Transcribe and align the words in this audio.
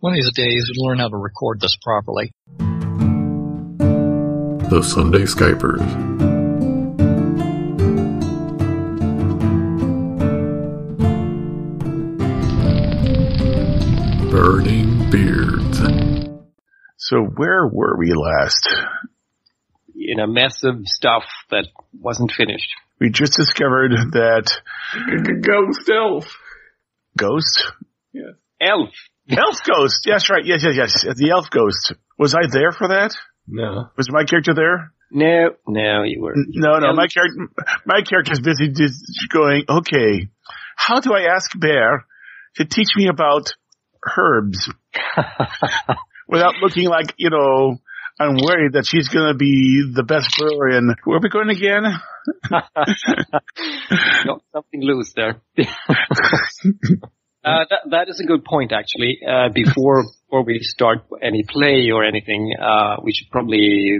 One 0.00 0.12
of 0.12 0.16
these 0.16 0.32
days, 0.32 0.70
we'll 0.76 0.88
learn 0.90 0.98
how 0.98 1.08
to 1.08 1.16
record 1.16 1.60
this 1.60 1.76
properly. 1.82 2.32
The 4.68 4.82
Sunday 4.82 5.22
Skypers. 5.24 5.84
Burning 14.30 15.10
Beards. 15.10 15.78
So 16.96 17.22
where 17.22 17.66
were 17.66 17.96
we 17.98 18.12
last? 18.12 18.68
In 19.94 20.20
a 20.20 20.26
mess 20.26 20.62
of 20.64 20.86
stuff 20.86 21.24
that 21.50 21.66
wasn't 21.98 22.32
finished. 22.32 22.68
We 23.00 23.10
just 23.10 23.34
discovered 23.36 23.92
that 24.12 24.50
Ghost 25.42 25.88
elf. 25.90 26.36
ghost, 27.16 27.72
Yes. 28.12 28.34
Elf. 28.60 28.90
Elf 29.36 29.56
ghost. 29.64 30.00
Yes, 30.06 30.30
right. 30.30 30.44
Yes, 30.44 30.62
yes, 30.64 30.74
yes. 31.04 31.16
The 31.16 31.30
elf 31.30 31.50
ghost. 31.50 31.94
Was 32.18 32.34
I 32.34 32.46
there 32.50 32.72
for 32.72 32.88
that? 32.88 33.14
No. 33.46 33.90
Was 33.96 34.10
my 34.10 34.24
character 34.24 34.54
there? 34.54 34.92
No, 35.10 35.50
no, 35.66 36.02
you 36.04 36.20
were. 36.20 36.34
No, 36.36 36.78
no. 36.78 36.92
My 36.92 37.06
character, 37.06 37.48
my 37.86 38.02
character's 38.02 38.40
busy 38.40 38.68
just 38.68 39.02
going. 39.32 39.64
Okay, 39.68 40.28
how 40.76 41.00
do 41.00 41.14
I 41.14 41.34
ask 41.34 41.50
Bear 41.58 42.04
to 42.56 42.64
teach 42.64 42.88
me 42.96 43.08
about 43.08 43.54
herbs 44.16 44.70
without 46.28 46.54
looking 46.62 46.88
like 46.88 47.14
you 47.16 47.30
know? 47.30 47.78
I'm 48.20 48.34
worried 48.34 48.72
that 48.72 48.84
she's 48.84 49.08
going 49.08 49.32
to 49.32 49.38
be 49.38 49.92
the 49.94 50.02
best 50.02 50.34
brewer 50.36 50.70
in. 50.70 50.92
Where 51.04 51.18
are 51.18 51.20
we 51.22 51.28
going 51.28 51.50
again? 51.50 51.84
Got 52.50 54.42
something 54.52 54.82
loose 54.82 55.12
there. 55.14 55.40
Uh, 57.44 57.64
that, 57.70 57.80
that 57.90 58.08
is 58.08 58.20
a 58.20 58.26
good 58.26 58.44
point, 58.44 58.72
actually. 58.72 59.20
Uh, 59.26 59.48
before 59.54 60.04
before 60.28 60.44
we 60.44 60.58
start 60.60 60.98
any 61.22 61.42
play 61.48 61.90
or 61.90 62.04
anything, 62.04 62.52
uh, 62.60 62.96
we 63.02 63.12
should 63.12 63.30
probably 63.30 63.98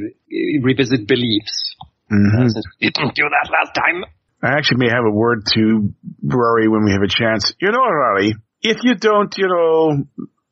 revisit 0.62 1.06
beliefs. 1.06 1.76
Mm-hmm. 2.12 2.48
Since 2.48 2.66
we 2.80 2.90
didn't 2.90 3.14
do 3.14 3.24
that 3.24 3.50
last 3.50 3.74
time. 3.74 4.04
I 4.42 4.56
actually 4.56 4.78
may 4.78 4.90
have 4.90 5.04
a 5.06 5.10
word 5.10 5.44
to 5.54 5.92
Rory 6.22 6.68
when 6.68 6.84
we 6.84 6.92
have 6.92 7.02
a 7.02 7.08
chance. 7.08 7.52
You 7.60 7.70
know, 7.72 7.84
Rory, 7.84 8.34
if 8.62 8.78
you 8.82 8.94
don't, 8.94 9.34
you 9.36 9.48
know, 9.48 10.04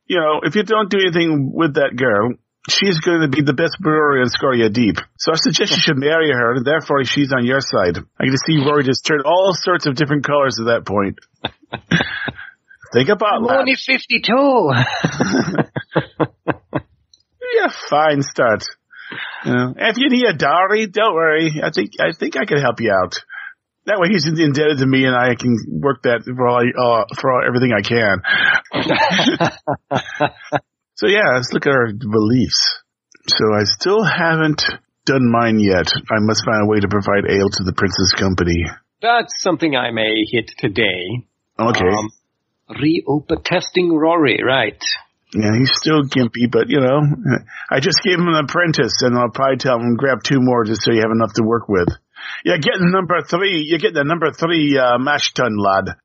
you 0.06 0.18
know, 0.18 0.40
if 0.42 0.54
you 0.54 0.62
don't 0.62 0.90
do 0.90 0.98
anything 0.98 1.52
with 1.52 1.74
that 1.74 1.94
girl, 1.96 2.34
she's 2.68 2.98
going 3.00 3.20
to 3.20 3.28
be 3.28 3.42
the 3.42 3.52
best 3.52 3.76
brewer 3.80 4.20
in 4.20 4.28
Scoria 4.28 4.72
Deep. 4.72 4.96
So 5.18 5.32
I 5.32 5.36
suggest 5.36 5.72
you 5.72 5.80
should 5.80 5.98
marry 5.98 6.30
her, 6.30 6.56
and 6.56 6.64
therefore 6.66 7.04
she's 7.04 7.32
on 7.32 7.44
your 7.44 7.60
side. 7.60 7.98
I 8.18 8.24
can 8.24 8.36
see 8.36 8.64
Rory 8.64 8.84
just 8.84 9.04
turn 9.04 9.20
all 9.24 9.52
sorts 9.54 9.86
of 9.86 9.94
different 9.94 10.24
colors 10.26 10.58
at 10.60 10.66
that 10.66 10.86
point. 10.86 11.18
Think 12.92 13.08
about 13.08 13.42
that. 13.46 13.58
Only 13.58 13.74
52. 13.74 14.70
Yeah, 17.56 17.70
fine 17.88 18.20
start. 18.22 18.64
You 19.44 19.52
know, 19.52 19.74
if 19.76 19.98
you 19.98 20.08
need 20.10 20.26
a 20.26 20.34
dowry, 20.34 20.86
don't 20.86 21.14
worry. 21.14 21.60
I 21.62 21.70
think 21.70 21.92
I 22.00 22.10
think 22.12 22.36
I 22.36 22.44
can 22.44 22.58
help 22.58 22.80
you 22.80 22.92
out. 22.92 23.14
That 23.86 24.00
way, 24.00 24.08
he's 24.10 24.26
indebted 24.26 24.78
to 24.78 24.86
me, 24.86 25.04
and 25.04 25.14
I 25.14 25.36
can 25.36 25.56
work 25.68 26.02
that 26.02 26.24
for 26.26 26.48
all, 26.48 26.58
uh, 26.58 27.04
for 27.14 27.32
all, 27.32 27.46
everything 27.46 27.72
I 27.72 27.82
can. 27.86 28.20
so 30.96 31.06
yeah, 31.06 31.34
let's 31.34 31.52
look 31.52 31.66
at 31.66 31.72
our 31.72 31.92
beliefs. 31.92 32.80
So 33.28 33.54
I 33.54 33.62
still 33.62 34.02
haven't 34.02 34.64
done 35.04 35.30
mine 35.30 35.60
yet. 35.60 35.86
I 36.10 36.18
must 36.18 36.44
find 36.44 36.64
a 36.64 36.66
way 36.66 36.80
to 36.80 36.88
provide 36.88 37.30
ale 37.30 37.48
to 37.48 37.62
the 37.62 37.74
Princess 37.76 38.12
Company. 38.18 38.64
That's 39.00 39.40
something 39.40 39.76
I 39.76 39.92
may 39.92 40.24
hit 40.32 40.50
today. 40.58 41.22
Okay. 41.58 41.86
Um, 41.86 42.10
reopen 42.68 43.42
testing 43.44 43.94
Rory, 43.94 44.40
right? 44.44 44.82
Yeah, 45.34 45.50
he's 45.58 45.72
still 45.74 46.04
gimpy, 46.04 46.48
but 46.50 46.68
you 46.68 46.80
know, 46.80 47.00
I 47.70 47.80
just 47.80 48.02
gave 48.02 48.18
him 48.18 48.28
an 48.28 48.44
apprentice, 48.44 49.02
and 49.02 49.18
I'll 49.18 49.30
probably 49.30 49.58
tell 49.58 49.76
him 49.76 49.96
grab 49.96 50.22
two 50.22 50.40
more 50.40 50.64
just 50.64 50.82
so 50.82 50.92
you 50.92 51.00
have 51.02 51.10
enough 51.10 51.34
to 51.34 51.42
work 51.42 51.68
with. 51.68 51.88
You're 52.44 52.58
getting 52.58 52.90
number 52.90 53.20
three. 53.28 53.64
You're 53.68 53.78
getting 53.78 53.94
the 53.94 54.04
number 54.04 54.30
three 54.32 54.78
uh, 54.78 54.98
mash 54.98 55.32
tun, 55.34 55.56
lad. 55.58 55.96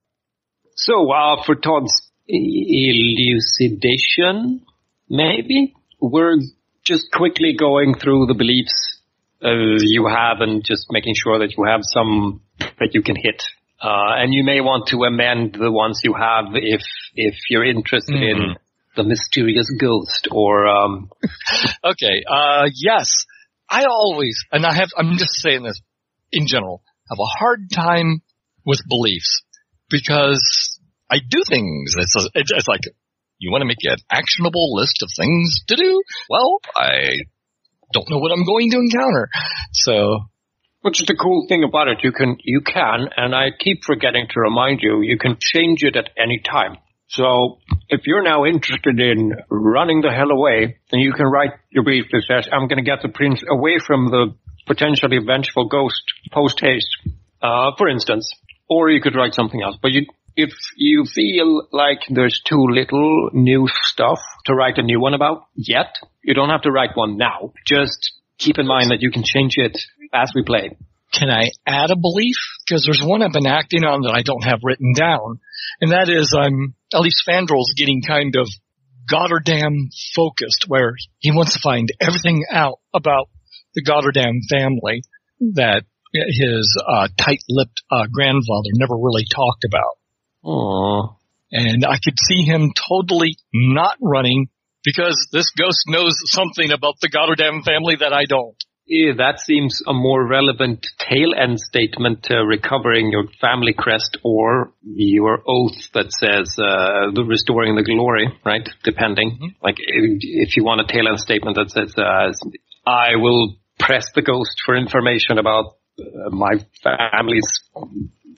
So, 0.76 1.12
uh, 1.12 1.44
for 1.46 1.56
Todd's 1.56 2.12
elucidation, 2.28 4.66
maybe? 5.10 5.76
We're 6.00 6.38
just 6.84 7.12
quickly 7.12 7.56
going 7.58 7.96
through 7.96 8.26
the 8.26 8.34
beliefs 8.34 9.02
uh, 9.44 9.78
you 9.80 10.08
have 10.08 10.42
and 10.42 10.64
just 10.64 10.88
making 10.92 11.16
sure 11.16 11.40
that 11.40 11.56
you 11.58 11.64
have 11.66 11.82
some 11.84 12.42
that 12.60 12.94
you 12.94 13.02
can 13.02 13.16
hit. 13.16 13.44
Uh, 13.82 14.14
and 14.22 14.34
you 14.34 14.44
may 14.44 14.62
want 14.62 14.88
to 14.88 15.04
amend 15.04 15.54
the 15.54 15.72
ones 15.72 16.02
you 16.04 16.14
have 16.14 16.54
if, 16.54 16.82
if 17.16 17.36
you're 17.50 17.66
interested 17.66 18.16
in 18.16 18.56
the 18.96 19.04
mysterious 19.04 19.74
ghost 19.80 20.28
or, 20.30 20.68
um, 20.68 21.10
Okay, 21.84 22.22
uh, 22.30 22.70
yes. 22.76 23.26
I 23.70 23.86
always, 23.86 24.38
and 24.52 24.66
I 24.66 24.74
have, 24.74 24.90
I'm 24.96 25.18
just 25.18 25.42
saying 25.42 25.64
this 25.64 25.82
in 26.32 26.46
general, 26.46 26.84
have 27.10 27.18
a 27.20 27.38
hard 27.40 27.72
time 27.74 28.22
with 28.66 28.82
beliefs 28.88 29.44
because 29.90 30.80
I 31.10 31.18
do 31.28 31.42
things. 31.48 31.96
It's, 31.98 32.16
a, 32.16 32.30
it's, 32.36 32.52
it's 32.52 32.68
like, 32.68 32.82
you 33.40 33.52
want 33.52 33.62
to 33.62 33.68
make 33.68 33.84
an 33.84 33.98
actionable 34.12 34.76
list 34.76 35.02
of 35.02 35.10
things 35.18 35.62
to 35.68 35.76
do? 35.76 36.04
Well, 36.30 36.60
I 36.76 37.24
don't 37.92 38.10
know 38.10 38.20
what 38.20 38.32
I'm 38.32 38.46
going 38.46 38.70
to 38.72 38.78
encounter. 38.78 39.30
So, 39.72 40.26
Which 40.82 41.00
is 41.00 41.06
the 41.06 41.16
cool 41.16 41.46
thing 41.48 41.64
about 41.64 41.88
it. 41.88 42.00
You 42.04 42.12
can, 42.12 42.38
you 42.44 42.62
can, 42.62 43.08
and 43.16 43.36
I 43.36 43.50
keep 43.58 43.84
forgetting 43.84 44.28
to 44.30 44.40
remind 44.40 44.82
you, 44.82 45.02
you 45.02 45.18
can 45.18 45.38
change 45.40 45.84
it 45.84 45.96
at 45.96 46.10
any 46.18 46.40
time. 46.40 46.78
So 47.08 47.60
if 47.90 48.08
you're 48.08 48.24
now 48.24 48.46
interested 48.46 49.00
in 49.00 49.34
running 49.50 50.02
the 50.02 50.12
hell 50.12 50.32
away, 50.32 50.78
then 50.92 51.02
you 51.02 51.12
can 51.14 51.26
write 51.26 51.52
your 51.70 51.84
brief 51.84 52.06
that 52.12 52.24
says, 52.26 52.50
I'm 52.52 52.68
going 52.68 52.78
to 52.78 52.90
get 52.90 53.02
the 53.02 53.10
prince 53.10 53.44
away 53.48 53.78
from 53.86 54.08
the 54.08 54.34
potentially 54.66 55.18
vengeful 55.20 55.68
ghost 55.68 56.02
post 56.32 56.60
haste, 56.62 56.88
uh, 57.42 57.72
for 57.78 57.90
instance. 57.90 58.32
Or 58.70 58.90
you 58.90 59.02
could 59.02 59.16
write 59.16 59.34
something 59.34 59.62
else. 59.62 59.78
But 59.82 59.92
you, 59.92 60.06
if 60.38 60.52
you 60.78 61.04
feel 61.06 61.68
like 61.74 62.00
there's 62.10 62.42
too 62.48 62.66
little 62.70 63.30
new 63.34 63.68
stuff 63.68 64.20
to 64.46 64.56
write 64.56 64.78
a 64.78 64.84
new 64.84 65.02
one 65.02 65.14
about 65.14 65.48
yet, 65.54 65.98
you 66.24 66.34
don't 66.34 66.50
have 66.50 66.62
to 66.62 66.72
write 66.72 66.96
one 66.96 67.18
now. 67.18 67.52
Just 67.68 68.14
keep 68.38 68.58
in 68.58 68.66
mind 68.66 68.92
that 68.92 69.02
you 69.02 69.12
can 69.12 69.24
change 69.24 69.56
it 69.58 69.78
as 70.14 70.32
we 70.36 70.44
played. 70.44 70.78
can 71.12 71.30
I 71.30 71.52
add 71.68 71.92
a 71.92 71.96
belief? 71.96 72.38
Because 72.66 72.86
there's 72.86 73.04
one 73.04 73.22
I've 73.22 73.34
been 73.34 73.48
acting 73.48 73.84
on 73.84 74.02
that 74.02 74.14
I 74.16 74.22
don't 74.22 74.44
have 74.44 74.62
written 74.64 74.94
down. 74.94 75.40
And 75.82 75.92
that 75.92 76.10
is, 76.10 76.34
I'm, 76.38 76.76
at 76.94 77.02
least 77.02 77.24
Fandrel's 77.28 77.74
getting 77.76 78.02
kind 78.02 78.36
of 78.36 78.48
Goddardam 79.12 79.90
focused 80.16 80.66
where 80.68 80.94
he 81.20 81.32
wants 81.32 81.54
to 81.54 81.60
find 81.60 81.90
everything 82.00 82.46
out 82.50 82.80
about 82.94 83.30
the 83.76 83.84
Goddardam 83.84 84.40
family 84.50 85.04
that 85.54 85.84
his, 86.14 86.82
uh, 86.88 87.08
tight-lipped, 87.18 87.82
uh, 87.92 88.06
grandfather 88.12 88.70
never 88.74 88.96
really 88.96 89.26
talked 89.34 89.66
about. 89.66 89.98
Aww. 90.46 91.16
And 91.52 91.86
I 91.86 91.98
could 92.04 92.16
see 92.26 92.44
him 92.44 92.72
totally 92.90 93.36
not 93.54 93.98
running 94.02 94.48
because 94.84 95.28
this 95.32 95.52
ghost 95.52 95.84
knows 95.88 96.16
something 96.26 96.72
about 96.72 96.96
the 97.02 97.10
Goddardam 97.10 97.64
family 97.66 97.98
that 97.98 98.14
I 98.14 98.26
don't. 98.26 98.56
Yeah, 98.92 99.14
that 99.20 99.40
seems 99.40 99.82
a 99.88 99.94
more 99.94 100.28
relevant 100.28 100.86
tail 101.00 101.32
end 101.34 101.62
statement 101.62 102.24
to 102.24 102.44
recovering 102.44 103.10
your 103.10 103.24
family 103.40 103.72
crest 103.72 104.18
or 104.22 104.74
your 104.84 105.42
oath 105.48 105.80
that 105.94 106.12
says 106.12 106.60
uh, 106.60 107.08
the 107.16 107.24
restoring 107.26 107.78
the 107.78 107.84
glory, 107.84 108.28
right? 108.44 108.68
Depending. 108.84 109.56
Like 109.64 109.78
if, 109.80 110.20
if 110.20 110.58
you 110.58 110.66
want 110.66 110.82
a 110.82 110.88
tail 110.92 111.08
end 111.08 111.22
statement 111.22 111.56
that 111.56 111.72
says 111.72 111.96
uh, 111.98 112.34
I 112.86 113.16
will 113.16 113.56
press 113.80 114.08
the 114.14 114.22
ghost 114.22 114.62
for 114.66 114.76
information 114.76 115.38
about 115.38 115.78
uh, 115.98 116.30
my 116.30 116.56
family's 116.84 117.48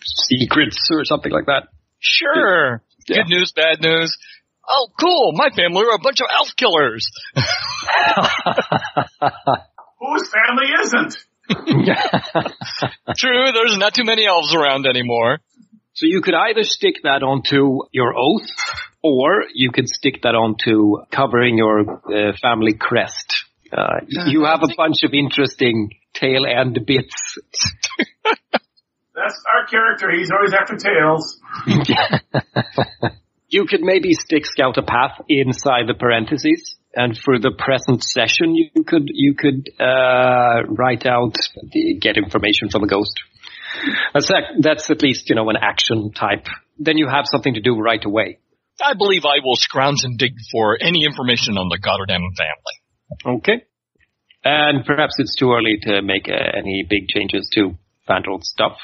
secrets 0.05 0.87
or 0.91 1.03
something 1.03 1.31
like 1.31 1.47
that. 1.47 1.69
Sure. 1.97 2.83
Yeah. 3.07 3.23
Good 3.23 3.29
news, 3.29 3.53
bad 3.55 3.81
news. 3.81 4.15
Oh, 4.69 4.89
cool. 4.99 5.31
My 5.33 5.49
family 5.49 5.81
are 5.81 5.95
a 5.95 5.99
bunch 5.99 6.21
of 6.21 6.27
elf 6.31 6.49
killers. 6.55 7.09
Whose 10.03 10.29
family 10.29 10.67
isn't? 10.83 11.15
True, 13.17 13.51
there's 13.53 13.77
not 13.77 13.93
too 13.93 14.03
many 14.03 14.25
elves 14.27 14.53
around 14.53 14.85
anymore. 14.85 15.39
So 15.93 16.07
you 16.07 16.21
could 16.21 16.33
either 16.33 16.63
stick 16.63 16.95
that 17.03 17.23
onto 17.23 17.79
your 17.91 18.13
oath, 18.17 18.49
or 19.01 19.45
you 19.53 19.71
could 19.71 19.87
stick 19.87 20.23
that 20.23 20.35
onto 20.35 21.05
covering 21.09 21.57
your 21.57 21.81
uh, 21.81 22.33
family 22.41 22.73
crest. 22.73 23.45
Uh, 23.71 24.01
you 24.07 24.43
have 24.43 24.63
a 24.63 24.73
bunch 24.75 25.03
of 25.03 25.13
interesting 25.13 25.91
tail 26.13 26.45
end 26.45 26.79
bits. 26.85 27.37
That's 29.15 29.43
our 29.55 29.65
character. 29.69 30.11
He's 30.11 30.31
always 30.31 30.53
after 30.53 30.75
tails. 30.75 31.39
You 33.53 33.67
could 33.69 33.81
maybe 33.81 34.13
stick 34.13 34.47
scout 34.47 34.77
a 34.77 34.81
path 34.81 35.15
inside 35.29 35.85
the 35.85 35.93
parentheses, 35.93 36.75
and 36.95 37.15
for 37.15 37.37
the 37.37 37.51
present 37.51 38.03
session, 38.03 38.55
you 38.55 38.83
could 38.83 39.07
you 39.13 39.35
could 39.35 39.69
uh, 39.79 40.63
write 40.69 41.05
out 41.05 41.35
the, 41.71 41.99
get 42.01 42.17
information 42.17 42.69
from 42.71 42.83
a 42.83 42.87
ghost. 42.87 43.13
That's 44.11 44.27
that, 44.29 44.43
that's 44.59 44.89
at 44.89 45.03
least 45.03 45.29
you 45.29 45.35
know 45.35 45.47
an 45.51 45.57
action 45.61 46.11
type. 46.13 46.47
Then 46.79 46.97
you 46.97 47.07
have 47.07 47.25
something 47.27 47.53
to 47.53 47.61
do 47.61 47.79
right 47.79 48.03
away. 48.03 48.39
I 48.83 48.95
believe 48.95 49.23
I 49.23 49.37
will 49.45 49.55
scrounge 49.55 49.99
and 50.01 50.17
dig 50.17 50.33
for 50.51 50.79
any 50.81 51.05
information 51.05 51.59
on 51.59 51.69
the 51.69 51.77
Goddardam 51.77 52.25
family. 52.41 53.37
Okay. 53.37 53.65
And 54.43 54.83
perhaps 54.83 55.15
it's 55.19 55.35
too 55.35 55.53
early 55.53 55.77
to 55.83 56.01
make 56.01 56.27
uh, 56.27 56.57
any 56.57 56.85
big 56.89 57.07
changes 57.07 57.47
to 57.53 57.77
Vandal's 58.09 58.49
stuff, 58.49 58.77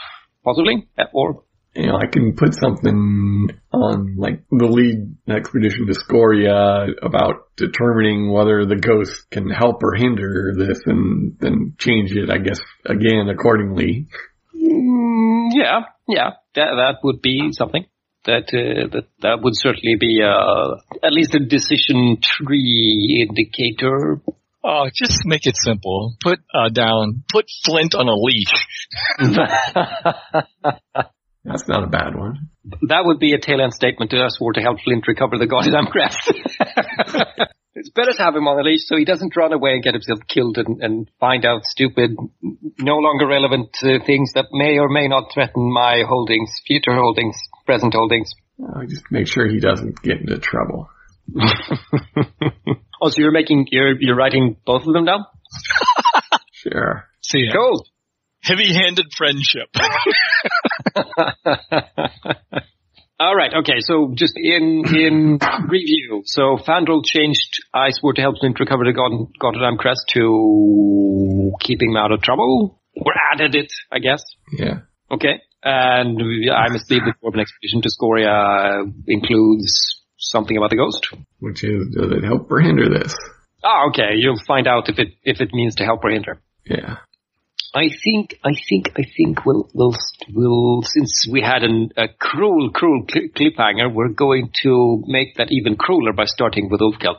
possibly, 0.44 0.88
Uh, 0.96 1.06
or 1.12 1.44
You 1.76 1.86
know, 1.86 1.98
I 1.98 2.08
can 2.08 2.36
put 2.36 2.56
something 2.56 3.50
on 3.72 4.16
like 4.18 4.44
the 4.50 4.66
lead 4.66 5.16
expedition 5.30 5.86
to 5.86 5.94
Scoria 5.94 6.88
about 7.04 7.56
determining 7.58 8.32
whether 8.32 8.66
the 8.66 8.76
ghost 8.76 9.30
can 9.30 9.50
help 9.50 9.84
or 9.84 9.94
hinder 9.94 10.54
this 10.58 10.82
and 10.86 11.38
then 11.40 11.76
change 11.78 12.12
it, 12.12 12.30
I 12.32 12.40
guess, 12.40 12.60
again 12.86 13.30
accordingly. 13.30 14.08
Mm, 14.56 15.50
yeah, 15.54 15.82
yeah, 16.08 16.32
that 16.56 16.72
that 16.76 16.96
would 17.04 17.22
be 17.22 17.52
something. 17.52 17.86
That 18.26 18.50
uh, 18.52 18.90
that 18.92 19.08
that 19.22 19.40
would 19.42 19.56
certainly 19.56 19.96
be 20.00 20.22
uh, 20.24 20.76
at 21.06 21.14
least 21.14 21.36
a 21.36 21.40
decision 21.40 22.18
tree 22.22 23.26
indicator. 23.30 24.22
Oh, 24.64 24.90
just 24.94 25.24
make 25.24 25.46
it 25.46 25.56
simple. 25.56 26.16
Put 26.22 26.40
uh, 26.54 26.70
down, 26.70 27.24
put 27.32 27.46
Flint 27.64 27.96
on 27.96 28.08
a 28.10 28.16
leash. 28.16 28.54
That's 31.46 31.68
not 31.68 31.84
a 31.84 31.88
bad 31.88 32.16
one. 32.16 32.50
that 32.90 33.06
would 33.06 33.20
be 33.20 33.34
a 33.34 33.40
tail 33.40 33.62
end 33.62 33.74
statement 33.74 34.12
to 34.12 34.22
us 34.22 34.38
or 34.42 34.54
to 34.54 34.62
help 34.62 34.80
Flint 34.84 35.08
recover 35.08 35.38
the 35.38 35.48
goddamn 35.48 35.86
crest. 35.92 36.32
it's 37.76 37.90
better 37.90 38.12
to 38.12 38.22
have 38.22 38.36
him 38.36 38.48
on 38.48 38.60
a 38.60 38.64
leash 38.64 38.86
so 38.86 38.98
he 38.98 39.06
doesn't 39.06 39.36
run 39.36 39.54
away 39.54 39.72
and 39.72 39.84
get 39.84 39.94
himself 39.94 40.20
killed 40.28 40.58
and, 40.58 40.82
and 40.84 41.10
find 41.20 41.46
out 41.46 41.64
stupid, 41.66 42.12
no 42.80 42.98
longer 42.98 43.26
relevant 43.28 43.70
uh, 43.84 44.04
things 44.06 44.34
that 44.34 44.48
may 44.52 44.78
or 44.78 44.90
may 44.90 45.08
not 45.08 45.32
threaten 45.34 45.72
my 45.72 46.04
holdings, 46.08 46.52
future 46.68 46.94
holdings, 46.94 47.38
present 47.66 47.94
holdings. 47.94 48.32
Uh, 48.62 48.84
just 48.88 49.06
make 49.10 49.28
sure 49.28 49.48
he 49.48 49.60
doesn't 49.60 50.02
get 50.02 50.20
into 50.20 50.38
trouble. 50.40 50.90
oh, 53.02 53.10
so 53.10 53.22
you're 53.22 53.32
making, 53.32 53.68
you're, 53.72 53.96
you're 54.00 54.16
writing 54.16 54.58
both 54.66 54.86
of 54.86 54.94
them 54.94 55.06
down? 55.06 55.26
Sure. 56.52 57.08
See 57.22 57.40
ya. 57.40 57.54
Cool. 57.54 57.88
Heavy-handed 58.44 59.06
friendship. 59.18 59.70
All 63.20 63.36
right. 63.36 63.54
Okay. 63.54 63.80
So 63.80 64.14
just 64.14 64.34
in 64.38 64.84
in 64.96 65.40
review, 65.70 66.22
so 66.26 66.58
Fandral 66.58 67.04
changed 67.04 67.64
Iceward 67.74 68.16
to 68.16 68.22
help 68.22 68.38
Flint 68.40 68.60
recover 68.60 68.86
the 68.86 68.94
God, 68.94 69.78
Crest 69.78 70.08
to 70.14 71.52
keeping 71.60 71.92
him 71.92 71.98
out 71.98 72.12
of 72.12 72.22
trouble, 72.22 72.80
or 72.96 73.14
added 73.34 73.56
it, 73.56 73.72
I 73.92 74.00
guess. 74.00 74.24
Yeah. 74.58 74.80
Okay. 75.12 75.42
And 75.62 76.22
I 76.52 76.70
must 76.70 76.90
leave 76.90 77.04
the 77.04 77.14
Corbin 77.20 77.42
expedition 77.42 77.82
to 77.82 77.90
Scoria 77.90 78.86
includes 79.08 80.02
something 80.18 80.56
about 80.56 80.70
the 80.70 80.78
ghost. 80.78 81.10
Which 81.40 81.64
is, 81.66 81.94
does 81.94 82.12
it 82.12 82.24
help 82.24 82.50
or 82.50 82.62
hinder 82.62 82.88
this? 82.88 83.14
Ah, 83.64 83.90
okay. 83.90 84.16
You'll 84.16 84.40
find 84.48 84.68
out 84.68 84.88
if 84.88 85.00
it 85.00 85.10
if 85.24 85.42
it 85.42 85.54
means 85.54 85.76
to 85.76 85.84
help 85.84 86.04
or 86.06 86.12
hinder. 86.12 86.42
Yeah. 86.66 86.98
I 87.74 87.90
think, 88.04 88.40
I 88.44 88.52
think, 88.68 88.92
I 88.98 89.04
think 89.16 89.46
we'll, 89.46 89.70
we'll, 89.74 89.96
we'll, 90.34 90.82
since 90.84 91.28
we 91.30 91.42
had 91.42 91.64
an, 91.64 91.90
a 91.98 92.08
cruel, 92.08 92.72
cruel 92.72 93.06
cl- 93.12 93.28
cliffhanger, 93.36 93.94
we're 93.94 94.10
going 94.10 94.52
to 94.64 95.04
make 95.06 95.36
that 95.38 95.48
even 95.52 95.76
crueler 95.76 96.14
by 96.14 96.26
starting 96.26 96.70
with 96.70 96.82
Ulfkel. 96.82 97.18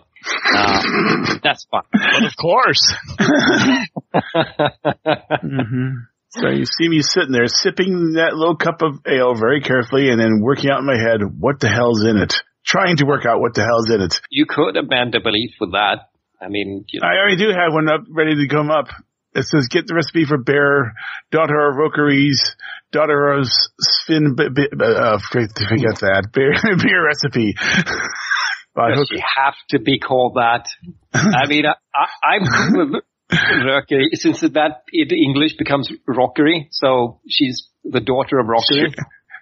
Uh, 0.55 1.38
that's 1.43 1.67
fine. 1.70 1.82
but 1.93 2.25
of 2.25 2.37
course. 2.37 2.94
hmm 5.41 5.91
So 6.31 6.49
you 6.49 6.64
see 6.64 6.88
me 6.88 7.00
sitting 7.02 7.32
there 7.32 7.47
sipping 7.47 8.12
that 8.14 8.35
little 8.35 8.56
cup 8.56 8.82
of 8.82 9.00
ale 9.06 9.35
very 9.35 9.61
carefully 9.61 10.11
and 10.11 10.20
then 10.20 10.41
working 10.43 10.70
out 10.70 10.81
in 10.81 10.87
my 10.87 10.99
head, 10.99 11.20
what 11.38 11.61
the 11.61 11.69
hell's 11.69 12.05
in 12.05 12.17
it? 12.19 12.35
Trying 12.64 12.97
to 12.99 13.06
work 13.06 13.25
out 13.25 13.41
what 13.41 13.55
the 13.55 13.64
hell's 13.64 13.91
in 13.91 14.00
it. 14.00 14.20
You 14.31 14.47
could 14.47 14.76
amend 14.76 15.14
a 15.14 15.20
belief 15.20 15.52
with 15.61 15.73
that. 15.73 16.11
I 16.41 16.49
mean, 16.49 16.85
you 16.88 17.00
know, 17.00 17.08
I 17.08 17.19
already 17.19 17.37
do 17.37 17.49
have 17.49 17.73
one 17.73 17.88
up 17.88 18.02
ready 18.08 18.35
to 18.35 18.49
come 18.49 18.70
up. 18.70 18.88
It 19.32 19.44
says, 19.44 19.68
get 19.68 19.86
the 19.86 19.94
recipe 19.94 20.24
for 20.24 20.38
bear, 20.38 20.94
daughter 21.30 21.70
of 21.70 21.76
Rokeries, 21.76 22.56
daughter 22.90 23.30
of 23.30 23.46
Sven, 23.78 24.34
b- 24.36 24.48
b- 24.52 24.68
uh, 24.72 25.18
forget 25.30 25.50
that, 25.54 26.30
beer, 26.34 26.52
beer 26.82 27.06
recipe. 27.06 27.54
By 28.74 28.90
does 28.94 29.08
she 29.10 29.20
have 29.36 29.54
to 29.70 29.78
be 29.80 29.98
called 29.98 30.34
that? 30.34 30.66
I 31.14 31.46
mean, 31.46 31.64
I, 31.66 31.74
I, 31.94 32.34
I'm 32.34 32.46
cool 32.46 32.90
with 32.92 33.02
Rökery, 33.32 34.06
since 34.14 34.40
that 34.40 34.82
in 34.92 35.08
English 35.10 35.56
becomes 35.56 35.90
rockery, 36.06 36.68
so 36.72 37.20
she's 37.28 37.68
the 37.84 38.00
daughter 38.00 38.38
of 38.38 38.46
rockery. 38.48 38.92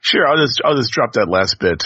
Sure, 0.02 0.26
I'll 0.26 0.37
just, 0.37 0.61
I'll 0.64 0.76
just 0.76 0.93
drop 0.93 1.14
that 1.14 1.29
last 1.29 1.58
bit. 1.58 1.82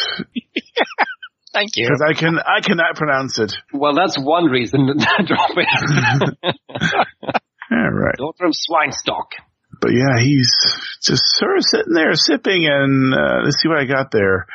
Thank 1.53 1.71
you. 1.77 1.89
Cause 1.89 2.03
I 2.05 2.15
can, 2.19 2.39
I 2.39 2.61
cannot 2.63 2.97
pronounce 2.97 3.39
it. 3.39 3.55
Well, 3.73 3.95
that's 3.95 4.17
one 4.19 4.47
reason 4.47 4.87
to 4.87 5.25
drop 5.25 5.51
it. 5.57 7.43
Alright. 7.73 8.17
daughter 8.19 8.45
of 8.47 8.53
Swinestock. 8.55 9.33
But 9.81 9.93
yeah, 9.93 10.21
he's 10.21 10.53
just 11.03 11.23
sort 11.27 11.57
of 11.57 11.65
sitting 11.65 11.93
there 11.95 12.13
sipping 12.15 12.67
and, 12.67 13.15
uh, 13.15 13.41
let's 13.45 13.61
see 13.61 13.69
what 13.69 13.79
I 13.79 13.85
got 13.87 14.11
there. 14.13 14.47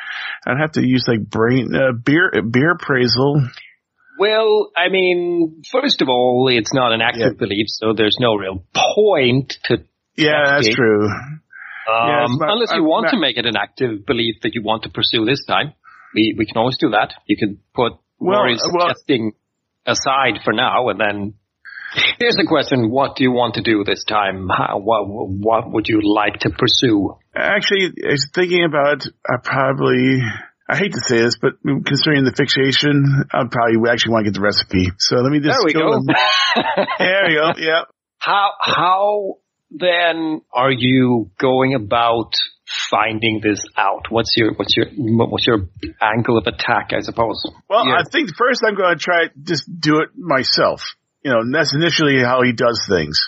I'd 0.46 0.58
have 0.60 0.72
to 0.72 0.86
use 0.86 1.04
like 1.08 1.20
brain, 1.28 1.74
uh, 1.74 1.92
beer, 1.92 2.30
beer 2.48 2.72
appraisal. 2.72 3.42
Well, 4.18 4.70
I 4.76 4.88
mean, 4.88 5.62
first 5.70 6.00
of 6.02 6.08
all, 6.08 6.48
it's 6.50 6.72
not 6.72 6.92
an 6.92 7.00
active 7.02 7.34
Yeah. 7.34 7.38
belief, 7.38 7.66
so 7.68 7.92
there's 7.92 8.16
no 8.20 8.34
real 8.36 8.64
point 8.74 9.58
to, 9.64 9.78
Yeah, 10.16 10.42
that's 10.46 10.66
Okay. 10.68 10.74
true. 10.74 11.04
um, 11.08 11.40
Yeah, 11.86 12.26
not- 12.28 12.50
unless 12.50 12.70
you 12.72 12.78
I'm 12.82 12.84
want 12.88 13.04
not- 13.04 13.10
to 13.12 13.18
make 13.18 13.36
it 13.36 13.46
an 13.46 13.56
active 13.56 14.04
belief 14.06 14.40
that 14.42 14.54
you 14.54 14.62
want 14.62 14.82
to 14.84 14.88
pursue 14.90 15.24
this 15.24 15.44
time. 15.44 15.72
We, 16.14 16.34
we 16.38 16.46
can 16.46 16.56
always 16.56 16.76
do 16.78 16.90
that. 16.90 17.14
You 17.26 17.36
can 17.36 17.58
put 17.74 17.92
Well, 18.18 18.40
Rory's 18.40 18.62
well- 18.72 18.88
suggesting 18.88 19.32
aside 19.86 20.40
for 20.44 20.52
now 20.52 20.88
and 20.88 20.98
then 20.98 21.34
here's 22.18 22.36
the 22.36 22.46
question. 22.48 22.90
What 22.90 23.16
do 23.16 23.24
you 23.24 23.32
want 23.32 23.54
to 23.54 23.62
do 23.62 23.84
this 23.84 24.04
time? 24.04 24.48
How, 24.48 24.78
what, 24.78 25.06
what 25.08 25.70
would 25.72 25.88
you 25.88 26.00
like 26.02 26.40
to 26.40 26.50
pursue? 26.50 27.16
Actually, 27.34 27.92
I 28.06 28.10
was 28.12 28.28
thinking 28.34 28.64
about, 28.64 29.04
I 29.28 29.36
probably, 29.42 30.20
I 30.68 30.76
hate 30.76 30.92
to 30.92 31.00
say 31.00 31.18
this, 31.18 31.36
but 31.40 31.52
considering 31.64 32.24
the 32.24 32.34
fixation, 32.36 33.24
I 33.32 33.44
probably 33.50 33.90
actually 33.90 34.12
want 34.12 34.26
to 34.26 34.30
get 34.32 34.36
the 34.38 34.44
recipe. 34.44 34.90
So 34.98 35.16
let 35.16 35.30
me 35.32 35.40
just 35.40 35.56
There 35.56 35.64
we 35.64 35.72
go. 35.72 35.92
and- 35.94 36.08
there 36.98 37.22
we 37.28 37.34
go. 37.34 37.52
Yeah. 37.58 37.82
How 38.18 38.50
how 38.60 39.34
then 39.70 40.40
are 40.52 40.72
you 40.72 41.30
going 41.38 41.74
about 41.74 42.32
finding 42.90 43.40
this 43.42 43.64
out? 43.76 44.06
What's 44.10 44.32
your 44.36 44.52
what's 44.54 44.76
your 44.76 44.86
what's 44.96 45.46
your 45.46 45.68
angle 46.02 46.36
of 46.36 46.46
attack? 46.46 46.90
I 46.92 47.00
suppose. 47.00 47.40
Well, 47.70 47.86
Yeah. 47.86 47.94
I 48.00 48.02
think 48.10 48.30
first 48.36 48.62
I'm 48.66 48.74
going 48.74 48.98
to 48.98 49.02
try 49.02 49.26
just 49.42 49.70
do 49.80 50.00
it 50.00 50.10
myself. 50.16 50.82
You 51.22 51.32
know, 51.32 51.40
that's 51.52 51.74
initially 51.74 52.22
how 52.22 52.42
he 52.42 52.52
does 52.52 52.84
things. 52.88 53.20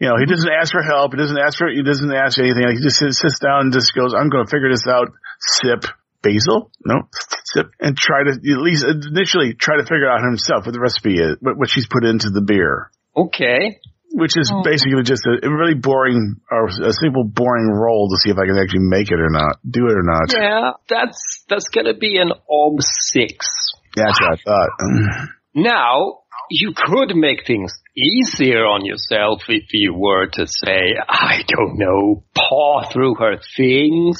You 0.00 0.08
know, 0.08 0.16
he 0.16 0.24
mm-hmm. 0.24 0.34
doesn't 0.34 0.52
ask 0.52 0.72
for 0.72 0.82
help. 0.82 1.12
He 1.12 1.18
doesn't 1.18 1.38
ask 1.38 1.58
for, 1.58 1.68
he 1.68 1.82
doesn't 1.82 2.12
ask 2.12 2.38
anything. 2.38 2.62
Like, 2.62 2.76
he 2.76 2.82
just 2.82 2.98
sits, 2.98 3.18
sits 3.18 3.38
down 3.38 3.68
and 3.68 3.72
just 3.72 3.94
goes, 3.94 4.14
I'm 4.14 4.30
going 4.30 4.46
to 4.46 4.50
figure 4.50 4.70
this 4.70 4.86
out. 4.86 5.08
Sip. 5.40 5.84
Basil? 6.20 6.70
No. 6.84 7.06
Sip. 7.44 7.70
And 7.78 7.96
try 7.96 8.24
to, 8.24 8.30
at 8.30 8.62
least 8.62 8.84
initially 8.84 9.54
try 9.54 9.76
to 9.76 9.84
figure 9.84 10.10
out 10.10 10.22
himself 10.22 10.66
what 10.66 10.72
the 10.72 10.80
recipe 10.80 11.14
is, 11.14 11.36
what, 11.40 11.56
what 11.56 11.70
she's 11.70 11.86
put 11.86 12.04
into 12.04 12.30
the 12.30 12.42
beer. 12.42 12.90
Okay. 13.16 13.78
Which 14.10 14.36
is 14.36 14.50
oh. 14.52 14.62
basically 14.64 15.02
just 15.04 15.26
a, 15.26 15.46
a 15.46 15.50
really 15.50 15.74
boring, 15.74 16.40
or 16.50 16.66
a 16.66 16.92
simple 16.92 17.22
boring 17.22 17.70
roll 17.70 18.08
to 18.10 18.16
see 18.20 18.30
if 18.30 18.38
I 18.38 18.46
can 18.46 18.58
actually 18.58 18.88
make 18.88 19.12
it 19.12 19.20
or 19.20 19.30
not, 19.30 19.60
do 19.68 19.86
it 19.86 19.94
or 19.94 20.02
not. 20.02 20.32
Yeah, 20.32 20.72
that's 20.88 21.44
that's 21.48 21.68
gonna 21.68 21.94
be 21.94 22.16
an 22.16 22.32
ob 22.50 22.80
six. 22.80 23.46
That's 23.94 24.18
what 24.20 24.32
I 24.32 24.36
thought. 24.42 25.28
Now 25.54 26.20
you 26.50 26.72
could 26.74 27.14
make 27.14 27.46
things 27.46 27.72
easier 27.96 28.64
on 28.64 28.84
yourself 28.84 29.42
if 29.48 29.64
you 29.72 29.94
were 29.94 30.26
to 30.26 30.46
say, 30.46 30.94
I 31.08 31.42
don't 31.46 31.78
know, 31.78 32.24
paw 32.34 32.88
through 32.90 33.16
her 33.16 33.36
things. 33.56 34.18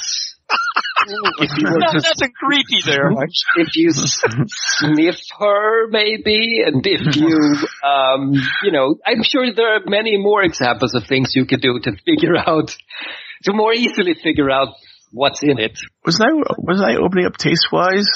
if 1.39 1.51
you 1.59 1.65
were 1.71 1.81
That- 1.81 1.93
to 1.93 2.01
that's 2.01 2.23
a 2.23 2.29
creepy 2.29 2.81
there. 2.85 3.11
if 3.57 3.77
you 3.77 3.91
sniff 3.93 5.17
her, 5.39 5.89
maybe, 5.89 6.63
and 6.65 6.85
if 6.87 7.17
you, 7.17 7.57
um, 7.87 8.33
you 8.65 8.73
know, 8.73 8.97
I'm 9.07 9.23
sure 9.23 9.53
there 9.55 9.77
are 9.77 9.81
many 9.87 10.17
more 10.19 10.43
examples 10.43 10.95
of 10.95 11.05
things 11.07 11.33
you 11.35 11.45
could 11.47 11.61
do 11.61 11.79
to 11.81 11.93
figure 12.05 12.37
out, 12.37 12.75
to 13.45 13.53
more 13.53 13.73
easily 13.73 14.15
figure 14.15 14.51
out 14.51 14.69
what's 15.13 15.43
in 15.43 15.59
it. 15.59 15.79
Wasn't 16.05 16.29
I, 16.29 16.53
wasn't 16.59 16.91
I 16.91 16.97
opening 16.97 17.27
up 17.27 17.37
taste 17.37 17.69
wise? 17.73 18.09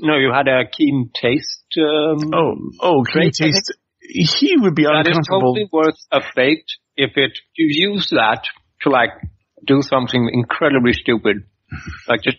No, 0.00 0.16
you 0.16 0.32
had 0.32 0.48
a 0.48 0.64
keen 0.70 1.10
taste. 1.14 1.64
Um, 1.78 2.32
Oh, 2.32 2.54
oh, 2.80 3.02
Great, 3.04 3.34
taste? 3.34 3.72
He 4.00 4.54
would 4.58 4.74
be 4.74 4.84
that 4.84 5.06
is 5.08 5.16
uncomfortable. 5.16 5.54
totally 5.54 5.68
worth 5.72 5.96
a 6.12 6.20
fate 6.34 6.66
if 6.96 7.12
it 7.16 7.32
you 7.56 7.90
use 7.92 8.10
that 8.10 8.44
to 8.82 8.90
like 8.90 9.10
do 9.66 9.80
something 9.82 10.28
incredibly 10.32 10.92
stupid, 10.92 11.44
like 12.06 12.22
just 12.22 12.36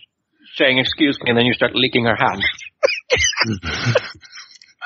saying 0.54 0.78
"excuse 0.78 1.18
me" 1.22 1.30
and 1.30 1.36
then 1.38 1.44
you 1.44 1.52
start 1.54 1.72
licking 1.74 2.04
her 2.04 2.14
hand. 2.16 2.40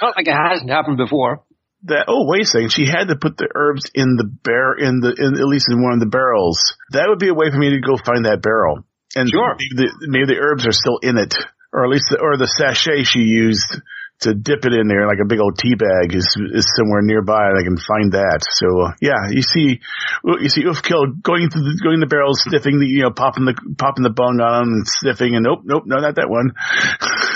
Not 0.03 0.17
like 0.17 0.27
it 0.27 0.33
hasn't 0.35 0.71
happened 0.71 0.97
before. 0.97 1.45
That 1.85 2.07
oh 2.09 2.27
wait 2.29 2.43
a 2.43 2.47
second, 2.47 2.73
she 2.73 2.87
had 2.87 3.09
to 3.09 3.17
put 3.17 3.37
the 3.37 3.49
herbs 3.55 3.91
in 3.95 4.17
the 4.17 4.25
bar 4.25 4.77
in 4.79 5.01
the 5.01 5.15
in 5.17 5.41
at 5.41 5.47
least 5.47 5.69
in 5.71 5.83
one 5.83 5.95
of 5.95 6.01
the 6.01 6.07
barrels. 6.07 6.61
That 6.93 7.07
would 7.09 7.19
be 7.19 7.29
a 7.29 7.35
way 7.35 7.51
for 7.51 7.57
me 7.59 7.71
to 7.71 7.81
go 7.81 7.97
find 7.97 8.25
that 8.27 8.43
barrel. 8.43 8.85
And 9.17 9.29
Sure. 9.29 9.57
maybe 9.59 9.89
the, 9.89 10.07
maybe 10.09 10.27
the 10.27 10.39
herbs 10.41 10.67
are 10.67 10.73
still 10.73 10.99
in 11.03 11.17
it. 11.19 11.35
Or 11.73 11.85
at 11.85 11.91
least, 11.91 12.07
the, 12.11 12.19
or 12.19 12.37
the 12.37 12.47
sachet 12.47 13.05
she 13.05 13.21
used 13.21 13.81
to 14.21 14.35
dip 14.35 14.67
it 14.67 14.75
in 14.75 14.87
there 14.87 15.07
like 15.07 15.19
a 15.23 15.27
big 15.27 15.41
old 15.41 15.57
tea 15.57 15.75
bag 15.75 16.15
is 16.15 16.37
is 16.53 16.69
somewhere 16.77 17.01
nearby 17.01 17.49
and 17.49 17.57
I 17.59 17.65
can 17.65 17.79
find 17.79 18.13
that. 18.13 18.45
So 18.45 18.69
uh, 18.85 18.93
yeah, 19.01 19.31
you 19.31 19.41
see 19.41 19.81
you 20.25 20.49
see 20.49 20.65
Ulfkel 20.65 21.23
going 21.23 21.49
through 21.49 21.65
the, 21.65 21.81
going 21.83 22.01
the 22.01 22.07
barrels, 22.07 22.43
sniffing 22.45 22.79
the 22.79 22.87
you 22.87 23.03
know 23.03 23.11
popping 23.11 23.47
the 23.47 23.57
popping 23.79 24.05
the 24.05 24.11
bung 24.11 24.41
on 24.41 24.53
them 24.53 24.73
and 24.75 24.87
sniffing 24.87 25.35
and 25.37 25.45
nope 25.45 25.61
nope 25.65 25.85
no 25.87 25.97
not 25.97 26.17
that 26.17 26.29
one 26.29 26.53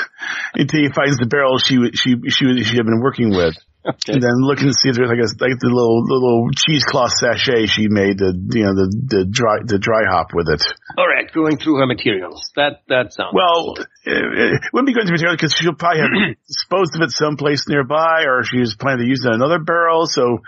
until 0.54 0.80
he 0.80 0.88
finds 0.94 1.18
the 1.18 1.26
barrel 1.26 1.58
she 1.58 1.76
she 1.94 2.16
she 2.28 2.64
she 2.64 2.76
had 2.76 2.86
been 2.86 3.00
working 3.00 3.30
with. 3.30 3.54
Okay. 3.84 4.16
And 4.16 4.22
then 4.22 4.32
looking 4.40 4.68
to 4.68 4.72
see 4.72 4.88
if 4.88 4.96
there's 4.96 5.12
like 5.12 5.20
a 5.20 5.28
like 5.44 5.60
the 5.60 5.68
little 5.68 6.08
little 6.08 6.48
cheesecloth 6.56 7.12
sachet 7.20 7.68
she 7.68 7.92
made 7.92 8.16
the 8.16 8.32
you 8.32 8.64
know 8.64 8.72
the 8.72 8.88
the 8.88 9.22
dry 9.28 9.60
the 9.60 9.76
dry 9.76 10.08
hop 10.08 10.32
with 10.32 10.48
it. 10.48 10.64
All 10.96 11.04
right, 11.04 11.28
going 11.28 11.60
through 11.60 11.84
her 11.84 11.86
materials. 11.86 12.48
That 12.56 12.80
that 12.88 13.12
sounds 13.12 13.36
Well, 13.36 13.76
it, 13.76 13.84
eh, 14.08 14.16
eh, 14.16 14.56
it 14.56 14.72
wouldn't 14.72 14.88
be 14.88 14.96
going 14.96 15.04
to 15.04 15.12
material 15.12 15.36
because 15.36 15.52
she'll 15.52 15.76
probably 15.76 16.00
have 16.00 16.16
disposed 16.48 16.96
of 16.96 17.04
it 17.04 17.12
someplace 17.12 17.68
nearby, 17.68 18.24
or 18.24 18.40
she's 18.40 18.72
planning 18.72 19.04
to 19.04 19.08
use 19.12 19.20
it 19.20 19.28
in 19.28 19.36
another 19.36 19.60
barrel. 19.60 20.08
So 20.08 20.40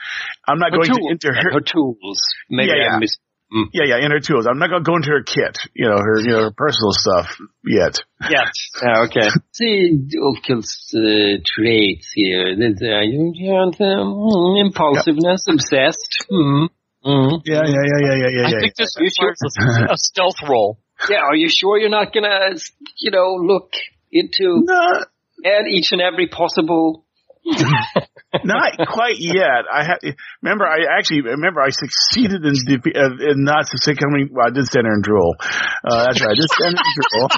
I'm 0.49 0.57
not 0.57 0.73
her 0.73 0.81
going 0.81 0.97
tools, 0.97 1.05
to 1.05 1.13
enter 1.13 1.33
her. 1.37 1.61
her 1.61 1.65
tools. 1.65 2.25
Maybe 2.49 2.73
Yeah, 2.73 2.89
yeah. 2.89 2.97
I 2.97 3.05
missed. 3.05 3.21
Mm. 3.53 3.71
Yeah, 3.73 3.85
yeah, 3.87 4.05
in 4.05 4.11
her 4.11 4.19
tools. 4.19 4.47
I'm 4.51 4.59
not 4.59 4.71
going 4.71 4.83
to 4.83 4.89
go 4.91 4.97
into 4.97 5.11
her 5.11 5.23
kit, 5.23 5.57
you 5.73 5.87
know, 5.87 5.99
her 5.99 6.19
you 6.19 6.33
know 6.35 6.51
her 6.51 6.51
personal 6.51 6.91
stuff 6.91 7.39
yet. 7.65 8.03
Yes. 8.29 8.51
Yeah, 8.83 9.05
okay. 9.07 9.29
See 9.53 10.03
Ulfkel's 10.19 10.93
uh, 10.93 11.39
traits 11.47 12.11
here. 12.13 12.57
There's 12.59 12.83
uh, 12.83 13.07
you 13.07 13.31
have 13.55 13.81
um, 13.81 14.57
impulsiveness, 14.59 15.47
obsessed. 15.49 16.27
Hmm. 16.29 16.67
Mm. 17.07 17.41
Yeah, 17.45 17.63
yeah, 17.63 17.71
yeah, 17.71 18.01
yeah, 18.03 18.17
yeah, 18.19 18.29
yeah. 18.35 18.47
I 18.47 18.51
yeah. 18.51 18.61
think 18.61 18.75
this 18.75 18.97
You 18.99 19.11
sure? 19.15 19.31
requires 19.31 19.89
a, 19.89 19.93
a 19.95 19.97
stealth 19.97 20.43
roll. 20.49 20.81
Yeah, 21.09 21.23
are 21.23 21.37
you 21.37 21.49
sure 21.49 21.79
you're 21.79 21.89
not 21.89 22.13
gonna, 22.13 22.57
you 22.99 23.13
know, 23.13 23.37
look 23.39 23.71
into 24.11 24.65
No, 24.67 25.05
and 25.45 25.69
each 25.69 25.93
and 25.93 26.01
every 26.01 26.27
possible? 26.27 27.06
not 28.45 28.73
quite 28.89 29.17
yet. 29.19 29.65
I 29.73 29.85
had 29.85 29.99
remember. 30.43 30.67
I 30.67 30.99
actually 30.99 31.23
remember. 31.23 31.61
I 31.61 31.71
succeeded 31.71 32.45
in 32.45 32.55
defe- 32.67 32.97
uh, 32.97 33.31
in 33.31 33.45
not 33.45 33.69
succeeding. 33.69 34.31
Well, 34.33 34.47
I 34.47 34.51
did 34.51 34.67
stand 34.67 34.85
there 34.87 34.93
and 34.95 35.03
drool. 35.03 35.37
Uh, 35.41 36.07
that's 36.07 36.21
right. 36.21 36.31
I 36.31 36.35
did 36.35 36.51
stand 36.51 36.75
there 36.75 36.91
and 36.91 37.07
drool. 37.07 37.29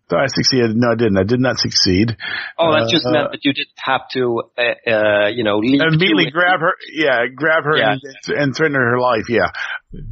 so 0.10 0.16
I 0.16 0.26
succeeded. 0.28 0.72
No, 0.74 0.92
I 0.92 0.94
didn't. 0.96 1.18
I 1.18 1.24
did 1.24 1.40
not 1.40 1.58
succeed. 1.58 2.16
Oh, 2.58 2.72
that 2.72 2.88
just 2.90 3.04
Uh, 3.06 3.12
meant 3.12 3.32
that 3.32 3.44
you 3.44 3.52
didn't 3.52 3.76
have 3.76 4.08
to, 4.12 4.42
uh, 4.56 4.90
uh, 4.90 5.28
you 5.28 5.44
know, 5.44 5.58
leap 5.58 5.80
Immediately 5.82 6.30
grab 6.32 6.60
her. 6.60 6.72
Yeah, 6.92 7.26
grab 7.34 7.64
her 7.64 7.76
Yeah. 7.76 7.92
and, 7.92 8.36
and 8.36 8.56
threaten 8.56 8.74
her 8.74 8.98
life. 8.98 9.28
Yeah. 9.28 9.52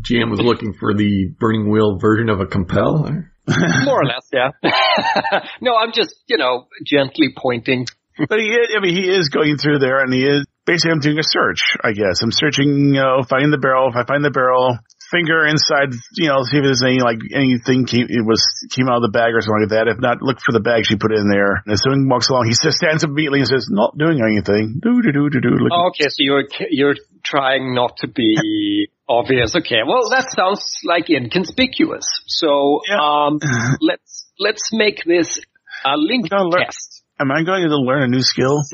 GM 0.02 0.30
was 0.30 0.40
looking 0.40 0.74
for 0.78 0.94
the 0.94 1.32
burning 1.40 1.70
wheel 1.70 1.98
version 1.98 2.28
of 2.28 2.40
a 2.40 2.46
compel. 2.46 3.08
More 3.48 4.00
or 4.00 4.04
less, 4.04 4.28
yeah. 4.32 4.50
no, 5.60 5.74
I'm 5.76 5.92
just, 5.92 6.14
you 6.28 6.36
know, 6.38 6.66
gently 6.86 7.34
pointing. 7.36 7.86
But 8.28 8.38
he 8.40 8.48
is, 8.48 8.68
I 8.76 8.80
mean, 8.80 8.94
he 8.94 9.08
is 9.08 9.28
going 9.28 9.56
through 9.56 9.78
there 9.78 10.00
and 10.00 10.12
he 10.12 10.24
is, 10.24 10.46
basically 10.66 10.92
I'm 10.92 11.00
doing 11.00 11.18
a 11.18 11.24
search, 11.26 11.76
I 11.82 11.92
guess. 11.92 12.22
I'm 12.22 12.32
searching, 12.32 12.94
you 12.94 13.00
know, 13.00 13.22
finding 13.28 13.50
the 13.50 13.58
barrel. 13.58 13.88
If 13.88 13.96
I 13.96 14.04
find 14.04 14.24
the 14.24 14.30
barrel, 14.30 14.78
finger 15.10 15.44
inside, 15.44 15.92
you 16.16 16.28
know, 16.28 16.40
see 16.44 16.58
if 16.58 16.64
there's 16.64 16.82
any, 16.84 17.00
like, 17.00 17.20
anything 17.32 17.84
came, 17.84 18.06
it 18.08 18.24
was, 18.24 18.40
came 18.70 18.88
out 18.88 18.96
of 18.96 19.04
the 19.04 19.12
bag 19.12 19.34
or 19.34 19.40
something 19.40 19.68
like 19.68 19.76
that. 19.76 19.88
If 19.88 20.00
not, 20.00 20.22
look 20.22 20.40
for 20.40 20.52
the 20.52 20.60
bag 20.64 20.84
she 20.84 20.96
put 20.96 21.12
in 21.12 21.28
there. 21.28 21.60
And 21.64 21.72
as 21.72 21.82
someone 21.84 22.08
walks 22.08 22.28
along, 22.28 22.46
he 22.46 22.56
just 22.56 22.76
stands 22.78 23.04
up 23.04 23.10
immediately 23.10 23.40
and 23.40 23.48
says, 23.48 23.68
not 23.68 23.96
doing 23.96 24.20
anything. 24.20 24.80
Do, 24.80 25.02
do, 25.02 25.12
do, 25.12 25.28
do, 25.28 25.40
do. 25.40 25.52
Oh, 25.72 25.92
okay, 25.92 26.08
so 26.08 26.20
you're, 26.20 26.44
you're 26.70 26.96
trying 27.24 27.74
not 27.74 27.98
to 27.98 28.08
be 28.08 28.88
obvious. 29.08 29.56
Okay, 29.56 29.84
well, 29.86 30.08
that 30.10 30.32
sounds 30.32 30.64
like 30.84 31.08
inconspicuous. 31.10 32.08
So, 32.26 32.80
Yeah. 32.88 33.00
um, 33.00 33.40
let's, 33.80 34.28
let's 34.38 34.70
make 34.72 35.04
this 35.04 35.40
a 35.84 35.96
link 35.96 36.28
test. 36.30 36.91
Am 37.22 37.30
I 37.30 37.44
going 37.44 37.62
to 37.62 37.76
learn 37.76 38.02
a 38.02 38.08
new 38.08 38.22
skill? 38.22 38.62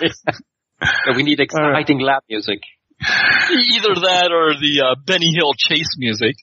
Yes. 0.00 0.22
So 1.04 1.12
we 1.16 1.22
need 1.22 1.40
exciting 1.40 2.00
lab 2.00 2.22
music. 2.28 2.60
Either 3.00 3.94
that 4.00 4.28
or 4.32 4.54
the 4.60 4.80
uh, 4.80 4.94
Benny 5.06 5.32
Hill 5.36 5.52
chase 5.56 5.88
music. 5.98 6.36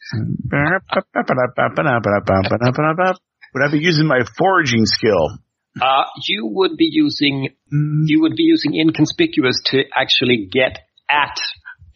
Would 3.53 3.63
I 3.67 3.71
be 3.71 3.79
using 3.79 4.07
my 4.07 4.21
foraging 4.37 4.85
skill? 4.85 5.37
Uh, 5.81 6.03
you 6.27 6.45
would 6.45 6.77
be 6.77 6.89
using, 6.91 7.49
you 7.71 8.21
would 8.21 8.35
be 8.35 8.43
using 8.43 8.75
inconspicuous 8.75 9.61
to 9.65 9.83
actually 9.95 10.49
get 10.51 10.79
at 11.09 11.37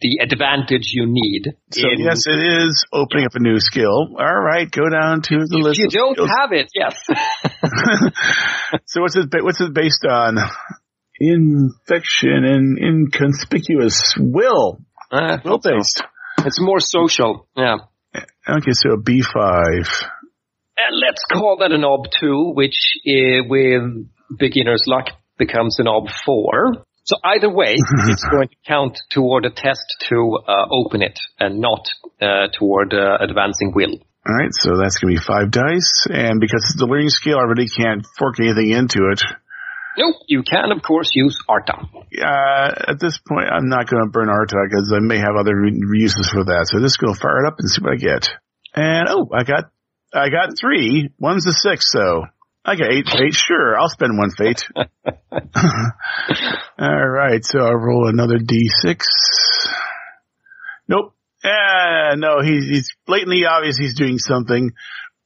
the 0.00 0.18
advantage 0.22 0.90
you 0.92 1.06
need. 1.08 1.54
So 1.72 1.88
in- 1.90 2.00
yes, 2.00 2.26
it 2.26 2.38
is 2.38 2.84
opening 2.92 3.24
up 3.26 3.34
a 3.34 3.40
new 3.40 3.58
skill. 3.60 4.16
All 4.18 4.40
right, 4.40 4.70
go 4.70 4.88
down 4.88 5.22
to 5.22 5.34
the 5.38 5.58
if 5.58 5.64
list. 5.64 5.78
you 5.80 5.88
don't 5.88 6.14
skills. 6.14 6.30
have 6.38 6.52
it, 6.52 6.68
yes. 6.74 6.94
so 8.86 9.00
what's 9.02 9.16
it? 9.16 9.26
What's 9.42 9.60
it 9.60 9.72
based 9.74 10.04
on? 10.08 10.36
Infection 11.20 12.44
and 12.44 12.78
inconspicuous 12.78 14.14
will. 14.18 14.78
Uh, 15.10 15.38
Will 15.44 15.58
based. 15.58 16.02
it's 16.44 16.60
more 16.60 16.78
social. 16.80 17.48
Yeah. 17.56 17.76
Okay, 18.48 18.72
so 18.72 18.92
a 18.92 19.00
B 19.00 19.22
five. 19.22 19.88
And 20.80 20.96
let's 21.04 21.22
call 21.32 21.56
that 21.60 21.72
an 21.72 21.82
ob 21.84 22.06
2, 22.20 22.52
which 22.54 22.76
uh, 23.06 23.42
with 23.48 23.82
beginner's 24.38 24.82
luck 24.86 25.06
becomes 25.36 25.80
an 25.80 25.88
ob 25.88 26.08
4. 26.24 26.84
So 27.08 27.16
either 27.24 27.48
way, 27.48 27.76
it's 28.08 28.28
going 28.30 28.48
to 28.48 28.56
count 28.66 29.00
toward 29.08 29.46
a 29.46 29.50
test 29.50 29.96
to 30.10 30.38
uh, 30.46 30.66
open 30.70 31.00
it 31.00 31.18
and 31.40 31.58
not 31.58 31.88
uh, 32.20 32.48
toward 32.52 32.92
uh, 32.92 33.16
advancing 33.20 33.72
will. 33.74 33.96
All 34.28 34.34
right, 34.36 34.52
so 34.52 34.76
that's 34.76 34.98
gonna 34.98 35.14
be 35.14 35.16
five 35.16 35.50
dice, 35.50 36.04
and 36.10 36.38
because 36.38 36.60
it's 36.64 36.76
the 36.76 36.84
learning 36.84 37.08
skill, 37.08 37.38
I 37.38 37.44
really 37.44 37.68
can't 37.68 38.04
fork 38.18 38.38
anything 38.38 38.72
into 38.72 39.08
it. 39.10 39.22
Nope, 39.96 40.16
you 40.26 40.42
can 40.42 40.70
of 40.70 40.82
course 40.82 41.08
use 41.14 41.38
Artha. 41.48 41.72
Uh, 41.72 42.92
at 42.92 43.00
this 43.00 43.18
point, 43.26 43.48
I'm 43.48 43.70
not 43.70 43.88
gonna 43.88 44.10
burn 44.10 44.28
Artha 44.28 44.56
because 44.68 44.92
I 44.94 45.00
may 45.00 45.16
have 45.16 45.32
other 45.38 45.56
re- 45.56 45.80
uses 45.94 46.28
for 46.28 46.44
that. 46.44 46.66
So 46.68 46.78
just 46.78 46.98
go 46.98 47.14
fire 47.14 47.42
it 47.42 47.48
up 47.48 47.56
and 47.58 47.70
see 47.70 47.80
what 47.80 47.94
I 47.94 47.96
get. 47.96 48.28
And 48.74 49.08
oh, 49.08 49.30
I 49.32 49.44
got, 49.44 49.70
I 50.12 50.28
got 50.28 50.58
three. 50.60 51.08
One's 51.18 51.46
a 51.46 51.54
six, 51.54 51.90
so 51.90 52.24
I 52.68 52.76
got 52.76 52.92
eight 52.92 53.08
fate. 53.08 53.32
Sure, 53.32 53.78
I'll 53.78 53.88
spend 53.88 54.18
one 54.18 54.30
fate. 54.30 54.62
All 56.78 57.08
right, 57.08 57.42
so 57.42 57.60
I'll 57.60 57.74
roll 57.74 58.08
another 58.08 58.38
d6. 58.38 59.04
Nope. 60.86 61.14
Ah, 61.42 62.14
no, 62.16 62.42
he's, 62.42 62.68
he's 62.68 62.90
blatantly 63.06 63.46
obvious 63.46 63.78
he's 63.78 63.96
doing 63.96 64.18
something, 64.18 64.72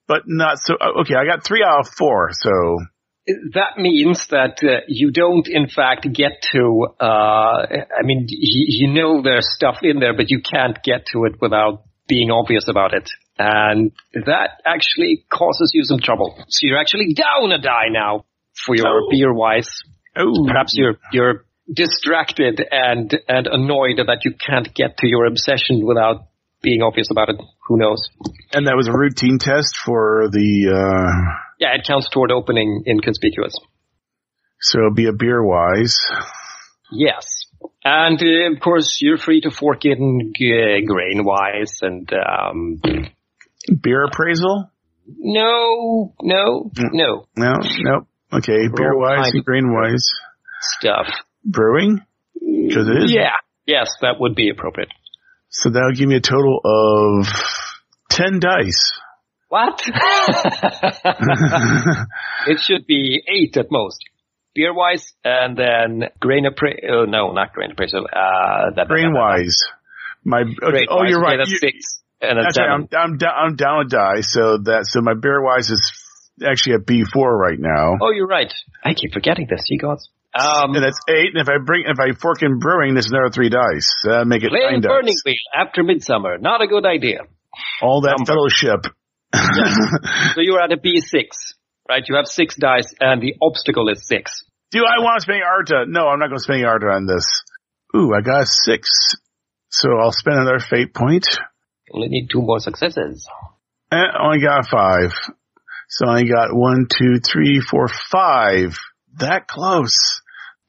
but 0.07 0.23
not 0.27 0.59
so, 0.59 0.75
uh, 0.75 1.01
okay, 1.01 1.15
I 1.15 1.25
got 1.25 1.45
three 1.45 1.65
out 1.65 1.81
of 1.81 1.89
four, 1.99 2.31
so, 2.33 2.79
That 3.55 3.79
means 3.79 4.29
that 4.29 4.63
uh, 4.63 4.83
you 4.87 5.11
don't 5.11 5.49
in 5.49 5.69
fact 5.69 6.07
get 6.13 6.43
to, 6.53 6.87
uh, 7.01 7.05
I 7.05 8.03
mean, 8.05 8.27
you, 8.29 8.89
you 8.89 8.95
know 8.95 9.23
there's 9.23 9.53
stuff 9.53 9.79
in 9.83 9.99
there, 9.99 10.15
but 10.15 10.31
you 10.31 10.43
can't 10.43 10.81
get 10.85 11.07
to 11.13 11.25
it 11.25 11.41
without 11.41 11.83
being 12.07 12.31
obvious 12.31 12.69
about 12.69 12.95
it. 12.95 13.11
And 13.45 13.91
that 14.15 14.51
actually 14.65 15.25
causes 15.29 15.73
you 15.75 15.83
some 15.85 15.99
trouble. 15.99 16.35
So 16.49 16.61
you're 16.67 16.79
actually 16.81 17.15
down 17.15 17.51
a 17.53 17.59
die 17.61 17.89
now 17.91 18.25
for 18.65 18.77
your 18.77 18.87
Oh. 19.03 19.09
beer 19.11 19.33
wise. 19.35 19.71
oh, 20.17 20.47
Perhaps 20.47 20.75
you're, 20.77 20.97
you're 21.13 21.45
distracted 21.73 22.63
and, 22.71 23.11
and 23.29 23.47
annoyed 23.47 23.99
that 24.07 24.21
you 24.25 24.33
can't 24.47 24.73
get 24.75 24.99
to 24.99 25.09
your 25.09 25.25
obsession 25.27 25.85
without 25.87 26.27
being 26.63 26.83
obvious 26.83 27.09
about 27.11 27.29
it. 27.31 27.37
Who 27.67 27.79
knows? 27.79 28.09
and 28.55 28.67
that 28.67 28.77
was 28.77 28.87
a 28.87 28.93
routine 28.93 29.39
test 29.39 29.75
for 29.85 30.29
the, 30.31 30.49
uh, 30.71 31.35
Yeah, 31.59 31.75
it 31.75 31.85
counts 31.87 32.09
toward 32.11 32.31
opening 32.31 32.85
inconspicuous. 32.87 33.55
so 34.61 34.79
be 34.95 35.07
a 35.07 35.13
beer 35.13 35.43
wise. 35.43 35.97
Yes. 36.93 37.27
And 37.85 38.21
uh, 38.23 38.53
of 38.55 38.61
course, 38.61 38.99
you're 39.01 39.17
free 39.19 39.41
to 39.41 39.51
fork 39.51 39.85
in 39.85 40.33
uh, 40.37 40.87
grain 40.87 41.25
wise 41.25 41.79
and 41.83 42.09
um, 42.13 42.81
Beer 43.83 44.05
appraisal? 44.05 44.71
no, 45.19 46.15
no, 46.23 46.71
no 46.75 47.27
No, 47.37 47.55
no. 47.81 48.07
Okay, 48.33 48.69
beer 48.75 48.97
wise 48.97 49.31
and 49.35 49.45
grain 49.45 49.73
wise. 49.73 50.07
stuff. 50.79 51.07
Brewing? 51.45 52.01
Because 52.35 52.89
it 52.89 53.05
is. 53.05 53.13
Yeah. 53.13 53.33
Yes, 53.67 53.91
that 54.01 54.19
would 54.21 54.35
be 54.35 54.49
appropriate. 54.51 54.89
So 55.51 55.71
that'll 55.71 55.93
give 55.93 56.09
me 56.09 56.17
a 56.17 56.21
total 56.21 56.61
of 56.65 57.27
10 58.11 58.41
dice. 58.41 58.93
What? 59.49 59.83
it 62.47 62.59
should 62.61 62.87
be 62.87 63.23
eight 63.29 63.57
at 63.57 63.67
most. 63.71 63.99
Beer 64.55 64.75
wise, 64.75 65.13
and 65.25 65.57
then 65.57 66.05
grain 66.21 66.45
appraisal. 66.47 66.81
Oh, 66.91 67.05
no, 67.07 67.33
not 67.33 67.53
grain 67.53 67.73
appraisal. 67.73 68.07
Uh, 68.07 68.71
that, 68.77 68.87
grain 68.89 69.13
wise. 69.15 69.57
My, 70.25 70.41
okay, 70.43 70.87
oh, 70.91 71.05
you're 71.05 71.21
right. 71.21 71.39
that's 71.39 71.51
You- 71.51 71.59
six. 71.59 72.02
And 72.23 72.39
right. 72.39 72.55
seven. 72.55 72.71
I'm, 72.71 73.13
I'm, 73.13 73.19
down, 73.19 73.35
I'm 73.37 73.57
down 73.57 73.87
a 73.87 73.89
die. 73.89 74.21
So 74.23 74.59
that, 74.65 74.87
so 74.87 75.01
my 75.03 75.15
beer 75.15 75.43
wise 75.43 75.71
is 75.71 75.83
actually 76.41 76.75
at 76.75 76.87
B4 76.87 77.39
right 77.39 77.59
now. 77.59 77.99
Oh, 78.01 78.11
you're 78.11 78.29
right. 78.29 78.53
I 78.85 78.95
keep 78.95 79.13
forgetting 79.13 79.49
this. 79.51 79.67
You 79.69 79.79
gods. 79.79 80.09
Um, 80.35 80.75
And 80.75 80.85
that's 80.85 80.99
eight. 81.09 81.35
And 81.35 81.43
if 81.43 81.49
I 81.49 81.59
bring, 81.63 81.85
if 81.87 81.99
I 81.99 82.13
fork 82.19 82.43
in 82.43 82.59
brewing, 82.59 82.95
there's 82.95 83.11
another 83.11 83.31
three 83.31 83.51
dice. 83.51 83.93
That'll 84.05 84.25
make 84.25 84.43
it 84.43 84.51
playing 84.51 84.81
nine 84.81 84.81
Burning 84.81 85.15
dice. 85.15 85.23
Wheel 85.27 85.35
after 85.55 85.83
Midsummer. 85.83 86.39
Not 86.39 86.63
a 86.63 86.67
good 86.67 86.87
idea. 86.87 87.27
All 87.83 88.01
that 88.03 88.17
Number. 88.19 88.33
fellowship 88.33 88.87
So 90.35 90.41
you're 90.41 90.63
at 90.63 90.73
a 90.73 90.77
B6, 90.77 91.27
right? 91.89 92.03
You 92.07 92.17
have 92.17 92.27
six 92.27 92.57
dice 92.57 92.95
and 93.01 93.21
the 93.21 93.35
obstacle 93.43 93.89
is 93.89 94.07
six. 94.07 94.45
Do 94.71 94.85
I 94.87 95.03
want 95.03 95.21
to 95.21 95.23
spend 95.23 95.43
Artha? 95.43 95.85
No, 95.87 96.09
I'm 96.09 96.19
not 96.19 96.29
going 96.29 96.39
to 96.39 96.43
spend 96.43 96.65
Artha 96.65 96.87
on 96.87 97.07
this. 97.07 97.27
Ooh, 97.95 98.13
I 98.15 98.23
got 98.23 98.43
a 98.43 98.47
six. 98.47 98.89
So 99.69 99.89
I'll 100.01 100.13
spend 100.13 100.39
another 100.39 100.61
fate 100.61 100.95
point. 100.95 101.27
Only 101.93 102.09
need 102.09 102.29
two 102.31 102.41
more 102.43 102.59
successes. 102.61 103.27
Eh, 103.93 103.97
only 104.21 104.41
got 104.41 104.67
five. 104.71 105.13
So 105.89 106.09
I 106.09 106.23
got 106.23 106.49
one, 106.55 106.87
two, 106.89 107.19
three, 107.21 107.61
four, 107.61 107.87
five. 108.11 108.79
That 109.19 109.47
close. 109.47 109.95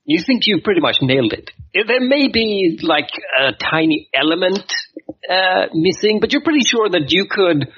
You 0.06 0.22
think 0.22 0.48
you 0.48 0.60
pretty 0.62 0.82
much 0.82 0.98
nailed 1.02 1.32
it. 1.32 1.52
Eh, 1.74 1.84
There 1.88 2.02
may 2.02 2.28
be 2.28 2.80
like 2.84 3.10
a 3.40 3.54
tiny 3.54 4.10
element 4.14 4.74
uh, 5.30 5.68
missing, 5.74 6.20
but 6.20 6.34
you're 6.34 6.44
pretty 6.44 6.66
sure 6.68 6.90
that 6.90 7.06
you 7.12 7.26
could 7.30 7.70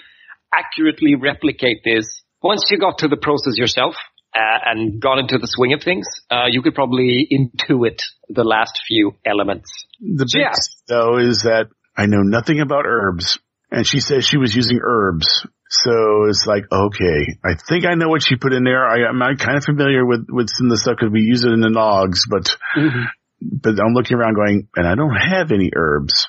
accurately 0.53 1.15
replicate 1.15 1.81
this 1.85 2.23
once 2.41 2.65
you 2.71 2.79
got 2.79 2.99
to 2.99 3.07
the 3.07 3.17
process 3.17 3.57
yourself 3.57 3.95
uh, 4.35 4.39
and 4.65 4.99
got 5.01 5.19
into 5.19 5.37
the 5.37 5.47
swing 5.47 5.73
of 5.73 5.83
things. 5.83 6.07
Uh, 6.31 6.45
you 6.49 6.61
could 6.63 6.73
probably 6.73 7.27
intuit 7.31 7.99
the 8.29 8.43
last 8.43 8.79
few 8.87 9.13
elements. 9.25 9.69
The 9.99 10.27
big 10.33 10.41
Yeah. 10.41 10.53
though 10.87 11.17
is 11.17 11.43
that 11.43 11.67
I 11.97 12.07
know 12.07 12.21
nothing 12.21 12.59
about 12.59 12.85
herbs, 12.85 13.39
and 13.71 13.87
she 13.87 13.99
says 13.99 14.25
she 14.25 14.37
was 14.37 14.55
using 14.55 14.79
herbs. 14.83 15.45
So 15.69 16.25
it's 16.29 16.45
like, 16.45 16.63
okay, 16.71 17.37
I 17.43 17.55
think 17.67 17.85
I 17.85 17.95
know 17.95 18.09
what 18.09 18.23
she 18.23 18.35
put 18.35 18.53
in 18.53 18.63
there. 18.63 18.85
I, 18.85 19.07
I'm 19.09 19.19
kind 19.37 19.57
of 19.57 19.63
familiar 19.63 20.05
with, 20.05 20.27
with 20.29 20.49
some 20.49 20.67
of 20.67 20.71
the 20.71 20.77
stuff 20.77 20.95
because 20.99 21.11
we 21.11 21.21
use 21.21 21.43
it 21.43 21.51
in 21.51 21.61
the 21.61 21.69
nogs, 21.69 22.19
but, 22.29 22.55
mm-hmm. 22.77 23.05
but 23.41 23.79
I'm 23.79 23.93
looking 23.93 24.17
around 24.17 24.35
going, 24.35 24.67
and 24.75 24.87
I 24.87 24.95
don't 24.95 25.15
have 25.15 25.51
any 25.51 25.71
herbs. 25.75 26.27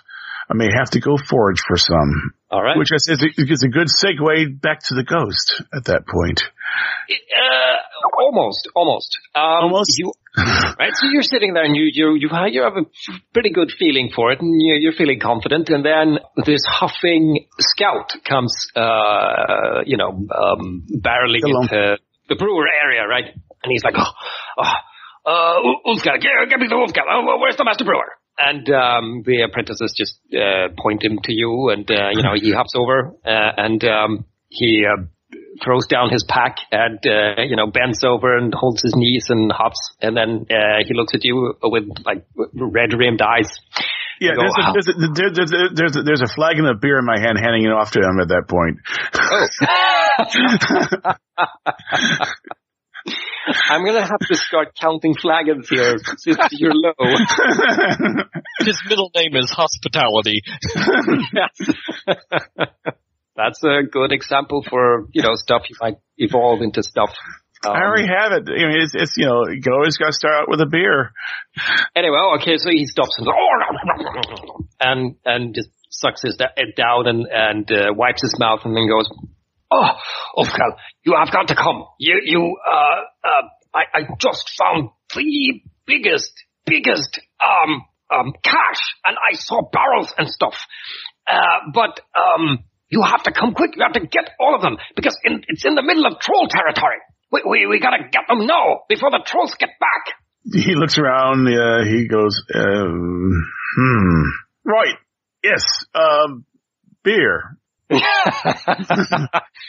I 0.48 0.54
may 0.54 0.68
have 0.72 0.90
to 0.90 1.00
go 1.00 1.16
forage 1.18 1.60
for 1.66 1.76
some, 1.76 2.32
All 2.48 2.62
right. 2.62 2.78
which 2.78 2.92
is, 2.94 3.08
is, 3.08 3.22
a, 3.22 3.42
is 3.42 3.64
a 3.64 3.68
good 3.68 3.88
segue 3.88 4.60
back 4.60 4.78
to 4.78 4.94
the 4.94 5.02
ghost 5.02 5.64
at 5.74 5.86
that 5.86 6.06
point. 6.06 6.42
Uh, 7.10 7.76
almost, 8.22 8.68
almost. 8.74 9.18
Um, 9.34 9.66
Almost? 9.66 9.98
You, 9.98 10.12
right. 10.78 10.92
So 10.94 11.08
you're 11.10 11.22
sitting 11.22 11.54
there 11.54 11.64
and 11.64 11.74
you 11.74 11.90
you 11.92 12.14
you 12.14 12.28
have, 12.28 12.48
you 12.52 12.62
have 12.62 12.76
a 12.76 12.86
pretty 13.32 13.50
good 13.50 13.72
feeling 13.76 14.10
for 14.14 14.30
it, 14.30 14.40
and 14.40 14.54
you're, 14.60 14.76
you're 14.76 14.92
feeling 14.92 15.18
confident. 15.18 15.70
And 15.70 15.84
then 15.84 16.18
this 16.44 16.62
huffing 16.64 17.46
scout 17.58 18.12
comes, 18.24 18.54
uh, 18.76 19.82
you 19.84 19.96
know, 19.96 20.10
um, 20.10 20.86
barreling 21.02 21.42
into 21.42 21.98
the 22.28 22.36
brewer 22.36 22.66
area, 22.68 23.06
right? 23.08 23.24
And 23.24 23.70
he's 23.70 23.82
like, 23.82 23.94
oh, 23.96 24.12
oh 24.58 24.72
uh, 25.26 25.90
Ulfgar, 25.90 26.20
get, 26.20 26.30
get 26.48 26.60
me 26.60 26.68
the 26.68 26.76
Ulfgar. 26.76 27.02
Oh, 27.10 27.38
where's 27.40 27.56
the 27.56 27.64
master 27.64 27.84
brewer? 27.84 28.12
And 28.38 28.68
um, 28.70 29.22
the 29.24 29.42
apprentices 29.48 29.94
just 29.96 30.18
uh, 30.34 30.68
point 30.78 31.02
him 31.02 31.18
to 31.24 31.32
you, 31.32 31.70
and 31.70 31.90
uh, 31.90 32.10
you 32.12 32.22
know 32.22 32.34
he 32.34 32.52
hops 32.52 32.74
over 32.76 33.14
uh, 33.24 33.52
and 33.56 33.82
um, 33.84 34.26
he 34.48 34.84
uh, 34.84 35.04
throws 35.64 35.86
down 35.86 36.10
his 36.10 36.22
pack 36.28 36.56
and 36.70 36.98
uh, 37.06 37.40
you 37.42 37.56
know 37.56 37.66
bends 37.66 38.04
over 38.04 38.36
and 38.36 38.52
holds 38.52 38.82
his 38.82 38.94
knees 38.94 39.30
and 39.30 39.50
hops, 39.50 39.78
and 40.02 40.14
then 40.16 40.44
uh, 40.50 40.82
he 40.86 40.92
looks 40.92 41.14
at 41.14 41.24
you 41.24 41.54
with 41.62 41.84
like 42.04 42.26
red 42.54 42.92
rimmed 42.92 43.22
eyes. 43.22 43.48
Yeah, 44.20 44.34
go, 44.34 44.42
there's 44.72 44.88
a, 44.88 44.92
there's, 44.94 45.08
a, 45.08 45.12
there- 45.14 45.30
there's, 45.32 45.52
a, 45.52 45.68
there's, 45.74 45.96
a, 45.96 46.02
there's 46.02 46.20
a 46.22 46.28
flagon 46.34 46.66
of 46.66 46.80
beer 46.80 46.98
in 46.98 47.04
my 47.04 47.18
hand 47.18 47.38
handing 47.38 47.64
it 47.64 47.72
off 47.72 47.90
to 47.92 48.00
him 48.00 48.18
at 48.20 48.28
that 48.28 48.48
point. 48.48 48.78
Oh. 49.18 49.46
I'm 53.68 53.84
gonna 53.84 54.06
have 54.06 54.18
to 54.28 54.36
start 54.36 54.76
counting 54.80 55.14
flagons 55.14 55.68
here 55.68 55.96
since 56.18 56.38
you're 56.52 56.74
low. 56.74 56.92
His 58.60 58.80
middle 58.88 59.10
name 59.14 59.36
is 59.36 59.50
Hospitality. 59.50 60.42
Yes. 61.32 61.74
That's 63.36 63.62
a 63.62 63.82
good 63.82 64.12
example 64.12 64.64
for, 64.68 65.06
you 65.12 65.22
know, 65.22 65.34
stuff 65.34 65.62
you 65.68 65.76
might 65.80 65.96
evolve 66.16 66.62
into 66.62 66.82
stuff. 66.82 67.14
Um, 67.64 67.72
I 67.72 67.84
already 67.84 68.08
have 68.08 68.32
it. 68.32 68.48
I 68.48 68.66
mean, 68.68 68.80
it's, 68.80 68.94
it's 68.94 69.16
you 69.16 69.26
know, 69.26 69.44
you 69.48 69.60
always 69.72 69.96
got 69.96 70.06
to 70.06 70.12
start 70.12 70.34
out 70.34 70.48
with 70.48 70.60
a 70.60 70.66
beer. 70.66 71.12
anyway, 71.94 72.16
oh, 72.18 72.36
okay, 72.40 72.56
so 72.56 72.70
he 72.70 72.86
stops 72.86 73.18
and 73.18 73.28
and 74.80 75.16
and 75.24 75.54
just 75.54 75.68
sucks 75.90 76.22
his 76.22 76.36
da- 76.36 76.56
it 76.56 76.76
down 76.76 77.06
and 77.06 77.26
and 77.30 77.70
uh, 77.70 77.92
wipes 77.94 78.22
his 78.22 78.38
mouth 78.38 78.60
and 78.64 78.76
then 78.76 78.88
goes, 78.88 79.08
"Oh, 79.70 79.88
Ulfgal, 80.38 80.76
you 81.04 81.14
have 81.18 81.30
got 81.32 81.48
to 81.48 81.54
come. 81.54 81.84
You 81.98 82.20
you 82.24 82.56
uh 82.70 83.28
uh 83.28 83.42
I 83.74 83.82
I 83.94 84.00
just 84.18 84.50
found 84.58 84.90
the 85.14 85.60
biggest 85.86 86.32
biggest 86.64 87.20
um 87.40 87.82
um 88.12 88.32
cache 88.42 88.94
and 89.04 89.16
I 89.16 89.36
saw 89.36 89.62
barrels 89.70 90.12
and 90.16 90.28
stuff. 90.28 90.54
Uh, 91.28 91.70
but 91.74 92.00
um 92.14 92.64
you 92.88 93.02
have 93.02 93.22
to 93.24 93.32
come 93.32 93.52
quick. 93.54 93.72
You 93.76 93.82
have 93.82 93.94
to 93.94 94.06
get 94.06 94.30
all 94.38 94.54
of 94.54 94.62
them 94.62 94.76
because 94.94 95.18
in, 95.24 95.42
it's 95.48 95.64
in 95.64 95.74
the 95.74 95.82
middle 95.82 96.06
of 96.06 96.20
troll 96.20 96.46
territory. 96.48 96.98
We, 97.32 97.42
we, 97.44 97.66
we 97.66 97.80
gotta 97.80 98.04
get 98.10 98.22
them 98.28 98.46
now 98.46 98.82
before 98.88 99.10
the 99.10 99.22
trolls 99.26 99.54
get 99.58 99.70
back. 99.80 100.14
He 100.52 100.76
looks 100.76 100.96
around. 100.96 101.48
Uh, 101.48 101.82
he 101.82 102.06
goes, 102.06 102.40
um, 102.54 103.50
hmm, 103.76 104.22
right, 104.64 104.94
yes, 105.42 105.64
um, 105.92 106.44
beer. 107.02 107.58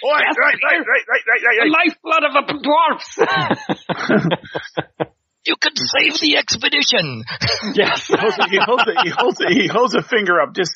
Right, 0.03 0.25
right, 0.37 0.59
right, 0.63 0.81
right, 0.81 1.05
right, 1.07 1.25
right, 1.27 1.43
right, 1.45 1.57
the 1.61 1.69
lifeblood 1.69 2.23
of 2.25 2.33
the 2.47 2.57
dwarfs. 2.63 3.13
You 5.47 5.55
can 5.55 5.71
save 5.77 6.19
the 6.19 6.35
expedition. 6.35 7.23
yes. 7.73 8.07
He 8.07 8.17
holds, 8.19 8.35
a, 8.37 8.49
he 8.49 8.59
holds, 8.59 8.83
a, 8.83 9.01
he 9.01 9.09
holds, 9.15 9.39
a, 9.39 9.47
he 9.47 9.67
holds 9.67 9.95
a 9.95 10.01
finger 10.01 10.41
up, 10.41 10.53
just, 10.53 10.73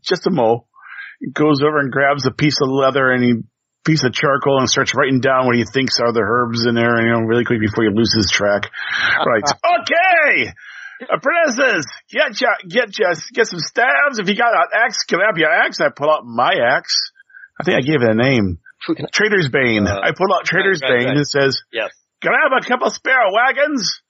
just 0.00 0.28
a 0.28 0.30
mo. 0.30 0.68
He 1.18 1.32
goes 1.32 1.60
over 1.60 1.80
and 1.80 1.90
grabs 1.90 2.24
a 2.24 2.30
piece 2.30 2.58
of 2.62 2.68
leather 2.70 3.10
and 3.10 3.24
he 3.24 3.34
piece 3.84 4.04
of 4.04 4.12
charcoal 4.12 4.60
and 4.60 4.70
starts 4.70 4.94
writing 4.94 5.18
down 5.18 5.46
what 5.46 5.56
he 5.56 5.64
thinks 5.64 5.98
are 5.98 6.12
the 6.12 6.22
herbs 6.22 6.66
in 6.66 6.76
there, 6.76 7.02
you 7.02 7.10
know, 7.10 7.26
really 7.26 7.44
quick 7.44 7.58
before 7.58 7.82
he 7.82 7.90
loses 7.90 8.30
track. 8.30 8.70
Right. 9.26 9.42
Okay. 9.42 10.52
Apprentices, 11.00 11.86
get 12.10 12.40
ya, 12.40 12.48
get 12.68 12.96
ya, 12.98 13.14
get 13.32 13.46
some 13.46 13.58
stabs. 13.60 14.18
If 14.18 14.28
you 14.28 14.36
got 14.36 14.54
an 14.54 14.68
axe, 14.74 15.04
can 15.08 15.20
I 15.20 15.26
have 15.26 15.38
your 15.38 15.50
axe? 15.50 15.80
I 15.80 15.88
pull 15.94 16.10
out 16.10 16.24
my 16.24 16.52
axe. 16.54 16.94
I 17.60 17.64
think 17.64 17.78
I 17.78 17.80
gave 17.80 18.02
it 18.02 18.10
a 18.10 18.14
name. 18.14 18.58
Trader's 19.12 19.48
Bane. 19.48 19.86
Uh, 19.86 20.00
I 20.02 20.10
pull 20.16 20.32
out 20.34 20.44
Trader's 20.44 20.80
right, 20.82 20.90
right, 20.90 20.98
Bane 20.98 21.06
right. 21.06 21.12
and 21.16 21.20
it 21.20 21.26
says, 21.28 21.60
yes. 21.72 21.90
can 22.20 22.32
I 22.32 22.38
have 22.48 22.52
a 22.62 22.66
couple 22.66 22.90
spare 22.90 23.18
wagons? 23.32 24.02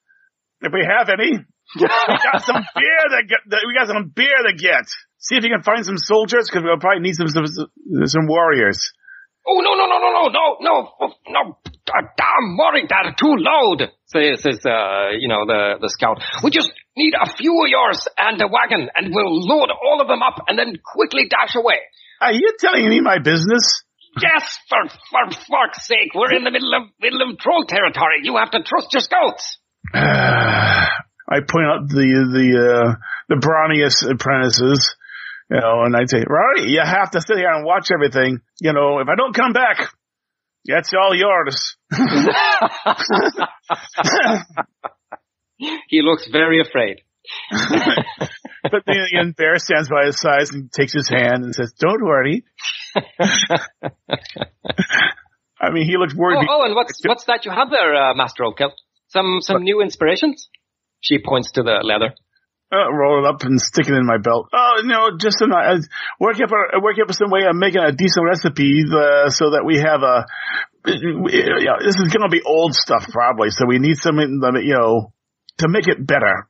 If 0.61 0.73
we 0.73 0.85
have 0.87 1.09
any. 1.09 1.38
We 1.75 1.87
got 1.88 2.45
some 2.45 2.61
beer 2.77 3.03
to 3.16 3.27
get, 3.27 3.38
that- 3.49 3.64
we 3.66 3.73
got 3.75 3.88
some 3.88 4.12
beer 4.14 4.37
to 4.47 4.53
get. 4.53 4.85
See 5.18 5.37
if 5.37 5.45
you 5.45 5.51
can 5.51 5.62
find 5.62 5.87
some 5.87 5.97
soldiers, 5.97 6.51
cause 6.51 6.61
we'll 6.62 6.79
probably 6.79 7.01
need 7.01 7.14
some, 7.14 7.29
some, 7.29 7.47
some 7.47 8.27
warriors. 8.27 8.92
Oh 9.47 9.61
no 9.61 9.75
no 9.75 9.87
no 9.87 9.99
no 9.99 10.11
no 10.13 10.29
no 10.31 10.57
no 10.61 10.91
oh, 11.01 11.13
no! 11.29 11.59
Uh, 11.93 12.07
damn, 12.17 12.57
worry 12.57 12.87
that 12.89 13.17
too 13.19 13.35
loud. 13.37 13.91
Says 14.07 14.43
says 14.43 14.65
uh 14.65 15.11
you 15.19 15.29
know 15.29 15.45
the 15.47 15.79
the 15.81 15.89
scout. 15.89 16.23
We 16.45 16.51
just 16.51 16.71
need 16.97 17.15
a 17.21 17.29
few 17.29 17.53
of 17.65 17.69
yours 17.69 18.07
and 18.17 18.41
a 18.41 18.47
wagon, 18.47 18.89
and 18.95 19.13
we'll 19.13 19.35
load 19.47 19.71
all 19.71 20.01
of 20.01 20.09
them 20.09 20.23
up 20.23 20.45
and 20.47 20.59
then 20.59 20.79
quickly 20.85 21.27
dash 21.29 21.57
away. 21.57 21.81
Are 22.21 22.33
you 22.33 22.55
telling 22.59 22.89
me 22.89 23.01
my 23.01 23.19
business? 23.19 23.83
Yes, 24.21 24.59
for 24.69 24.89
for 25.11 25.35
fuck's 25.51 25.87
sake, 25.87 26.15
we're 26.15 26.33
in 26.35 26.45
the 26.45 26.51
middle 26.51 26.75
of 26.75 26.83
middle 27.01 27.23
of 27.23 27.39
troll 27.39 27.65
territory. 27.65 28.21
You 28.23 28.37
have 28.37 28.51
to 28.53 28.63
trust 28.63 28.93
your 28.93 29.01
scouts. 29.01 29.59
I 29.95 31.41
point 31.41 31.67
out 31.67 31.89
the 31.89 32.29
the 32.31 32.49
uh, 32.61 32.95
the 33.29 33.41
brawniest 33.41 34.09
apprentices, 34.09 34.95
you 35.53 35.61
know, 35.61 35.83
and 35.85 35.95
I'd 35.95 36.09
say, 36.09 36.25
Rory, 36.27 36.71
you 36.71 36.81
have 36.83 37.11
to 37.11 37.21
sit 37.21 37.37
here 37.37 37.51
and 37.51 37.65
watch 37.65 37.88
everything. 37.93 38.41
You 38.61 38.73
know, 38.73 39.01
if 39.01 39.09
I 39.09 39.17
don't 39.17 39.35
come 39.35 39.53
back, 39.53 39.88
that's 40.65 40.93
all 40.95 41.15
yours. 41.15 41.77
He 45.88 46.03
looks 46.03 46.27
very 46.27 46.61
afraid. 46.61 47.03
But 48.62 48.85
the 48.87 48.95
and 49.12 49.35
bear 49.35 49.59
stands 49.59 49.88
by 49.88 50.07
his 50.07 50.21
side 50.21 50.47
and 50.53 50.71
takes 50.71 50.93
his 50.93 51.09
hand 51.09 51.43
and 51.43 51.53
says, 51.53 51.73
"Don't 51.79 52.01
worry." 52.03 52.45
I 55.61 55.71
mean, 55.73 55.85
he 55.85 55.97
looks 55.97 56.15
worried. 56.15 56.47
Oh, 56.49 56.61
oh, 56.61 56.65
and 56.65 56.77
what's 56.77 57.01
what's 57.05 57.25
that 57.25 57.45
you 57.45 57.51
have 57.51 57.71
there, 57.71 57.95
uh, 57.95 58.15
Master 58.15 58.45
Oakhill? 58.45 58.71
Some 59.09 59.41
some 59.41 59.65
new 59.65 59.81
inspirations? 59.83 60.49
She 61.01 61.19
points 61.19 61.51
to 61.53 61.65
the 61.65 61.81
leather. 61.83 62.15
Uh, 62.73 62.91
roll 62.91 63.25
it 63.25 63.29
up 63.29 63.43
and 63.43 63.61
stick 63.61 63.87
it 63.87 63.95
in 63.95 64.07
my 64.07 64.19
belt. 64.19 64.49
Oh 64.53 64.81
no, 64.85 65.17
just 65.19 65.39
some, 65.39 65.53
uh, 65.53 65.77
work 66.19 66.37
up 66.41 66.51
a, 66.51 66.81
work 66.81 66.97
up 67.03 67.13
some 67.13 67.31
way 67.31 67.45
of 67.49 67.55
making 67.55 67.83
a 67.83 67.93
decent 67.93 68.25
recipe 68.25 68.83
uh, 68.89 69.29
so 69.29 69.51
that 69.51 69.65
we 69.65 69.77
have 69.79 70.03
a. 70.03 70.27
You 70.85 71.69
know, 71.69 71.79
this 71.79 71.95
is 71.95 72.11
going 72.11 72.29
to 72.29 72.33
be 72.33 72.43
old 72.43 72.75
stuff 72.75 73.07
probably, 73.13 73.51
so 73.51 73.67
we 73.67 73.79
need 73.79 73.99
some, 73.99 74.19
you 74.19 74.75
know, 74.75 75.13
to 75.59 75.69
make 75.69 75.87
it 75.87 76.05
better. 76.05 76.49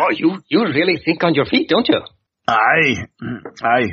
Oh, 0.00 0.10
you 0.10 0.42
you 0.48 0.64
really 0.64 0.98
think 1.04 1.22
on 1.22 1.34
your 1.34 1.44
feet, 1.44 1.68
don't 1.68 1.86
you? 1.88 2.00
Aye, 2.48 3.06
aye. 3.62 3.90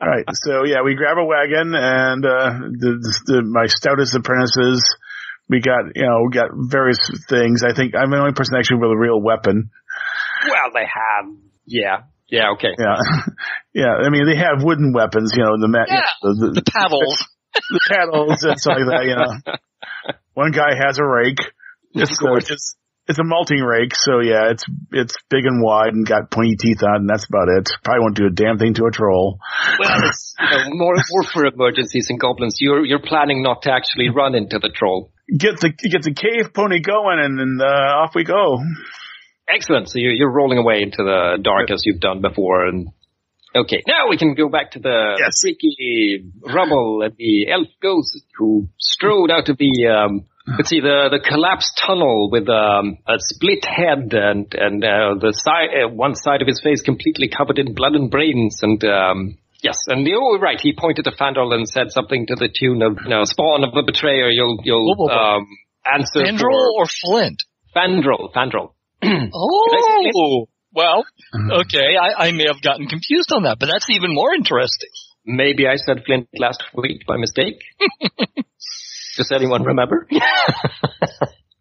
All 0.00 0.08
right, 0.08 0.24
so 0.32 0.64
yeah, 0.64 0.82
we 0.84 0.96
grab 0.96 1.18
a 1.18 1.24
wagon 1.24 1.72
and 1.74 2.24
uh, 2.24 2.50
the, 2.72 3.20
the 3.26 3.42
my 3.42 3.66
stoutest 3.66 4.16
apprentices. 4.16 4.82
We 5.48 5.60
got, 5.60 5.92
you 5.94 6.02
know, 6.02 6.24
we 6.26 6.34
got 6.34 6.50
various 6.54 6.98
things. 7.28 7.62
I 7.62 7.74
think 7.74 7.94
I'm 7.94 8.10
the 8.10 8.18
only 8.18 8.32
person 8.32 8.56
actually 8.56 8.78
with 8.78 8.90
a 8.92 8.96
real 8.96 9.20
weapon. 9.20 9.70
Well, 10.48 10.70
they 10.72 10.84
have, 10.84 11.32
yeah. 11.66 12.02
Yeah, 12.28 12.52
okay. 12.54 12.72
Yeah, 12.78 12.96
yeah. 13.74 13.92
I 14.04 14.08
mean, 14.08 14.26
they 14.26 14.36
have 14.36 14.64
wooden 14.64 14.92
weapons, 14.92 15.32
you 15.36 15.44
know, 15.44 15.60
the 15.60 15.68
ma- 15.68 15.84
Yeah, 15.86 16.00
the, 16.22 16.52
the, 16.54 16.60
The 16.60 16.70
paddles. 16.72 17.26
the 17.70 17.80
paddles 17.88 18.42
and 18.42 18.58
stuff 18.58 18.78
like 18.78 18.86
that. 18.86 19.04
You 19.04 19.16
know, 20.14 20.14
one 20.32 20.50
guy 20.50 20.74
has 20.74 20.98
a 20.98 21.04
rake. 21.04 21.38
It's, 21.92 22.18
course. 22.18 22.74
It's 23.06 23.18
a 23.18 23.24
malting 23.24 23.60
rake, 23.60 23.94
so 23.94 24.20
yeah, 24.20 24.50
it's 24.50 24.64
it's 24.92 25.14
big 25.28 25.44
and 25.44 25.62
wide 25.62 25.92
and 25.92 26.06
got 26.06 26.30
pointy 26.30 26.56
teeth 26.56 26.82
on, 26.82 27.02
and 27.04 27.08
that's 27.08 27.26
about 27.26 27.48
it. 27.48 27.70
Probably 27.82 28.00
won't 28.00 28.16
do 28.16 28.26
a 28.26 28.30
damn 28.30 28.58
thing 28.58 28.74
to 28.74 28.86
a 28.86 28.90
troll. 28.90 29.38
Well, 29.78 29.98
it's 30.08 30.34
you 30.40 30.58
know, 30.58 30.64
more 30.70 30.94
more 31.10 31.24
for 31.24 31.44
emergencies 31.46 32.06
and 32.08 32.18
goblins. 32.18 32.56
You're 32.60 32.84
you're 32.84 33.02
planning 33.04 33.42
not 33.42 33.62
to 33.62 33.72
actually 33.72 34.08
run 34.08 34.34
into 34.34 34.58
the 34.58 34.70
troll. 34.74 35.12
Get 35.28 35.60
the 35.60 35.70
get 35.70 36.02
the 36.02 36.14
cave 36.14 36.54
pony 36.54 36.80
going, 36.80 37.18
and 37.20 37.38
then 37.38 37.58
uh, 37.60 38.04
off 38.04 38.14
we 38.14 38.24
go. 38.24 38.58
Excellent. 39.48 39.88
So 39.90 39.98
you're 39.98 40.12
you're 40.12 40.32
rolling 40.32 40.58
away 40.58 40.80
into 40.82 40.98
the 41.04 41.38
dark 41.42 41.70
as 41.70 41.82
you've 41.84 42.00
done 42.00 42.22
before, 42.22 42.66
and 42.66 42.88
okay, 43.54 43.82
now 43.86 44.08
we 44.08 44.16
can 44.16 44.34
go 44.34 44.48
back 44.48 44.72
to 44.72 44.78
the 44.80 45.16
Yes. 45.20 45.40
freaky 45.42 46.24
rubble 46.42 47.02
and 47.02 47.14
the 47.18 47.50
elf 47.52 47.68
ghost 47.82 48.24
who 48.38 48.68
strode 48.78 49.30
out 49.30 49.48
of 49.50 49.58
the 49.58 49.88
um, 49.88 50.24
let's 50.46 50.68
see 50.68 50.80
the 50.80 51.08
the 51.10 51.20
collapsed 51.20 51.80
tunnel 51.84 52.30
with 52.30 52.48
um, 52.48 52.98
a 53.06 53.16
split 53.18 53.64
head 53.64 54.12
and 54.12 54.52
and 54.54 54.84
uh, 54.84 55.14
the 55.20 55.32
side 55.32 55.84
uh, 55.84 55.88
one 55.88 56.14
side 56.14 56.42
of 56.42 56.48
his 56.48 56.60
face 56.62 56.82
completely 56.82 57.28
covered 57.28 57.58
in 57.58 57.74
blood 57.74 57.94
and 57.94 58.10
brains 58.10 58.60
and. 58.62 58.82
Um, 58.84 59.38
Yes, 59.62 59.78
and 59.86 60.06
the, 60.06 60.12
oh, 60.12 60.38
right, 60.38 60.60
he 60.60 60.74
pointed 60.78 61.06
to 61.06 61.10
Fandral 61.12 61.54
and 61.54 61.66
said 61.66 61.90
something 61.90 62.26
to 62.26 62.34
the 62.34 62.52
tune 62.52 62.82
of, 62.82 62.98
you 63.02 63.08
know, 63.08 63.24
spawn 63.24 63.64
of 63.64 63.72
the 63.72 63.82
betrayer, 63.82 64.28
you'll, 64.28 64.60
you'll, 64.62 64.84
Whoa, 64.84 65.06
whoa, 65.06 65.08
whoa. 65.08 65.36
um, 65.38 65.46
answer 65.90 66.20
Fandral 66.20 66.68
or 66.76 66.84
Flint? 66.84 67.42
Fandral, 67.74 68.30
Fandral. 68.34 68.74
Oh, 69.32 70.46
well, 70.74 71.06
okay. 71.60 71.96
I, 71.96 72.26
I 72.26 72.32
may 72.32 72.44
have 72.46 72.60
gotten 72.60 72.88
confused 72.88 73.32
on 73.32 73.44
that, 73.44 73.58
but 73.58 73.70
that's 73.72 73.88
even 73.88 74.12
more 74.12 74.34
interesting. 74.34 74.90
Maybe 75.24 75.66
I 75.66 75.76
said 75.76 76.02
Flint 76.04 76.28
last 76.38 76.62
week 76.74 77.06
by 77.06 77.16
mistake. 77.16 77.62
Does 79.16 79.30
anyone 79.32 79.62
remember? 79.62 80.06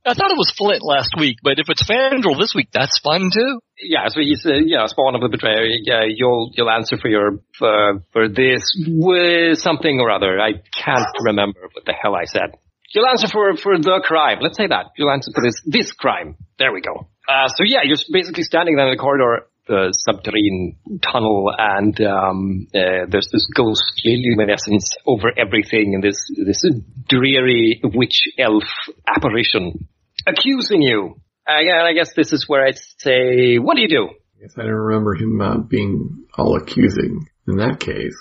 I 0.06 0.14
thought 0.16 0.32
it 0.32 0.38
was 0.38 0.52
Flint 0.58 0.84
last 0.84 1.16
week, 1.18 1.38
but 1.42 1.60
if 1.60 1.70
it's 1.70 1.84
Fandral 1.84 2.38
this 2.38 2.54
week, 2.54 2.68
that's 2.74 3.00
fun 3.00 3.30
too. 3.34 3.60
yeah, 3.80 4.10
so 4.10 4.20
he 4.20 4.36
said, 4.36 4.64
yeah, 4.66 4.86
spawn 4.88 5.16
of 5.16 5.22
the 5.22 5.30
betrayer. 5.30 5.64
Yeah, 5.64 6.04
you'll 6.06 6.52
you'll 6.54 6.70
answer 6.70 6.98
for 6.98 7.08
your 7.08 7.40
for, 7.58 8.04
for 8.12 8.28
this 8.28 8.64
with 8.86 9.60
something 9.60 10.02
or 10.02 10.12
other. 10.12 10.42
I 10.42 10.60
can't 10.76 11.08
remember 11.24 11.62
what 11.72 11.86
the 11.86 11.94
hell 11.94 12.16
I 12.16 12.26
said. 12.26 12.58
You'll 12.94 13.08
answer 13.08 13.28
for 13.32 13.56
for 13.56 13.78
the 13.78 14.02
crime. 14.04 14.40
Let's 14.42 14.58
say 14.58 14.68
that. 14.68 14.92
You'll 14.98 15.12
answer 15.12 15.32
for 15.34 15.42
this 15.42 15.62
this 15.66 15.94
crime. 15.94 16.36
There 16.60 16.74
we 16.74 16.82
go. 16.82 17.08
Uh, 17.28 17.48
so 17.48 17.64
yeah, 17.64 17.80
you're 17.84 17.98
basically 18.12 18.44
standing 18.44 18.76
there 18.76 18.88
in 18.88 18.98
the 18.98 19.02
corridor, 19.02 19.48
the 19.68 19.94
subterranean 19.98 20.78
tunnel, 21.02 21.52
and 21.58 22.00
um, 22.02 22.68
uh, 22.76 23.06
there's 23.10 23.30
this 23.32 23.48
ghostly 23.56 24.22
luminescence 24.26 24.96
over 25.06 25.32
everything, 25.38 25.96
and 25.96 26.04
this 26.04 26.30
this 26.46 26.66
dreary 27.08 27.80
witch 27.84 28.28
elf 28.38 28.64
apparition 29.08 29.88
accusing 30.28 30.82
you. 30.82 31.16
Uh, 31.48 31.60
yeah, 31.60 31.80
and 31.80 31.88
I 31.88 31.94
guess 31.94 32.14
this 32.16 32.32
is 32.32 32.48
where 32.48 32.66
I'd 32.66 32.78
say, 32.98 33.58
what 33.58 33.76
do 33.76 33.82
you 33.82 33.90
do? 33.90 34.10
I 34.10 34.42
guess 34.42 34.54
I 34.58 34.64
don't 34.64 34.72
remember 34.72 35.16
him 35.16 35.42
uh, 35.42 35.58
being 35.58 36.26
all 36.38 36.58
accusing. 36.58 37.28
In 37.48 37.58
that 37.58 37.80
case, 37.80 38.16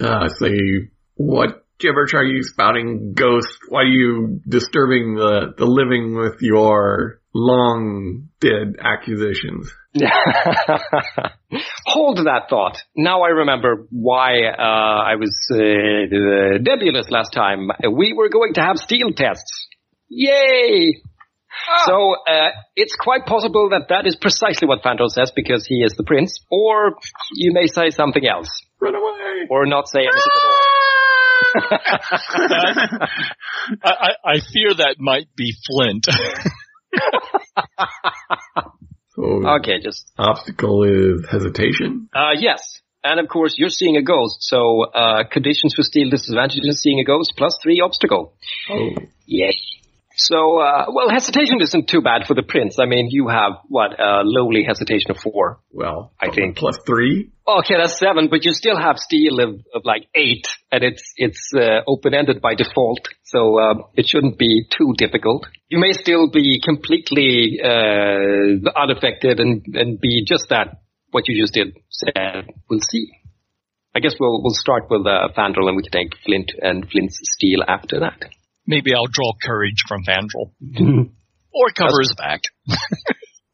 uh, 0.00 0.28
say, 0.28 0.58
what 1.14 1.64
gibberish 1.78 2.14
are 2.14 2.24
you 2.24 2.42
spouting, 2.42 3.14
ghost? 3.14 3.58
Why 3.68 3.82
are 3.82 3.84
you 3.84 4.40
disturbing 4.48 5.14
the, 5.14 5.54
the 5.56 5.66
living 5.66 6.16
with 6.16 6.40
your 6.40 7.20
long 7.34 8.28
dead 8.40 8.76
accusations? 8.80 9.70
Hold 11.86 12.18
that 12.18 12.48
thought. 12.48 12.82
Now 12.96 13.22
I 13.22 13.28
remember 13.28 13.86
why 13.90 14.44
uh, 14.46 14.62
I 14.62 15.16
was 15.16 15.36
uh, 15.52 15.56
nebulous 16.60 17.10
last 17.10 17.32
time. 17.32 17.70
We 17.92 18.12
were 18.12 18.28
going 18.28 18.54
to 18.54 18.60
have 18.60 18.76
steel 18.78 19.12
tests. 19.14 19.68
Yay! 20.08 21.02
So 21.86 22.16
uh, 22.26 22.50
it's 22.76 22.96
quite 22.98 23.26
possible 23.26 23.70
that 23.70 23.88
that 23.88 24.06
is 24.06 24.16
precisely 24.16 24.66
what 24.66 24.82
Fandral 24.82 25.08
says 25.08 25.32
because 25.34 25.66
he 25.66 25.76
is 25.76 25.94
the 25.94 26.02
prince, 26.04 26.40
or 26.50 26.96
you 27.32 27.52
may 27.52 27.66
say 27.66 27.90
something 27.90 28.26
else, 28.26 28.48
Run 28.80 28.94
away! 28.94 29.46
or 29.50 29.66
not 29.66 29.88
say 29.88 30.00
anything 30.00 30.32
at 30.36 30.44
all. 30.44 30.60
I, 33.82 33.90
I, 33.90 34.10
I 34.24 34.40
fear 34.52 34.74
that 34.74 34.96
might 34.98 35.28
be 35.36 35.54
Flint. 35.66 36.08
So, 39.14 39.46
Okay, 39.46 39.78
just 39.80 40.10
obstacle 40.18 40.82
is 40.82 41.24
hesitation. 41.30 42.08
Uh, 42.12 42.32
yes. 42.36 42.80
And 43.04 43.20
of 43.20 43.28
course, 43.28 43.54
you're 43.56 43.68
seeing 43.68 43.96
a 43.96 44.02
ghost, 44.02 44.38
so 44.40 44.84
uh, 44.84 45.24
conditions 45.30 45.74
for 45.74 45.82
steel 45.82 46.08
disadvantage 46.10 46.64
is 46.64 46.80
seeing 46.80 46.98
a 47.00 47.04
ghost 47.04 47.34
plus 47.36 47.56
three 47.62 47.80
obstacle. 47.80 48.34
Oh, 48.70 48.90
Yay. 49.26 49.52
So, 50.16 50.60
uh, 50.60 50.86
well, 50.92 51.10
hesitation 51.10 51.60
isn't 51.60 51.88
too 51.88 52.00
bad 52.00 52.26
for 52.26 52.34
the 52.34 52.42
prince. 52.42 52.78
I 52.78 52.86
mean, 52.86 53.08
you 53.10 53.28
have, 53.28 53.52
what, 53.68 53.98
a 53.98 54.22
lowly 54.24 54.62
hesitation 54.64 55.10
of 55.10 55.18
four. 55.18 55.58
well, 55.72 56.12
I 56.20 56.30
think- 56.30 56.56
plus 56.56 56.78
three. 56.86 57.30
Okay, 57.46 57.74
that's 57.76 57.98
seven, 57.98 58.28
but 58.30 58.44
you 58.44 58.52
still 58.52 58.78
have 58.78 58.96
steel 58.98 59.40
of, 59.40 59.60
of 59.74 59.82
like 59.84 60.06
eight, 60.14 60.46
and 60.72 60.82
it's, 60.82 61.02
it's, 61.16 61.50
uh, 61.54 61.80
open-ended 61.86 62.40
by 62.40 62.54
default, 62.54 63.08
so, 63.22 63.58
uh, 63.60 63.74
it 63.96 64.06
shouldn't 64.08 64.38
be 64.38 64.64
too 64.70 64.94
difficult. 64.96 65.46
You 65.68 65.78
may 65.78 65.92
still 65.92 66.30
be 66.30 66.60
completely, 66.64 67.60
uh, 67.62 68.70
unaffected 68.76 69.40
and, 69.40 69.62
and 69.74 70.00
be 70.00 70.24
just 70.24 70.48
that, 70.48 70.80
what 71.10 71.28
you 71.28 71.42
just 71.42 71.52
did, 71.54 71.76
said. 71.90 72.48
We'll 72.70 72.80
see. 72.80 73.08
I 73.94 74.00
guess 74.00 74.14
we'll, 74.18 74.42
we'll 74.42 74.54
start 74.54 74.84
with, 74.88 75.06
uh, 75.06 75.28
Fandral 75.36 75.68
and 75.68 75.76
we 75.76 75.82
can 75.82 75.92
take 75.92 76.16
Flint 76.24 76.50
and 76.62 76.88
Flint's 76.90 77.18
steel 77.22 77.62
after 77.66 78.00
that. 78.00 78.22
Maybe 78.66 78.94
I'll 78.94 79.06
draw 79.06 79.32
courage 79.42 79.82
from 79.86 80.04
Fandral. 80.04 80.52
or 81.52 81.70
cover 81.76 82.00
his 82.00 82.14
back. 82.14 82.42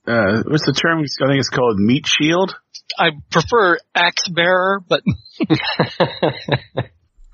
Uh, 0.07 0.43
what's 0.47 0.65
the 0.67 0.73
term? 0.73 0.99
I 0.99 1.29
think 1.29 1.39
it's 1.39 1.51
called 1.51 1.79
meat 1.79 2.07
shield. 2.07 2.57
I 2.99 3.11
prefer 3.31 3.79
axe 3.95 4.29
bearer, 4.29 4.83
but 4.89 5.03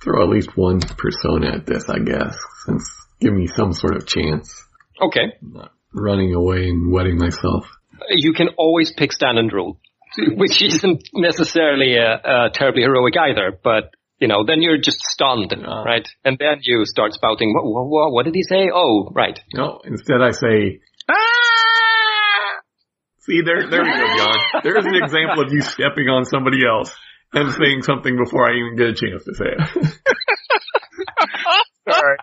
Throw 0.03 0.23
at 0.23 0.29
least 0.29 0.57
one 0.57 0.81
persona 0.81 1.55
at 1.55 1.65
this, 1.65 1.89
I 1.89 2.01
guess, 2.01 2.37
since 2.67 2.91
give 3.21 3.33
me 3.33 3.47
some 3.47 3.73
sort 3.73 3.97
of 3.97 4.07
chance. 4.07 4.53
Okay. 5.01 5.33
Not 5.41 5.73
running 5.95 6.35
away 6.35 6.69
and 6.69 6.93
wetting 6.93 7.17
myself. 7.17 7.67
You 8.11 8.35
can 8.35 8.49
always 8.59 8.93
pick 8.93 9.13
stand 9.13 9.39
and 9.39 9.51
rule, 9.51 9.81
which 10.19 10.63
isn't 10.63 11.09
necessarily 11.15 11.97
uh, 11.99 12.29
uh, 12.29 12.49
terribly 12.51 12.83
heroic 12.83 13.15
either, 13.17 13.59
but 13.63 13.91
you 14.19 14.29
know, 14.29 14.45
then 14.47 14.63
you're 14.63 14.79
just 14.79 15.01
stunned, 15.01 15.55
right? 15.85 16.07
And 16.25 16.39
then 16.39 16.59
you 16.63 16.85
start 16.87 17.13
spouting, 17.13 17.53
what, 17.55 17.65
what, 17.65 17.87
what, 17.89 18.13
what 18.13 18.25
did 18.25 18.35
he 18.35 18.43
say? 18.43 18.71
Oh, 18.73 19.11
right. 19.15 19.39
No, 19.55 19.81
instead 19.85 20.23
I 20.23 20.31
say, 20.31 20.81
ah! 21.09 21.17
See, 23.21 23.43
there, 23.45 23.69
there 23.69 23.83
we 23.83 23.91
go, 23.91 24.17
John. 24.17 24.39
There's 24.63 24.87
an 24.87 24.95
example 24.95 25.45
of 25.45 25.53
you 25.53 25.61
stepping 25.61 26.09
on 26.09 26.25
somebody 26.25 26.65
else 26.65 26.95
and 27.33 27.53
saying 27.53 27.83
something 27.83 28.17
before 28.17 28.49
I 28.49 28.57
even 28.57 28.77
get 28.77 28.87
a 28.87 28.95
chance 28.95 29.25
to 29.25 29.35
say 29.35 29.47
it. 29.47 29.95
Sorry. 31.93 32.17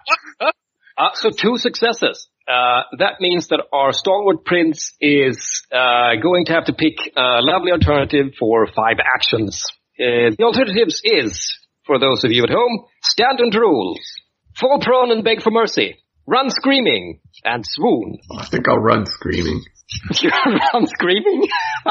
Uh, 0.97 1.09
so 1.13 1.29
two 1.29 1.57
successes. 1.57 2.27
Uh, 2.47 2.83
that 2.99 3.19
means 3.19 3.47
that 3.47 3.63
our 3.71 3.93
stalwart 3.93 4.45
prince 4.45 4.93
is 4.99 5.63
uh, 5.71 6.15
going 6.21 6.45
to 6.45 6.53
have 6.53 6.65
to 6.65 6.73
pick 6.73 6.95
a 7.15 7.39
lovely 7.41 7.71
alternative 7.71 8.33
for 8.39 8.67
five 8.67 8.97
actions. 8.99 9.63
Uh, 9.99 10.31
the 10.37 10.43
alternatives 10.43 11.01
is, 11.03 11.57
for 11.85 11.99
those 11.99 12.23
of 12.23 12.31
you 12.31 12.43
at 12.43 12.49
home, 12.49 12.85
stand 13.03 13.39
and 13.39 13.53
rule, 13.53 13.97
fall 14.57 14.79
prone 14.81 15.11
and 15.11 15.23
beg 15.23 15.41
for 15.41 15.51
mercy, 15.51 15.97
run 16.27 16.49
screaming, 16.49 17.19
and 17.43 17.63
swoon. 17.65 18.19
I 18.37 18.45
think 18.45 18.67
I'll 18.67 18.77
run 18.77 19.05
screaming. 19.05 19.63
You 20.21 20.29
run 20.29 20.87
screaming? 20.87 21.47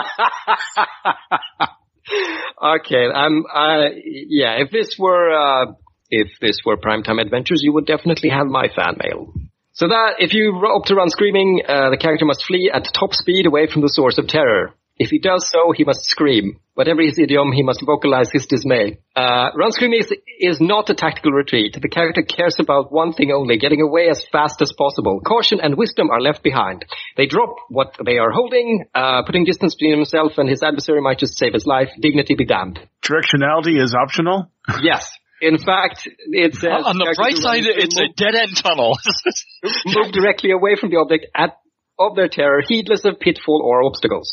okay, 2.81 3.07
I'm, 3.15 3.45
uh, 3.47 3.91
yeah, 4.05 4.57
if 4.61 4.71
this 4.73 4.97
were, 4.99 5.31
uh, 5.31 5.73
if 6.11 6.29
this 6.41 6.59
were 6.65 6.77
Primetime 6.77 7.21
Adventures, 7.21 7.61
you 7.63 7.73
would 7.75 7.87
definitely 7.87 8.31
have 8.31 8.47
my 8.49 8.67
fan 8.75 8.97
mail. 8.99 9.33
So 9.75 9.89
that, 9.89 10.17
if 10.19 10.35
you 10.35 10.53
opt 10.67 10.89
to 10.89 10.95
run 10.95 11.11
screaming, 11.11 11.63
uh, 11.67 11.91
the 11.91 11.97
character 11.97 12.25
must 12.27 12.45
flee 12.45 12.71
at 12.73 12.93
top 12.93 13.15
speed 13.15 13.47
away 13.47 13.69
from 13.73 13.83
the 13.83 13.89
source 13.89 14.19
of 14.19 14.27
terror. 14.27 14.75
If 14.99 15.11
he 15.11 15.19
does 15.19 15.49
so, 15.51 15.73
he 15.75 15.85
must 15.85 16.05
scream. 16.05 16.61
Whatever 16.75 17.03
his 17.03 17.19
idiom, 17.19 17.53
he 17.53 17.63
must 17.63 17.85
vocalize 17.85 18.31
his 18.31 18.47
dismay. 18.47 18.99
Uh, 19.15 19.51
run 19.55 19.73
screaming 19.73 20.01
is, 20.01 20.13
is 20.39 20.61
not 20.61 20.89
a 20.91 20.95
tactical 20.95 21.33
retreat. 21.33 21.77
The 21.81 21.89
character 21.89 22.23
cares 22.23 22.57
about 22.59 22.93
one 22.93 23.13
thing 23.13 23.31
only, 23.31 23.59
getting 23.59 23.83
away 23.83 24.09
as 24.11 24.25
fast 24.33 24.63
as 24.63 24.73
possible. 24.73 25.21
Caution 25.21 25.61
and 25.63 25.77
wisdom 25.77 26.11
are 26.11 26.21
left 26.21 26.43
behind. 26.43 26.85
They 27.17 27.27
drop 27.27 27.57
what 27.69 27.97
they 28.05 28.19
are 28.19 28.31
holding, 28.31 28.85
uh, 28.95 29.23
putting 29.25 29.45
distance 29.45 29.75
between 29.75 29.97
himself 29.97 30.33
and 30.39 30.49
his 30.49 30.63
adversary 30.63 31.03
might 31.03 31.19
just 31.19 31.37
save 31.37 31.53
his 31.53 31.67
life. 31.67 31.91
Dignity 32.01 32.35
be 32.35 32.47
damned. 32.47 32.81
Directionality 33.03 33.83
is 33.83 33.95
optional. 33.95 34.51
Yes. 34.81 35.11
In 35.43 35.59
fact, 35.59 36.09
it 36.31 36.55
says 36.55 36.71
on 36.85 36.99
the 36.99 37.05
characters 37.05 37.17
bright 37.19 37.37
side, 37.37 37.67
run 37.67 37.79
it's 37.79 37.99
a 37.99 38.07
dead 38.17 38.37
end 38.37 38.57
tunnel. 38.57 38.97
move 39.87 40.13
directly 40.13 40.53
away 40.53 40.77
from 40.81 40.91
the 40.91 40.99
object 40.99 41.27
at, 41.35 41.59
of 41.99 42.15
their 42.15 42.29
terror, 42.29 42.63
heedless 42.65 43.05
of 43.05 43.19
pitfall 43.19 43.61
or 43.61 43.83
obstacles. 43.83 44.31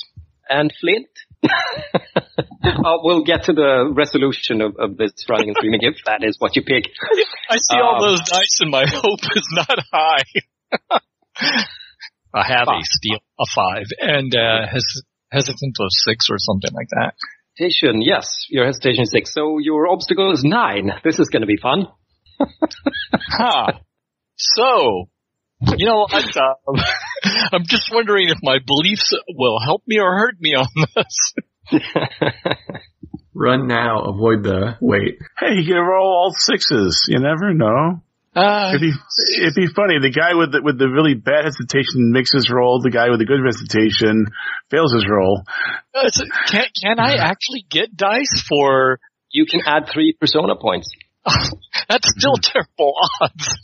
And 0.49 0.73
Flint, 0.81 1.07
uh, 1.43 2.97
we'll 3.03 3.23
get 3.23 3.43
to 3.43 3.53
the 3.53 3.91
resolution 3.95 4.62
of, 4.62 4.75
of 4.79 4.97
this 4.97 5.12
running 5.29 5.49
and 5.49 5.55
screaming 5.57 5.81
if 5.83 5.95
that 6.05 6.23
is 6.23 6.38
what 6.39 6.55
you 6.55 6.63
pick. 6.63 6.85
I 7.49 7.57
see 7.57 7.77
Um, 7.77 7.83
all 7.83 8.01
those 8.01 8.21
dice 8.21 8.57
and 8.62 8.71
my 8.71 8.85
hope 8.88 9.19
is 9.35 9.47
not 9.51 9.79
high. 9.93 10.23
I 12.33 12.43
have 12.47 12.63
a 12.67 12.77
Five. 12.77 12.83
steel, 12.83 13.19
a 13.39 13.45
five, 13.55 13.85
and 13.99 14.35
uh, 14.35 14.67
hes- 14.67 15.01
hesitant 15.31 15.75
of 15.79 15.88
six 15.91 16.27
or 16.29 16.38
something 16.38 16.71
like 16.73 16.88
that. 16.91 17.13
Hesitation, 17.57 18.01
yes, 18.01 18.45
your 18.49 18.65
hesitation 18.65 19.03
is 19.03 19.12
six. 19.12 19.33
So 19.33 19.57
your 19.59 19.88
obstacle 19.88 20.31
is 20.31 20.43
nine. 20.43 20.91
This 21.03 21.19
is 21.19 21.29
going 21.29 21.41
to 21.41 21.47
be 21.47 21.57
fun. 21.57 21.88
Huh. 23.13 23.71
So, 24.35 25.09
you 25.78 25.86
know 25.86 26.08
what? 26.10 26.38
Um, 26.38 26.76
I'm 27.52 27.65
just 27.65 27.89
wondering 27.93 28.30
if 28.30 28.38
my 28.43 28.58
beliefs 28.65 29.13
will 29.36 29.60
help 29.63 29.84
me 29.88 30.00
or 30.00 30.17
hurt 30.17 30.36
me 30.39 30.56
on 30.56 30.67
this. 30.95 31.34
Run 33.34 33.67
now, 33.67 34.02
avoid 34.04 34.43
the 34.43 34.76
wait. 34.82 35.17
Hey, 35.39 35.54
you 35.56 35.65
can 35.65 35.78
roll 35.78 36.08
all 36.08 36.34
sixes. 36.36 37.06
You 37.08 37.19
never 37.19 37.54
know. 37.54 38.02
Uh, 38.36 38.69
It'd 38.76 38.82
be 38.82 38.91
it'd 39.41 39.56
be 39.56 39.67
funny. 39.74 39.98
The 40.00 40.12
guy 40.12 40.34
with 40.36 40.52
the 40.52 40.62
with 40.62 40.78
the 40.78 40.89
really 40.89 41.13
bad 41.13 41.45
hesitation 41.45 42.12
makes 42.12 42.32
his 42.34 42.50
roll. 42.52 42.82
The 42.82 42.91
guy 42.91 43.10
with 43.10 43.19
the 43.19 43.26
good 43.26 43.39
hesitation 43.45 44.26
fails 44.69 44.93
his 44.93 45.06
roll. 45.10 45.43
it's- 45.95 46.22
can, 46.52 46.65
can 46.82 47.00
I 47.00 47.15
actually 47.15 47.65
get 47.69 47.95
dice 47.95 48.43
for? 48.48 49.00
You 49.32 49.45
can 49.45 49.62
add 49.65 49.88
three 49.93 50.15
persona 50.19 50.56
points. 50.60 50.89
That's 51.88 52.10
still 52.17 52.36
terrible 52.41 52.93
odds. 53.22 53.56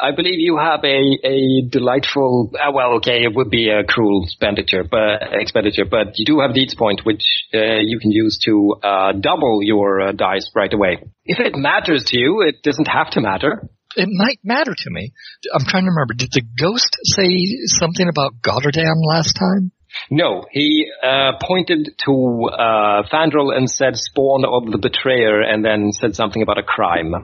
I 0.00 0.10
believe 0.10 0.38
you 0.40 0.58
have 0.58 0.80
a, 0.82 1.18
a 1.24 1.62
delightful, 1.68 2.50
uh, 2.54 2.72
well, 2.72 2.94
okay, 2.96 3.22
it 3.22 3.34
would 3.34 3.50
be 3.50 3.68
a 3.70 3.84
cruel 3.84 4.24
expenditure, 4.24 4.82
but, 4.82 5.22
expenditure, 5.32 5.84
but 5.88 6.18
you 6.18 6.24
do 6.24 6.40
have 6.40 6.52
Deeds 6.54 6.74
Point, 6.74 7.02
which, 7.04 7.22
uh, 7.54 7.78
you 7.80 7.98
can 8.00 8.10
use 8.10 8.38
to, 8.44 8.74
uh, 8.82 9.12
double 9.12 9.60
your 9.62 10.00
uh, 10.00 10.12
dice 10.12 10.50
right 10.54 10.72
away. 10.72 10.98
If 11.24 11.38
it 11.38 11.54
matters 11.54 12.04
to 12.08 12.18
you, 12.18 12.42
it 12.42 12.62
doesn't 12.62 12.88
have 12.88 13.10
to 13.10 13.20
matter. 13.20 13.68
it 13.96 14.08
might 14.10 14.40
matter 14.42 14.74
to 14.76 14.90
me. 14.90 15.12
I'm 15.54 15.64
trying 15.64 15.84
to 15.84 15.90
remember. 15.90 16.14
Did 16.14 16.32
the 16.32 16.42
ghost 16.42 16.96
say 17.04 17.46
something 17.66 18.08
about 18.08 18.42
Gotterdam 18.42 18.96
last 19.06 19.36
time? 19.38 19.70
No, 20.10 20.44
he, 20.50 20.90
uh, 21.04 21.38
pointed 21.40 21.94
to, 22.04 22.50
uh, 22.52 23.02
Fandral 23.12 23.56
and 23.56 23.70
said 23.70 23.96
spawn 23.96 24.44
of 24.44 24.72
the 24.72 24.78
betrayer 24.78 25.40
and 25.40 25.64
then 25.64 25.92
said 25.92 26.16
something 26.16 26.42
about 26.42 26.58
a 26.58 26.64
crime. 26.64 27.14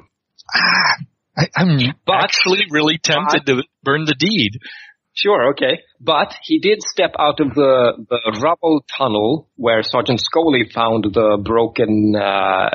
Ah, 0.54 0.94
I, 1.40 1.60
I'm 1.60 1.78
But- 2.06 2.24
actually 2.24 2.64
really 2.70 2.98
tempted 3.02 3.46
to 3.46 3.62
burn 3.82 4.04
the 4.04 4.14
deed. 4.18 4.58
Sure, 5.12 5.50
okay. 5.50 5.80
But 6.00 6.34
he 6.44 6.60
did 6.60 6.78
step 6.82 7.12
out 7.18 7.40
of 7.40 7.48
the, 7.54 8.06
the 8.08 8.40
rubble 8.42 8.84
tunnel 8.96 9.48
where 9.56 9.82
Sergeant 9.82 10.20
Scully 10.20 10.70
found 10.72 11.04
the 11.04 11.38
broken 11.44 12.14
uh, 12.16 12.70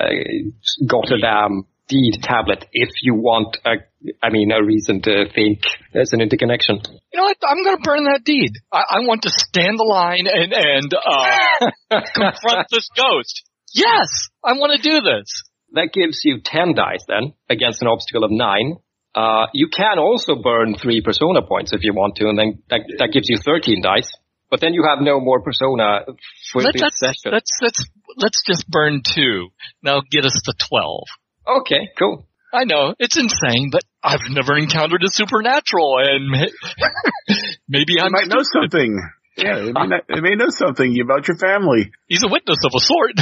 Gotterdam 0.86 1.64
deed 1.88 2.20
tablet 2.22 2.66
if 2.74 2.90
you 3.02 3.14
want, 3.16 3.58
a, 3.66 3.76
I 4.22 4.32
mean, 4.32 4.52
a 4.52 4.64
reason 4.64 5.02
to 5.04 5.26
think 5.34 5.62
there's 5.94 6.14
an 6.14 6.22
interconnection. 6.22 6.82
You 7.14 7.20
know 7.20 7.24
what? 7.24 7.38
I'm 7.48 7.64
going 7.64 7.78
to 7.78 7.82
burn 7.82 8.04
that 8.06 8.22
deed. 8.26 8.52
I, 8.72 8.84
I 8.90 9.00
want 9.02 9.22
to 9.24 9.30
stand 9.30 9.80
the 9.80 9.86
line 9.88 10.28
and 10.28 10.52
and 10.54 10.94
uh, 10.94 12.02
confront 12.14 12.68
this 12.70 12.90
ghost. 12.96 13.44
Yes, 13.74 14.30
I 14.44 14.54
want 14.54 14.82
to 14.82 14.90
do 14.90 15.02
this. 15.02 15.44
That 15.76 15.92
gives 15.94 16.22
you 16.24 16.40
10 16.44 16.74
dice 16.74 17.06
then 17.08 17.34
against 17.50 17.82
an 17.82 17.88
obstacle 17.88 18.24
of 18.24 18.32
9. 18.32 18.78
Uh, 19.14 19.46
you 19.54 19.68
can 19.70 20.00
also 20.00 20.36
burn 20.36 20.76
3 20.76 21.02
persona 21.02 21.42
points 21.42 21.72
if 21.74 21.84
you 21.84 21.94
want 21.94 22.16
to, 22.18 22.28
and 22.28 22.38
then 22.38 22.64
that, 22.70 22.82
that 23.00 23.12
gives 23.14 23.30
you 23.30 23.38
13 23.38 23.82
dice. 23.82 24.12
But 24.50 24.62
then 24.62 24.74
you 24.74 24.86
have 24.88 25.00
no 25.02 25.20
more 25.20 25.42
persona 25.42 26.06
for 26.52 26.62
Let, 26.62 26.74
this 26.74 26.82
let's, 26.82 27.00
session. 27.00 27.32
let's 27.32 27.52
let's 27.62 27.84
let's 28.16 28.44
just 28.46 28.70
burn 28.70 29.02
two. 29.04 29.50
Now 29.82 30.02
get 30.10 30.24
us 30.24 30.40
to 30.46 30.54
twelve. 30.70 31.08
Okay, 31.48 31.90
cool. 31.98 32.28
I 32.54 32.64
know 32.64 32.94
it's 33.00 33.18
insane, 33.18 33.70
but 33.72 33.82
I've 34.04 34.30
never 34.30 34.56
encountered 34.58 35.04
a 35.04 35.10
supernatural, 35.10 35.98
and 36.00 36.30
maybe 37.68 38.00
I 38.00 38.10
might 38.10 38.28
know 38.28 38.44
something. 38.44 39.02
Yeah, 39.36 39.58
it 39.58 39.74
may, 39.74 39.88
not, 39.88 40.04
it 40.08 40.24
may 40.24 40.36
know 40.36 40.48
something 40.50 40.98
about 41.02 41.28
your 41.28 41.36
family. 41.36 41.92
He's 42.08 42.24
a 42.24 42.30
witness 42.30 42.60
of 42.64 42.72
a 42.74 42.80
sort. 42.80 43.20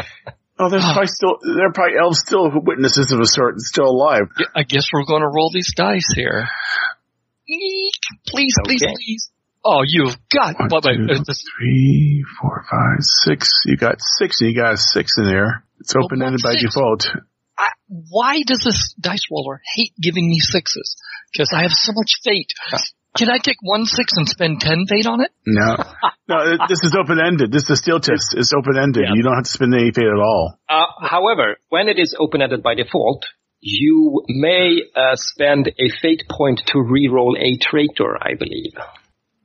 Oh, 0.58 0.70
there's 0.70 0.82
probably 0.82 1.06
still 1.08 1.36
there 1.42 1.66
are 1.68 1.72
probably 1.72 1.98
elves 1.98 2.20
still 2.20 2.50
witnesses 2.50 3.12
of 3.12 3.20
a 3.20 3.26
sort 3.26 3.54
and 3.54 3.62
still 3.62 3.86
alive. 3.86 4.28
I 4.54 4.62
guess 4.62 4.86
we're 4.92 5.04
going 5.04 5.20
to 5.22 5.28
roll 5.28 5.50
these 5.52 5.72
dice 5.76 6.12
here. 6.14 6.48
Eek. 7.48 7.92
Please, 8.26 8.54
please, 8.64 8.82
Okay. 8.82 8.94
please. 8.96 9.30
Oh, 9.64 9.82
you've 9.84 10.16
got. 10.30 10.54
One, 10.58 10.68
Wait, 10.70 10.84
wait, 10.84 10.96
two, 11.08 11.20
uh, 11.20 11.24
this- 11.26 11.42
three, 11.58 12.24
four, 12.40 12.64
five, 12.70 12.98
six. 13.02 13.50
You 13.66 13.76
got 13.76 13.96
six, 14.18 14.40
you 14.40 14.54
got 14.54 14.74
a 14.74 14.76
six 14.76 15.18
in 15.18 15.24
there. 15.24 15.64
It's 15.80 15.94
open 15.94 16.22
ended 16.22 16.40
by 16.42 16.54
default. 16.56 17.06
I, 17.58 17.68
why 17.88 18.42
does 18.46 18.60
this 18.60 18.94
dice 19.00 19.26
roller 19.30 19.60
hate 19.74 19.92
giving 20.00 20.26
me 20.28 20.38
sixes? 20.40 20.96
Because 21.32 21.50
I 21.52 21.62
have 21.62 21.72
so 21.72 21.92
much 21.94 22.12
fate. 22.24 22.52
Can 23.16 23.30
I 23.30 23.38
take 23.38 23.56
one 23.62 23.84
six 23.86 24.12
and 24.16 24.28
spend 24.28 24.60
ten 24.60 24.86
fate 24.88 25.06
on 25.06 25.20
it? 25.20 25.30
No, 25.46 25.76
no, 26.28 26.56
this 26.68 26.80
is 26.82 26.96
open 26.98 27.18
ended. 27.20 27.52
This 27.52 27.64
is 27.64 27.70
a 27.70 27.76
steel 27.76 28.00
test. 28.00 28.34
It's 28.36 28.52
open 28.56 28.78
ended. 28.80 29.04
Yeah. 29.04 29.14
You 29.14 29.22
don't 29.22 29.34
have 29.34 29.44
to 29.44 29.50
spend 29.50 29.74
any 29.74 29.92
fate 29.92 30.06
at 30.06 30.20
all. 30.20 30.58
Uh, 30.68 30.86
however, 31.00 31.56
when 31.68 31.88
it 31.88 31.98
is 31.98 32.16
open-ended 32.18 32.62
by 32.62 32.74
default, 32.74 33.24
you 33.60 34.22
may 34.28 34.82
uh, 34.94 35.16
spend 35.16 35.68
a 35.68 35.90
fate 36.02 36.24
point 36.30 36.62
to 36.66 36.80
re-roll 36.80 37.36
a 37.38 37.56
traitor, 37.58 38.16
I 38.20 38.34
believe. 38.34 38.72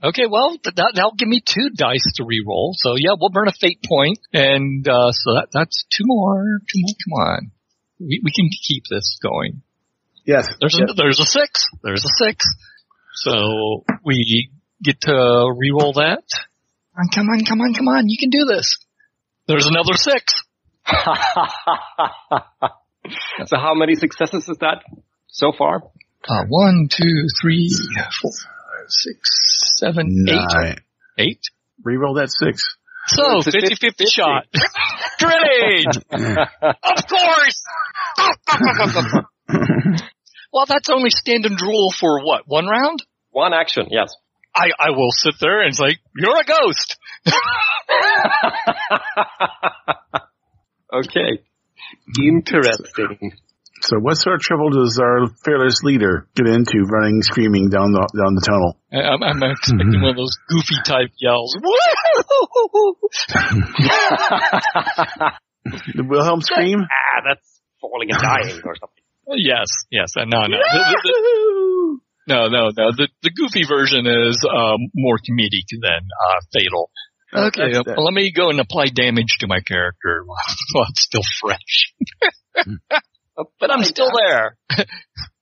Okay, 0.03 0.25
well, 0.29 0.57
that, 0.63 0.93
that'll 0.95 1.15
give 1.15 1.27
me 1.27 1.41
two 1.45 1.69
dice 1.75 2.03
to 2.15 2.25
re-roll. 2.25 2.73
So 2.75 2.95
yeah, 2.97 3.11
we'll 3.19 3.29
burn 3.29 3.47
a 3.47 3.53
fate 3.59 3.83
point, 3.87 4.19
and 4.33 4.87
uh, 4.87 5.11
so 5.11 5.33
that 5.35 5.49
that's 5.53 5.85
two 5.95 6.05
more. 6.05 6.43
Two 6.43 6.81
more. 6.81 6.95
Come 7.05 7.13
on, 7.13 7.51
we 7.99 8.21
we 8.23 8.31
can 8.35 8.49
keep 8.49 8.83
this 8.89 9.17
going. 9.21 9.61
Yes. 10.25 10.53
There's 10.59 10.77
yes. 10.77 10.89
a, 10.89 10.93
there's 10.93 11.19
a 11.19 11.25
six. 11.25 11.67
There's 11.83 12.05
a 12.05 12.13
six. 12.17 12.45
So 13.13 13.83
we 14.03 14.49
get 14.81 15.01
to 15.01 15.53
re-roll 15.55 15.93
that. 15.93 16.23
Come 17.13 17.29
on, 17.29 17.45
come 17.45 17.61
on, 17.61 17.73
come 17.73 17.87
on! 17.87 18.09
You 18.09 18.17
can 18.19 18.29
do 18.29 18.45
this. 18.45 18.77
There's 19.47 19.65
another 19.65 19.93
six. 19.93 20.43
so 23.45 23.57
how 23.57 23.73
many 23.75 23.95
successes 23.95 24.47
is 24.49 24.57
that 24.59 24.83
so 25.27 25.51
far? 25.57 25.83
Uh, 26.27 26.43
one, 26.47 26.87
two, 26.89 27.25
three, 27.41 27.69
four, 28.21 28.31
six, 28.87 29.75
seven, 29.77 30.25
eight. 30.29 30.35
Nine. 30.53 30.77
Eight. 31.17 31.41
Reroll 31.85 32.15
that 32.17 32.29
six. 32.29 32.63
So, 33.07 33.39
It's 33.39 33.47
50-50 33.47 33.95
50-50. 33.99 34.11
shot. 34.11 34.45
Grenade! 35.19 35.87
of 36.83 37.07
course! 37.07 37.63
Well, 40.53 40.65
that's 40.67 40.89
only 40.89 41.09
stand 41.09 41.45
and 41.45 41.57
drool 41.57 41.91
for 41.91 42.23
what, 42.23 42.43
one 42.47 42.67
round? 42.67 43.03
One 43.31 43.53
action, 43.53 43.87
yes. 43.89 44.13
I, 44.53 44.71
I 44.77 44.89
will 44.91 45.11
sit 45.11 45.35
there 45.39 45.61
and 45.61 45.69
it's 45.69 45.79
like, 45.79 45.99
you're 46.15 46.37
a 46.39 46.43
ghost! 46.43 46.97
okay. 50.93 51.39
Interesting. 52.21 53.31
So 53.83 53.97
what 53.99 54.15
sort 54.15 54.35
of 54.35 54.41
trouble 54.41 54.69
does 54.69 54.99
our 55.01 55.27
fearless 55.43 55.81
leader 55.83 56.27
get 56.35 56.47
into 56.47 56.83
running, 56.91 57.21
screaming 57.23 57.69
down 57.69 57.91
the 57.93 58.07
down 58.13 58.35
the 58.35 58.41
tunnel? 58.45 58.77
I- 58.93 59.07
I'm, 59.09 59.23
I'm 59.23 59.41
expecting 59.51 60.01
one 60.01 60.11
of 60.11 60.17
those 60.17 60.37
goofy 60.49 60.75
type 60.85 61.11
yells. 61.17 61.57
The 65.95 66.03
Wilhelm 66.03 66.41
scream? 66.41 66.79
ah, 66.81 67.21
that's 67.27 67.61
falling 67.79 68.09
and 68.11 68.19
dying 68.21 68.61
or 68.65 68.75
something. 68.75 69.00
Yes, 69.27 69.67
yes, 69.89 70.13
uh, 70.17 70.25
no, 70.25 70.47
no. 70.47 70.57
No, 72.27 72.47
no, 72.47 72.69
no. 72.69 72.91
The, 72.95 73.09
the 73.23 73.31
goofy 73.31 73.63
version 73.67 74.05
is 74.05 74.45
um, 74.47 74.79
more 74.95 75.17
comedic 75.17 75.65
than 75.71 76.01
uh, 76.01 76.39
fatal. 76.53 76.91
Uh, 77.33 77.47
Okay, 77.47 77.73
uh, 77.73 77.83
let 77.97 78.13
me 78.13 78.31
go 78.35 78.49
and 78.49 78.59
apply 78.59 78.87
damage 78.93 79.37
to 79.39 79.47
my 79.47 79.59
character 79.61 80.23
while, 80.25 80.37
while 80.73 80.85
it's 80.89 81.01
still 81.01 81.23
fresh. 81.39 81.93
but 83.59 83.71
I'm 83.71 83.83
still 83.83 84.11
there. 84.13 84.57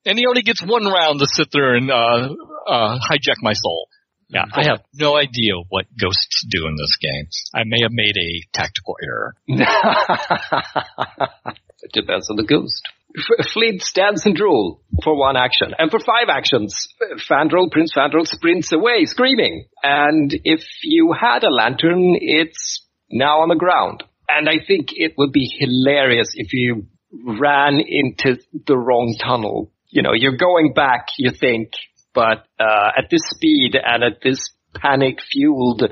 and 0.06 0.18
he 0.18 0.26
only 0.28 0.44
gets 0.44 0.62
one 0.64 0.86
round 0.86 1.20
to 1.20 1.28
sit 1.28 1.50
there 1.52 1.76
and 1.76 1.92
uh, 1.92 2.30
uh, 2.68 3.00
hijack 3.00 3.42
my 3.42 3.54
soul. 3.54 3.88
Yeah, 4.32 4.46
I 4.54 4.66
have 4.68 4.82
no 4.94 5.18
idea 5.18 5.54
what 5.70 5.88
ghosts 6.00 6.46
do 6.48 6.68
in 6.68 6.76
this 6.76 6.98
game. 7.02 7.28
I 7.56 7.64
may 7.66 7.82
have 7.82 7.92
made 7.92 8.16
a 8.16 8.44
tactical 8.54 8.96
error. 9.04 9.34
it 11.82 11.92
depends 11.92 12.30
on 12.30 12.36
the 12.36 12.44
ghost. 12.44 12.88
F- 13.18 13.48
Fleet 13.54 13.82
stands 13.82 14.26
and 14.26 14.36
drool 14.36 14.82
for 15.04 15.18
one 15.18 15.36
action. 15.36 15.74
And 15.78 15.90
for 15.90 16.00
five 16.00 16.30
actions, 16.30 16.88
Fandral, 17.30 17.72
Prince 17.72 17.94
Fandral 17.96 18.28
sprints 18.28 18.72
away 18.72 19.06
screaming. 19.06 19.66
And 19.82 20.34
if 20.44 20.64
you 20.84 21.14
had 21.20 21.44
a 21.44 21.50
lantern, 21.50 22.16
it's 22.20 22.86
now 23.10 23.42
on 23.42 23.50
the 23.50 23.56
ground. 23.56 24.04
And 24.28 24.48
I 24.48 24.64
think 24.66 24.90
it 24.92 25.14
would 25.18 25.32
be 25.32 25.50
hilarious 25.60 26.30
if 26.36 26.54
you 26.54 26.86
ran 27.12 27.80
into 27.80 28.38
the 28.68 28.78
wrong 28.78 29.16
tunnel. 29.20 29.72
You 29.90 30.04
know, 30.04 30.14
you're 30.14 30.38
going 30.38 30.74
back, 30.74 31.08
you 31.18 31.32
think, 31.32 31.72
but 32.14 32.46
uh, 32.60 32.92
at 32.96 33.10
this 33.10 33.22
speed 33.24 33.76
and 33.76 34.04
at 34.04 34.22
this 34.24 34.52
panic 34.76 35.20
fueled, 35.32 35.84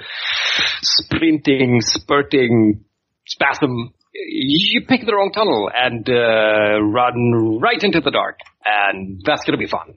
sprinting, 0.81 1.79
spurting 1.81 2.83
spasm. 3.25 3.93
You 4.19 4.81
pick 4.87 5.05
the 5.05 5.13
wrong 5.13 5.31
tunnel 5.31 5.69
and 5.73 6.07
uh, 6.09 6.81
run 6.81 7.59
right 7.61 7.81
into 7.83 8.01
the 8.01 8.11
dark, 8.11 8.39
and 8.65 9.21
that's 9.23 9.43
gonna 9.45 9.57
be 9.57 9.67
fun. 9.67 9.95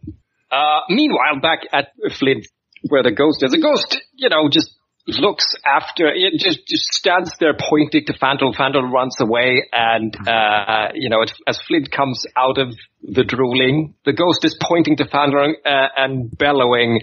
Uh, 0.51 0.81
meanwhile, 0.89 1.41
back 1.41 1.61
at 1.73 1.89
Flint, 2.13 2.47
where 2.89 3.03
the 3.03 3.13
ghost 3.13 3.43
is, 3.43 3.55
a 3.55 3.59
ghost, 3.59 3.99
you 4.15 4.29
know, 4.29 4.49
just 4.51 4.71
looks 5.07 5.55
after, 5.65 6.09
it 6.09 6.35
just, 6.39 6.67
just 6.67 6.85
stands 6.93 7.33
there 7.41 7.55
pointing 7.59 8.05
to 8.07 8.13
Fandral. 8.15 8.55
Fandral 8.55 8.91
runs 8.93 9.17
away 9.21 9.69
and, 9.73 10.15
uh, 10.29 10.89
you 10.95 11.09
know, 11.09 11.25
as 11.47 11.61
Flint 11.67 11.91
comes 11.91 12.25
out 12.37 12.59
of 12.59 12.75
the 13.03 13.25
drooling, 13.25 13.95
the 14.05 14.13
ghost 14.13 14.45
is 14.45 14.57
pointing 14.61 14.97
to 14.97 15.05
Fandral, 15.05 15.53
uh, 15.65 15.89
and 15.97 16.37
bellowing, 16.37 17.01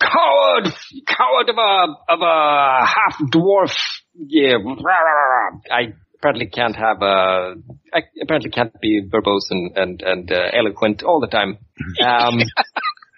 coward, 0.00 0.72
coward 1.06 1.48
of 1.48 1.56
a, 1.56 1.86
of 2.08 2.20
a 2.20 2.86
half 2.86 3.18
dwarf. 3.30 3.76
Yeah. 4.14 4.56
I 5.70 5.94
apparently 6.22 6.46
can't 6.46 6.76
have 6.76 7.02
a, 7.02 7.54
I 7.92 8.02
apparently 8.22 8.50
can't 8.50 8.80
be 8.80 9.02
verbose 9.02 9.50
and, 9.50 9.76
and, 9.76 10.02
and, 10.02 10.30
uh, 10.30 10.50
eloquent 10.52 11.02
all 11.02 11.20
the 11.20 11.26
time. 11.26 11.58
Um, 12.04 12.40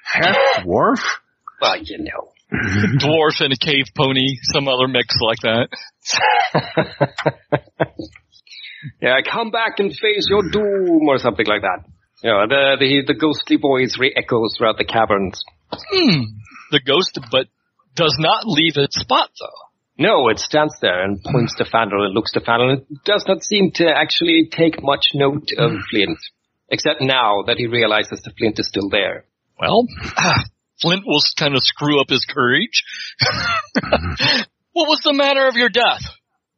Half 0.05 0.37
dwarf? 0.65 1.01
well, 1.61 1.77
you 1.83 1.99
know. 1.99 2.33
Dwarf 2.53 3.41
and 3.41 3.53
a 3.53 3.57
cave 3.57 3.87
pony, 3.97 4.37
some 4.53 4.69
other 4.69 4.87
mix 4.87 5.17
like 5.21 5.39
that. 5.43 5.69
yeah, 9.03 9.19
come 9.31 9.51
back 9.51 9.79
and 9.79 9.91
face 9.91 10.27
your 10.29 10.43
doom 10.51 11.09
or 11.09 11.19
something 11.19 11.47
like 11.47 11.63
that. 11.63 11.85
You 12.23 12.31
know, 12.31 12.47
the, 12.47 12.77
the, 12.79 13.13
the 13.13 13.19
ghostly 13.19 13.57
voice 13.57 13.99
re-echoes 13.99 14.57
throughout 14.57 14.79
the 14.79 14.85
caverns. 14.85 15.43
Hmm. 15.71 16.23
The 16.71 16.81
ghost, 16.81 17.19
but 17.31 17.49
does 17.95 18.17
not 18.19 18.45
leave 18.47 18.77
its 18.77 18.97
spot 19.01 19.31
though. 19.41 19.74
No, 19.97 20.29
it 20.29 20.39
stands 20.39 20.75
there 20.81 21.05
and 21.05 21.23
points 21.23 21.55
to 21.57 21.65
Fandral 21.65 22.05
and 22.05 22.15
looks 22.15 22.33
to 22.33 22.41
Fandral 22.41 22.73
and 22.73 22.83
it 22.83 23.05
does 23.05 23.25
not 23.29 23.45
seem 23.45 23.71
to 23.77 23.87
actually 23.87 24.49
take 24.51 24.83
much 24.83 25.11
note 25.15 25.51
of 25.57 25.73
Flint. 25.91 26.19
Except 26.69 27.01
now 27.01 27.43
that 27.47 27.59
he 27.59 27.67
realizes 27.67 28.23
that 28.23 28.37
Flint 28.37 28.59
is 28.59 28.67
still 28.67 28.89
there. 28.91 29.27
Well, 29.61 29.87
Flint 30.81 31.05
will 31.07 31.23
kind 31.39 31.55
of 31.55 31.63
screw 31.63 32.01
up 32.01 32.09
his 32.09 32.25
courage. 32.25 32.83
what 34.73 34.89
was 34.89 35.01
the 35.05 35.13
matter 35.13 35.47
of 35.47 35.55
your 35.55 35.69
death? 35.69 36.03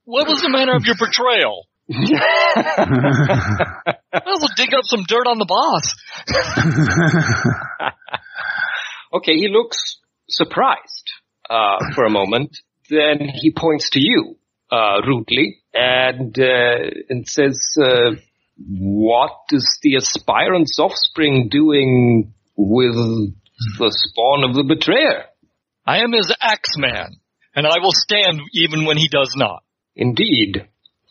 What 0.04 0.26
was 0.28 0.40
the 0.40 0.48
matter 0.48 0.74
of 0.74 0.84
your 0.84 0.94
betrayal? 0.94 1.66
I'll 4.12 4.48
dig 4.56 4.74
up 4.74 4.84
some 4.84 5.04
dirt 5.06 5.26
on 5.26 5.38
the 5.38 5.46
boss. 5.46 5.94
Okay, 9.16 9.34
he 9.34 9.48
looks 9.48 9.98
surprised 10.28 11.10
uh, 11.48 11.78
for 11.94 12.04
a 12.04 12.10
moment. 12.10 12.58
Then 12.88 13.28
he 13.32 13.52
points 13.52 13.90
to 13.90 14.00
you 14.00 14.36
uh, 14.70 15.00
rudely 15.06 15.58
and 15.72 16.38
uh, 16.38 16.90
and 17.08 17.28
says, 17.28 17.60
uh, 17.80 18.12
"What 18.58 19.38
is 19.50 19.78
the 19.82 19.96
aspirant's 19.96 20.78
offspring 20.78 21.48
doing 21.50 22.34
with 22.56 22.94
the 22.94 23.90
spawn 23.90 24.44
of 24.44 24.54
the 24.54 24.64
betrayer?" 24.64 25.24
I 25.86 25.98
am 25.98 26.12
his 26.12 26.34
axeman, 26.40 27.20
and 27.54 27.66
I 27.66 27.78
will 27.80 27.92
stand 27.92 28.40
even 28.54 28.84
when 28.84 28.96
he 28.96 29.08
does 29.08 29.32
not. 29.36 29.62
Indeed. 29.94 30.66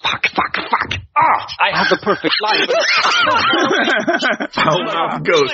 Fuck, 0.05 0.27
fuck, 0.35 0.55
fuck. 0.69 0.99
Ah, 1.17 1.47
I 1.59 1.71
have 1.75 1.89
the 1.89 1.97
perfect 1.97 2.35
line. 2.41 2.67
but- 2.67 4.53
Foul 4.53 4.83
mouth 4.83 5.23
ghost. 5.23 5.53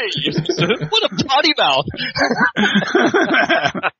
What 0.89 1.03
a 1.03 1.09
potty 1.25 1.53
mouth. 1.57 1.85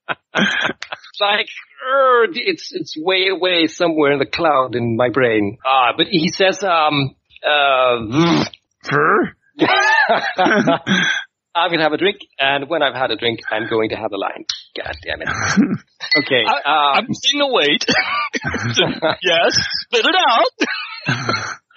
like, 1.21 1.47
er, 1.87 2.25
it's, 2.33 2.71
it's 2.73 2.97
way 2.97 3.27
away 3.29 3.67
somewhere 3.67 4.11
in 4.13 4.19
the 4.19 4.25
cloud 4.25 4.75
in 4.75 4.95
my 4.97 5.09
brain. 5.09 5.57
Ah, 5.65 5.93
but 5.95 6.07
he 6.07 6.29
says, 6.29 6.63
um, 6.63 7.15
uh, 7.45 8.43
Fur? 8.83 9.35
I'm 11.53 11.69
gonna 11.69 11.83
have 11.83 11.93
a 11.93 11.97
drink, 11.97 12.17
and 12.39 12.69
when 12.69 12.81
I've 12.81 12.95
had 12.95 13.11
a 13.11 13.17
drink, 13.17 13.41
I'm 13.51 13.67
going 13.69 13.89
to 13.89 13.95
have 13.95 14.11
a 14.13 14.17
line. 14.17 14.45
God 14.77 14.95
damn 15.03 15.21
it. 15.21 15.27
Okay, 16.17 16.43
I, 16.45 16.69
uh, 16.69 16.97
I'm 16.97 17.13
seeing 17.13 17.41
a 17.41 17.47
wait. 17.47 17.85
yes, 19.23 19.55
spit 19.83 20.05
it 20.05 20.15
out. 20.29 20.67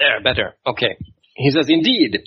there, 0.01 0.23
better. 0.25 0.55
Okay. 0.67 0.97
He 1.37 1.51
says, 1.51 1.67
indeed, 1.69 2.19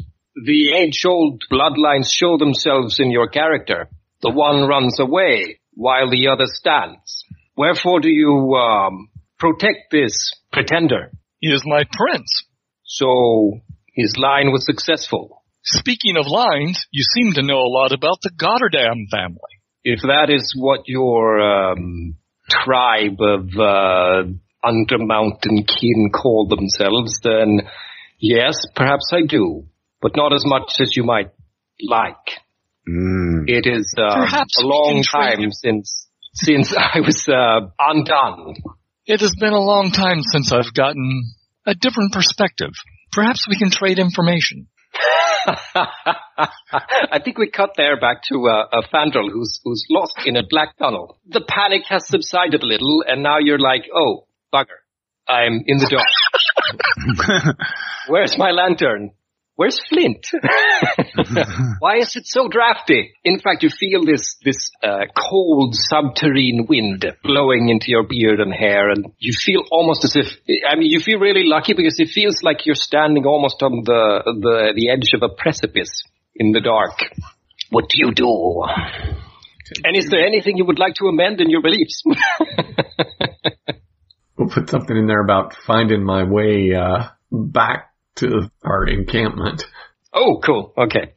the 0.46 0.74
age-old 0.74 1.44
bloodlines 1.52 2.10
show 2.10 2.38
themselves 2.38 3.00
in 3.00 3.12
your 3.12 3.28
character. 3.28 3.90
The 4.22 4.30
one 4.30 4.68
runs 4.68 5.00
away, 5.00 5.60
while 5.74 6.10
the 6.10 6.28
other 6.30 6.46
stands. 6.46 7.26
Wherefore 7.58 8.00
do 8.00 8.10
you, 8.10 8.54
um, 8.56 9.10
protect 9.38 9.92
this 9.92 10.32
pretender? 10.52 11.12
He 11.40 11.52
is 11.52 11.64
my 11.66 11.84
prince. 11.92 12.44
So, 12.84 13.60
his 13.94 14.16
line 14.18 14.52
was 14.52 14.66
successful. 14.66 15.37
Speaking 15.69 16.15
of 16.17 16.27
lines, 16.27 16.86
you 16.91 17.03
seem 17.03 17.34
to 17.34 17.41
know 17.41 17.60
a 17.60 17.67
lot 17.67 17.91
about 17.91 18.19
the 18.21 18.32
Gotterdam 18.32 19.08
family. 19.12 19.60
If 19.84 20.01
that 20.01 20.30
is 20.30 20.53
what 20.58 20.82
your, 20.88 21.41
um, 21.41 22.15
tribe 22.49 23.19
of, 23.19 23.49
uh, 23.60 24.23
undermountain 24.63 25.67
kin 25.67 26.10
call 26.13 26.47
themselves, 26.47 27.19
then 27.21 27.62
yes, 28.19 28.56
perhaps 28.75 29.12
I 29.13 29.25
do. 29.27 29.65
But 30.01 30.15
not 30.15 30.34
as 30.34 30.43
much 30.45 30.75
as 30.80 30.95
you 30.95 31.03
might 31.03 31.32
like. 31.82 32.15
Mm. 32.88 33.43
It 33.47 33.67
is 33.67 33.93
uh, 33.97 34.15
Perhaps 34.15 34.62
a 34.62 34.65
long 34.65 34.93
can 34.93 35.03
trade 35.03 35.36
time 35.36 35.51
since 35.51 36.08
since 36.34 36.73
I 36.77 36.99
was 36.99 37.27
uh, 37.27 37.67
undone. 37.80 38.56
It 39.06 39.21
has 39.21 39.36
been 39.39 39.53
a 39.53 39.60
long 39.60 39.91
time 39.91 40.21
since 40.21 40.51
I've 40.53 40.73
gotten 40.73 41.34
a 41.65 41.75
different 41.75 42.13
perspective. 42.13 42.71
Perhaps 43.12 43.47
we 43.49 43.58
can 43.58 43.71
trade 43.71 43.99
information. 43.99 44.67
I 45.76 47.20
think 47.24 47.38
we 47.38 47.50
cut 47.50 47.72
there 47.78 48.00
back 48.00 48.24
to 48.24 48.48
uh, 48.48 48.80
a 48.80 48.82
Fandral 48.94 49.32
who's 49.32 49.62
who's 49.64 49.86
lost 49.90 50.20
in 50.26 50.36
a 50.36 50.44
black 50.48 50.78
tunnel. 50.78 51.18
The 51.26 51.42
panic 51.42 51.84
has 51.88 52.08
subsided 52.08 52.64
a 52.64 52.66
little, 52.66 53.04
and 53.08 53.24
now 53.24 53.38
you're 53.40 53.60
like, 53.60 53.84
oh 53.94 54.28
bugger, 54.54 54.80
I'm 55.28 55.64
in 55.66 55.78
the 55.78 55.88
dark. 55.90 57.58
Where's 58.10 58.38
my 58.38 58.52
lantern? 58.52 59.12
Where's 59.58 59.80
Flint? 59.89 60.30
Why 61.80 61.98
is 61.98 62.15
it 62.15 62.28
so 62.28 62.48
drafty? 62.48 63.12
In 63.24 63.39
fact, 63.39 63.63
you 63.63 63.70
feel 63.70 64.06
this 64.06 64.38
this 64.46 64.70
uh, 64.84 65.06
cold 65.17 65.74
subterranean 65.76 66.67
wind 66.70 67.04
blowing 67.24 67.70
into 67.70 67.88
your 67.88 68.04
beard 68.04 68.39
and 68.39 68.54
hair, 68.54 68.91
and 68.91 69.08
you 69.17 69.34
feel 69.34 69.63
almost 69.72 70.04
as 70.04 70.15
if 70.15 70.28
I 70.70 70.76
mean, 70.76 70.91
you 70.91 71.00
feel 71.00 71.17
really 71.17 71.43
lucky 71.43 71.74
because 71.74 72.00
it 72.00 72.10
feels 72.10 72.43
like 72.43 72.67
you're 72.67 72.76
standing 72.76 73.26
almost 73.26 73.63
on 73.63 73.82
the 73.84 74.22
the 74.26 74.74
the 74.76 74.89
edge 74.91 75.10
of 75.15 75.24
a 75.24 75.34
precipice 75.34 76.04
in 76.36 76.52
the 76.52 76.62
dark. 76.62 77.00
What 77.72 77.89
do 77.89 77.98
you 77.98 78.13
do? 78.13 78.63
And 79.84 79.98
is 79.98 80.08
there 80.10 80.24
anything 80.24 80.58
you 80.58 80.65
would 80.65 80.80
like 80.80 80.93
to 80.96 81.08
amend 81.08 81.41
in 81.41 81.50
your 81.50 81.63
beliefs? 81.63 82.04
We'll 84.38 84.50
put 84.50 84.70
something 84.70 84.96
in 84.96 85.08
there 85.08 85.22
about 85.22 85.56
finding 85.65 86.04
my 86.04 86.24
way 86.24 86.72
uh, 86.72 87.08
back 87.32 87.89
to 88.17 88.51
our 88.63 88.88
encampment. 88.88 89.63
oh, 90.13 90.41
cool. 90.45 90.73
Okay. 90.77 91.13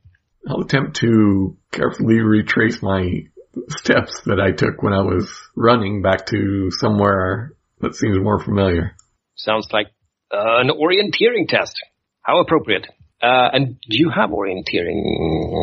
I'll 0.49 0.63
attempt 0.63 0.97
to 0.97 1.57
carefully 1.73 2.21
retrace 2.21 2.83
my 2.83 3.25
steps 3.69 4.23
that 4.27 4.41
I 4.41 4.53
took 4.53 4.83
when 4.83 4.93
I 4.93 5.03
was 5.03 5.31
running 5.57 6.03
back 6.03 6.27
to 6.27 6.71
somewhere 6.71 7.53
that 7.81 7.95
seems 7.95 8.19
more 8.19 8.43
familiar. 8.43 8.97
Sounds 9.37 9.69
like 9.73 9.89
uh, 10.33 10.61
an 10.61 10.71
orienteering 10.71 11.49
test. 11.49 11.75
How 12.23 12.41
appropriate. 12.41 12.87
Uh, 13.23 13.49
and 13.53 13.81
do 13.81 13.99
you 13.99 14.11
have 14.15 14.31
orienteering? 14.31 15.03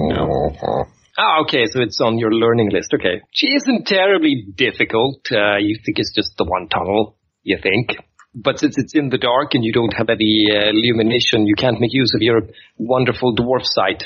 No. 0.09 0.85
Ah, 1.17 1.41
okay, 1.41 1.65
so 1.65 1.81
it's 1.81 1.99
on 1.99 2.19
your 2.19 2.31
learning 2.31 2.69
list. 2.71 2.93
Okay. 2.93 3.21
She 3.31 3.47
isn't 3.47 3.87
terribly 3.87 4.45
difficult. 4.55 5.21
Uh, 5.31 5.57
you 5.57 5.79
think 5.83 5.97
it's 5.97 6.13
just 6.15 6.37
the 6.37 6.43
one 6.43 6.67
tunnel, 6.69 7.17
you 7.41 7.57
think. 7.61 7.97
But 8.39 8.59
since 8.59 8.77
it's 8.77 8.93
in 8.93 9.09
the 9.09 9.17
dark 9.17 9.55
and 9.55 9.65
you 9.65 9.73
don't 9.73 9.93
have 9.97 10.09
any 10.09 10.47
uh, 10.51 10.69
illumination, 10.69 11.47
you 11.47 11.55
can't 11.55 11.79
make 11.79 11.91
use 11.91 12.13
of 12.13 12.21
your 12.21 12.41
wonderful 12.77 13.35
dwarf 13.35 13.63
sight. 13.63 14.03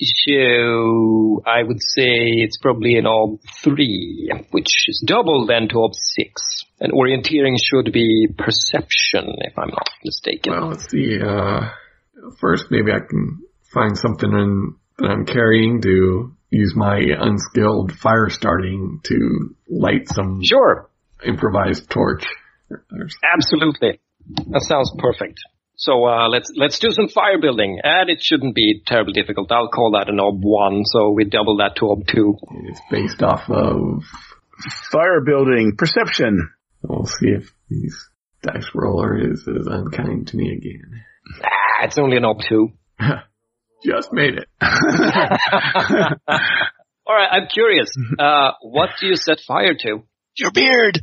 So 0.00 1.42
I 1.44 1.64
would 1.64 1.82
say 1.82 2.38
it's 2.44 2.58
probably 2.58 2.96
an 2.98 3.06
ob 3.06 3.40
three, 3.64 4.30
which 4.52 4.84
is 4.86 5.02
double 5.04 5.46
then 5.46 5.66
to 5.70 5.82
ob 5.82 5.90
six. 5.94 6.42
And 6.78 6.92
orienteering 6.92 7.56
should 7.60 7.92
be 7.92 8.28
perception, 8.38 9.34
if 9.38 9.58
I'm 9.58 9.70
not 9.70 9.90
mistaken. 10.04 10.52
Well, 10.52 10.68
let's 10.68 10.88
see. 10.88 11.18
Uh, 11.20 11.70
first, 12.40 12.66
maybe 12.70 12.92
I 12.92 13.00
can 13.00 13.42
find 13.74 13.98
something 13.98 14.30
in, 14.30 14.76
that 14.98 15.10
I'm 15.10 15.26
carrying 15.26 15.82
to 15.82 16.32
use 16.50 16.74
my 16.76 17.00
unskilled 17.18 17.92
fire 17.92 18.28
starting 18.30 19.00
to 19.02 19.56
light 19.68 20.08
some 20.08 20.42
sure, 20.44 20.88
improvised 21.26 21.90
torch. 21.90 22.24
There's- 22.70 23.14
absolutely. 23.34 24.00
That 24.50 24.62
sounds 24.62 24.92
perfect. 24.98 25.40
So 25.76 26.04
uh, 26.04 26.28
let's 26.28 26.50
let's 26.56 26.78
do 26.80 26.90
some 26.90 27.08
fire 27.08 27.38
building, 27.40 27.78
and 27.82 28.10
it 28.10 28.18
shouldn't 28.20 28.54
be 28.54 28.82
terribly 28.84 29.12
difficult. 29.12 29.50
I'll 29.52 29.68
call 29.68 29.92
that 29.92 30.08
an 30.08 30.18
ob 30.18 30.40
one, 30.42 30.82
so 30.84 31.10
we 31.10 31.24
double 31.24 31.58
that 31.58 31.76
to 31.76 31.90
ob 31.92 32.06
two. 32.08 32.36
It's 32.66 32.80
based 32.90 33.22
off 33.22 33.48
of 33.48 34.02
Fire 34.90 35.20
building. 35.24 35.74
Perception. 35.78 36.50
We'll 36.82 37.06
see 37.06 37.28
if 37.28 37.52
these 37.70 37.96
dice 38.42 38.66
roller 38.74 39.16
is 39.30 39.46
as 39.48 39.66
unkind 39.68 40.26
to 40.28 40.36
me 40.36 40.50
again. 40.52 41.04
Ah, 41.44 41.84
it's 41.84 41.96
only 41.98 42.16
an 42.16 42.24
ob 42.24 42.38
two. 42.48 42.72
Just 43.84 44.12
made 44.12 44.34
it. 44.34 44.48
All 47.06 47.14
right, 47.14 47.28
I'm 47.30 47.46
curious. 47.52 47.90
Uh, 48.18 48.50
what 48.62 48.90
do 49.00 49.06
you 49.06 49.14
set 49.16 49.38
fire 49.46 49.74
to? 49.74 50.02
Your 50.36 50.50
beard. 50.50 51.00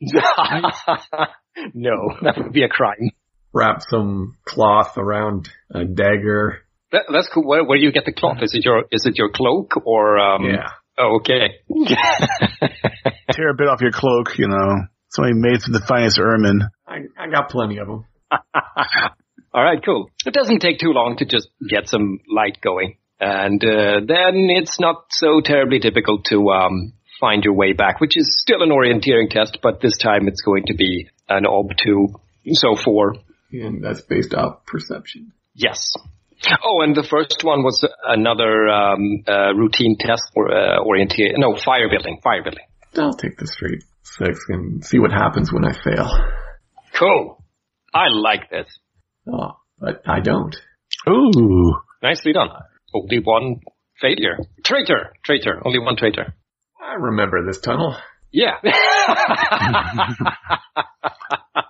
no, 1.74 2.16
that 2.22 2.34
would 2.38 2.52
be 2.52 2.62
a 2.62 2.68
crime. 2.68 3.10
Wrap 3.52 3.82
some 3.88 4.36
cloth 4.44 4.96
around 4.96 5.48
a 5.74 5.84
dagger. 5.84 6.60
That, 6.92 7.04
that's 7.12 7.28
cool. 7.28 7.46
Where, 7.46 7.64
where 7.64 7.78
do 7.78 7.84
you 7.84 7.92
get 7.92 8.04
the 8.04 8.12
cloth? 8.12 8.38
Is 8.42 8.54
it 8.54 8.64
your 8.64 8.84
is 8.90 9.06
it 9.06 9.16
your 9.16 9.30
cloak 9.30 9.72
or? 9.84 10.18
Um, 10.18 10.44
Yeah. 10.44 10.68
Oh, 10.98 11.20
okay. 11.20 11.60
Tear 13.32 13.50
a 13.50 13.54
bit 13.54 13.68
off 13.68 13.80
your 13.80 13.92
cloak, 13.92 14.36
you 14.38 14.48
know. 14.48 14.86
Somebody 15.10 15.34
made 15.36 15.62
from 15.62 15.72
the 15.72 15.80
finest 15.80 16.18
ermine. 16.18 16.62
I, 16.86 16.98
I 17.16 17.30
got 17.30 17.50
plenty 17.50 17.78
of 17.78 17.86
them. 17.86 18.04
All 19.54 19.62
right, 19.64 19.82
cool. 19.82 20.10
It 20.26 20.34
doesn't 20.34 20.60
take 20.60 20.78
too 20.78 20.92
long 20.92 21.16
to 21.18 21.24
just 21.24 21.48
get 21.66 21.88
some 21.88 22.20
light 22.28 22.58
going, 22.60 22.98
and 23.18 23.62
uh, 23.64 24.00
then 24.06 24.50
it's 24.50 24.78
not 24.78 25.06
so 25.10 25.40
terribly 25.42 25.78
difficult 25.78 26.26
to 26.26 26.50
um, 26.50 26.92
find 27.20 27.44
your 27.44 27.54
way 27.54 27.72
back, 27.72 28.00
which 28.00 28.16
is 28.16 28.38
still 28.40 28.62
an 28.62 28.70
orienteering 28.70 29.30
test, 29.30 29.58
but 29.62 29.80
this 29.80 29.96
time 29.98 30.28
it's 30.28 30.40
going 30.42 30.66
to 30.66 30.74
be 30.74 31.08
an 31.28 31.46
ob 31.46 31.70
two, 31.76 32.08
so 32.52 32.76
four. 32.76 33.14
And 33.52 33.82
that's 33.82 34.02
based 34.02 34.34
off 34.34 34.64
perception. 34.66 35.32
Yes. 35.54 35.94
Oh, 36.62 36.82
and 36.82 36.94
the 36.94 37.02
first 37.02 37.42
one 37.42 37.64
was 37.64 37.84
another 38.06 38.68
um, 38.68 39.24
uh, 39.26 39.54
routine 39.54 39.96
test 39.98 40.22
for 40.34 40.50
uh, 40.50 40.78
orienteer. 40.80 41.36
No, 41.36 41.56
fire 41.56 41.88
building. 41.90 42.20
Fire 42.22 42.42
building. 42.42 42.64
I'll 42.96 43.12
take 43.12 43.36
the 43.36 43.46
straight 43.46 43.82
six 44.02 44.38
and 44.48 44.84
see 44.84 44.98
what 44.98 45.10
happens 45.10 45.52
when 45.52 45.64
I 45.64 45.72
fail. 45.72 46.08
Cool. 46.94 47.42
I 47.92 48.08
like 48.08 48.50
this. 48.50 48.66
Oh, 49.26 49.58
but 49.78 50.02
I 50.06 50.20
don't. 50.20 50.56
Ooh. 51.08 51.74
Nicely 52.02 52.32
done. 52.32 52.50
Only 52.94 53.18
one 53.18 53.60
failure. 54.00 54.38
Traitor. 54.64 55.14
Traitor. 55.24 55.60
Only 55.64 55.80
one 55.80 55.96
traitor. 55.96 56.34
I 56.80 56.94
remember 56.94 57.44
this 57.46 57.60
tunnel. 57.60 57.96
Yeah. 58.32 58.56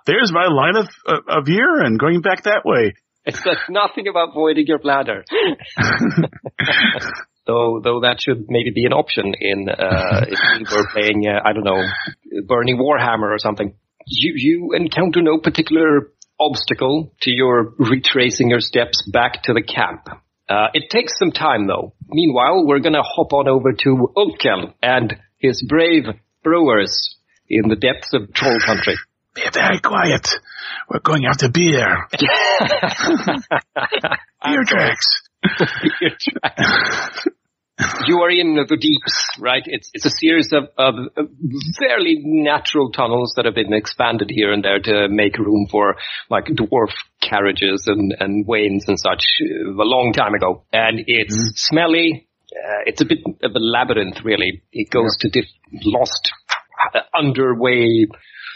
There's 0.05 0.31
my 0.31 0.47
line 0.47 0.75
of, 0.75 0.87
of 1.27 1.47
urine 1.47 1.97
going 1.97 2.21
back 2.21 2.43
that 2.43 2.61
way. 2.65 2.93
it 3.25 3.35
says 3.35 3.57
nothing 3.69 4.07
about 4.07 4.33
voiding 4.33 4.65
your 4.67 4.79
bladder. 4.79 5.23
though, 7.47 7.79
though 7.83 8.01
that 8.01 8.17
should 8.19 8.45
maybe 8.49 8.71
be 8.73 8.85
an 8.85 8.93
option 8.93 9.33
in, 9.39 9.69
uh, 9.69 10.25
if 10.27 10.39
we 10.57 10.65
were 10.75 10.87
playing, 10.93 11.25
uh, 11.27 11.39
I 11.47 11.53
don't 11.53 11.63
know, 11.63 11.83
Burning 12.47 12.77
Warhammer 12.77 13.33
or 13.33 13.39
something. 13.39 13.73
You, 14.05 14.33
you 14.35 14.73
encounter 14.75 15.21
no 15.21 15.39
particular 15.39 16.11
obstacle 16.39 17.13
to 17.21 17.31
your 17.31 17.73
retracing 17.77 18.49
your 18.49 18.61
steps 18.61 19.07
back 19.11 19.43
to 19.43 19.53
the 19.53 19.61
camp. 19.61 20.07
Uh, 20.49 20.67
it 20.73 20.89
takes 20.89 21.13
some 21.19 21.31
time 21.31 21.67
though. 21.67 21.93
Meanwhile, 22.07 22.65
we're 22.65 22.79
gonna 22.79 23.03
hop 23.03 23.33
on 23.33 23.47
over 23.47 23.71
to 23.71 24.09
Ulfkel 24.17 24.73
and 24.81 25.15
his 25.37 25.63
brave 25.67 26.05
brewers 26.43 27.15
in 27.47 27.69
the 27.69 27.75
depths 27.75 28.13
of 28.13 28.33
Troll 28.33 28.57
Country. 28.65 28.95
Be 29.35 29.43
very 29.53 29.79
quiet. 29.79 30.27
We're 30.89 31.01
going 31.01 31.25
after 31.25 31.49
beer. 31.49 32.07
Beer 34.43 34.63
tracks. 34.65 35.05
you 38.07 38.19
are 38.19 38.29
in 38.29 38.55
the 38.55 38.77
deeps, 38.77 39.39
right? 39.39 39.63
It's 39.65 39.89
it's 39.93 40.05
a 40.05 40.09
series 40.09 40.51
of, 40.53 40.69
of 40.77 40.95
fairly 41.79 42.19
natural 42.23 42.91
tunnels 42.91 43.33
that 43.35 43.45
have 43.45 43.55
been 43.55 43.73
expanded 43.73 44.29
here 44.29 44.51
and 44.51 44.63
there 44.63 44.79
to 44.79 45.07
make 45.09 45.37
room 45.37 45.67
for 45.69 45.95
like 46.29 46.45
dwarf 46.45 46.91
carriages 47.21 47.85
and 47.87 48.15
and 48.19 48.45
wains 48.45 48.85
and 48.87 48.99
such 48.99 49.23
a 49.41 49.83
long 49.83 50.13
time 50.13 50.33
ago. 50.33 50.63
And 50.73 51.01
it's 51.07 51.53
smelly. 51.55 52.27
Uh, 52.51 52.81
it's 52.85 53.01
a 53.01 53.05
bit 53.05 53.19
of 53.43 53.51
a 53.55 53.59
labyrinth, 53.59 54.23
really. 54.23 54.63
It 54.71 54.89
goes 54.89 55.15
to 55.17 55.29
diff- 55.29 55.45
lost 55.83 56.31
uh, 56.95 57.01
underway 57.15 58.07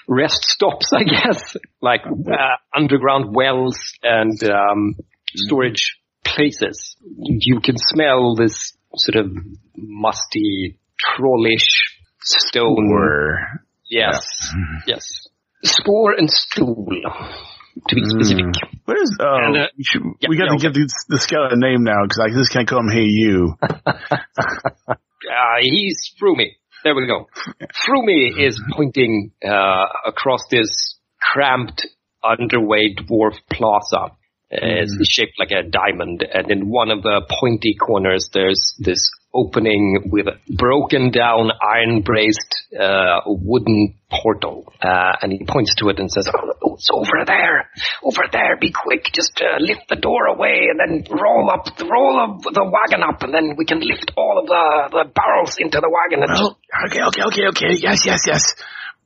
rest 0.07 0.43
stops, 0.43 0.91
I 0.91 1.03
guess, 1.03 1.55
like 1.81 2.01
uh, 2.05 2.55
underground 2.75 3.35
wells 3.35 3.93
and 4.01 4.43
um, 4.43 4.95
storage 5.35 5.99
places. 6.23 6.95
You 7.17 7.59
can 7.61 7.75
smell 7.77 8.35
this 8.35 8.73
sort 8.95 9.25
of 9.25 9.31
musty, 9.75 10.79
trollish 10.99 11.97
stone. 12.21 12.91
Or 12.91 13.39
Yes, 13.89 14.25
yes. 14.87 15.27
Spore 15.63 16.13
and 16.17 16.29
stool, 16.29 16.87
to 17.87 17.95
be 17.95 18.01
specific. 18.05 18.45
where's 18.85 19.11
oh 19.19 19.37
And, 19.39 19.57
uh, 19.57 19.67
we, 19.77 19.83
should, 19.83 20.01
yeah, 20.19 20.29
we 20.29 20.37
got 20.37 20.45
to 20.45 20.55
yeah. 20.57 20.63
give 20.63 20.73
the, 20.73 20.89
the 21.09 21.19
scout 21.19 21.53
a 21.53 21.55
name 21.55 21.83
now 21.83 22.03
because 22.03 22.19
I 22.19 22.29
just 22.29 22.51
can't 22.51 22.67
call 22.67 22.79
him 22.79 22.89
Hey 22.91 23.05
You. 23.05 23.55
Uh, 25.23 25.61
he's 25.61 26.13
Frumi. 26.21 26.57
There 26.83 26.93
we 26.95 27.07
go. 27.07 27.29
Frumi 27.61 28.45
is 28.45 28.61
pointing 28.75 29.31
uh, 29.43 29.85
across 30.05 30.41
this 30.51 30.97
cramped, 31.21 31.87
underway 32.23 32.93
dwarf 32.95 33.35
plaza. 33.49 34.11
Uh, 34.53 34.83
It's 34.83 35.09
shaped 35.09 35.39
like 35.39 35.51
a 35.51 35.63
diamond, 35.63 36.23
and 36.31 36.51
in 36.51 36.69
one 36.69 36.91
of 36.91 37.01
the 37.01 37.25
pointy 37.41 37.73
corners, 37.79 38.29
there's 38.33 38.75
this 38.79 39.09
opening 39.33 40.11
with 40.11 40.27
a 40.27 40.37
broken 40.55 41.09
down, 41.09 41.49
iron 41.59 42.01
braced 42.01 42.53
uh, 42.79 43.21
wooden 43.25 43.95
portal. 44.11 44.71
Uh, 44.79 45.13
and 45.21 45.31
he 45.31 45.43
points 45.43 45.73
to 45.75 45.89
it 45.89 45.97
and 45.97 46.11
says, 46.11 46.29
"Oh, 46.29 46.75
it's 46.75 46.89
over 46.93 47.25
there, 47.25 47.67
over 48.03 48.23
there. 48.31 48.57
Be 48.61 48.71
quick, 48.71 49.09
just 49.11 49.41
uh, 49.41 49.57
lift 49.59 49.89
the 49.89 49.95
door 49.95 50.27
away, 50.27 50.69
and 50.69 50.77
then 50.79 51.07
roll 51.09 51.49
up, 51.49 51.65
roll 51.81 52.19
up 52.21 52.43
the 52.43 52.63
wagon 52.63 53.01
up, 53.01 53.23
and 53.23 53.33
then 53.33 53.55
we 53.57 53.65
can 53.65 53.79
lift 53.79 54.11
all 54.15 54.37
of 54.39 54.45
the, 54.45 54.65
the 54.97 55.11
barrels 55.13 55.57
into 55.57 55.79
the 55.81 55.89
wagon." 55.89 56.21
And 56.23 56.31
Well, 56.31 56.59
okay, 56.87 57.01
okay, 57.09 57.23
okay, 57.29 57.45
okay. 57.47 57.71
Yes, 57.81 58.05
yes, 58.05 58.21
yes. 58.27 58.53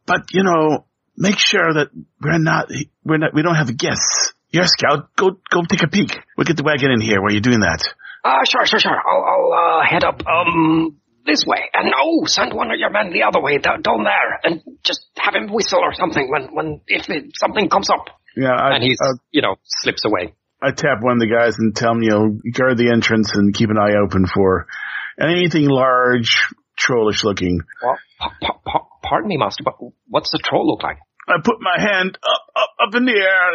But 0.06 0.28
you 0.32 0.44
know, 0.44 0.86
make 1.16 1.40
sure 1.40 1.74
that 1.74 1.88
we're 2.22 2.38
not, 2.40 2.68
we're 3.06 3.18
not, 3.18 3.34
we 3.34 3.44
don't 3.44 3.56
have 3.56 3.72
guests. 3.78 4.34
You're 4.52 4.64
a 4.64 4.68
scout. 4.68 5.10
Go, 5.16 5.32
go 5.52 5.62
take 5.68 5.84
a 5.84 5.88
peek. 5.88 6.18
We'll 6.38 6.46
get 6.46 6.58
the 6.58 6.64
wagon 6.64 6.92
in 6.92 7.02
here 7.02 7.22
while 7.22 7.32
you're 7.32 7.42
doing 7.42 7.60
that. 7.60 7.84
Ah, 8.24 8.44
sure, 8.50 8.66
sure, 8.66 8.80
sure. 8.80 8.92
I'll, 8.92 9.24
I'll 9.24 9.54
uh, 9.54 9.86
head 9.86 10.04
up 10.04 10.22
um 10.28 10.98
this 11.26 11.44
way, 11.46 11.60
and 11.74 11.92
no, 11.92 12.26
send 12.26 12.54
one 12.54 12.72
of 12.72 12.80
your 12.80 12.90
men 12.90 13.12
the 13.12 13.24
other 13.24 13.42
way, 13.42 13.58
down, 13.58 13.82
down 13.82 14.06
there, 14.06 14.40
and 14.44 14.62
just 14.84 15.06
have 15.18 15.36
him 15.36 15.52
whistle 15.52 15.80
or 15.80 15.94
something 15.94 16.30
when 16.32 16.56
when 16.56 16.82
if 16.88 17.10
it, 17.10 17.32
something 17.36 17.68
comes 17.70 17.90
up. 17.90 18.06
Yeah, 18.36 18.54
I, 18.54 18.76
And 18.76 18.84
he's 18.84 18.98
uh, 19.04 19.18
you 19.32 19.42
know 19.42 19.56
slips 19.66 20.06
away. 20.06 20.34
I 20.62 20.72
tap 20.72 21.02
one 21.02 21.14
of 21.14 21.20
the 21.20 21.28
guys 21.28 21.56
and 21.60 21.76
tell 21.76 21.92
him, 21.92 22.02
you 22.02 22.10
know, 22.10 22.40
guard 22.52 22.78
the 22.78 22.90
entrance 22.92 23.30
and 23.36 23.54
keep 23.54 23.70
an 23.70 23.78
eye 23.78 23.94
open 24.04 24.26
for 24.26 24.66
anything 25.22 25.68
large, 25.68 26.48
trollish 26.76 27.24
looking. 27.24 27.62
Well, 27.84 27.98
pa- 28.20 28.34
pa- 28.42 28.60
pa- 28.66 28.88
pardon 29.04 29.28
me, 29.28 29.38
master, 29.38 29.64
but 29.64 29.76
what's 30.08 30.32
the 30.32 30.40
troll 30.44 30.68
look 30.68 30.82
like? 30.82 30.98
I 31.28 31.42
put 31.44 31.58
my 31.60 31.78
hand 31.78 32.18
up, 32.24 32.42
up, 32.56 32.70
up 32.88 32.96
in 32.96 33.04
the 33.06 33.12
air 33.12 33.52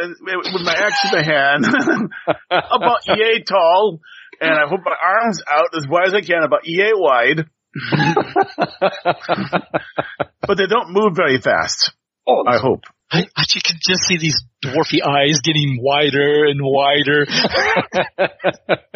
with 0.53 0.63
my 0.63 0.75
axe 0.75 1.05
in 1.05 1.11
the 1.13 1.25
hand, 1.25 1.65
about 2.51 3.07
yay 3.07 3.41
tall, 3.43 4.01
and 4.41 4.53
I 4.53 4.69
put 4.69 4.81
my 4.85 4.95
arms 5.03 5.43
out 5.51 5.69
as 5.77 5.89
wide 5.89 6.09
as 6.09 6.15
I 6.15 6.21
can, 6.21 6.43
about 6.43 6.63
yay 6.65 6.93
wide. 6.93 7.47
but 10.47 10.59
they 10.59 10.67
don't 10.67 10.93
move 10.93 11.17
very 11.17 11.39
fast. 11.39 11.93
Oh, 12.29 12.45
I 12.47 12.59
hope. 12.59 12.85
I, 13.11 13.27
I 13.37 13.45
you 13.55 13.61
can 13.65 13.79
just 13.81 14.03
see 14.05 14.19
these 14.19 14.45
dwarfy 14.65 15.01
eyes 15.05 15.41
getting 15.41 15.79
wider 15.81 16.45
and 16.47 16.61
wider. 16.63 17.27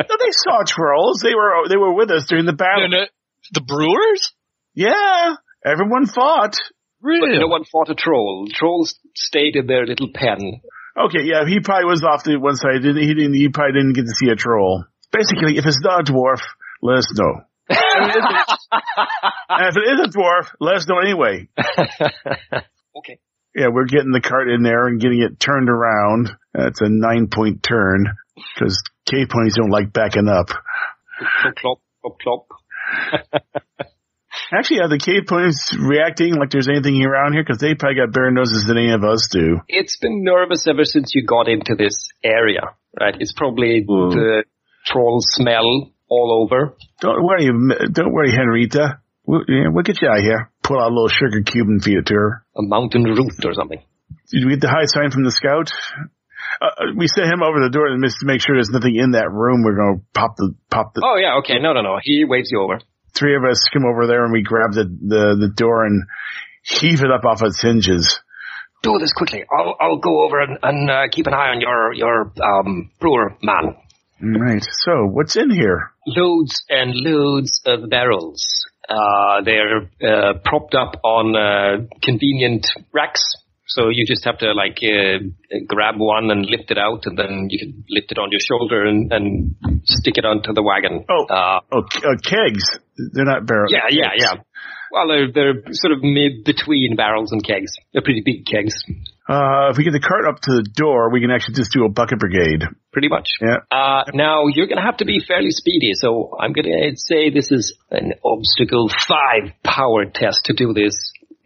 No, 0.08 0.16
they 0.20 0.30
saw 0.30 0.62
trolls. 0.64 1.18
They 1.22 1.34
were 1.34 1.68
they 1.68 1.76
were 1.76 1.92
with 1.94 2.10
us 2.10 2.26
during 2.28 2.46
the 2.46 2.52
battle. 2.52 2.84
And, 2.84 2.94
uh, 2.94 3.06
the 3.52 3.60
brewers? 3.60 4.32
Yeah, 4.74 5.34
everyone 5.64 6.06
fought. 6.06 6.54
But 7.06 7.26
Really? 7.26 7.38
no 7.38 7.46
one 7.48 7.64
fought 7.64 7.88
a 7.90 7.94
troll. 7.94 8.46
Trolls 8.52 8.98
stayed 9.14 9.56
in 9.56 9.66
their 9.66 9.86
little 9.86 10.08
pen. 10.14 10.60
Okay, 10.98 11.22
yeah, 11.24 11.44
he 11.46 11.60
probably 11.60 11.84
was 11.86 12.02
off 12.02 12.22
to 12.24 12.36
one 12.38 12.56
side. 12.56 12.82
Didn't 12.82 13.02
he? 13.02 13.14
Didn't 13.14 13.34
he 13.34 13.48
probably 13.48 13.74
didn't 13.80 13.92
get 13.94 14.06
to 14.06 14.14
see 14.14 14.28
a 14.30 14.36
troll. 14.36 14.84
Basically, 15.12 15.56
if 15.58 15.66
it's 15.66 15.80
not 15.82 16.08
a 16.08 16.12
dwarf, 16.12 16.40
let 16.82 16.98
us 16.98 17.12
know. 17.18 17.42
and 17.68 19.68
if 19.68 19.76
it 19.76 19.92
is 19.92 20.00
a 20.06 20.08
dwarf, 20.18 20.48
let 20.60 20.76
us 20.76 20.88
know 20.88 20.98
anyway. 21.00 21.48
Okay. 22.96 23.18
Yeah, 23.54 23.66
we're 23.72 23.84
getting 23.84 24.10
the 24.12 24.20
cart 24.22 24.48
in 24.48 24.62
there 24.62 24.86
and 24.86 24.98
getting 25.00 25.20
it 25.20 25.38
turned 25.38 25.68
around. 25.68 26.30
That's 26.54 26.80
a 26.80 26.88
nine 26.88 27.28
point 27.32 27.62
turn 27.62 28.06
because 28.54 28.82
cave 29.04 29.28
ponies 29.28 29.54
don't 29.56 29.68
like 29.70 29.92
backing 29.92 30.28
up. 30.28 30.48
Clop, 31.58 31.80
clop, 32.00 32.18
clop. 32.20 32.46
Actually, 34.52 34.80
are 34.80 34.88
the 34.88 34.98
cave 34.98 35.26
ponies 35.26 35.74
reacting 35.78 36.34
like 36.36 36.50
there's 36.50 36.68
anything 36.68 37.02
around 37.04 37.32
here? 37.32 37.42
Because 37.42 37.58
they 37.58 37.74
probably 37.74 37.96
got 37.96 38.12
better 38.12 38.30
noses 38.30 38.64
than 38.66 38.78
any 38.78 38.92
of 38.92 39.02
us 39.04 39.28
do. 39.30 39.60
It's 39.68 39.96
been 39.98 40.22
nervous 40.22 40.66
ever 40.68 40.84
since 40.84 41.12
you 41.14 41.24
got 41.26 41.48
into 41.48 41.74
this 41.74 42.08
area, 42.22 42.62
right? 42.98 43.14
It's 43.18 43.32
probably 43.32 43.84
Mm. 43.88 44.12
the 44.12 44.44
troll 44.86 45.18
smell 45.20 45.90
all 46.08 46.42
over. 46.44 46.76
Don't 47.00 47.24
worry, 47.24 47.46
don't 47.92 48.12
worry, 48.12 48.30
Henrietta. 48.30 49.00
We'll, 49.26 49.42
yeah, 49.48 49.68
we'll 49.72 49.82
get 49.82 50.00
you 50.00 50.08
out 50.08 50.18
of 50.18 50.22
here. 50.24 50.50
pull 50.62 50.78
out 50.80 50.90
a 50.90 50.94
little 50.94 51.08
sugar 51.08 51.42
cube 51.42 51.68
and 51.68 51.82
feed 51.82 51.98
it 51.98 52.06
to 52.06 52.14
her. 52.14 52.44
A 52.56 52.62
mountain 52.62 53.04
root 53.04 53.44
or 53.44 53.54
something. 53.54 53.80
Did 54.30 54.44
we 54.44 54.50
get 54.52 54.60
the 54.60 54.68
high 54.68 54.86
sign 54.86 55.10
from 55.12 55.22
the 55.24 55.30
scout? 55.30 55.70
Uh, 56.60 56.90
we 56.96 57.06
sent 57.06 57.26
him 57.26 57.42
over 57.42 57.60
the 57.62 57.70
door 57.70 57.86
and 57.88 58.02
to 58.02 58.10
make 58.26 58.40
sure 58.40 58.56
there's 58.56 58.70
nothing 58.70 58.96
in 58.96 59.12
that 59.12 59.30
room. 59.30 59.62
We're 59.62 59.76
to 59.76 60.00
pop 60.14 60.36
the 60.36 60.54
pop 60.70 60.94
the 60.94 61.02
Oh 61.04 61.16
yeah, 61.16 61.38
okay. 61.38 61.58
No, 61.60 61.72
no, 61.72 61.82
no. 61.82 61.98
He 62.02 62.24
waves 62.24 62.48
you 62.50 62.60
over. 62.62 62.80
Three 63.16 63.36
of 63.36 63.44
us 63.44 63.68
come 63.72 63.84
over 63.84 64.06
there 64.06 64.24
and 64.24 64.32
we 64.32 64.42
grab 64.42 64.72
the 64.72 64.84
the, 64.84 65.36
the 65.40 65.52
door 65.54 65.84
and 65.84 66.04
heave 66.62 67.02
it 67.02 67.10
up 67.10 67.24
off 67.24 67.42
its 67.42 67.62
hinges. 67.62 68.20
Do 68.82 68.98
this 68.98 69.12
quickly. 69.12 69.44
I'll 69.50 69.76
I'll 69.80 69.98
go 69.98 70.24
over 70.24 70.40
and, 70.40 70.58
and 70.62 70.90
uh, 70.90 71.08
keep 71.10 71.26
an 71.26 71.34
eye 71.34 71.50
on 71.50 71.60
your 71.60 71.92
your 71.94 72.32
um 72.42 72.90
brewer 73.00 73.36
man. 73.42 73.76
Right. 74.20 74.64
So 74.84 75.06
what's 75.06 75.36
in 75.36 75.50
here? 75.50 75.92
Loads 76.06 76.64
and 76.70 76.92
loads 76.94 77.60
of 77.66 77.90
barrels. 77.90 78.46
Uh, 78.88 79.42
they're 79.44 79.90
uh, 80.02 80.38
propped 80.44 80.74
up 80.74 81.00
on 81.04 81.36
uh, 81.36 81.86
convenient 82.02 82.66
racks. 82.92 83.22
So 83.68 83.88
you 83.88 84.06
just 84.06 84.24
have 84.24 84.38
to 84.38 84.52
like 84.52 84.78
uh, 84.82 85.18
grab 85.66 85.96
one 85.98 86.30
and 86.30 86.46
lift 86.46 86.70
it 86.70 86.78
out, 86.78 87.02
and 87.06 87.18
then 87.18 87.48
you 87.50 87.58
can 87.58 87.84
lift 87.90 88.12
it 88.12 88.18
on 88.18 88.30
your 88.30 88.40
shoulder 88.40 88.84
and, 88.86 89.12
and 89.12 89.56
stick 89.84 90.16
it 90.18 90.24
onto 90.24 90.52
the 90.52 90.62
wagon. 90.62 91.04
Oh. 91.10 91.24
uh, 91.28 91.60
Oh, 91.72 91.82
uh, 91.82 92.16
kegs. 92.22 92.78
They're 93.12 93.24
not 93.24 93.44
barrels. 93.46 93.72
yeah, 93.72 93.88
yeah, 93.90 94.10
yeah. 94.16 94.34
Well, 94.92 95.08
they're 95.08 95.32
they're 95.32 95.62
sort 95.72 95.92
of 95.92 96.02
mid 96.02 96.44
between 96.44 96.94
barrels 96.96 97.32
and 97.32 97.44
kegs. 97.44 97.72
They're 97.92 98.02
pretty 98.02 98.22
big 98.24 98.46
kegs, 98.46 98.72
Uh, 99.28 99.68
if 99.70 99.76
we 99.76 99.82
get 99.82 99.90
the 99.92 100.00
cart 100.00 100.24
up 100.28 100.40
to 100.40 100.52
the 100.62 100.68
door, 100.74 101.10
we 101.12 101.20
can 101.20 101.32
actually 101.32 101.54
just 101.54 101.72
do 101.72 101.84
a 101.84 101.88
bucket 101.90 102.20
brigade. 102.20 102.62
pretty 102.92 103.08
much. 103.08 103.26
Yeah. 103.42 103.66
Uh, 103.70 104.04
now 104.14 104.46
you're 104.46 104.68
going 104.68 104.78
to 104.78 104.86
have 104.86 104.98
to 104.98 105.04
be 105.04 105.18
fairly 105.26 105.50
speedy, 105.50 105.90
so 105.94 106.30
I'm 106.40 106.52
going 106.52 106.66
to 106.70 106.94
say 106.96 107.30
this 107.30 107.50
is 107.50 107.74
an 107.90 108.12
obstacle 108.24 108.88
five 108.88 109.52
power 109.64 110.06
test 110.06 110.44
to 110.46 110.54
do 110.54 110.72
this 110.72 110.94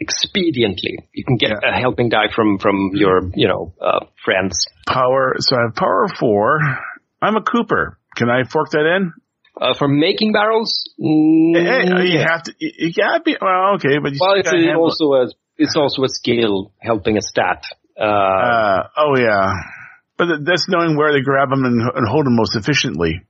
expediently. 0.03 0.99
You 1.13 1.25
can 1.25 1.37
get 1.37 1.53
a 1.53 1.73
helping 1.79 2.09
die 2.09 2.29
from 2.35 2.59
from 2.59 2.91
your 2.95 3.31
you 3.35 3.49
know 3.49 3.75
uh, 3.81 4.07
friends. 4.25 4.67
Power. 4.87 5.35
So 5.39 5.57
I 5.57 5.61
have 5.67 5.75
power 5.77 6.07
four. 6.19 6.59
I'm 7.23 7.37
a 7.37 7.43
Cooper. 7.43 7.99
Can 8.17 8.29
I 8.31 8.45
fork 8.51 8.71
that 8.71 8.87
in? 8.97 9.13
Uh, 9.61 9.75
for 9.79 9.89
making 9.89 10.33
barrels, 10.33 10.89
mm, 10.99 11.55
Hey, 11.55 12.09
you 12.09 12.19
yeah. 12.19 12.27
have 12.31 12.43
to. 12.45 12.55
You, 12.59 12.93
gotta 12.95 13.23
be. 13.23 13.37
Well, 13.41 13.75
okay, 13.75 13.99
but 14.03 14.13
you 14.13 14.19
well, 14.21 14.35
it's 14.37 14.51
a- 14.51 14.75
also 14.75 15.13
a 15.15 15.29
it's 15.59 15.77
also 15.77 16.05
a 16.05 16.09
skill 16.09 16.73
helping 16.81 17.19
a 17.19 17.23
stat. 17.23 17.65
Uh, 18.01 18.05
Uh, 18.05 18.83
oh 18.97 19.17
yeah. 19.19 19.53
But 20.17 20.45
that's 20.45 20.67
knowing 20.69 20.97
where 20.97 21.13
to 21.13 21.23
grab 21.23 21.51
them 21.51 21.65
and, 21.65 21.81
and 21.83 22.09
hold 22.09 22.25
them 22.27 22.37
most 22.37 22.57
efficiently. 22.57 23.21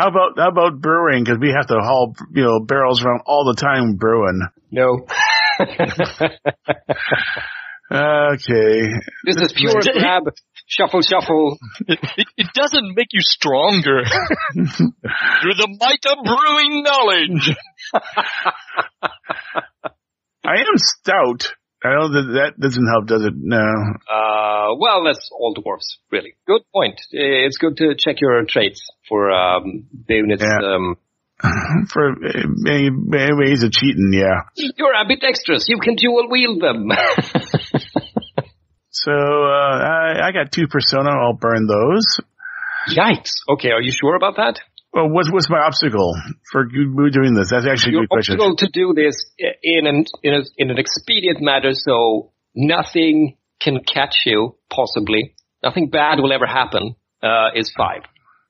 Nah. 0.00 0.04
How 0.04 0.08
about 0.08 0.38
how 0.38 0.48
about 0.48 0.80
brewing? 0.80 1.24
Because 1.24 1.38
we 1.40 1.52
have 1.56 1.66
to 1.68 1.78
haul 1.80 2.14
you 2.32 2.42
know 2.42 2.60
barrels 2.60 3.04
around 3.04 3.22
all 3.26 3.44
the 3.44 3.60
time 3.60 3.96
brewing. 3.96 4.40
No. 4.70 5.06
Okay. 7.92 8.82
this 9.24 9.36
is 9.36 9.52
pure 9.52 9.80
grab, 9.92 10.22
shuffle, 10.66 11.02
shuffle. 11.02 11.58
It, 11.88 11.98
it, 12.16 12.28
it 12.36 12.46
doesn't 12.54 12.94
make 12.94 13.08
you 13.10 13.20
stronger. 13.20 14.04
Through 14.54 15.54
the 15.54 15.76
might 15.80 16.06
of 16.06 16.24
brewing 16.24 16.84
knowledge. 16.84 17.56
I 20.44 20.60
am 20.60 20.76
stout. 20.76 21.52
I 21.82 21.88
know 21.94 22.08
that 22.12 22.26
that 22.36 22.60
doesn't 22.60 22.86
help, 22.92 23.06
does 23.06 23.24
it? 23.24 23.32
No. 23.36 23.56
Uh, 23.56 24.76
well, 24.78 25.02
that's 25.04 25.30
all 25.32 25.54
dwarfs, 25.54 25.98
really. 26.12 26.34
Good 26.46 26.62
point. 26.74 27.00
Uh, 27.14 27.46
It's 27.48 27.56
good 27.56 27.76
to 27.78 27.94
check 27.96 28.20
your 28.20 28.44
traits 28.46 28.86
for 29.08 29.30
um, 29.30 29.86
units. 30.08 30.42
Yeah. 30.42 30.74
Um, 30.74 30.96
For 31.88 32.14
ways 32.20 33.62
of 33.62 33.72
cheating, 33.72 34.12
yeah. 34.12 34.42
you're 34.56 34.94
ambidextrous. 34.94 35.70
You 35.70 35.78
can 35.80 35.94
dual 35.96 36.28
wield 36.30 36.60
them. 36.60 36.88
So 38.92 39.12
uh, 39.12 39.78
I, 39.80 40.28
I 40.28 40.32
got 40.32 40.52
two 40.52 40.66
persona. 40.66 41.10
I'll 41.10 41.32
burn 41.32 41.66
those. 41.66 42.20
Yikes. 42.90 43.30
Okay, 43.48 43.70
are 43.70 43.80
you 43.80 43.92
sure 43.92 44.16
about 44.16 44.36
that? 44.36 44.60
Well, 44.92 45.08
what's 45.08 45.30
what's 45.30 45.48
my 45.48 45.60
obstacle 45.60 46.14
for 46.50 46.64
doing 46.64 47.34
this? 47.34 47.50
That's 47.50 47.66
actually 47.66 47.90
a 47.90 47.92
Your 47.92 48.02
good 48.02 48.08
question. 48.10 48.34
obstacle 48.40 48.56
to 48.56 48.68
do 48.72 48.92
this 48.94 49.24
in 49.62 49.86
an 49.86 50.04
in, 50.22 50.34
a, 50.34 50.40
in 50.58 50.70
an 50.70 50.78
expedient 50.78 51.40
manner, 51.40 51.72
so 51.74 52.32
nothing 52.54 53.36
can 53.60 53.80
catch 53.84 54.16
you. 54.26 54.56
Possibly, 54.68 55.34
nothing 55.62 55.90
bad 55.90 56.18
will 56.18 56.32
ever 56.32 56.46
happen. 56.46 56.96
Uh, 57.22 57.50
is 57.54 57.70
five. 57.76 58.02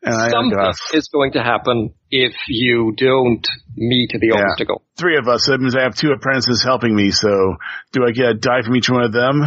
And 0.03 0.31
Something 0.31 0.73
is 0.95 1.09
going 1.13 1.33
to 1.33 1.43
happen 1.43 1.93
if 2.11 2.33
you 2.49 2.95
don't 2.97 3.47
meet 3.77 4.13
the 4.19 4.29
Yeah. 4.33 4.45
obstacle. 4.49 4.83
three 4.97 5.19
of 5.19 5.27
us. 5.29 5.47
That 5.47 5.59
means 5.61 5.75
I 5.77 5.83
have 5.83 5.95
two 5.97 6.13
apprentices 6.13 6.63
helping 6.65 6.95
me. 6.95 7.11
So 7.11 7.57
do 7.93 8.05
I 8.07 8.13
get 8.13 8.27
a 8.31 8.35
die 8.35 8.63
from 8.65 8.77
each 8.77 8.89
one 8.89 9.03
of 9.03 9.13
them? 9.13 9.43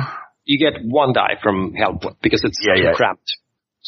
you 0.46 0.60
get 0.60 0.82
one 0.84 1.14
die 1.14 1.40
from 1.42 1.74
help 1.74 2.04
because 2.22 2.44
it's 2.44 2.60
Yeah, 2.62 2.76
yeah. 2.76 2.92
cramped. 2.94 3.32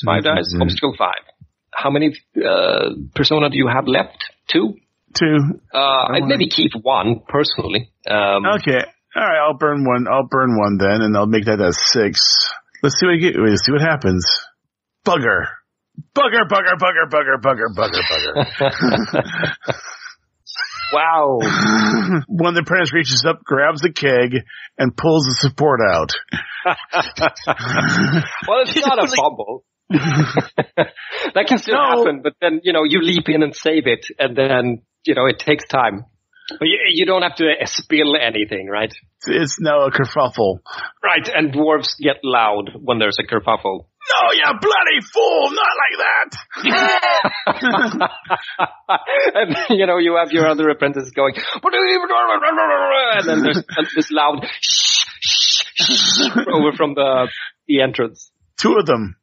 Five 0.06 0.24
Mhm. 0.24 0.36
dice, 0.38 0.56
obstacle 0.62 0.96
five. 0.98 1.20
How 1.76 1.92
many 1.92 2.16
uh, 2.38 2.90
persona 3.14 3.50
do 3.50 3.58
you 3.58 3.68
have 3.68 3.86
left? 3.88 4.18
Two? 4.48 4.76
Two. 5.14 5.38
Uh, 5.74 5.78
I'd 5.78 6.22
wanna- 6.22 6.28
maybe 6.28 6.48
keep 6.48 6.72
one 6.82 7.22
personally. 7.28 7.92
Um, 8.10 8.46
Okay. 8.46 8.80
All 9.16 9.24
right. 9.24 9.40
I'll 9.46 9.58
burn 9.58 9.84
one. 9.86 10.08
I'll 10.12 10.28
burn 10.30 10.58
one 10.58 10.78
then, 10.78 11.02
and 11.02 11.16
I'll 11.18 11.28
make 11.28 11.46
that 11.46 11.60
a 11.62 11.72
six. 11.74 12.50
Let's 12.84 13.00
see 13.00 13.06
what 13.08 13.14
you 13.16 13.32
get. 13.32 13.40
Let's 13.40 13.66
see 13.66 13.72
what 13.72 13.82
happens. 13.82 14.26
Bugger. 15.06 15.46
Bugger, 16.14 16.48
bugger, 16.50 16.76
bugger, 16.78 17.10
bugger, 17.10 17.38
bugger, 17.42 17.68
bugger, 17.76 18.02
bugger. 18.10 19.56
wow. 20.94 21.40
One 22.28 22.50
of 22.50 22.56
the 22.56 22.62
apprentice 22.62 22.94
reaches 22.94 23.26
up, 23.28 23.44
grabs 23.44 23.82
the 23.82 23.92
keg, 23.94 24.44
and 24.78 24.96
pulls 24.96 25.24
the 25.26 25.36
support 25.40 25.80
out. 25.90 26.14
Well, 28.48 28.62
it's 28.62 28.76
not 28.86 28.98
a 29.04 29.08
fumble. 29.08 29.64
that 31.34 31.46
can 31.48 31.58
still 31.58 31.76
No. 31.76 31.98
happen, 32.00 32.22
but 32.24 32.34
then, 32.42 32.60
you 32.64 32.74
know, 32.74 32.84
you 32.84 33.02
leap 33.02 33.30
in 33.30 33.42
and 33.44 33.56
save 33.56 33.88
it, 33.88 34.06
and 34.20 34.36
then, 34.36 34.82
you 35.06 35.14
know, 35.16 35.26
it 35.28 35.40
takes 35.40 35.66
time. 35.68 36.06
But 36.60 36.68
you, 36.68 36.78
you 36.90 37.06
don't 37.08 37.24
have 37.24 37.36
to 37.38 37.46
uh, 37.46 37.66
spill 37.66 38.16
anything, 38.16 38.68
right? 38.68 38.94
It's 39.26 39.60
no 39.60 39.86
a 39.86 39.92
kerfuffle. 39.92 40.60
Right, 41.04 41.28
and 41.34 41.52
dwarves 41.52 41.98
get 42.00 42.18
loud 42.24 42.70
when 42.80 43.00
there's 43.00 43.18
a 43.20 43.24
kerfuffle. 43.24 43.88
No, 44.08 44.32
you 44.34 44.44
bloody 44.62 45.02
fool! 45.12 45.50
Not 45.52 45.76
like 45.82 45.98
that! 46.06 46.30
and 49.34 49.58
you 49.80 49.86
know, 49.88 49.98
you 49.98 50.16
have 50.18 50.32
your 50.32 50.48
other 50.48 50.70
apprentices 50.70 51.12
going, 51.12 51.34
and 51.64 53.26
then 53.28 53.42
there's 53.44 53.64
this 53.96 54.12
loud 54.12 54.46
shh, 54.62 55.06
shh, 55.22 55.64
shh, 55.74 56.22
over 56.54 56.72
from 56.78 56.94
the 56.94 57.28
the 57.68 57.82
entrance. 57.82 58.30
Two 58.58 58.76
of 58.78 58.86
them. 58.86 59.16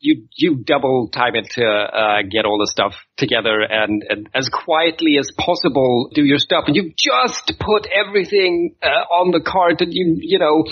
You 0.00 0.26
you 0.36 0.56
double 0.64 1.08
time 1.08 1.34
it 1.34 1.50
to 1.50 1.64
uh, 1.64 2.22
get 2.30 2.44
all 2.46 2.58
the 2.58 2.66
stuff 2.70 2.94
together 3.16 3.60
and, 3.60 4.02
and 4.08 4.28
as 4.34 4.48
quietly 4.48 5.16
as 5.18 5.30
possible 5.38 6.10
do 6.14 6.24
your 6.24 6.38
stuff. 6.38 6.64
And 6.66 6.76
you 6.76 6.92
just 6.96 7.52
put 7.60 7.86
everything 7.86 8.74
uh, 8.82 8.86
on 8.86 9.30
the 9.30 9.40
cart, 9.40 9.80
and 9.80 9.92
you 9.92 10.16
you 10.18 10.38
know 10.38 10.64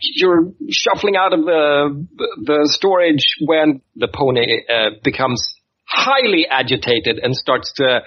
you're 0.00 0.52
shuffling 0.70 1.16
out 1.16 1.32
of 1.32 1.44
the 1.44 2.06
the 2.44 2.68
storage 2.72 3.26
when 3.46 3.80
the 3.96 4.08
pony 4.08 4.62
uh, 4.68 4.90
becomes 5.02 5.42
highly 5.86 6.46
agitated 6.50 7.18
and 7.22 7.34
starts 7.34 7.72
to 7.76 8.00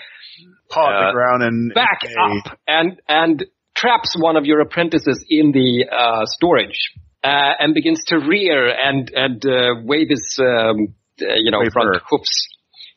Paw 0.70 0.90
at 0.90 0.96
Uh, 0.96 1.08
the 1.08 1.14
ground 1.14 1.44
and 1.44 1.74
back 1.74 2.00
Hey. 2.02 2.14
up 2.20 2.58
and 2.68 3.02
and 3.08 3.46
traps 3.76 4.16
one 4.20 4.36
of 4.36 4.46
your 4.46 4.60
apprentices 4.60 5.24
in 5.30 5.52
the 5.52 5.86
uh, 5.90 6.26
storage 6.26 6.92
uh, 7.24 7.54
and 7.60 7.74
begins 7.74 8.04
to 8.06 8.18
rear 8.18 8.68
and 8.70 9.12
and 9.14 9.46
uh, 9.46 9.76
wave 9.84 10.08
his 10.10 10.38
um, 10.40 10.94
uh, 11.22 11.34
you 11.36 11.52
know 11.52 11.62
front 11.72 12.02
hoofs. 12.10 12.48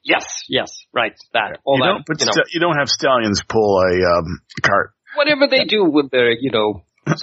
Yes, 0.03 0.45
yes, 0.49 0.87
right. 0.95 1.15
That 1.35 1.59
all 1.65 1.77
You 1.79 1.85
that. 1.85 1.89
don't, 1.93 2.05
but 2.07 2.21
you 2.21 2.27
know, 2.27 2.33
st- 2.33 2.47
you 2.55 2.61
don't 2.61 2.77
have 2.79 2.89
stallions 2.89 3.43
pull 3.47 3.79
a 3.81 4.19
um, 4.19 4.41
cart. 4.63 4.93
whatever 5.15 5.47
they 5.47 5.65
do 5.65 5.85
with 5.85 6.11
their 6.11 6.31
you 6.31 6.51
know. 6.51 6.83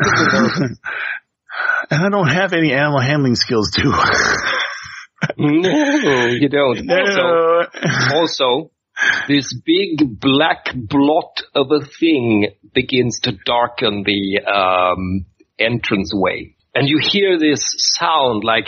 And 1.90 2.06
I 2.06 2.10
don't 2.10 2.28
have 2.28 2.54
any 2.54 2.72
animal 2.72 3.00
handling 3.00 3.34
skills 3.36 3.72
too. 3.72 3.92
no, 5.38 6.26
you 6.28 6.50
don't. 6.50 6.88
Also, 6.90 8.14
also, 8.16 8.72
this 9.28 9.54
big 9.66 10.20
black 10.20 10.74
blot 10.76 11.42
of 11.56 11.72
a 11.72 11.84
thing 11.86 12.48
begins 12.74 13.20
to 13.22 13.32
darken 13.46 14.04
the 14.04 14.42
um, 14.46 15.26
entranceway. 15.58 16.56
And 16.78 16.88
you 16.88 17.00
hear 17.02 17.40
this 17.40 17.74
sound 17.98 18.44
like 18.44 18.68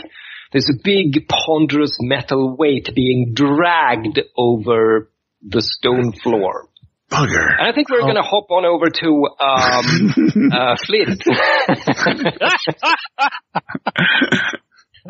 there's 0.52 0.68
a 0.68 0.82
big 0.84 1.28
ponderous 1.28 1.96
metal 2.00 2.56
weight 2.58 2.90
being 2.96 3.34
dragged 3.36 4.20
over 4.36 5.12
the 5.48 5.62
stone 5.62 6.12
floor. 6.12 6.70
Bugger. 7.12 7.56
And 7.60 7.68
I 7.68 7.72
think 7.72 7.92
we're 7.92 8.02
going 8.02 8.16
to 8.16 8.24
hop 8.24 8.50
on 8.50 8.66
over 8.66 8.90
to 8.90 9.28
um, 9.40 10.52
uh, 10.52 10.76
Flint. 10.88 11.24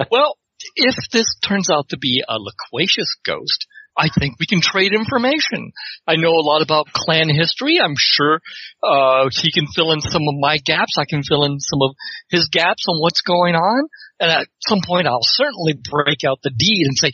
well, 0.12 0.36
if 0.76 0.96
this 1.14 1.38
turns 1.42 1.70
out 1.70 1.88
to 1.90 1.98
be 1.98 2.22
a 2.28 2.36
loquacious 2.38 3.16
ghost, 3.26 3.66
I 4.00 4.08
think 4.18 4.40
we 4.40 4.46
can 4.48 4.62
trade 4.62 4.94
information. 4.94 5.74
I 6.08 6.16
know 6.16 6.30
a 6.30 6.48
lot 6.48 6.62
about 6.62 6.88
clan 6.94 7.28
history. 7.28 7.80
I'm 7.84 7.96
sure 7.98 8.40
uh, 8.82 9.30
he 9.30 9.52
can 9.52 9.68
fill 9.76 9.92
in 9.92 10.00
some 10.00 10.24
of 10.24 10.36
my 10.40 10.58
gaps. 10.64 10.96
I 10.98 11.04
can 11.04 11.22
fill 11.22 11.44
in 11.44 11.60
some 11.60 11.82
of 11.82 11.96
his 12.30 12.48
gaps 12.50 12.86
on 12.88 13.02
what's 13.02 13.22
going 13.22 13.56
on. 13.56 13.90
And 14.22 14.32
at 14.32 14.48
some 14.68 14.80
point, 14.86 15.08
I'll 15.08 15.20
certainly 15.22 15.74
break 15.74 16.24
out 16.26 16.40
the 16.42 16.50
deed 16.50 16.86
and 16.88 16.98
say, 16.98 17.12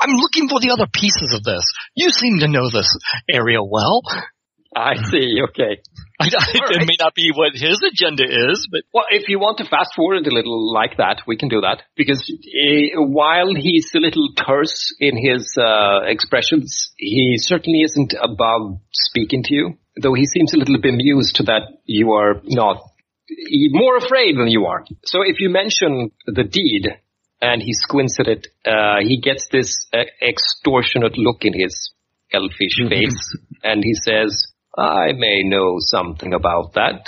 I'm 0.00 0.16
looking 0.16 0.48
for 0.48 0.58
the 0.58 0.70
other 0.72 0.88
pieces 0.90 1.34
of 1.36 1.44
this. 1.44 1.64
You 1.94 2.10
seem 2.10 2.40
to 2.40 2.48
know 2.48 2.70
this 2.70 2.88
area 3.30 3.62
well. 3.62 4.00
I 4.74 4.94
see. 5.10 5.38
Okay. 5.50 5.82
I, 6.20 6.26
It 6.26 6.60
right. 6.60 6.86
may 6.86 6.96
not 7.00 7.14
be 7.14 7.30
what 7.34 7.52
his 7.52 7.82
agenda 7.82 8.24
is, 8.24 8.68
but 8.70 8.82
Well, 8.92 9.04
if 9.10 9.28
you 9.28 9.38
want 9.38 9.58
to 9.58 9.64
fast 9.64 9.94
forward 9.96 10.26
a 10.26 10.34
little 10.34 10.72
like 10.72 10.96
that, 10.98 11.22
we 11.26 11.36
can 11.36 11.48
do 11.48 11.60
that. 11.60 11.82
Because 11.96 12.20
uh, 12.30 13.02
while 13.02 13.54
he's 13.54 13.90
a 13.94 13.98
little 13.98 14.28
terse 14.34 14.94
in 15.00 15.16
his 15.16 15.56
uh, 15.58 16.02
expressions, 16.06 16.92
he 16.96 17.34
certainly 17.38 17.82
isn't 17.82 18.14
above 18.20 18.78
speaking 18.92 19.42
to 19.44 19.54
you. 19.54 19.78
Though 20.00 20.14
he 20.14 20.26
seems 20.26 20.54
a 20.54 20.58
little 20.58 20.80
bemused 20.80 21.38
that 21.46 21.62
you 21.84 22.12
are 22.12 22.40
not 22.44 22.82
more 23.72 23.96
afraid 23.96 24.36
than 24.36 24.48
you 24.48 24.66
are. 24.66 24.84
So 25.04 25.22
if 25.22 25.40
you 25.40 25.50
mention 25.50 26.12
the 26.26 26.44
deed 26.44 26.88
and 27.40 27.60
he 27.62 27.72
squints 27.72 28.18
at 28.20 28.28
it, 28.28 28.46
uh, 28.64 29.00
he 29.02 29.20
gets 29.20 29.48
this 29.48 29.86
uh, 29.92 30.04
extortionate 30.22 31.18
look 31.18 31.44
in 31.44 31.52
his 31.52 31.90
elfish 32.32 32.80
face, 32.88 33.36
and 33.62 33.84
he 33.84 33.94
says, 33.94 34.46
"I 34.76 35.12
may 35.12 35.42
know 35.42 35.76
something 35.78 36.32
about 36.34 36.74
that." 36.74 37.06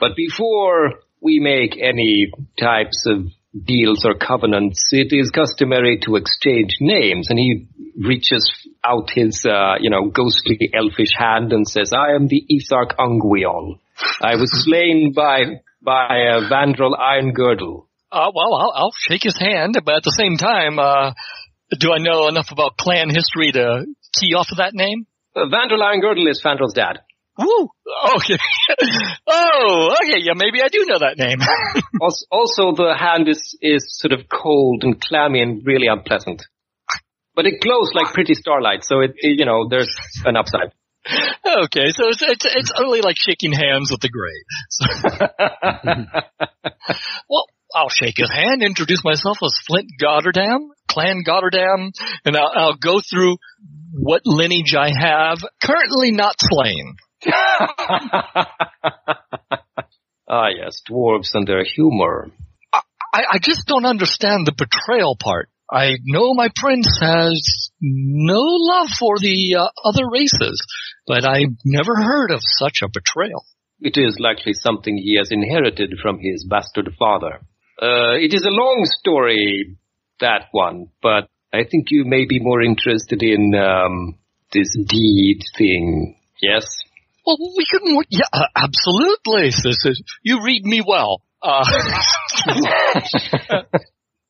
But 0.00 0.16
before 0.16 0.94
we 1.20 1.40
make 1.40 1.76
any 1.80 2.30
types 2.58 3.04
of 3.06 3.26
deals 3.64 4.04
or 4.04 4.14
covenants, 4.14 4.80
it 4.92 5.12
is 5.12 5.30
customary 5.30 5.98
to 6.04 6.16
exchange 6.16 6.76
names. 6.80 7.28
And 7.30 7.38
he 7.38 7.66
reaches 7.96 8.50
out 8.84 9.10
his, 9.10 9.44
uh, 9.48 9.76
you 9.80 9.90
know, 9.90 10.10
ghostly 10.10 10.70
elfish 10.74 11.12
hand 11.16 11.52
and 11.52 11.66
says, 11.66 11.92
I 11.92 12.14
am 12.14 12.28
the 12.28 12.44
Ethark 12.50 12.96
Ungwiol. 12.98 13.78
I 14.20 14.36
was 14.36 14.50
slain 14.64 15.12
by, 15.14 15.62
by 15.82 16.06
uh, 16.06 16.48
Vandrel 16.50 16.96
Iron 16.98 17.32
Girdle. 17.32 17.88
uh, 18.12 18.30
well, 18.34 18.54
I'll, 18.54 18.72
I'll 18.74 18.94
shake 18.96 19.22
his 19.22 19.38
hand. 19.38 19.78
But 19.84 19.96
at 19.96 20.02
the 20.04 20.14
same 20.16 20.36
time, 20.36 20.78
uh, 20.78 21.12
do 21.78 21.92
I 21.92 21.98
know 21.98 22.28
enough 22.28 22.52
about 22.52 22.76
clan 22.76 23.08
history 23.10 23.52
to 23.52 23.86
key 24.12 24.34
off 24.34 24.48
of 24.52 24.58
that 24.58 24.74
name? 24.74 25.06
Uh, 25.38 25.46
Vandrel 25.48 25.82
Iron 25.82 26.00
Girdle 26.00 26.26
is 26.28 26.42
Fandral's 26.42 26.74
dad. 26.74 27.00
Woo! 27.38 27.68
Okay. 28.16 28.36
oh, 29.28 29.94
okay. 30.02 30.18
Yeah, 30.20 30.32
maybe 30.34 30.60
I 30.60 30.68
do 30.68 30.84
know 30.88 30.98
that 30.98 31.16
name. 31.18 31.38
Also, 32.00 32.26
also 32.30 32.72
the 32.76 32.94
hand 32.96 33.28
is, 33.28 33.56
is 33.60 33.98
sort 33.98 34.12
of 34.12 34.28
cold 34.28 34.84
and 34.84 35.00
clammy 35.00 35.40
and 35.42 35.64
really 35.66 35.86
unpleasant. 35.88 36.42
But 37.34 37.46
it 37.46 37.60
glows 37.60 37.90
like 37.94 38.12
pretty 38.14 38.34
starlight, 38.34 38.84
so 38.84 39.00
it, 39.00 39.12
it- 39.16 39.38
you 39.38 39.44
know, 39.46 39.68
there's 39.68 39.94
an 40.24 40.36
upside. 40.36 40.72
okay, 41.64 41.90
so 41.90 42.08
it's, 42.08 42.22
it's 42.22 42.44
it's 42.44 42.72
only 42.78 43.00
like 43.00 43.16
shaking 43.18 43.52
hands 43.52 43.90
with 43.90 44.00
the 44.00 44.08
grave. 44.10 44.44
So, 44.68 44.84
well, 47.28 47.46
I'll 47.74 47.90
shake 47.90 48.16
his 48.16 48.30
hand, 48.30 48.62
introduce 48.62 49.04
myself 49.04 49.38
as 49.42 49.52
Flint 49.66 49.90
Goddardam, 50.00 50.68
Clan 50.88 51.22
Goddardam, 51.26 51.90
and 52.24 52.36
I'll, 52.36 52.52
I'll 52.54 52.76
go 52.76 53.00
through 53.00 53.36
what 53.92 54.22
lineage 54.24 54.74
I 54.74 54.90
have. 54.98 55.38
Currently 55.62 56.12
not 56.12 56.36
slain. 56.38 56.96
ah 60.28 60.48
yes, 60.56 60.82
dwarves 60.88 61.30
and 61.34 61.46
their 61.46 61.64
humor. 61.64 62.30
I, 63.12 63.22
I 63.32 63.38
just 63.40 63.66
don't 63.66 63.86
understand 63.86 64.46
the 64.46 64.54
betrayal 64.56 65.16
part. 65.20 65.48
I 65.70 65.96
know 66.04 66.32
my 66.32 66.48
prince 66.54 66.88
has 67.02 67.70
no 67.80 68.40
love 68.40 68.88
for 68.98 69.18
the 69.18 69.56
uh, 69.58 69.68
other 69.84 70.08
races, 70.10 70.64
but 71.06 71.28
I've 71.28 71.56
never 71.64 71.94
heard 71.94 72.30
of 72.30 72.40
such 72.42 72.80
a 72.82 72.88
betrayal. 72.88 73.44
It 73.80 73.96
is 73.96 74.18
likely 74.18 74.54
something 74.54 74.96
he 74.96 75.16
has 75.18 75.28
inherited 75.30 75.94
from 76.02 76.18
his 76.20 76.44
bastard 76.48 76.90
father. 76.98 77.40
Uh, 77.80 78.18
it 78.18 78.34
is 78.34 78.44
a 78.44 78.50
long 78.50 78.84
story, 79.00 79.76
that 80.20 80.46
one, 80.50 80.88
but 81.00 81.28
I 81.52 81.62
think 81.70 81.86
you 81.90 82.04
may 82.04 82.26
be 82.26 82.40
more 82.40 82.60
interested 82.60 83.22
in 83.22 83.54
um, 83.54 84.18
this 84.52 84.76
deed 84.86 85.40
thing. 85.56 86.16
Yes? 86.42 86.66
Well, 87.24 87.36
we 87.56 87.64
can, 87.70 88.02
yeah, 88.10 88.26
uh, 88.32 88.46
absolutely. 88.56 89.50
This 89.50 89.84
is, 89.84 90.02
you 90.22 90.42
read 90.44 90.64
me 90.64 90.82
well. 90.86 91.22
Uh, 91.40 91.64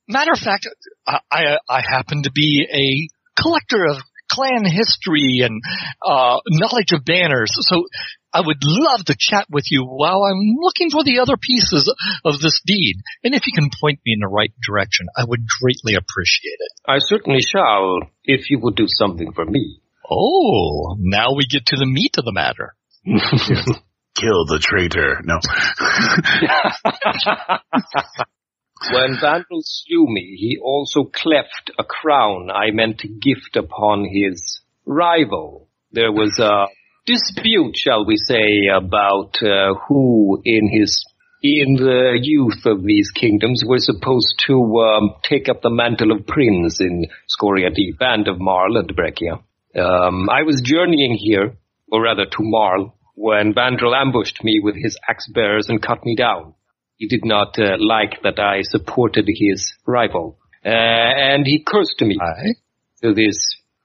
matter 0.08 0.32
of 0.32 0.38
fact, 0.38 0.68
I, 1.06 1.20
I, 1.30 1.58
I 1.68 1.80
happen 1.80 2.24
to 2.24 2.30
be 2.30 2.66
a 2.70 3.42
collector 3.42 3.86
of 3.86 3.96
clan 4.30 4.64
history 4.64 5.40
and 5.42 5.62
uh, 6.04 6.38
knowledge 6.48 6.92
of 6.92 7.04
banners, 7.04 7.50
so 7.52 7.86
I 8.32 8.40
would 8.40 8.58
love 8.62 9.04
to 9.06 9.16
chat 9.18 9.46
with 9.50 9.64
you 9.70 9.84
while 9.84 10.22
I'm 10.22 10.56
looking 10.60 10.90
for 10.90 11.02
the 11.02 11.20
other 11.20 11.36
pieces 11.40 11.92
of 12.24 12.40
this 12.40 12.60
deed. 12.64 12.96
And 13.24 13.34
if 13.34 13.46
you 13.46 13.52
can 13.54 13.70
point 13.80 14.00
me 14.04 14.12
in 14.12 14.20
the 14.20 14.28
right 14.28 14.52
direction, 14.66 15.06
I 15.16 15.24
would 15.24 15.44
greatly 15.60 15.94
appreciate 15.94 16.58
it. 16.58 16.72
I 16.86 16.98
certainly 16.98 17.40
shall, 17.40 18.00
if 18.24 18.50
you 18.50 18.58
would 18.60 18.76
do 18.76 18.86
something 18.86 19.32
for 19.32 19.46
me. 19.46 19.80
Oh, 20.10 20.96
now 20.98 21.34
we 21.34 21.46
get 21.46 21.66
to 21.66 21.76
the 21.76 21.86
meat 21.86 22.16
of 22.18 22.24
the 22.24 22.32
matter. 22.32 22.74
Kill 23.04 24.44
the 24.46 24.58
traitor. 24.60 25.20
No. 25.24 25.38
When 28.92 29.18
Vandal 29.20 29.60
slew 29.62 30.06
me, 30.06 30.36
he 30.38 30.56
also 30.62 31.02
cleft 31.04 31.72
a 31.78 31.84
crown 31.84 32.48
I 32.48 32.70
meant 32.70 33.00
to 33.00 33.08
gift 33.08 33.56
upon 33.56 34.04
his 34.04 34.60
rival. 34.86 35.68
There 35.90 36.12
was 36.12 36.38
a 36.38 36.66
dispute, 37.08 37.74
shall 37.74 38.04
we 38.04 38.16
say, 38.16 38.68
about 38.70 39.42
uh, 39.42 39.74
who 39.88 40.40
in 40.44 40.68
his 40.70 41.04
in 41.40 41.76
the 41.76 42.18
youth 42.20 42.66
of 42.66 42.82
these 42.82 43.10
kingdoms 43.12 43.62
were 43.64 43.78
supposed 43.78 44.42
to 44.46 44.54
um, 44.80 45.14
take 45.22 45.48
up 45.48 45.62
the 45.62 45.70
mantle 45.70 46.10
of 46.12 46.26
prince 46.26 46.80
in 46.80 47.06
Scoria 47.28 47.70
Deep 47.72 47.96
and 48.00 48.26
of 48.26 48.40
Marl 48.40 48.76
and 48.76 48.94
Breccia. 48.94 49.40
Um, 49.76 50.28
I 50.28 50.42
was 50.42 50.60
journeying 50.62 51.16
here, 51.16 51.56
or 51.90 52.02
rather 52.02 52.24
to 52.24 52.38
Marl, 52.40 52.98
when 53.14 53.54
Vandal 53.54 53.94
ambushed 53.94 54.42
me 54.42 54.60
with 54.62 54.74
his 54.74 54.98
axe 55.08 55.28
bearers 55.32 55.68
and 55.68 55.80
cut 55.80 56.04
me 56.04 56.16
down. 56.16 56.54
He 56.96 57.06
did 57.06 57.24
not 57.24 57.56
uh, 57.58 57.76
like 57.78 58.22
that 58.24 58.40
I 58.40 58.62
supported 58.62 59.28
his 59.28 59.72
rival, 59.86 60.38
uh, 60.64 60.68
and 60.68 61.46
he 61.46 61.62
cursed 61.64 62.00
me 62.00 62.18
Aye. 62.20 62.56
to 63.02 63.14
this 63.14 63.38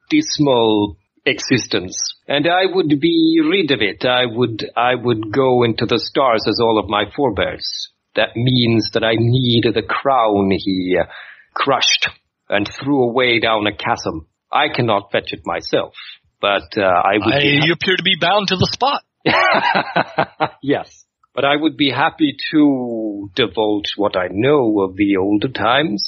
dismal 0.09 0.97
existence. 1.25 1.97
And 2.27 2.47
I 2.47 2.65
would 2.65 2.99
be 2.99 3.41
rid 3.43 3.71
of 3.71 3.81
it. 3.81 4.05
I 4.05 4.25
would, 4.25 4.69
I 4.75 4.95
would 4.95 5.31
go 5.31 5.63
into 5.63 5.85
the 5.85 5.99
stars 5.99 6.45
as 6.47 6.59
all 6.61 6.79
of 6.79 6.89
my 6.89 7.05
forebears. 7.15 7.89
That 8.15 8.35
means 8.35 8.89
that 8.93 9.03
I 9.03 9.15
need 9.17 9.63
the 9.73 9.81
crown 9.81 10.51
he 10.51 10.97
uh, 10.99 11.05
crushed 11.53 12.09
and 12.49 12.67
threw 12.67 13.03
away 13.03 13.39
down 13.39 13.65
a 13.67 13.75
chasm. 13.75 14.27
I 14.51 14.67
cannot 14.73 15.11
fetch 15.11 15.33
it 15.33 15.41
myself, 15.45 15.93
but 16.39 16.77
uh, 16.77 16.83
I 16.83 17.17
would. 17.17 17.33
I, 17.33 17.65
you 17.65 17.73
appear 17.73 17.97
to 17.97 18.03
be 18.03 18.17
bound 18.19 18.49
to 18.49 18.55
the 18.55 18.69
spot. 18.71 19.01
yes. 20.61 21.05
But 21.33 21.45
I 21.45 21.55
would 21.55 21.75
be 21.75 21.89
happy 21.89 22.37
to 22.51 23.31
divulge 23.35 23.93
what 23.97 24.15
I 24.15 24.27
know 24.29 24.81
of 24.81 24.95
the 24.95 25.17
older 25.17 25.47
times 25.47 26.07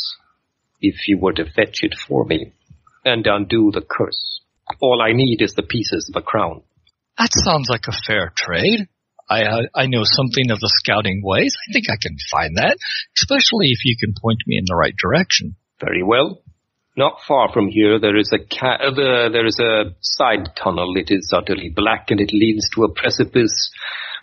if 0.80 1.08
you 1.08 1.18
were 1.18 1.34
to 1.34 1.46
fetch 1.46 1.80
it 1.82 1.96
for 2.08 2.26
me 2.26 2.54
and 3.04 3.26
undo 3.26 3.72
the 3.74 3.82
curse. 3.82 4.42
All 4.82 5.02
I 5.02 5.14
need 5.14 5.42
is 5.42 5.54
the 5.54 5.64
pieces 5.64 6.10
of 6.10 6.22
a 6.22 6.26
crown. 6.26 6.64
That 7.18 7.30
sounds 7.32 7.70
like 7.70 7.88
a 7.88 7.96
fair 8.08 8.34
trade. 8.36 8.88
I 9.30 9.44
uh, 9.44 9.62
I 9.74 9.88
know 9.88 10.04
something 10.04 10.52
of 10.52 10.60
the 10.60 10.72
scouting 10.76 11.22
ways. 11.24 11.56
I 11.68 11.74
think 11.74 11.86
I 11.90 11.98
can 12.00 12.16
find 12.30 12.58
that, 12.58 12.78
especially 13.18 13.72
if 13.72 13.80
you 13.84 13.96
can 14.00 14.14
point 14.22 14.40
me 14.46 14.58
in 14.58 14.66
the 14.68 14.76
right 14.76 14.94
direction. 15.02 15.56
Very 15.80 16.04
well. 16.04 16.42
Not 16.98 17.20
far 17.28 17.52
from 17.52 17.68
here, 17.68 18.00
there 18.00 18.16
is 18.16 18.32
a 18.32 18.40
ca- 18.40 18.80
uh, 18.88 19.30
there 19.30 19.46
is 19.46 19.60
a 19.60 19.96
side 20.02 20.56
tunnel. 20.56 20.94
It 20.96 21.10
is 21.10 21.34
utterly 21.34 21.70
black, 21.70 22.12
and 22.12 22.22
it 22.22 22.32
leads 22.32 22.70
to 22.76 22.84
a 22.84 22.94
precipice 22.94 23.72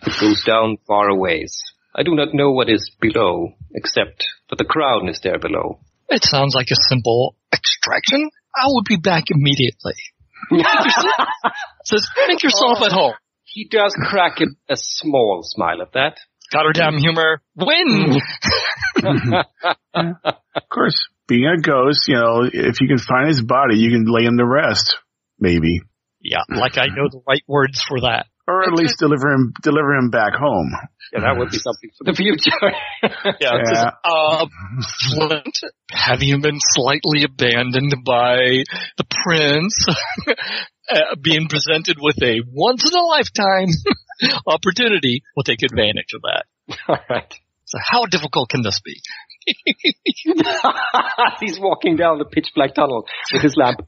that 0.03 0.19
goes 0.21 0.43
down 0.45 0.79
far 0.87 1.09
a 1.09 1.15
ways. 1.15 1.61
I 1.95 2.03
do 2.03 2.15
not 2.15 2.33
know 2.33 2.51
what 2.53 2.71
is 2.71 2.91
below, 3.01 3.55
except 3.75 4.25
that 4.49 4.57
the 4.57 4.65
crown 4.65 5.09
is 5.09 5.21
there 5.23 5.39
below. 5.39 5.81
It 6.09 6.25
sounds 6.25 6.55
like 6.55 6.71
a 6.71 6.89
simple 6.89 7.37
extraction. 7.53 8.31
I 8.55 8.67
will 8.67 8.85
be 8.87 8.97
back 8.97 9.25
immediately. 9.31 9.95
Says, 11.85 12.09
make 12.29 12.43
yourself 12.43 12.83
at 12.83 12.93
home. 12.93 13.15
He 13.45 13.69
does 13.69 13.95
crack 13.99 14.41
a, 14.41 14.47
a 14.73 14.77
small 14.77 15.43
smile 15.43 15.83
at 15.83 15.93
that. 15.93 16.19
Goddamn 16.53 16.99
humor. 16.99 17.43
Win! 17.57 18.21
Of 19.95 20.69
course, 20.69 21.09
being 21.27 21.47
a 21.47 21.61
ghost, 21.61 22.09
you 22.09 22.15
know, 22.17 22.43
if 22.45 22.81
you 22.81 22.89
can 22.89 22.99
find 22.99 23.29
his 23.29 23.43
body, 23.43 23.79
you 23.79 23.91
can 23.91 24.05
lay 24.07 24.25
him 24.25 24.37
to 24.37 24.47
rest. 24.47 24.97
Maybe. 25.39 25.81
yeah, 26.21 26.43
like 26.49 26.77
I 26.79 26.87
know 26.87 27.09
the 27.11 27.23
right 27.27 27.43
words 27.49 27.83
for 27.83 28.01
that. 28.03 28.27
Or 28.47 28.63
at 28.65 28.73
least 28.73 28.99
deliver 28.99 29.33
him 29.33 29.53
deliver 29.63 29.95
him 29.95 30.11
back 30.11 30.35
home. 30.35 30.73
Yeah, 31.13 31.21
that 31.21 31.39
would 31.39 31.51
be 31.51 31.59
something 31.59 31.91
for 31.97 32.05
the 32.05 32.15
future. 32.15 32.51
Yeah, 33.41 33.59
it's 33.59 33.71
just, 33.71 33.87
uh, 34.05 34.47
Flint, 35.11 35.59
have 35.91 36.23
you 36.23 36.39
been 36.39 36.59
slightly 36.61 37.25
abandoned 37.25 37.93
by 38.05 38.63
the 38.97 39.05
prince? 39.11 39.87
uh, 40.91 41.17
being 41.21 41.49
presented 41.49 41.97
with 42.01 42.23
a 42.23 42.41
once 42.53 42.85
in 42.85 42.97
a 42.97 43.03
lifetime 43.03 43.69
opportunity, 44.47 45.23
we'll 45.37 45.45
take 45.45 45.63
advantage 45.63 46.15
of 46.15 46.23
that. 46.23 46.45
All 46.89 46.99
right. 47.11 47.35
So 47.65 47.79
how 47.83 48.07
difficult 48.07 48.51
can 48.51 48.63
this 48.63 48.81
be? 48.85 49.01
He's 51.41 51.59
walking 51.59 51.97
down 51.97 52.19
the 52.19 52.25
pitch 52.25 52.51
black 52.55 52.75
tunnel 52.75 53.07
with 53.33 53.43
his 53.43 53.57
lamp. 53.57 53.81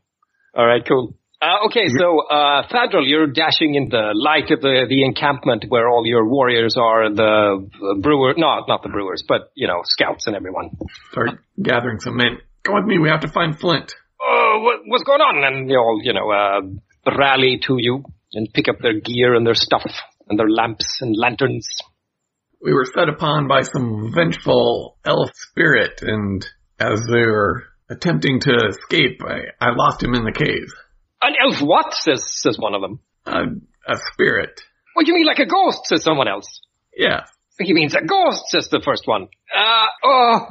All 0.55 0.66
right, 0.66 0.82
cool. 0.86 1.16
Uh, 1.45 1.66
okay, 1.66 1.88
so 1.88 2.20
uh, 2.20 2.62
you're 3.03 3.26
dashing 3.26 3.74
in 3.74 3.90
the 3.90 4.14
light 4.14 4.51
of 4.51 4.62
the, 4.62 4.86
the 4.88 5.05
encampment 5.05 5.66
where 5.68 5.90
all 5.90 6.07
your 6.07 6.26
warriors 6.26 6.74
are, 6.78 7.12
the 7.12 7.68
brewer, 8.01 8.32
no, 8.38 8.64
not 8.66 8.82
the 8.82 8.88
brewers, 8.88 9.22
but 9.28 9.51
you 9.55 9.66
know, 9.66 9.82
scouts 9.84 10.26
and 10.26 10.34
everyone. 10.34 10.70
Start 11.11 11.40
gathering 11.62 12.01
some 12.01 12.16
men. 12.16 12.38
Come 12.62 12.76
with 12.76 12.86
me. 12.86 12.99
We 12.99 13.11
have 13.11 13.20
to 13.20 13.28
find 13.28 13.59
Flint. 13.59 13.95
Uh, 14.18 14.61
what, 14.61 14.80
what's 14.86 15.05
going 15.05 15.20
on? 15.20 15.45
And 15.45 15.68
they 15.68 15.74
all, 15.74 16.01
you 16.03 16.14
know, 16.14 16.30
uh, 16.30 17.12
rally 17.14 17.61
to 17.66 17.76
you 17.76 18.05
and 18.32 18.49
pick 18.55 18.68
up 18.68 18.78
their 18.80 18.99
gear 18.99 19.34
and 19.34 19.47
their 19.47 19.55
stuff 19.55 19.84
and 20.30 20.38
their 20.38 20.49
lamps 20.49 21.03
and 21.03 21.14
lanterns. 21.14 21.68
We 22.62 22.72
were 22.72 22.86
set 22.86 23.11
upon 23.11 23.49
by 23.49 23.62
some 23.62 24.12
vengeful 24.14 24.97
elf 25.05 25.28
spirit, 25.34 26.01
and 26.01 26.42
as 26.80 27.03
they 27.12 27.26
were 27.26 27.64
attempting 27.90 28.40
to 28.40 28.68
escape, 28.70 29.20
I, 29.22 29.40
I 29.61 29.74
lost 29.74 30.03
him 30.03 30.14
in 30.14 30.24
the 30.24 30.32
cave. 30.32 30.72
An 31.25 31.35
elf 31.43 31.62
what? 31.62 31.95
Says, 31.95 32.22
says 32.31 32.59
one 32.59 32.75
of 32.75 32.83
them. 32.83 33.01
A, 33.25 33.93
a 33.93 33.97
spirit. 34.12 34.61
What 34.93 35.07
do 35.07 35.12
you 35.12 35.18
mean 35.18 35.27
like 35.27 35.39
a 35.39 35.47
ghost? 35.47 35.87
Says 35.87 36.03
someone 36.03 36.29
else. 36.29 36.61
Yeah. 36.97 37.25
He 37.59 37.72
means 37.72 37.95
a 37.95 38.05
ghost, 38.05 38.43
says 38.49 38.68
the 38.68 38.83
first 38.85 39.07
one. 39.07 39.29
Uh, 39.55 39.87
oh, 40.05 40.47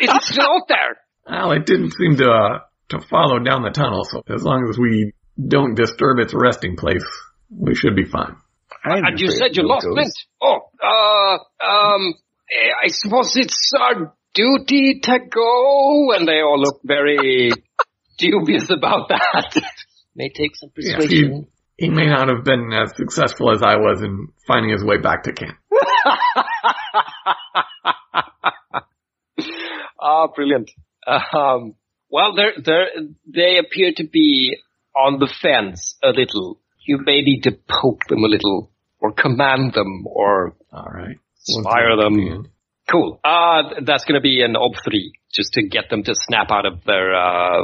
is 0.00 0.10
it 0.10 0.22
still 0.22 0.44
out 0.44 0.68
there? 0.68 0.98
Well, 1.28 1.50
it 1.50 1.66
didn't 1.66 1.90
seem 1.90 2.16
to 2.18 2.30
uh, 2.30 2.58
to 2.90 3.00
follow 3.10 3.40
down 3.40 3.62
the 3.62 3.70
tunnel, 3.70 4.04
so 4.04 4.22
as 4.32 4.44
long 4.44 4.68
as 4.70 4.78
we 4.78 5.12
don't 5.36 5.74
disturb 5.74 6.20
its 6.20 6.32
resting 6.32 6.76
place, 6.76 7.04
we 7.50 7.74
should 7.74 7.96
be 7.96 8.04
fine. 8.04 8.36
I'm 8.84 9.04
And 9.04 9.18
you 9.20 9.32
said 9.32 9.56
you 9.56 9.64
of 9.64 9.68
lost 9.68 9.86
ghosts. 9.86 10.24
Flint. 10.38 10.60
Oh, 10.60 10.60
uh, 10.80 11.66
um, 11.66 12.14
eh, 12.48 12.70
I 12.84 12.86
suppose 12.86 13.36
it's 13.36 13.72
our 13.76 14.14
duty 14.34 15.00
to 15.02 15.18
go, 15.18 16.12
and 16.12 16.28
they 16.28 16.42
all 16.42 16.60
look 16.60 16.78
very 16.84 17.50
dubious 18.18 18.70
about 18.70 19.08
that. 19.08 19.62
May 20.14 20.30
take 20.30 20.56
some 20.56 20.70
Yeah, 20.76 20.96
persuasion. 20.96 21.46
he, 21.76 21.86
he 21.86 21.90
may 21.90 22.06
not 22.06 22.28
have 22.28 22.44
been 22.44 22.70
as 22.72 22.94
successful 22.96 23.50
as 23.52 23.62
I 23.62 23.76
was 23.76 24.02
in 24.02 24.28
finding 24.46 24.72
his 24.72 24.84
way 24.84 24.98
back 24.98 25.24
to 25.24 25.32
camp. 25.32 25.56
Ah, 30.00 30.28
brilliant. 30.34 30.70
Um, 31.06 31.74
well, 32.10 32.34
they're, 32.36 32.52
they're, 32.64 32.88
they 33.26 33.58
appear 33.58 33.92
to 33.96 34.04
be 34.04 34.56
on 34.94 35.18
the 35.18 35.32
fence 35.42 35.96
a 36.02 36.08
little. 36.08 36.60
You 36.86 36.98
may 37.04 37.20
need 37.22 37.42
to 37.42 37.52
poke 37.68 38.02
them 38.08 38.22
a 38.22 38.28
little, 38.28 38.70
or 39.00 39.12
command 39.12 39.72
them, 39.74 40.04
or 40.06 40.54
All 40.72 40.86
right. 40.92 41.16
inspire 41.48 41.96
them. 41.96 42.46
Cool. 42.88 43.18
Uh, 43.24 43.80
that's 43.84 44.04
gonna 44.04 44.20
be 44.20 44.42
an 44.42 44.54
ob 44.56 44.72
three, 44.84 45.12
just 45.32 45.54
to 45.54 45.66
get 45.66 45.90
them 45.90 46.04
to 46.04 46.12
snap 46.14 46.50
out 46.52 46.66
of 46.66 46.84
their, 46.84 47.14
uh, 47.14 47.62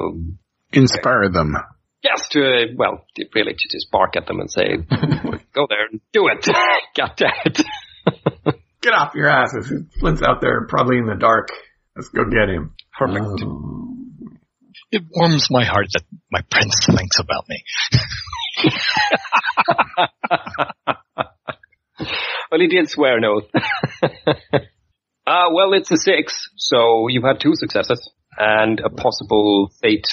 Inspire 0.73 1.29
them. 1.31 1.55
yes, 2.03 2.29
to, 2.31 2.41
uh, 2.41 2.67
well, 2.77 3.05
really 3.35 3.53
to 3.53 3.69
just 3.71 3.91
bark 3.91 4.17
at 4.17 4.27
them 4.27 4.41
and 4.41 4.51
say, 4.51 4.77
go 5.55 5.67
there 5.69 5.87
and 5.91 6.01
do 6.13 6.29
it. 6.29 6.49
God 6.97 7.13
damn 7.17 7.31
it. 7.45 7.63
Get 8.81 8.95
off 8.95 9.15
your 9.15 9.29
asses. 9.29 9.73
Flint's 10.01 10.23
out 10.23 10.41
there, 10.41 10.67
probably 10.67 10.99
in 10.99 11.07
the 11.07 11.15
dark. 11.15 11.49
Let's 11.95 12.09
go 12.09 12.25
get 12.25 12.49
him. 12.49 12.75
Perfect. 12.99 13.43
Oh. 13.45 13.89
It 14.91 15.03
warms 15.15 15.49
my 15.51 15.65
heart 15.65 15.87
that 15.95 16.03
my 16.31 16.41
prince 16.51 16.87
thinks 16.87 17.19
about 17.19 17.47
me. 17.49 17.63
Well, 22.51 22.61
he 22.61 22.69
did 22.69 22.91
swear 22.91 23.17
an 23.17 23.25
oath. 23.25 23.49
uh, 25.27 25.45
well, 25.55 25.73
it's 25.73 25.91
a 25.91 25.97
six, 25.97 26.51
so 26.57 27.07
you've 27.09 27.25
had 27.25 27.41
two 27.41 27.55
successes 27.55 28.11
and 28.37 28.79
a 28.81 28.91
possible 28.91 29.71
fate. 29.81 30.07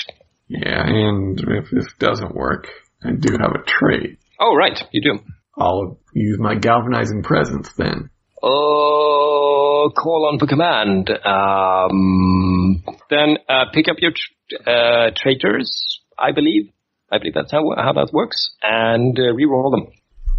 Yeah, 0.50 0.84
and 0.84 1.39
if 1.39 1.70
this 1.72 1.86
doesn't 2.00 2.36
work, 2.36 2.68
I 3.04 3.12
do 3.12 3.38
have 3.39 3.52
a 3.52 3.64
trait. 3.66 4.18
Oh, 4.39 4.56
right, 4.56 4.78
you 4.91 5.02
do. 5.02 5.20
I'll 5.56 6.00
use 6.14 6.38
my 6.39 6.56
galvanizing 6.56 7.22
presence 7.22 7.70
then. 7.78 8.10
Oh, 8.41 9.91
call 9.95 10.30
on 10.32 10.39
for 10.39 10.47
command. 10.47 11.10
Um, 11.10 12.84
then 13.10 13.38
uh, 13.47 13.66
pick 13.74 13.88
up 13.89 13.97
your 14.00 14.12
tr- 14.12 14.70
uh, 14.70 15.12
traitors, 15.16 16.00
I 16.18 16.32
believe. 16.32 16.72
I 17.12 17.20
believe 17.20 17.34
that's 17.36 17.52
how 17.52 17.62
how 17.76 17.93
that 17.93 18.10
works, 18.14 18.52
and 18.64 19.18
uh, 19.20 19.34
re-roll 19.34 19.72
them. 19.72 19.88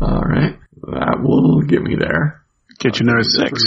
All 0.01 0.23
right, 0.23 0.57
that 0.93 1.19
will 1.23 1.63
get 1.63 1.83
me 1.83 1.97
there. 1.97 2.43
Get 2.79 2.99
you 2.99 3.07
another 3.07 3.25
six. 3.25 3.63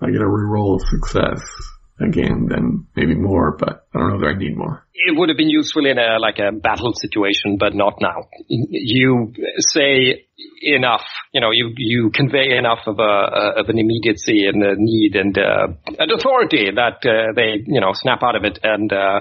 I 0.00 0.06
get 0.06 0.22
a 0.22 0.24
reroll 0.24 0.76
of 0.76 0.82
success 0.88 1.42
again, 2.00 2.46
then 2.48 2.86
maybe 2.96 3.14
more, 3.14 3.56
but 3.58 3.86
I 3.94 3.98
don't 3.98 4.10
know 4.12 4.20
that 4.20 4.34
I 4.34 4.38
need 4.38 4.56
more. 4.56 4.84
It 4.94 5.16
would 5.16 5.28
have 5.28 5.38
been 5.38 5.50
useful 5.50 5.86
in 5.86 5.98
a 5.98 6.18
like 6.18 6.38
a 6.38 6.52
battle 6.52 6.92
situation, 6.94 7.56
but 7.58 7.74
not 7.74 7.94
now. 8.00 8.26
You 8.48 9.32
say 9.58 10.24
enough, 10.62 11.04
you 11.32 11.40
know, 11.40 11.50
you 11.52 11.72
you 11.76 12.10
convey 12.10 12.56
enough 12.56 12.80
of 12.86 12.98
a 12.98 13.60
of 13.60 13.68
an 13.68 13.78
immediacy 13.78 14.46
and 14.46 14.62
a 14.62 14.74
need 14.76 15.14
and 15.14 15.36
uh, 15.38 15.68
an 15.98 16.10
authority 16.10 16.70
that 16.74 17.04
uh, 17.08 17.32
they 17.34 17.62
you 17.66 17.80
know 17.80 17.92
snap 17.94 18.22
out 18.22 18.36
of 18.36 18.44
it 18.44 18.58
and 18.62 18.92
uh, 18.92 19.20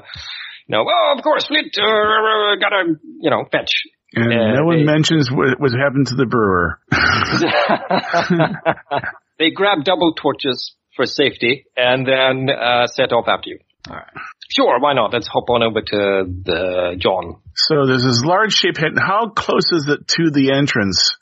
you 0.67 0.75
know, 0.75 0.85
oh, 0.87 1.13
of 1.17 1.23
course, 1.23 1.45
Flint, 1.47 1.77
uh, 1.77 2.55
gotta 2.59 2.95
you 3.21 3.29
know 3.29 3.45
fetch. 3.51 3.83
And 4.13 4.31
Uh, 4.31 4.53
no 4.59 4.65
one 4.65 4.77
they- 4.79 4.83
mentions 4.83 5.29
what, 5.29 5.59
what 5.59 5.71
happened 5.73 6.07
to 6.07 6.15
the 6.15 6.25
brewer. 6.25 6.79
they 9.39 9.51
grab 9.51 9.83
double 9.83 10.13
torches 10.13 10.75
for 10.97 11.05
safety 11.05 11.65
and 11.77 12.05
then 12.05 12.49
uh, 12.49 12.87
set 12.87 13.13
off 13.13 13.27
after 13.29 13.49
you. 13.51 13.59
All 13.89 13.95
right. 13.95 14.05
Sure, 14.49 14.79
why 14.81 14.93
not? 14.93 15.13
Let's 15.13 15.27
hop 15.27 15.49
on 15.49 15.63
over 15.63 15.79
to 15.81 16.25
the 16.43 16.95
John. 16.99 17.39
So 17.55 17.85
there's 17.85 18.03
this 18.03 18.21
large 18.25 18.51
shape 18.51 18.77
hit. 18.77 18.97
How 18.97 19.29
close 19.29 19.71
is 19.71 19.87
it 19.87 20.07
to 20.09 20.31
the 20.31 20.51
entrance? 20.51 21.15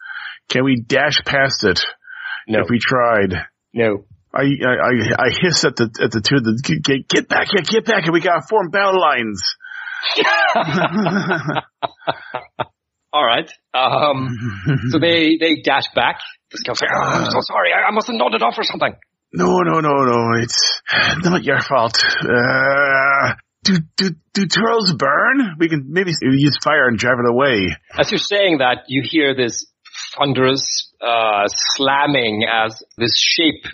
Can 0.49 0.63
we 0.63 0.82
dash 0.82 1.21
past 1.26 1.63
it 1.63 1.84
No, 2.47 2.61
if 2.61 2.67
we 2.69 2.80
tried? 2.80 3.45
no. 3.73 4.05
I, 4.34 4.41
I, 4.41 4.73
I, 4.73 4.91
I 5.17 5.30
hiss 5.32 5.63
at 5.63 5.78
the, 5.78 5.84
at 6.03 6.11
the 6.11 6.19
two 6.19 6.36
of 6.36 6.43
the, 6.43 6.59
get, 6.84 7.07
get 7.07 7.30
back 7.30 7.47
here, 7.55 7.61
get 7.63 7.86
back 7.86 8.03
here. 8.03 8.11
We 8.11 8.19
gotta 8.19 8.41
form 8.49 8.69
battle 8.69 8.99
lines. 8.99 9.41
All 13.13 13.26
right. 13.26 13.49
Um, 13.73 14.28
so 14.89 14.99
they 14.99 15.38
they 15.39 15.61
dash 15.63 15.86
back. 15.95 16.19
This 16.51 16.61
guy's 16.63 16.82
like, 16.82 16.89
oh, 16.93 16.99
I'm 17.01 17.32
so 17.32 17.39
sorry. 17.41 17.71
I, 17.71 17.88
I 17.88 17.91
must 17.91 18.07
have 18.07 18.15
nodded 18.17 18.41
off 18.43 18.55
or 18.57 18.63
something. 18.63 18.93
No, 19.36 19.59
no, 19.59 19.79
no, 19.81 20.03
no. 20.03 20.41
It's 20.41 20.81
not 21.23 21.43
your 21.43 21.61
fault. 21.61 22.03
Uh, 22.21 23.33
do, 23.63 23.79
do, 23.97 24.09
do 24.33 24.45
turtles 24.45 24.93
burn? 24.93 25.55
We 25.59 25.67
can 25.69 25.88
maybe 25.89 26.11
use 26.21 26.57
fire 26.63 26.88
and 26.88 26.97
drive 26.97 27.17
it 27.19 27.29
away. 27.29 27.75
As 27.97 28.11
you're 28.11 28.19
saying 28.19 28.59
that, 28.59 28.86
you 28.88 29.01
hear 29.03 29.36
this 29.36 29.65
thunderous 30.17 30.93
uh, 31.01 31.47
slamming 31.75 32.45
as 32.51 32.81
this 32.97 33.17
shape 33.17 33.65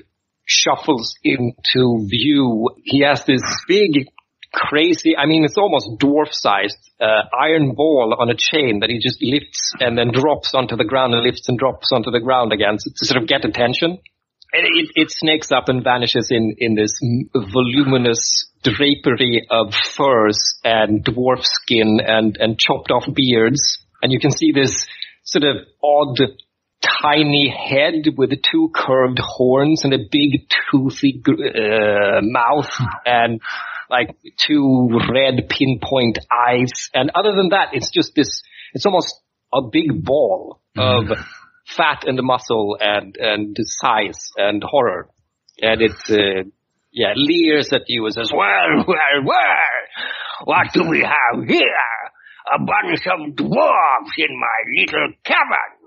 shuffles 0.45 1.15
into 1.23 2.07
view. 2.09 2.69
He 2.83 3.03
has 3.03 3.23
this 3.25 3.41
big, 3.67 4.07
crazy, 4.53 5.15
I 5.15 5.25
mean, 5.25 5.45
it's 5.45 5.57
almost 5.57 5.99
dwarf-sized 5.99 6.77
uh, 6.99 7.23
iron 7.39 7.73
ball 7.75 8.15
on 8.19 8.29
a 8.29 8.35
chain 8.35 8.79
that 8.81 8.89
he 8.89 8.99
just 8.99 9.21
lifts 9.21 9.73
and 9.79 9.97
then 9.97 10.11
drops 10.11 10.53
onto 10.53 10.75
the 10.75 10.85
ground 10.85 11.13
and 11.13 11.23
lifts 11.23 11.47
and 11.47 11.57
drops 11.57 11.91
onto 11.91 12.11
the 12.11 12.19
ground 12.19 12.51
again 12.51 12.77
to, 12.77 12.89
to 12.89 13.05
sort 13.05 13.21
of 13.21 13.27
get 13.27 13.45
attention. 13.45 13.99
It, 14.53 14.89
it 14.95 15.11
snakes 15.11 15.51
up 15.51 15.69
and 15.69 15.83
vanishes 15.83 16.27
in, 16.29 16.55
in 16.57 16.75
this 16.75 16.99
voluminous 17.33 18.49
drapery 18.63 19.47
of 19.49 19.73
furs 19.73 20.59
and 20.63 21.03
dwarf 21.05 21.45
skin 21.45 21.99
and, 22.05 22.37
and 22.39 22.59
chopped 22.59 22.91
off 22.91 23.05
beards. 23.13 23.79
And 24.01 24.11
you 24.11 24.19
can 24.19 24.31
see 24.31 24.51
this 24.51 24.85
sort 25.23 25.43
of 25.43 25.65
odd, 25.83 26.19
tiny 26.81 27.49
head 27.49 28.13
with 28.17 28.31
two 28.51 28.71
curved 28.73 29.19
horns 29.19 29.83
and 29.85 29.93
a 29.93 29.99
big 29.99 30.49
toothy 30.71 31.21
uh, 31.27 32.19
mouth 32.21 32.71
and 33.05 33.39
like 33.89 34.15
two 34.37 34.89
red 35.13 35.47
pinpoint 35.49 36.19
eyes. 36.31 36.89
And 36.93 37.11
other 37.13 37.35
than 37.35 37.49
that, 37.49 37.69
it's 37.73 37.91
just 37.91 38.15
this, 38.15 38.41
it's 38.73 38.85
almost 38.85 39.15
a 39.53 39.61
big 39.61 40.03
ball 40.03 40.61
of 40.77 41.05
fat 41.67 42.03
and 42.05 42.19
muscle 42.21 42.77
and, 42.79 43.15
and 43.17 43.55
size 43.59 44.31
and 44.37 44.63
horror. 44.63 45.09
And 45.61 45.81
it, 45.81 45.91
uh, 46.09 46.49
yeah, 46.91 47.13
leers 47.15 47.71
at 47.71 47.83
you 47.87 48.05
and 48.05 48.13
says, 48.13 48.31
well, 48.35 48.83
well, 48.87 49.23
well, 49.25 50.45
what 50.45 50.73
do 50.73 50.89
we 50.89 51.01
have 51.01 51.47
here? 51.47 51.65
A 52.53 52.59
bunch 52.59 53.05
of 53.05 53.35
dwarves 53.35 54.13
in 54.17 54.39
my 54.39 54.81
little 54.81 55.13
cabin. 55.23 55.81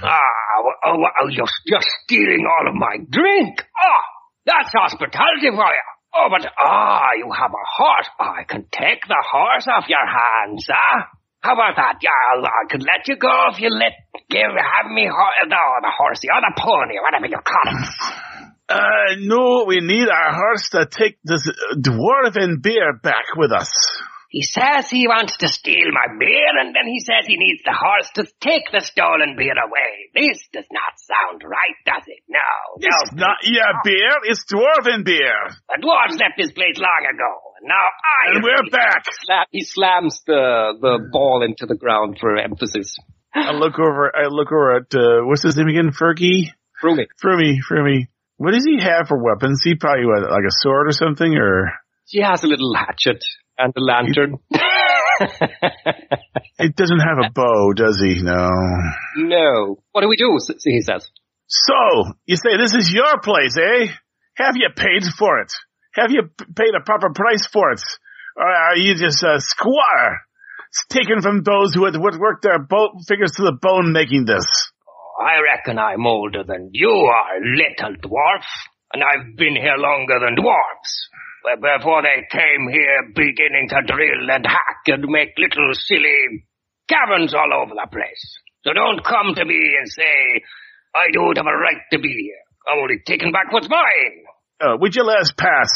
Ah, 0.00 0.62
well, 0.62 0.74
oh, 0.86 0.98
well, 0.98 1.30
you're, 1.30 1.46
you're 1.66 1.80
stealing 2.04 2.46
all 2.46 2.68
of 2.68 2.74
my 2.74 2.98
drink. 3.10 3.64
Ah, 3.76 4.04
that's 4.46 4.72
hospitality 4.72 5.50
for 5.50 5.66
you. 5.66 5.88
Oh, 6.14 6.28
but 6.30 6.50
ah, 6.58 7.10
you 7.16 7.30
have 7.32 7.50
a 7.50 7.66
horse. 7.66 8.08
Oh, 8.20 8.32
I 8.38 8.44
can 8.44 8.66
take 8.72 9.06
the 9.06 9.24
horse 9.30 9.66
off 9.66 9.88
your 9.88 10.06
hands, 10.06 10.66
ah. 10.70 11.08
How 11.40 11.54
about 11.54 11.76
that? 11.76 11.98
Yeah, 12.02 12.10
I 12.42 12.66
could 12.70 12.82
let 12.82 13.06
you 13.06 13.16
go 13.16 13.32
if 13.52 13.60
you 13.60 13.70
let 13.70 13.92
give 14.28 14.50
have 14.50 14.90
me 14.90 15.06
ho- 15.06 15.46
no, 15.46 15.62
the 15.80 15.92
horse, 15.96 16.18
the 16.20 16.30
other 16.34 16.52
pony, 16.56 16.98
whatever 17.02 17.26
you 17.26 17.38
call 17.38 17.66
it. 17.72 17.88
Uh, 18.70 19.16
no, 19.20 19.64
we 19.66 19.80
need 19.80 20.10
our 20.10 20.34
horse 20.34 20.68
to 20.68 20.84
take 20.84 21.16
this 21.24 21.40
dwarven 21.88 22.60
beer 22.60 22.92
back 23.02 23.24
with 23.34 23.50
us. 23.50 23.72
He 24.28 24.42
says 24.42 24.90
he 24.90 25.08
wants 25.08 25.38
to 25.38 25.48
steal 25.48 25.88
my 25.90 26.04
beer, 26.20 26.52
and 26.60 26.76
then 26.76 26.84
he 26.84 27.00
says 27.00 27.24
he 27.26 27.38
needs 27.40 27.62
the 27.64 27.72
horse 27.72 28.10
to 28.20 28.24
take 28.44 28.68
the 28.70 28.80
stolen 28.84 29.36
beer 29.38 29.56
away. 29.56 30.12
This 30.12 30.44
does 30.52 30.66
not 30.70 31.00
sound 31.00 31.40
right, 31.48 31.76
does 31.86 32.04
it? 32.08 32.20
No, 32.28 32.44
It's 32.76 33.12
no. 33.16 33.24
not 33.24 33.38
your 33.48 33.72
beer, 33.84 34.12
it's 34.28 34.44
dwarven 34.44 35.02
beer. 35.02 35.48
The 35.72 35.80
dwarves 35.80 36.20
left 36.20 36.36
this 36.36 36.52
place 36.52 36.76
long 36.76 37.08
ago, 37.08 37.47
now 37.62 37.74
I. 37.74 38.34
And 38.34 38.42
we're 38.42 38.70
back. 38.70 39.04
He 39.50 39.64
slams 39.64 40.22
the, 40.26 40.74
the 40.80 41.08
ball 41.10 41.42
into 41.42 41.66
the 41.66 41.76
ground 41.76 42.18
for 42.20 42.36
emphasis. 42.36 42.96
I 43.34 43.52
look 43.52 43.78
over, 43.78 44.10
I 44.14 44.28
look 44.28 44.52
over 44.52 44.76
at, 44.76 44.94
uh, 44.94 45.26
what's 45.26 45.42
his 45.42 45.56
name 45.56 45.68
again? 45.68 45.90
Fergie? 45.90 46.50
Frumi. 46.82 47.06
Frumi, 47.22 47.58
Frumi. 47.70 48.08
What 48.36 48.52
does 48.52 48.64
he 48.64 48.80
have 48.82 49.08
for 49.08 49.22
weapons? 49.22 49.62
He 49.62 49.74
probably, 49.74 50.06
what, 50.06 50.30
like 50.30 50.44
a 50.46 50.52
sword 50.52 50.88
or 50.88 50.92
something, 50.92 51.34
or? 51.34 51.72
She 52.06 52.22
has 52.22 52.42
a 52.44 52.46
little 52.46 52.74
hatchet 52.74 53.24
and 53.58 53.74
a 53.76 53.80
lantern. 53.80 54.38
It 56.58 56.76
doesn't 56.76 57.00
have 57.00 57.18
a 57.18 57.30
bow, 57.32 57.72
does 57.74 58.00
he? 58.00 58.22
No. 58.22 58.48
no. 59.16 59.82
What 59.92 60.02
do 60.02 60.08
we 60.08 60.16
do? 60.16 60.38
He 60.64 60.80
says. 60.80 61.10
So, 61.46 62.12
you 62.26 62.36
say 62.36 62.56
this 62.56 62.74
is 62.74 62.92
your 62.92 63.20
place, 63.20 63.56
eh? 63.56 63.88
Have 64.34 64.54
you 64.56 64.68
paid 64.74 65.02
for 65.18 65.40
it? 65.40 65.52
Have 65.98 66.10
you 66.10 66.30
paid 66.54 66.74
a 66.78 66.84
proper 66.84 67.10
price 67.14 67.46
for 67.46 67.72
it? 67.72 67.82
Or 68.36 68.46
are 68.46 68.76
you 68.76 68.94
just 68.94 69.22
a 69.22 69.40
squatter? 69.40 70.20
It's 70.70 70.86
taken 70.88 71.22
from 71.22 71.42
those 71.42 71.74
who 71.74 71.86
had 71.86 71.96
would 71.96 72.20
work 72.20 72.42
their 72.42 72.58
bo- 72.58 72.94
fingers 73.06 73.32
to 73.32 73.42
the 73.42 73.56
bone 73.60 73.92
making 73.92 74.26
this. 74.26 74.46
I 75.18 75.40
reckon 75.42 75.78
I'm 75.78 76.06
older 76.06 76.44
than 76.44 76.70
you 76.72 76.90
are, 76.90 77.40
little 77.42 77.96
dwarf. 77.98 78.46
And 78.92 79.02
I've 79.02 79.36
been 79.36 79.56
here 79.56 79.76
longer 79.76 80.20
than 80.20 80.36
dwarves. 80.36 80.92
But 81.42 81.60
before 81.60 82.02
they 82.02 82.26
came 82.30 82.68
here 82.70 83.10
beginning 83.14 83.68
to 83.70 83.82
drill 83.82 84.30
and 84.30 84.46
hack 84.46 84.86
and 84.86 85.04
make 85.08 85.34
little 85.36 85.72
silly 85.74 86.44
caverns 86.88 87.34
all 87.34 87.52
over 87.52 87.74
the 87.74 87.88
place. 87.90 88.38
So 88.64 88.72
don't 88.72 89.04
come 89.04 89.34
to 89.34 89.44
me 89.44 89.60
and 89.78 89.88
say, 89.88 90.42
I 90.94 91.10
don't 91.12 91.36
have 91.36 91.46
a 91.46 91.56
right 91.56 91.82
to 91.92 91.98
be 91.98 92.08
here. 92.08 92.42
I'm 92.68 92.78
only 92.82 93.00
taking 93.06 93.32
back 93.32 93.52
what's 93.52 93.68
mine. 93.68 94.27
Uh, 94.60 94.76
would 94.80 94.94
you 94.94 95.04
let 95.04 95.18
us 95.18 95.32
pass 95.36 95.70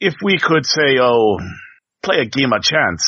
if 0.00 0.14
we 0.22 0.38
could 0.38 0.66
say, 0.66 0.98
oh, 1.00 1.38
play 2.02 2.16
a 2.18 2.26
game 2.26 2.52
of 2.52 2.62
chance? 2.62 3.04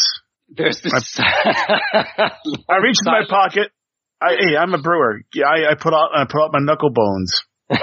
There's 0.48 0.80
this. 0.80 1.18
I 1.18 2.76
reach 2.82 2.96
in 3.04 3.12
my 3.12 3.22
pocket. 3.28 3.72
I, 4.20 4.36
hey, 4.38 4.56
I'm 4.56 4.72
a 4.74 4.78
brewer. 4.80 5.22
I, 5.36 5.72
I 5.72 5.74
put 5.74 5.92
out, 5.92 6.10
I 6.14 6.24
put 6.30 6.40
out 6.42 6.52
my 6.52 6.60
knuckle 6.60 6.90
bones. 6.90 7.42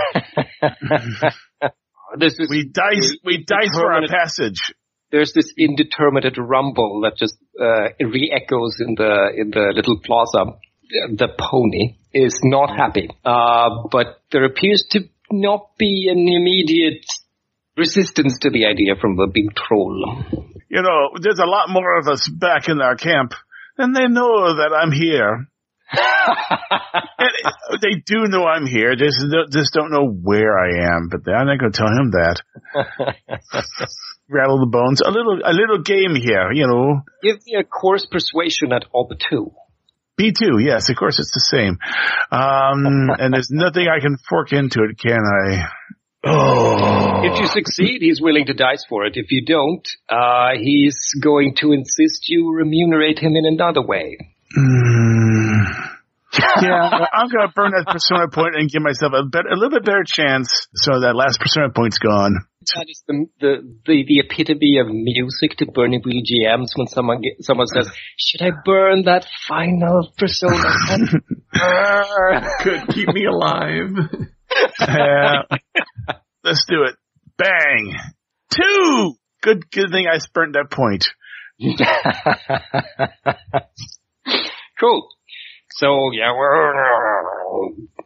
This, 2.18 2.38
We 2.48 2.70
dice, 2.72 3.18
we 3.26 3.44
dice 3.44 3.72
for 3.74 3.92
our 3.92 4.08
passage. 4.08 4.74
there's 5.12 5.34
this 5.34 5.52
indeterminate 5.58 6.38
rumble 6.38 7.02
that 7.02 7.18
just 7.18 7.38
uh, 7.60 7.90
re-echoes 8.00 8.78
in 8.86 8.94
the 8.96 9.30
in 9.36 9.50
the 9.50 9.74
little 9.76 10.00
plaza. 10.06 10.54
The 11.16 11.28
pony 11.40 11.98
is 12.14 12.40
not 12.44 12.70
happy, 12.70 13.10
uh, 13.26 13.88
but 13.92 14.22
there 14.32 14.44
appears 14.46 14.86
to 14.92 15.00
not 15.34 15.78
be 15.78 16.08
an 16.10 16.20
immediate 16.20 17.06
resistance 17.78 18.38
to 18.42 18.50
the 18.50 18.66
idea 18.66 18.96
from 19.00 19.16
the 19.16 19.30
big 19.34 19.56
troll. 19.56 20.24
You 20.70 20.82
know, 20.82 21.20
there's 21.22 21.40
a 21.40 21.46
lot 21.46 21.70
more 21.70 21.98
of 21.98 22.08
us 22.08 22.30
back 22.30 22.70
in 22.70 22.82
our 22.82 22.96
camp, 22.96 23.34
and 23.78 23.96
they 23.96 24.08
know 24.08 24.56
that 24.56 24.72
I'm 24.74 24.92
here. 24.92 25.48
They 27.82 27.96
do 28.06 28.26
know 28.28 28.46
I'm 28.46 28.68
here. 28.68 28.96
Just 28.96 29.18
just 29.50 29.74
don't 29.74 29.92
know 29.92 30.08
where 30.08 30.58
I 30.58 30.96
am. 30.96 31.10
But 31.10 31.30
I'm 31.32 31.48
not 31.48 31.60
going 31.60 31.72
to 31.72 31.78
tell 31.78 31.88
him 31.88 32.12
that. 32.12 32.42
Rattle 34.30 34.60
the 34.60 34.70
bones. 34.72 35.02
A 35.02 35.10
little 35.10 35.40
a 35.44 35.54
little 35.54 35.82
game 35.82 36.16
here. 36.16 36.52
You 36.52 36.68
know, 36.68 37.02
Give 37.22 37.38
me 37.46 37.56
a 37.60 37.64
course 37.64 38.06
persuasion 38.06 38.72
at 38.72 38.86
ob 38.94 39.18
two. 39.30 39.52
B 40.18 40.32
two. 40.32 40.60
Yes, 40.60 40.90
of 40.90 40.96
course 40.96 41.20
it's 41.20 41.34
the 41.34 41.40
same. 41.40 41.78
Um, 42.32 43.10
and 43.20 43.34
there's 43.34 43.50
nothing 43.52 43.88
I 43.88 44.00
can 44.00 44.18
fork 44.30 44.54
into 44.54 44.84
it, 44.84 45.00
can 45.00 45.20
I? 45.20 45.66
Oh, 46.26 47.22
If 47.24 47.38
you 47.40 47.48
succeed, 47.48 48.02
he's 48.02 48.22
willing 48.22 48.46
to 48.46 48.54
dice 48.54 48.86
for 48.88 49.06
it. 49.06 49.18
If 49.18 49.32
you 49.32 49.44
don't, 49.46 49.86
uh, 50.08 50.52
he's 50.58 50.98
going 51.22 51.56
to 51.60 51.74
insist 51.74 52.30
you 52.30 52.54
remunerate 52.54 53.20
him 53.20 53.36
in 53.36 53.46
another 53.46 53.82
way. 53.82 54.18
Mm. 54.58 55.64
yeah, 56.62 57.06
I'm 57.14 57.30
gonna 57.30 57.52
burn 57.54 57.72
that 57.72 57.92
persona 57.92 58.28
point 58.28 58.56
and 58.56 58.70
give 58.70 58.82
myself 58.82 59.14
a, 59.14 59.24
bet, 59.24 59.46
a 59.46 59.56
little 59.56 59.78
bit 59.78 59.86
better 59.86 60.04
chance. 60.06 60.68
So 60.74 61.02
that 61.02 61.14
last 61.16 61.40
persona 61.40 61.70
point's 61.70 62.00
gone. 62.00 62.46
That 62.76 62.86
is 62.88 63.04
the, 63.08 63.26
the, 63.40 63.78
the, 63.86 64.04
the 64.08 64.20
epitome 64.20 64.78
of 64.80 64.88
music 64.88 65.58
to 65.58 65.66
burning 65.66 66.02
wheel 66.04 66.22
GMs 66.24 66.70
when 66.76 66.88
someone 66.88 67.22
get, 67.22 67.44
someone 67.44 67.68
says, 67.68 67.90
should 68.18 68.42
I 68.42 68.52
burn 68.66 69.04
that 69.06 69.26
final 69.48 70.12
persona? 70.18 70.54
Could 72.62 72.88
keep 72.90 73.08
me 73.10 73.26
alive. 73.26 73.90
Yeah. 74.80 75.44
Let's 76.44 76.66
do 76.68 76.84
it. 76.84 76.96
Bang. 77.38 77.96
Two. 78.54 79.16
Good, 79.42 79.70
good 79.72 79.90
thing 79.92 80.08
I 80.12 80.18
spurned 80.20 80.56
that 80.56 80.72
point. 80.72 81.06
cool. 84.80 85.08
So 85.78 86.12
yeah, 86.12 86.32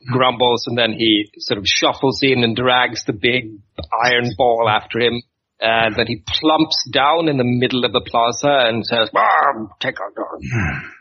grumbles 0.07 0.65
and 0.67 0.77
then 0.77 0.93
he 0.93 1.29
sort 1.37 1.57
of 1.57 1.65
shuffles 1.67 2.19
in 2.21 2.43
and 2.43 2.55
drags 2.55 3.03
the 3.05 3.13
big 3.13 3.59
iron 4.03 4.29
ball 4.37 4.69
after 4.69 4.99
him. 4.99 5.21
And 5.59 5.95
then 5.95 6.05
he 6.05 6.23
plumps 6.25 6.87
down 6.93 7.27
in 7.27 7.37
the 7.37 7.43
middle 7.43 7.83
of 7.83 7.91
the 7.91 8.01
plaza 8.05 8.69
and 8.69 8.85
says, 8.85 9.09
"Ah, 9.15 9.67
take 9.79 9.95
out 9.99 10.13
your, 10.15 10.39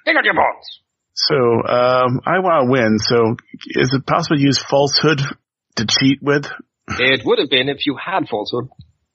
take 0.06 0.16
out 0.16 0.24
your 0.24 0.34
balls. 0.34 0.80
So, 1.12 1.34
um, 1.36 2.20
I 2.24 2.40
want 2.40 2.64
to 2.64 2.70
win. 2.70 2.98
So, 2.98 3.36
is 3.76 3.92
it 3.92 4.06
possible 4.06 4.36
to 4.36 4.42
use 4.42 4.62
falsehood 4.62 5.20
to 5.76 5.86
cheat 5.86 6.22
with? 6.22 6.46
It 6.88 7.22
would 7.24 7.38
have 7.38 7.50
been 7.50 7.68
if 7.68 7.86
you 7.86 7.96
had 7.96 8.28
falsehood. 8.28 8.68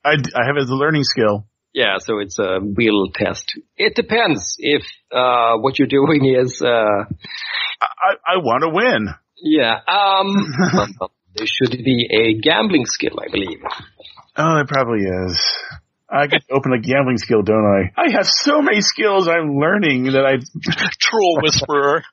I, 0.03 0.13
I 0.13 0.45
have 0.45 0.57
it 0.57 0.63
as 0.63 0.69
a 0.69 0.75
learning 0.75 1.03
skill. 1.03 1.47
Yeah, 1.73 1.97
so 1.99 2.19
it's 2.19 2.37
a 2.37 2.59
will 2.61 3.09
test. 3.13 3.57
It 3.77 3.95
depends 3.95 4.55
if 4.59 4.83
uh 5.11 5.57
what 5.57 5.79
you're 5.79 5.87
doing 5.87 6.25
is 6.25 6.61
uh 6.61 7.05
I, 7.81 8.15
I 8.27 8.37
want 8.37 8.63
to 8.63 8.69
win. 8.69 9.07
yeah. 9.41 9.79
Um 9.87 10.99
there 11.35 11.47
should 11.47 11.71
be 11.83 12.07
a 12.11 12.41
gambling 12.41 12.85
skill, 12.85 13.17
I 13.19 13.31
believe. 13.31 13.61
Oh, 14.35 14.59
it 14.59 14.67
probably 14.67 15.05
is. 15.05 15.39
I 16.09 16.27
could 16.27 16.43
open 16.51 16.73
a 16.73 16.79
gambling 16.81 17.17
skill, 17.17 17.41
don't 17.41 17.65
I? 17.65 18.01
I 18.01 18.11
have 18.11 18.27
so 18.27 18.61
many 18.61 18.81
skills 18.81 19.27
I'm 19.27 19.57
learning 19.57 20.11
that 20.11 20.25
I, 20.25 20.39
Troll 20.99 21.39
whisperer. 21.41 22.03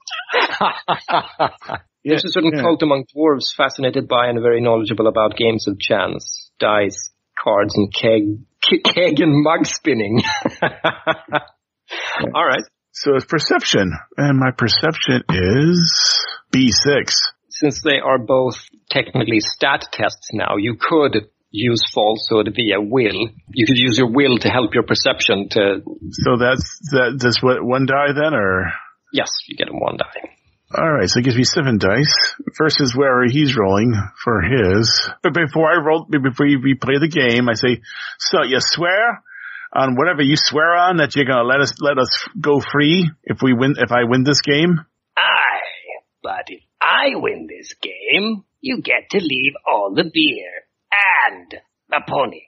There's 2.04 2.24
a 2.24 2.30
certain 2.30 2.52
yeah. 2.54 2.62
cult 2.62 2.82
among 2.82 3.04
dwarves 3.14 3.54
fascinated 3.56 4.06
by 4.08 4.28
and 4.28 4.40
very 4.40 4.60
knowledgeable 4.60 5.08
about 5.08 5.36
games 5.36 5.66
of 5.66 5.78
chance, 5.80 6.50
dice, 6.58 7.10
cards, 7.36 7.74
and 7.76 7.92
keg, 7.92 8.38
keg 8.84 9.20
and 9.20 9.42
mug 9.42 9.66
spinning. 9.66 10.20
All 12.34 12.44
right. 12.44 12.64
So 12.92 13.14
it's 13.14 13.24
perception, 13.26 13.92
and 14.16 14.38
my 14.38 14.50
perception 14.50 15.22
is 15.28 16.20
B6. 16.52 17.14
Since 17.48 17.82
they 17.82 17.98
are 18.04 18.18
both 18.18 18.56
technically 18.90 19.40
stat 19.40 19.86
tests 19.92 20.30
now, 20.32 20.56
you 20.56 20.76
could 20.80 21.28
use 21.50 21.82
falsehood 21.92 22.52
via 22.54 22.80
will. 22.80 23.28
You 23.52 23.66
could 23.66 23.78
use 23.78 23.98
your 23.98 24.10
will 24.10 24.38
to 24.38 24.48
help 24.48 24.74
your 24.74 24.82
perception 24.82 25.48
to, 25.50 25.82
So 26.10 26.36
that's 26.38 26.78
that. 26.90 27.18
That's 27.20 27.42
what 27.42 27.62
one 27.62 27.86
die 27.86 28.12
then, 28.14 28.34
or 28.34 28.72
yes, 29.12 29.30
you 29.46 29.56
get 29.56 29.68
a 29.68 29.72
one 29.72 29.96
die. 29.96 30.37
All 30.74 30.92
right. 30.92 31.08
So 31.08 31.20
it 31.20 31.24
gives 31.24 31.36
me 31.36 31.44
seven 31.44 31.78
dice 31.78 32.34
versus 32.58 32.94
where 32.94 33.24
he's 33.26 33.56
rolling 33.56 33.94
for 34.22 34.42
his. 34.42 35.08
But 35.22 35.32
before 35.32 35.72
I 35.72 35.76
roll, 35.76 36.04
before 36.04 36.44
we 36.46 36.74
play 36.74 36.98
the 37.00 37.08
game, 37.08 37.48
I 37.48 37.54
say, 37.54 37.80
so 38.18 38.42
you 38.42 38.58
swear 38.60 39.22
on 39.72 39.96
whatever 39.96 40.20
you 40.22 40.36
swear 40.36 40.74
on 40.74 40.98
that 40.98 41.16
you're 41.16 41.24
gonna 41.24 41.44
let 41.44 41.60
us 41.60 41.80
let 41.80 41.98
us 41.98 42.10
go 42.38 42.60
free 42.60 43.10
if 43.24 43.40
we 43.42 43.54
win 43.54 43.76
if 43.78 43.92
I 43.92 44.04
win 44.04 44.24
this 44.24 44.42
game. 44.42 44.84
Aye, 45.16 46.02
but 46.22 46.44
if 46.48 46.62
I 46.80 47.14
win 47.14 47.48
this 47.48 47.74
game, 47.80 48.44
you 48.60 48.82
get 48.82 49.08
to 49.10 49.18
leave 49.18 49.54
all 49.66 49.94
the 49.94 50.04
beer 50.04 50.50
and 51.26 51.54
the 51.88 52.02
pony. 52.06 52.42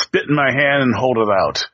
Spit 0.00 0.28
in 0.28 0.34
my 0.34 0.52
hand 0.52 0.82
and 0.82 0.94
hold 0.94 1.18
it 1.18 1.28
out. 1.28 1.66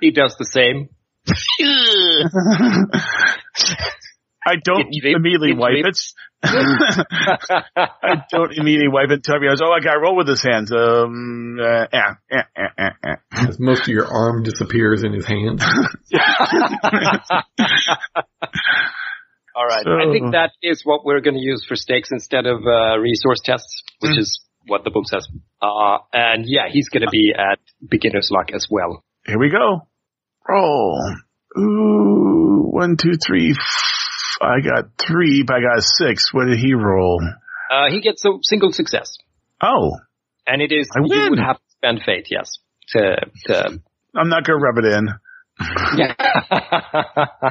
He 0.00 0.12
does 0.12 0.36
the 0.36 0.44
same. 0.44 0.88
I 4.44 4.56
don't 4.62 4.88
It 4.90 5.14
immediately 5.16 5.50
it 5.52 5.56
wipe 5.56 5.74
it. 5.84 5.96
I 6.44 8.24
don't 8.30 8.52
immediately 8.58 8.88
wipe 8.88 9.10
it 9.10 9.14
until 9.24 9.34
I 9.34 9.38
realize, 9.38 9.60
oh, 9.62 9.70
I 9.72 9.78
got 9.80 9.94
to 9.94 10.00
roll 10.00 10.16
with 10.16 10.26
his 10.28 10.42
hands. 10.42 10.72
Um, 10.72 11.58
uh, 11.62 11.86
eh, 11.92 12.14
eh, 12.30 12.42
eh, 12.56 12.68
eh, 12.78 12.90
eh. 13.04 13.14
As 13.30 13.60
most 13.60 13.82
of 13.82 13.88
your 13.88 14.06
arm 14.06 14.42
disappears 14.42 15.04
in 15.04 15.12
his 15.12 15.24
hand. 15.26 15.60
All 19.54 19.66
right. 19.66 19.84
So- 19.84 19.90
I 19.98 20.10
think 20.12 20.32
that 20.32 20.50
is 20.62 20.82
what 20.84 21.04
we're 21.04 21.20
going 21.20 21.34
to 21.36 21.40
use 21.40 21.64
for 21.68 21.76
stakes 21.76 22.08
instead 22.10 22.46
of 22.46 22.62
uh, 22.66 22.98
resource 22.98 23.40
tests, 23.44 23.82
which 24.00 24.12
Mm. 24.12 24.18
is 24.18 24.40
what 24.66 24.84
the 24.84 24.90
book 24.90 25.04
says. 25.08 25.28
Uh, 25.60 25.98
and 26.12 26.44
yeah, 26.46 26.68
he's 26.70 26.88
going 26.88 27.02
to 27.02 27.10
be 27.10 27.32
at 27.36 27.58
beginner's 27.88 28.30
luck 28.30 28.50
as 28.54 28.66
well. 28.70 29.04
Here 29.26 29.38
we 29.38 29.50
go. 29.50 29.86
Roll. 30.48 30.98
Ooh, 31.58 32.68
one, 32.70 32.96
two, 32.96 33.12
three. 33.26 33.54
I 34.42 34.60
got 34.60 34.90
three, 34.98 35.42
but 35.46 35.56
I 35.56 35.60
got 35.60 35.82
six. 35.82 36.32
What 36.34 36.46
did 36.46 36.58
he 36.58 36.74
roll? 36.74 37.20
Uh, 37.70 37.88
he 37.90 38.00
gets 38.00 38.24
a 38.24 38.30
single 38.42 38.72
success. 38.72 39.16
Oh, 39.62 39.92
And 40.46 40.60
it 40.60 40.72
is, 40.72 40.88
I 40.94 41.00
you 41.00 41.08
win. 41.08 41.30
would 41.30 41.38
have 41.38 41.56
to 41.56 41.62
spend 41.70 42.00
fate, 42.04 42.26
yes. 42.30 42.58
To, 42.88 43.16
to, 43.46 43.80
I'm 44.14 44.28
not 44.28 44.44
going 44.44 44.58
to 44.58 44.64
rub 44.64 44.78
it 44.78 44.84
in. 44.92 45.08
yeah. 45.96 46.14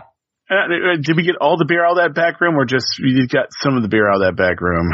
Uh, 0.52 0.56
uh, 0.68 0.98
did 1.02 1.16
we 1.16 1.24
get 1.24 1.38
all 1.39 1.56
the 1.58 1.64
beer 1.64 1.86
out 1.86 1.92
of 1.92 2.04
that 2.04 2.14
back 2.14 2.42
room 2.42 2.56
or 2.58 2.66
just 2.66 3.00
you 3.00 3.26
got 3.26 3.46
some 3.62 3.78
of 3.78 3.84
the 3.84 3.88
beer 3.88 4.10
out 4.10 4.16
of 4.22 4.22
that 4.24 4.36
back 4.36 4.60
room? 4.60 4.92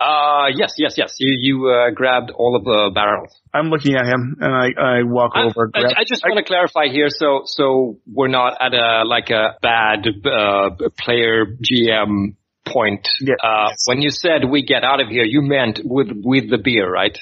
Uh, 0.00 0.46
yes, 0.54 0.72
yes, 0.78 0.94
yes. 0.96 1.14
You, 1.18 1.36
you, 1.40 1.68
uh, 1.68 1.90
grabbed 1.90 2.30
all 2.30 2.56
of 2.56 2.64
the 2.64 2.90
barrels. 2.94 3.38
I'm 3.52 3.68
looking 3.68 3.94
at 3.96 4.06
him 4.06 4.36
and 4.40 4.52
I, 4.54 4.68
I 4.80 5.02
walk 5.02 5.32
I, 5.34 5.44
over. 5.44 5.70
I, 5.74 5.80
grab- 5.80 5.94
I 5.98 6.04
just 6.08 6.22
want 6.24 6.38
to 6.38 6.44
clarify 6.44 6.86
here, 6.90 7.08
so 7.10 7.42
so 7.44 7.98
we're 8.06 8.28
not 8.28 8.56
at 8.60 8.72
a 8.74 9.02
like 9.04 9.30
a 9.30 9.56
bad 9.60 10.06
uh, 10.24 10.70
player 10.98 11.46
GM 11.46 12.36
point. 12.66 13.08
Yeah. 13.20 13.34
Uh, 13.42 13.68
Yes. 13.70 13.84
When 13.86 14.00
you 14.00 14.10
said 14.10 14.44
we 14.48 14.62
get 14.64 14.84
out 14.84 15.00
of 15.00 15.08
here, 15.08 15.24
you 15.24 15.42
meant 15.42 15.80
with 15.84 16.08
with 16.14 16.48
the 16.50 16.58
beer, 16.58 16.90
right? 16.90 17.16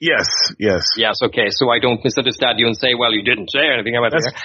yes, 0.00 0.26
yes. 0.58 0.82
Yes. 0.98 1.16
Okay. 1.22 1.48
So 1.50 1.70
I 1.70 1.78
don't 1.78 2.00
misunderstand 2.04 2.58
you 2.58 2.66
and 2.66 2.76
say, 2.76 2.94
well, 2.98 3.12
you 3.12 3.22
didn't 3.22 3.50
say 3.50 3.60
anything 3.72 3.96
about 3.96 4.10
That's- 4.10 4.24
beer. 4.24 4.32
Th- 4.32 4.44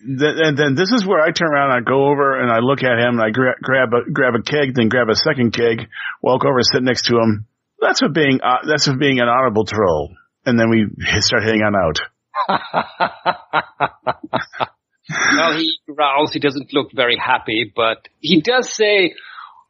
and 0.00 0.56
then 0.56 0.74
this 0.74 0.92
is 0.92 1.04
where 1.04 1.20
I 1.20 1.32
turn 1.32 1.48
around 1.48 1.72
and 1.72 1.80
I 1.80 1.88
go 1.88 2.08
over 2.08 2.40
and 2.40 2.50
I 2.50 2.58
look 2.60 2.82
at 2.82 2.98
him 2.98 3.18
and 3.18 3.22
I 3.22 3.30
gra- 3.30 3.58
grab 3.62 3.92
a 3.92 4.10
grab 4.10 4.34
a 4.34 4.42
keg, 4.42 4.74
then 4.74 4.88
grab 4.88 5.08
a 5.08 5.16
second 5.16 5.52
keg, 5.52 5.88
walk 6.22 6.44
over, 6.44 6.58
and 6.58 6.66
sit 6.66 6.82
next 6.82 7.06
to 7.06 7.16
him. 7.16 7.46
That's 7.80 8.02
what 8.02 8.12
being 8.12 8.40
uh, 8.42 8.66
that's 8.66 8.86
what 8.86 8.98
being 8.98 9.20
an 9.20 9.28
honorable 9.28 9.64
troll. 9.64 10.14
And 10.46 10.58
then 10.58 10.70
we 10.70 10.86
start 11.20 11.42
heading 11.42 11.62
on 11.62 11.74
out. 11.74 12.00
well, 15.36 15.56
he 15.56 15.78
growls. 15.92 16.32
He 16.32 16.38
doesn't 16.40 16.72
look 16.72 16.92
very 16.94 17.16
happy, 17.16 17.72
but 17.74 18.08
he 18.20 18.40
does 18.40 18.72
say, 18.72 19.14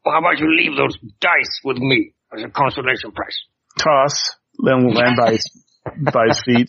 well, 0.05 0.15
"How 0.15 0.21
about 0.21 0.39
you 0.39 0.55
leave 0.55 0.77
those 0.77 0.97
dice 1.21 1.61
with 1.65 1.79
me 1.79 2.13
as 2.37 2.45
a 2.45 2.49
consolation 2.49 3.13
prize?" 3.13 3.39
Toss, 3.79 4.37
then 4.59 4.93
land 4.93 5.17
by 5.19 5.33
his, 5.33 5.65
by 6.13 6.27
his 6.29 6.43
feet. 6.43 6.69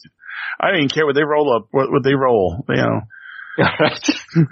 I 0.60 0.72
didn't 0.72 0.93
care 0.93 1.05
what 1.05 1.16
they 1.16 1.24
roll 1.24 1.55
up, 1.55 1.68
what, 1.72 1.91
what 1.91 2.03
they 2.03 2.14
roll, 2.14 2.64
you 2.70 2.76
know. 2.76 3.01
right. 3.80 4.10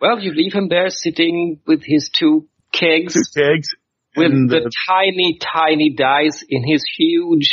well, 0.00 0.18
you 0.20 0.32
leave 0.32 0.52
him 0.52 0.68
there 0.68 0.90
sitting 0.90 1.60
with 1.66 1.82
his 1.84 2.10
two 2.12 2.48
kegs. 2.72 3.14
Two 3.14 3.40
kegs. 3.40 3.68
with 4.16 4.32
and 4.32 4.50
the 4.50 4.64
uh, 4.64 4.70
tiny, 4.88 5.38
tiny 5.40 5.94
dice 5.96 6.44
in 6.48 6.66
his 6.66 6.84
huge 6.96 7.50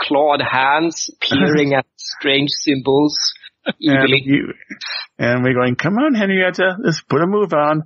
clawed 0.00 0.40
hands, 0.40 1.10
peering 1.20 1.74
at 1.74 1.86
strange 1.96 2.50
symbols. 2.50 3.16
and, 3.66 4.08
you, 4.24 4.52
and 5.18 5.42
we're 5.42 5.54
going, 5.54 5.74
come 5.74 5.94
on, 5.94 6.14
Henrietta, 6.14 6.76
let's 6.82 7.02
put 7.02 7.22
a 7.22 7.26
move 7.26 7.52
on. 7.52 7.84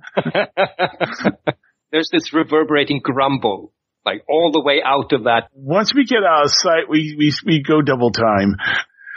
There's 1.91 2.09
this 2.11 2.33
reverberating 2.33 2.99
grumble, 3.01 3.73
like 4.05 4.23
all 4.27 4.51
the 4.51 4.61
way 4.61 4.81
out 4.85 5.13
of 5.13 5.23
that. 5.23 5.49
Once 5.53 5.93
we 5.93 6.05
get 6.05 6.19
out 6.19 6.45
of 6.45 6.51
sight, 6.51 6.89
we, 6.89 7.15
we, 7.17 7.33
we 7.45 7.63
go 7.63 7.81
double 7.81 8.11
time. 8.11 8.55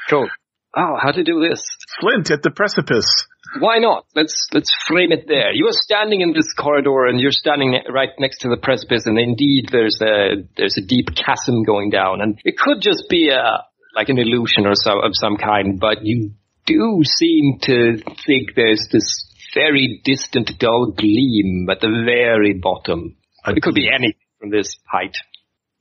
Cool. 0.09 0.29
Oh, 0.75 0.97
how 1.01 1.13
to 1.13 1.23
do 1.23 1.47
this? 1.47 1.65
Flint 2.01 2.31
at 2.31 2.43
the 2.43 2.51
precipice. 2.51 3.27
Why 3.59 3.79
not? 3.79 4.07
Let's 4.15 4.49
let's 4.53 4.73
frame 4.89 5.13
it 5.13 5.27
there. 5.29 5.53
You 5.53 5.67
are 5.67 5.77
standing 5.77 6.23
in 6.23 6.33
this 6.33 6.51
corridor, 6.59 7.05
and 7.07 7.21
you're 7.21 7.33
standing 7.33 7.79
right 7.93 8.09
next 8.19 8.39
to 8.41 8.49
the 8.49 8.57
precipice, 8.57 9.05
and 9.05 9.19
indeed, 9.19 9.69
there's 9.71 10.01
a 10.01 10.49
there's 10.57 10.79
a 10.79 10.87
deep 10.87 11.09
chasm 11.15 11.63
going 11.65 11.91
down, 11.91 12.23
and 12.23 12.41
it 12.45 12.57
could 12.57 12.81
just 12.81 13.11
be 13.11 13.29
a 13.29 13.65
like 13.95 14.09
an 14.09 14.19
illusion 14.19 14.67
or 14.67 14.75
so 14.75 14.93
of 15.01 15.13
some 15.13 15.37
kind, 15.37 15.79
but 15.79 15.99
you 16.03 16.33
do 16.65 17.03
seem 17.05 17.59
to 17.63 17.99
think 18.27 18.55
there's 18.57 18.89
this 18.91 19.29
very 19.55 20.01
distant, 20.05 20.59
dull 20.59 20.93
gleam 20.97 21.69
at 21.71 21.81
the 21.81 22.03
very 22.07 22.55
bottom. 22.55 23.17
It 23.47 23.63
could 23.63 23.75
be 23.75 23.89
anything 23.89 24.17
from 24.41 24.51
this 24.51 24.79
height. 24.91 25.17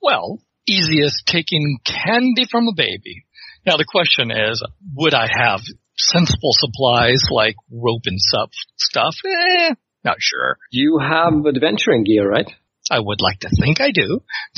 Well, 0.01 0.41
easy 0.67 1.01
as 1.03 1.21
taking 1.25 1.79
candy 1.85 2.45
from 2.49 2.67
a 2.67 2.75
baby. 2.75 3.23
Now 3.65 3.77
the 3.77 3.85
question 3.87 4.31
is, 4.31 4.63
would 4.95 5.13
I 5.13 5.27
have 5.27 5.61
sensible 5.97 6.51
supplies 6.53 7.23
like 7.29 7.55
rope 7.71 8.03
and 8.05 8.19
stuff? 8.19 8.49
Stuff? 8.77 9.15
Eh, 9.25 9.73
not 10.03 10.17
sure. 10.19 10.57
You 10.71 10.99
have 10.99 11.45
adventuring 11.45 12.03
gear, 12.03 12.27
right? 12.27 12.49
I 12.89 12.99
would 12.99 13.21
like 13.21 13.39
to 13.39 13.49
think 13.61 13.79
I 13.79 13.91
do. 13.91 14.21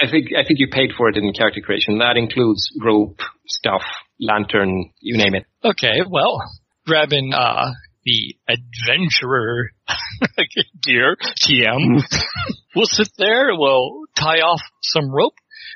I 0.00 0.08
think 0.10 0.28
I 0.36 0.46
think 0.46 0.60
you 0.60 0.68
paid 0.68 0.90
for 0.96 1.08
it 1.08 1.16
in 1.16 1.32
character 1.32 1.60
creation. 1.60 1.98
That 1.98 2.16
includes 2.16 2.70
rope, 2.80 3.20
stuff, 3.46 3.82
lantern, 4.20 4.90
you 5.00 5.16
name 5.18 5.34
it. 5.34 5.44
Okay, 5.64 6.02
well, 6.08 6.40
grabbing 6.86 7.32
uh 7.34 7.72
the 8.04 8.36
adventurer 8.48 9.70
gear, 10.82 11.16
TM. 11.44 12.02
we'll 12.76 12.86
sit 12.86 13.08
there, 13.18 13.48
we'll 13.52 14.04
tie 14.16 14.40
off 14.40 14.60
some 14.82 15.10
rope, 15.10 15.34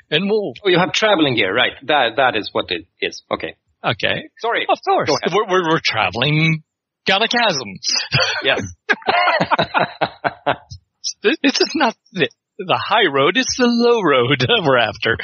and 0.09 0.29
we'll. 0.29 0.53
Oh, 0.63 0.69
you 0.69 0.79
have 0.79 0.93
traveling 0.93 1.35
gear, 1.35 1.53
right? 1.53 1.73
That 1.87 2.17
that 2.17 2.35
is 2.35 2.49
what 2.51 2.65
it 2.69 2.87
is. 3.01 3.23
Okay. 3.31 3.55
Okay, 3.85 4.29
Sorry. 4.39 4.65
of 4.69 4.77
course, 4.85 5.09
we're, 5.33 5.45
we're 5.45 5.69
we're 5.69 5.81
traveling 5.83 6.63
down 7.05 7.21
a 7.21 7.27
chasm. 7.27 7.67
Yes. 8.41 8.61
It's 11.21 11.59
just 11.59 11.71
not 11.75 11.95
the, 12.13 12.29
the 12.57 12.81
high 12.81 13.11
road; 13.13 13.35
it's 13.35 13.57
the 13.57 13.67
low 13.67 14.01
road 14.01 14.45
we're 14.65 14.77
after. 14.77 15.17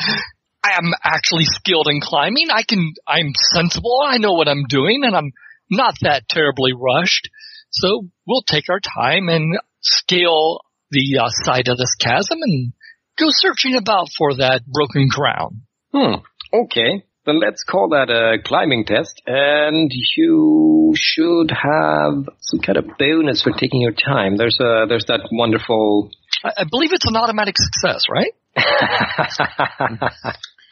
I 0.64 0.72
am 0.72 0.92
actually 1.04 1.46
skilled 1.46 1.88
in 1.90 2.02
climbing. 2.02 2.48
I 2.52 2.64
can. 2.64 2.94
I'm 3.08 3.32
sensible. 3.54 4.02
I 4.06 4.18
know 4.18 4.34
what 4.34 4.48
I'm 4.48 4.66
doing, 4.68 5.04
and 5.06 5.16
I'm 5.16 5.32
not 5.70 5.96
that 6.02 6.28
terribly 6.28 6.72
rushed. 6.74 7.30
So 7.72 8.08
we'll 8.28 8.44
take 8.44 8.66
our 8.70 8.80
time 8.80 9.30
and 9.30 9.58
scale 9.82 10.62
the 10.92 11.20
uh, 11.24 11.30
side 11.30 11.68
of 11.68 11.78
this 11.78 11.96
chasm 11.96 12.40
and 12.42 12.74
go 13.20 13.28
searching 13.30 13.76
about 13.76 14.08
for 14.18 14.36
that 14.36 14.62
broken 14.66 15.10
crown. 15.10 15.62
Hmm. 15.94 16.22
Okay. 16.54 17.04
Then 17.26 17.40
let's 17.40 17.64
call 17.64 17.90
that 17.90 18.10
a 18.10 18.42
climbing 18.44 18.86
test, 18.86 19.22
and 19.28 19.92
you 20.18 20.94
should 20.98 21.52
have 21.52 22.26
some 22.40 22.60
kind 22.62 22.78
of 22.78 22.86
bonus 22.98 23.44
for 23.44 23.52
taking 23.52 23.82
your 23.82 23.92
time. 23.92 24.38
There's 24.38 24.58
a 24.60 24.86
there's 24.88 25.06
that 25.08 25.28
wonderful. 25.32 26.12
I, 26.44 26.62
I 26.62 26.64
believe 26.70 26.92
it's 26.94 27.06
an 27.06 27.16
automatic 27.18 27.56
success, 27.58 28.06
right? 28.10 28.34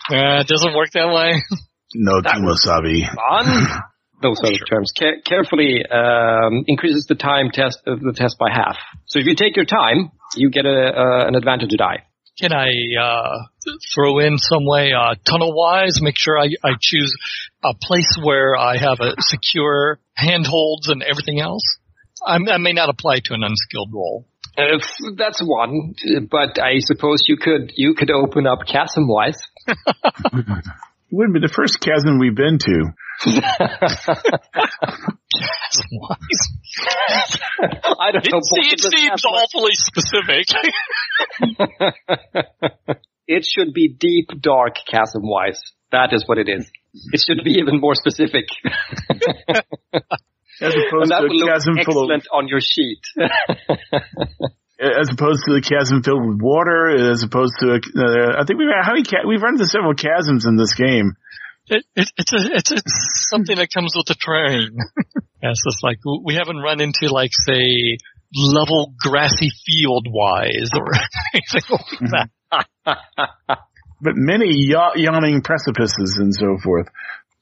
Uh, 0.09 0.39
it 0.39 0.47
doesn't 0.47 0.73
work 0.73 0.87
that 0.93 1.11
way. 1.11 1.41
No 1.93 2.21
Kumasabi. 2.21 3.03
on 3.29 3.81
those 4.21 4.39
sort 4.39 4.53
of 4.53 4.59
terms. 4.69 4.93
Ca- 4.97 5.21
carefully 5.25 5.83
um, 5.85 6.63
increases 6.67 7.07
the 7.07 7.15
time 7.15 7.49
test 7.51 7.79
of 7.85 7.99
the 7.99 8.13
test 8.15 8.37
by 8.39 8.49
half. 8.49 8.77
So 9.05 9.19
if 9.19 9.25
you 9.25 9.35
take 9.35 9.57
your 9.57 9.65
time, 9.65 10.11
you 10.35 10.49
get 10.49 10.65
a, 10.65 10.93
uh, 10.95 11.27
an 11.27 11.35
advantage 11.35 11.71
to 11.71 11.77
die. 11.77 12.06
Can 12.39 12.53
I 12.53 12.69
uh, 13.01 13.37
throw 13.95 14.19
in 14.19 14.37
some 14.37 14.63
way 14.65 14.91
uh, 14.93 15.15
tunnel 15.25 15.55
wise? 15.55 16.01
Make 16.01 16.17
sure 16.17 16.37
I, 16.37 16.49
I 16.63 16.73
choose 16.79 17.11
a 17.63 17.73
place 17.73 18.15
where 18.21 18.55
I 18.55 18.77
have 18.77 18.99
a 18.99 19.15
secure 19.19 19.99
handholds 20.13 20.87
and 20.87 21.01
everything 21.01 21.39
else. 21.39 21.63
I, 22.23 22.35
I 22.35 22.57
may 22.57 22.73
not 22.73 22.89
apply 22.89 23.21
to 23.25 23.33
an 23.33 23.41
unskilled 23.43 23.91
role. 23.91 24.27
Uh, 24.55 24.77
that's 25.15 25.41
one, 25.41 25.95
but 26.29 26.59
I 26.59 26.79
suppose 26.79 27.23
you 27.27 27.37
could 27.37 27.73
you 27.75 27.93
could 27.93 28.09
open 28.09 28.47
up 28.47 28.59
chasm 28.67 29.07
wise. 29.07 29.39
Wouldn't 31.11 31.33
be 31.33 31.39
the 31.39 31.53
first 31.53 31.79
chasm 31.79 32.19
we've 32.19 32.35
been 32.35 32.57
to. 32.59 32.91
I 37.99 38.11
don't 38.11 38.25
It, 38.25 38.31
know. 38.31 38.39
se- 38.41 38.71
it 38.71 38.79
seems 38.79 39.23
awfully 39.25 39.73
specific. 39.73 40.45
It 43.27 43.45
should 43.45 43.73
be 43.73 43.89
deep, 43.89 44.29
dark 44.41 44.75
chasm 44.89 45.21
wise. 45.23 45.61
That 45.91 46.09
is 46.13 46.23
what 46.27 46.37
it 46.37 46.47
is. 46.47 46.69
It 47.11 47.19
should 47.19 47.43
be 47.43 47.51
even 47.59 47.79
more 47.81 47.95
specific. 47.95 48.45
As 50.59 50.73
and 50.73 50.83
opposed 50.87 51.11
that 51.11 51.17
to 51.19 51.23
would 51.23 51.31
a 51.31 51.35
look 51.35 51.49
chasm 51.49 51.75
full 51.85 52.11
of, 52.11 52.21
on 52.33 52.47
your 52.47 52.61
sheet. 52.61 53.01
as 54.79 55.09
opposed 55.11 55.43
to 55.45 55.53
the 55.53 55.61
chasm 55.61 56.01
filled 56.03 56.25
with 56.27 56.39
water, 56.41 57.11
as 57.11 57.21
opposed 57.23 57.53
to, 57.59 57.73
a, 57.73 57.75
uh, 57.77 58.41
I 58.41 58.45
think 58.45 58.57
we've, 58.59 58.69
how 58.81 58.93
many, 58.93 59.03
ca- 59.03 59.27
we've 59.27 59.41
run 59.41 59.53
into 59.55 59.67
several 59.67 59.93
chasms 59.93 60.45
in 60.45 60.55
this 60.55 60.73
game. 60.73 61.13
It, 61.69 61.83
it, 61.95 62.11
it's 62.17 62.33
a, 62.33 62.37
it's 62.55 62.71
it's 62.71 62.93
something 63.29 63.55
that 63.57 63.71
comes 63.73 63.93
with 63.95 64.07
the 64.07 64.15
terrain. 64.15 64.77
yeah, 65.41 65.51
it's 65.51 65.63
just 65.63 65.83
like 65.83 65.99
we 66.23 66.35
haven't 66.35 66.57
run 66.57 66.79
into 66.79 67.11
like 67.11 67.31
say 67.33 67.97
level 68.35 68.93
grassy 68.99 69.49
field 69.65 70.07
wise 70.09 70.69
or 70.73 70.91
anything 71.33 71.77
like 72.11 72.29
that. 72.81 73.57
But 73.99 74.13
many 74.15 74.53
ya- 74.53 74.93
yawning 74.95 75.41
precipices 75.41 76.17
and 76.19 76.31
so 76.31 76.57
forth. 76.63 76.87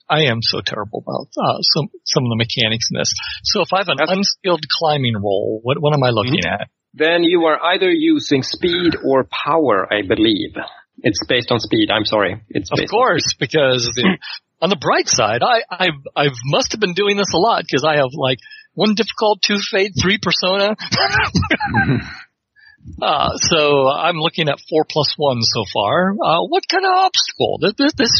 I 0.09 0.25
am 0.31 0.41
so 0.41 0.61
terrible 0.61 1.03
about 1.05 1.27
uh, 1.35 1.57
some 1.61 1.89
some 2.05 2.23
of 2.23 2.29
the 2.29 2.37
mechanics 2.37 2.87
in 2.91 2.99
this. 2.99 3.11
So 3.43 3.61
if 3.61 3.73
I 3.73 3.79
have 3.79 3.89
an 3.89 3.97
unskilled 3.99 4.63
climbing 4.79 5.15
roll, 5.15 5.59
what 5.63 5.81
what 5.81 5.93
am 5.93 6.03
I 6.03 6.11
looking 6.11 6.45
at? 6.45 6.69
Then 6.93 7.23
you 7.23 7.43
are 7.43 7.61
either 7.61 7.89
using 7.91 8.41
speed 8.41 8.95
or 9.03 9.25
power, 9.25 9.85
I 9.91 10.07
believe. 10.07 10.55
It's 10.99 11.19
based 11.27 11.51
on 11.51 11.59
speed. 11.59 11.89
I'm 11.91 12.05
sorry. 12.05 12.41
It's 12.49 12.71
Of 12.71 12.77
based 12.77 12.93
on 12.93 12.99
course, 12.99 13.35
because 13.39 13.91
the, 13.95 14.17
on 14.61 14.69
the 14.69 14.77
bright 14.77 15.07
side, 15.07 15.41
I 15.43 15.63
I 15.69 15.89
I 16.15 16.29
must 16.45 16.71
have 16.71 16.79
been 16.79 16.93
doing 16.93 17.17
this 17.17 17.33
a 17.33 17.37
lot 17.37 17.63
because 17.63 17.83
I 17.83 17.97
have 17.97 18.13
like 18.13 18.39
one 18.73 18.95
difficult, 18.95 19.41
two 19.41 19.57
fate, 19.59 19.93
three 19.99 20.19
persona. 20.21 20.75
uh, 23.01 23.29
so 23.37 23.89
I'm 23.89 24.17
looking 24.17 24.49
at 24.49 24.59
four 24.69 24.85
plus 24.89 25.13
one 25.17 25.41
so 25.41 25.63
far. 25.73 26.11
Uh, 26.11 26.41
what 26.47 26.67
kind 26.67 26.85
of 26.85 26.91
obstacle? 26.91 27.59
This, 27.61 27.73
this, 27.77 27.93
this 27.97 28.11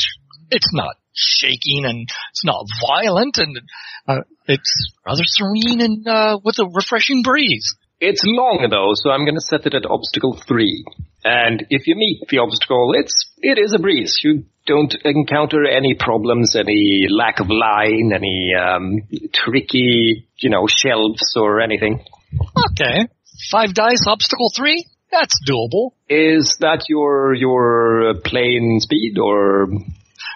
it's 0.51 0.73
not 0.73 0.95
shaking 1.13 1.85
and 1.85 2.07
it's 2.31 2.45
not 2.45 2.65
violent 2.87 3.37
and 3.37 3.57
uh, 4.07 4.21
it's 4.47 4.93
rather 5.05 5.23
serene 5.25 5.81
and 5.81 6.07
uh, 6.07 6.39
with 6.43 6.59
a 6.59 6.65
refreshing 6.65 7.23
breeze. 7.23 7.75
It's 7.99 8.21
long 8.25 8.67
though, 8.69 8.91
so 8.93 9.09
I'm 9.11 9.25
going 9.25 9.35
to 9.35 9.41
set 9.41 9.65
it 9.65 9.73
at 9.73 9.85
obstacle 9.89 10.39
three. 10.47 10.83
And 11.27 11.65
if 11.71 11.87
you 11.87 11.95
meet 11.95 12.21
the 12.29 12.37
obstacle, 12.37 12.93
it's 12.93 13.31
it 13.39 13.57
is 13.57 13.73
a 13.73 13.79
breeze. 13.79 14.19
You 14.23 14.45
don't 14.67 14.93
encounter 15.03 15.65
any 15.65 15.95
problems, 15.95 16.55
any 16.55 17.07
lack 17.09 17.39
of 17.39 17.47
line, 17.49 18.11
any 18.13 18.51
um, 18.53 19.01
tricky, 19.33 20.27
you 20.37 20.49
know, 20.51 20.67
shelves 20.67 21.33
or 21.35 21.61
anything. 21.61 22.05
Okay, 22.71 23.07
five 23.49 23.73
dice, 23.73 24.05
obstacle 24.07 24.51
three. 24.55 24.85
That's 25.11 25.33
doable. 25.49 25.93
Is 26.07 26.57
that 26.59 26.85
your 26.89 27.33
your 27.33 28.11
uh, 28.11 28.13
plain 28.23 28.77
speed 28.79 29.17
or? 29.17 29.67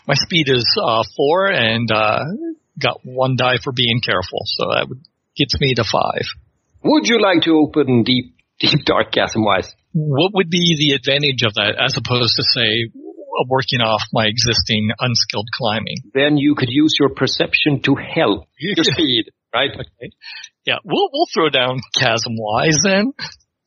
My 0.08 0.16
speed 0.16 0.50
is 0.50 0.66
uh, 0.84 1.04
four 1.16 1.52
and 1.52 1.92
uh, 1.92 2.18
got 2.82 3.02
one 3.04 3.36
die 3.36 3.60
for 3.64 3.72
being 3.72 4.02
careful, 4.04 4.42
so 4.46 4.72
that 4.74 4.90
would, 4.90 5.02
gets 5.38 5.60
me 5.60 5.76
to 5.76 5.84
five. 5.84 6.24
Would 6.84 7.08
you 7.08 7.22
like 7.22 7.44
to 7.44 7.52
open 7.52 8.02
deep 8.02 8.34
deep 8.60 8.86
dark 8.86 9.12
chasm 9.12 9.44
wise? 9.44 9.72
What 9.94 10.32
would 10.36 10.50
be 10.50 10.76
the 10.78 10.96
advantage 10.96 11.44
of 11.44 11.54
that 11.56 11.76
as 11.80 11.98
opposed 11.98 12.36
to 12.36 12.44
say 12.44 12.92
working 13.48 13.82
off 13.82 14.04
my 14.14 14.26
existing 14.26 14.90
unskilled 15.00 15.48
climbing? 15.54 15.98
Then 16.14 16.38
you 16.38 16.56
could 16.56 16.70
use 16.70 16.96
your 17.00 17.10
perception 17.10 17.82
to 17.84 17.96
help 17.96 18.48
your 18.60 18.84
speed, 18.84 19.32
right? 19.54 19.72
Okay. 19.74 20.12
Yeah, 20.66 20.78
we'll 20.84 21.10
we'll 21.12 21.28
throw 21.34 21.50
down 21.50 21.80
chasm 21.96 22.34
wise 22.38 22.78
then. 22.84 23.14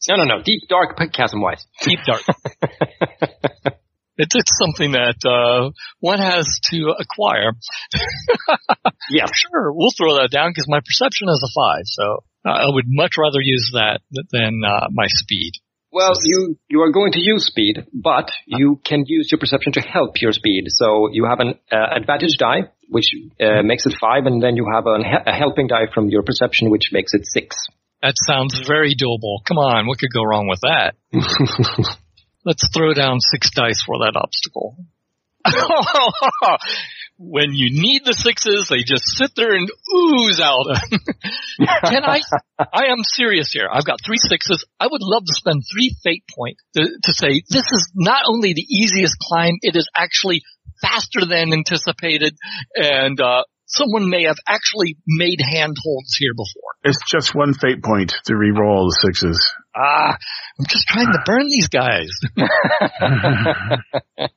No, 0.09 0.17
no, 0.17 0.25
no. 0.25 0.43
Deep 0.43 0.63
dark 0.69 0.99
chasm 1.13 1.41
wise. 1.41 1.65
Deep 1.83 2.01
dark. 2.07 2.23
It's, 4.19 4.35
it's 4.37 4.53
something 4.59 4.93
that 4.93 5.17
uh, 5.25 5.73
one 6.01 6.19
has 6.19 6.61
to 6.71 6.95
acquire. 6.99 7.53
yeah, 9.11 9.25
Sure, 9.33 9.73
we'll 9.73 9.91
throw 9.97 10.15
that 10.17 10.31
down 10.31 10.51
because 10.51 10.69
my 10.69 10.81
perception 10.81 11.29
is 11.29 11.43
a 11.43 11.51
five, 11.59 11.85
so 11.87 12.23
I 12.45 12.67
would 12.69 12.85
much 12.87 13.13
rather 13.19 13.41
use 13.41 13.71
that 13.73 14.01
than 14.31 14.61
uh, 14.67 14.89
my 14.91 15.07
speed. 15.09 15.53
Well, 15.93 16.13
you 16.25 16.57
you 16.71 16.81
are 16.81 16.91
going 16.91 17.13
to 17.13 17.21
use 17.21 17.45
speed, 17.45 17.87
but 17.93 18.31
you 18.47 18.81
can 18.83 19.05
use 19.07 19.29
your 19.31 19.39
perception 19.39 19.73
to 19.75 19.81
help 19.83 20.23
your 20.23 20.33
speed. 20.33 20.65
So 20.69 21.11
you 21.13 21.27
have 21.27 21.41
an 21.41 21.59
uh, 21.71 21.77
advantage 21.95 22.39
die, 22.39 22.73
which 22.89 23.15
uh, 23.39 23.63
makes 23.63 23.85
it 23.85 23.95
five, 24.01 24.25
and 24.25 24.43
then 24.43 24.57
you 24.57 24.67
have 24.73 24.87
an, 24.87 25.05
a 25.05 25.35
helping 25.37 25.67
die 25.67 25.93
from 25.93 26.09
your 26.09 26.23
perception, 26.23 26.71
which 26.71 26.93
makes 26.93 27.13
it 27.13 27.27
six. 27.27 27.57
That 28.01 28.15
sounds 28.17 28.59
very 28.67 28.97
doable. 28.97 29.45
Come 29.47 29.59
on, 29.59 29.87
what 29.87 29.99
could 29.99 30.13
go 30.13 30.25
wrong 30.25 30.49
with 30.49 30.61
that? 30.63 30.95
Let's 32.45 32.67
throw 32.75 32.95
down 32.95 33.19
six 33.21 33.51
dice 33.51 33.83
for 33.87 33.99
that 33.99 34.17
obstacle. 34.17 34.77
when 37.23 37.55
you 37.55 37.71
need 37.71 38.03
the 38.05 38.15
sixes, 38.15 38.67
they 38.69 38.83
just 38.83 39.07
sit 39.07 39.31
there 39.37 39.55
and 39.55 39.71
ooze 39.95 40.41
out. 40.41 40.67
Can 41.87 42.03
I? 42.05 42.21
I 42.59 42.87
am 42.91 43.05
serious 43.05 43.53
here. 43.53 43.69
I've 43.71 43.85
got 43.85 44.01
three 44.05 44.19
sixes. 44.19 44.65
I 44.81 44.89
would 44.91 45.03
love 45.03 45.23
to 45.25 45.35
spend 45.35 45.63
three 45.73 45.95
fate 46.03 46.25
point 46.37 46.57
to, 46.75 46.83
to 46.83 47.13
say 47.13 47.43
this 47.49 47.71
is 47.71 47.93
not 47.95 48.25
only 48.27 48.55
the 48.55 48.67
easiest 48.69 49.19
climb, 49.21 49.55
it 49.63 49.77
is 49.77 49.89
actually 49.95 50.43
faster 50.83 51.25
than 51.25 51.53
anticipated, 51.53 52.37
and 52.75 53.21
uh, 53.21 53.45
someone 53.67 54.11
may 54.11 54.25
have 54.25 54.39
actually 54.47 54.97
made 55.07 55.39
handholds 55.41 56.17
here 56.19 56.35
before. 56.35 56.73
It's 56.83 56.99
just 57.09 57.35
one 57.35 57.55
fate 57.55 57.83
point 57.83 58.15
to 58.25 58.37
re-roll 58.37 58.87
the 58.87 58.99
sixes. 59.07 59.39
Ah, 59.77 60.19
I'm 60.59 60.67
just 60.67 60.87
trying 60.89 61.13
to 61.13 61.23
burn 61.25 61.47
these 61.49 61.69
guys. 61.69 62.11
but, 64.17 64.31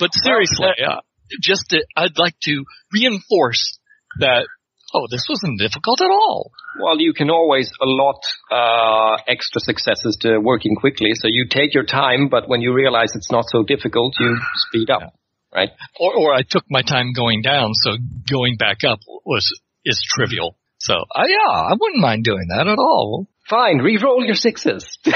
but 0.00 0.14
seriously, 0.14 0.66
uh, 0.84 1.00
just 1.40 1.70
to, 1.70 1.84
I'd 1.96 2.18
like 2.18 2.34
to 2.42 2.64
reinforce 2.92 3.78
that. 4.20 4.46
Oh, 4.94 5.06
this 5.10 5.26
wasn't 5.28 5.60
difficult 5.60 6.00
at 6.00 6.10
all. 6.10 6.50
Well, 6.80 6.98
you 6.98 7.12
can 7.12 7.28
always 7.28 7.70
allot 7.78 8.22
uh, 8.50 9.20
extra 9.28 9.60
successes 9.60 10.16
to 10.22 10.38
working 10.38 10.76
quickly. 10.76 11.10
So 11.12 11.28
you 11.28 11.46
take 11.50 11.74
your 11.74 11.84
time, 11.84 12.28
but 12.30 12.48
when 12.48 12.62
you 12.62 12.72
realize 12.72 13.10
it's 13.14 13.30
not 13.30 13.44
so 13.48 13.62
difficult, 13.62 14.14
you 14.18 14.34
speed 14.68 14.88
up, 14.88 15.12
right? 15.54 15.68
Or, 16.00 16.14
or 16.16 16.34
I 16.34 16.40
took 16.40 16.64
my 16.70 16.80
time 16.80 17.12
going 17.12 17.42
down, 17.42 17.72
so 17.74 17.98
going 18.30 18.56
back 18.56 18.78
up 18.82 19.00
was 19.26 19.60
is 19.84 20.02
trivial. 20.08 20.56
So, 20.78 20.94
uh, 20.94 21.24
yeah, 21.26 21.52
I 21.52 21.74
wouldn't 21.78 22.00
mind 22.00 22.24
doing 22.24 22.46
that 22.56 22.66
at 22.66 22.78
all. 22.78 23.26
Fine, 23.50 23.78
re-roll 23.78 24.24
your 24.24 24.36
sixes. 24.36 24.98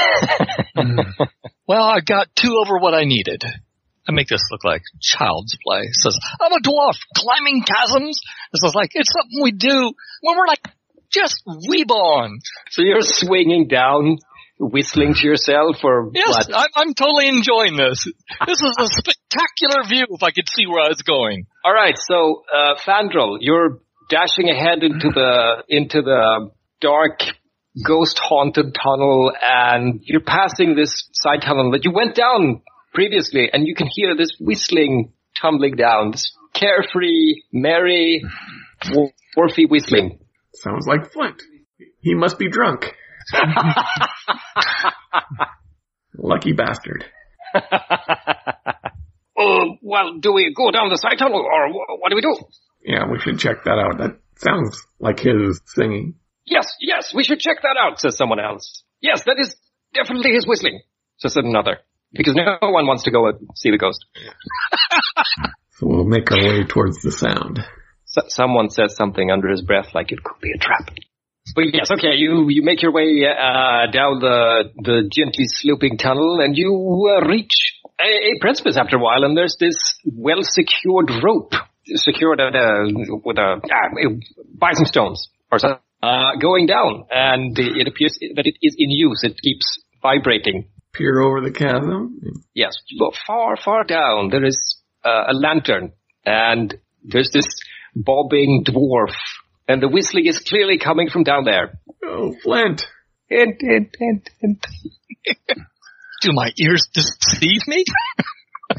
Well, 1.72 1.84
I 1.84 2.00
got 2.00 2.28
two 2.34 2.60
over 2.62 2.78
what 2.78 2.92
I 2.92 3.04
needed. 3.04 3.44
I 4.08 4.12
make 4.12 4.28
this 4.28 4.42
look 4.50 4.64
like 4.64 4.82
child's 5.00 5.56
play. 5.64 5.80
It 5.82 5.94
says, 5.94 6.18
I'm 6.40 6.52
a 6.52 6.60
dwarf 6.60 6.98
climbing 7.16 7.64
chasms. 7.64 8.20
This 8.52 8.62
is 8.64 8.74
like, 8.74 8.90
it's 8.94 9.12
something 9.12 9.42
we 9.42 9.52
do 9.52 9.92
when 10.22 10.36
we're 10.36 10.46
like 10.46 10.66
just 11.12 11.42
reborn. 11.68 12.38
so 12.70 12.82
you're 12.82 13.02
swinging 13.02 13.68
down, 13.68 14.18
whistling 14.58 15.14
to 15.14 15.26
yourself, 15.26 15.76
or 15.84 16.10
Yes, 16.14 16.28
what? 16.28 16.54
I'm, 16.54 16.68
I'm 16.74 16.94
totally 16.94 17.28
enjoying 17.28 17.76
this. 17.76 18.06
This 18.46 18.60
is 18.60 18.74
a 18.78 18.86
spectacular 18.86 19.84
view 19.88 20.06
if 20.10 20.22
I 20.22 20.30
could 20.30 20.48
see 20.48 20.66
where 20.66 20.84
I 20.84 20.88
was 20.88 21.02
going. 21.02 21.46
All 21.64 21.72
right, 21.72 21.96
so 21.96 22.42
uh, 22.52 22.74
Fandral, 22.84 23.38
you're 23.40 23.80
dashing 24.10 24.48
ahead 24.48 24.82
into 24.82 25.10
the 25.14 25.62
into 25.68 26.02
the 26.02 26.50
dark, 26.80 27.20
ghost-haunted 27.86 28.74
tunnel, 28.74 29.32
and 29.40 30.00
you're 30.02 30.20
passing 30.20 30.74
this 30.74 31.08
side 31.12 31.42
tunnel 31.42 31.70
that 31.72 31.84
you 31.84 31.92
went 31.92 32.16
down 32.16 32.62
previously, 32.92 33.50
and 33.52 33.66
you 33.66 33.74
can 33.74 33.88
hear 33.90 34.16
this 34.16 34.36
whistling 34.40 35.12
tumbling 35.40 35.76
down, 35.76 36.10
this 36.12 36.32
carefree, 36.52 37.42
merry, 37.52 38.22
wharfy 39.36 39.68
whistling. 39.68 40.18
Sounds 40.54 40.86
like 40.86 41.10
Flint. 41.12 41.42
He 42.00 42.14
must 42.14 42.38
be 42.38 42.48
drunk. 42.48 42.94
Lucky 46.18 46.52
bastard. 46.52 47.04
Oh, 49.42 49.76
well, 49.82 50.18
do 50.20 50.32
we 50.32 50.54
go 50.54 50.70
down 50.70 50.88
the 50.90 50.96
side 50.96 51.18
tunnel, 51.18 51.40
or 51.40 51.72
what 51.98 52.10
do 52.10 52.14
we 52.14 52.20
do? 52.20 52.36
Yeah, 52.84 53.10
we 53.10 53.18
should 53.18 53.38
check 53.38 53.64
that 53.64 53.78
out. 53.78 53.98
That 53.98 54.18
sounds 54.36 54.80
like 55.00 55.20
his 55.20 55.60
singing. 55.66 56.14
Yes, 56.44 56.76
yes, 56.80 57.12
we 57.14 57.24
should 57.24 57.40
check 57.40 57.56
that 57.62 57.76
out, 57.80 57.98
says 57.98 58.16
someone 58.16 58.38
else. 58.38 58.84
Yes, 59.00 59.24
that 59.24 59.36
is 59.38 59.56
definitely 59.94 60.32
his 60.32 60.46
whistling, 60.46 60.82
says 61.16 61.36
another. 61.36 61.78
Because 62.12 62.34
no 62.34 62.58
one 62.60 62.86
wants 62.86 63.04
to 63.04 63.10
go 63.10 63.26
and 63.28 63.38
see 63.54 63.70
the 63.70 63.78
ghost. 63.78 64.04
So 65.82 65.88
we'll 65.88 66.04
make 66.04 66.30
our 66.30 66.38
way 66.38 66.64
towards 66.64 67.02
the 67.02 67.10
sound. 67.10 67.58
S- 68.06 68.32
someone 68.32 68.70
says 68.70 68.94
something 68.94 69.32
under 69.32 69.48
his 69.48 69.62
breath 69.62 69.88
like 69.94 70.12
it 70.12 70.22
could 70.22 70.40
be 70.40 70.52
a 70.54 70.58
trap. 70.58 70.90
But 71.56 71.64
yes, 71.72 71.90
okay, 71.90 72.14
you, 72.14 72.46
you 72.50 72.62
make 72.62 72.82
your 72.82 72.92
way 72.92 73.26
uh, 73.26 73.90
down 73.90 74.20
the 74.20 74.70
the 74.76 75.10
gently 75.10 75.46
sloping 75.46 75.98
tunnel 75.98 76.40
and 76.40 76.56
you 76.56 76.70
uh, 77.10 77.26
reach 77.26 77.82
a, 78.00 78.04
a 78.04 78.38
precipice 78.40 78.76
after 78.76 78.96
a 78.96 79.00
while 79.00 79.24
and 79.24 79.36
there's 79.36 79.56
this 79.58 79.76
well 80.06 80.42
secured 80.42 81.10
rope 81.20 81.54
secured 81.96 82.40
at 82.40 82.54
a, 82.54 82.86
with 83.24 83.38
a, 83.38 83.60
ah, 83.60 84.08
by 84.54 84.70
some 84.74 84.86
stones 84.86 85.28
or 85.50 85.58
something, 85.58 85.80
uh, 86.00 86.36
going 86.40 86.66
down 86.66 87.06
and 87.10 87.58
it 87.58 87.88
appears 87.88 88.18
that 88.36 88.46
it 88.46 88.56
is 88.62 88.76
in 88.78 88.90
use. 88.90 89.24
It 89.24 89.36
keeps 89.42 89.82
vibrating. 90.00 90.68
Peer 90.94 91.20
over 91.20 91.40
the 91.40 91.50
chasm. 91.50 92.20
Yes, 92.54 92.74
but 92.98 93.14
far, 93.26 93.56
far 93.56 93.84
down 93.84 94.28
there 94.30 94.44
is 94.44 94.76
uh, 95.04 95.24
a 95.28 95.34
lantern, 95.34 95.92
and 96.24 96.74
there's 97.02 97.30
this 97.32 97.46
bobbing 97.94 98.64
dwarf, 98.66 99.14
and 99.66 99.82
the 99.82 99.88
whistling 99.88 100.26
is 100.26 100.40
clearly 100.40 100.78
coming 100.78 101.08
from 101.08 101.24
down 101.24 101.44
there. 101.44 101.78
Oh, 102.04 102.34
Flint. 102.42 102.86
Hint, 103.28 103.56
hint, 103.60 103.96
hint, 103.98 104.30
hint. 104.40 104.66
Do 106.20 106.32
my 106.32 106.50
ears 106.58 106.88
deceive 106.92 107.62
me? 107.66 107.84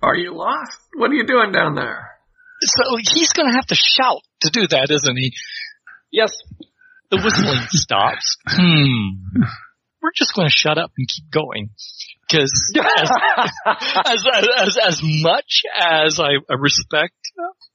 Are 0.00 0.14
you 0.14 0.36
lost? 0.36 0.78
What 0.94 1.10
are 1.10 1.14
you 1.14 1.26
doing 1.26 1.50
down 1.52 1.74
there? 1.74 2.12
So 2.62 2.96
he's 2.98 3.32
going 3.32 3.48
to 3.48 3.54
have 3.54 3.66
to 3.66 3.74
shout 3.74 4.22
to 4.42 4.50
do 4.50 4.66
that, 4.68 4.90
isn't 4.90 5.16
he? 5.16 5.32
Yes. 6.10 6.32
The 7.10 7.20
whistling 7.22 7.66
stops. 7.70 8.36
Hmm. 8.46 9.42
We're 10.02 10.12
just 10.14 10.34
going 10.34 10.48
to 10.48 10.54
shut 10.54 10.78
up 10.78 10.92
and 10.96 11.08
keep 11.08 11.30
going. 11.30 11.70
Because 12.28 12.52
as, 12.76 13.10
as, 14.06 14.48
as, 14.58 14.78
as 14.86 15.00
much 15.02 15.62
as 15.78 16.20
I, 16.20 16.36
I 16.48 16.54
respect 16.58 17.14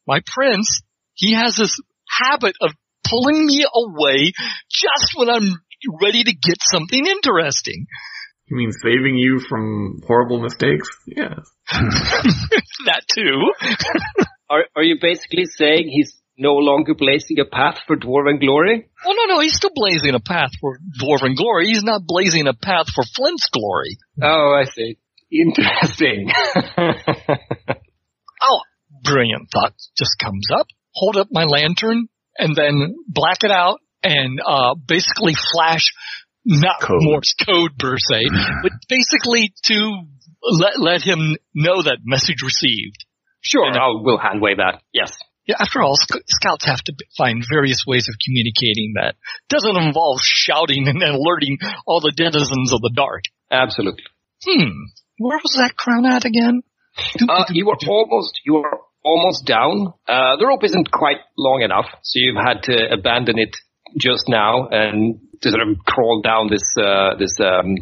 my 0.08 0.20
prince, 0.26 0.82
he 1.14 1.34
has 1.34 1.56
this 1.56 1.80
habit 2.22 2.56
of 2.62 2.72
pulling 3.08 3.46
me 3.46 3.66
away 3.74 4.34
just 4.70 5.14
when 5.16 5.30
I'm 5.30 5.54
ready 6.02 6.24
to 6.24 6.34
get 6.34 6.58
something 6.62 7.06
interesting. 7.06 7.88
You 8.48 8.58
mean 8.58 8.72
saving 8.72 9.18
you 9.18 9.40
from 9.40 10.02
horrible 10.06 10.42
mistakes? 10.42 10.88
Yes. 11.08 11.40
that 11.72 13.04
too. 13.14 14.26
Are, 14.50 14.66
are 14.76 14.84
you 14.84 14.98
basically 15.02 15.46
saying 15.46 15.88
he's 15.90 16.14
no 16.38 16.54
longer 16.56 16.94
blazing 16.96 17.40
a 17.40 17.46
path 17.46 17.80
for 17.86 17.96
dwarven 17.96 18.40
glory? 18.40 18.90
Well, 19.06 19.16
no, 19.16 19.36
no, 19.36 19.40
he's 19.42 19.56
still 19.56 19.72
blazing 19.74 20.16
a 20.16 20.20
path 20.20 20.52
for 20.60 20.78
dwarven 21.02 21.36
glory. 21.36 21.68
He's 21.68 21.84
not 21.84 22.02
blazing 22.06 22.48
a 22.48 22.54
path 22.54 22.88
for 22.94 23.04
Flint's 23.16 23.50
glory. 23.50 23.98
Oh, 24.22 24.54
I 24.60 24.66
see. 24.66 24.98
Interesting. 25.32 26.30
oh, 28.42 28.60
brilliant 29.04 29.50
thought 29.52 29.74
just 29.98 30.18
comes 30.20 30.48
up. 30.54 30.68
Hold 30.94 31.18
up 31.18 31.28
my 31.32 31.46
lantern 31.46 32.08
and 32.38 32.56
then 32.56 32.96
black 33.08 33.44
it 33.44 33.52
out 33.52 33.80
and 34.04 34.40
uh, 34.46 34.76
basically 34.76 35.34
flash 35.54 35.92
not 36.46 36.82
Code. 36.82 37.00
Morse 37.02 37.36
code 37.46 37.72
per 37.80 37.96
se, 37.98 38.28
but 38.64 38.74
basically 38.90 39.54
to 39.64 40.04
let 40.42 40.80
let 40.80 41.02
him 41.02 41.38
know 41.54 41.82
that 41.82 42.00
message 42.04 42.42
received. 42.44 43.06
sure, 43.42 43.66
I'll, 43.66 44.04
we'll 44.04 44.18
hand 44.18 44.42
wave 44.42 44.58
that. 44.58 44.82
Yes. 44.92 45.18
Yeah, 45.46 45.56
after 45.60 45.82
all, 45.82 45.96
sc- 45.98 46.24
scouts 46.28 46.66
have 46.66 46.82
to 46.86 46.94
b- 46.94 47.06
find 47.18 47.44
various 47.50 47.84
ways 47.86 48.08
of 48.08 48.16
communicating 48.24 48.94
that 48.96 49.16
doesn't 49.50 49.76
involve 49.76 50.20
shouting 50.22 50.88
and 50.88 51.02
alerting 51.04 51.58
all 51.86 52.00
the 52.00 52.14
denizens 52.16 52.72
of 52.72 52.80
the 52.82 52.92
dark. 52.96 53.24
Absolutely. 53.52 54.04
Hmm, 54.46 54.72
where 55.18 55.38
was 55.44 55.54
that 55.58 55.76
crown 55.76 56.06
at 56.06 56.26
again? 56.26 56.62
Uh, 57.28 57.44
you 57.50 57.66
were 57.66 57.76
almost, 57.88 58.40
you 58.46 58.58
are 58.58 58.80
almost 59.04 59.46
down. 59.46 59.94
Uh, 60.08 60.38
the 60.38 60.46
rope 60.48 60.64
isn't 60.64 60.92
quite 60.92 61.18
long 61.38 61.62
enough, 61.62 61.88
so 62.04 62.20
you've 62.20 62.38
had 62.38 62.64
to 62.64 62.92
abandon 62.94 63.38
it 63.38 63.56
just 64.00 64.30
now 64.30 64.68
and 64.70 65.20
to 65.42 65.50
sort 65.52 65.68
of 65.68 65.78
crawl 65.86 66.22
down 66.24 66.48
this, 66.50 66.64
uh, 66.80 67.16
this, 67.20 67.36
um, 67.44 67.76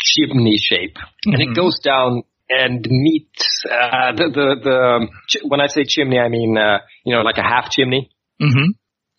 chimney 0.00 0.56
shape. 0.58 0.96
And 1.26 1.42
it 1.42 1.50
Mhm. 1.50 1.54
goes 1.56 1.78
down 1.80 2.22
and 2.60 2.86
meets, 2.88 3.64
uh, 3.70 4.12
the, 4.12 4.28
the, 4.28 4.56
the, 4.62 5.48
when 5.48 5.60
I 5.60 5.68
say 5.68 5.84
chimney, 5.84 6.18
I 6.18 6.28
mean, 6.28 6.56
uh, 6.56 6.78
you 7.04 7.14
know, 7.14 7.22
like 7.22 7.38
a 7.38 7.42
half 7.42 7.70
chimney. 7.70 8.10
Mm-hmm. 8.40 8.70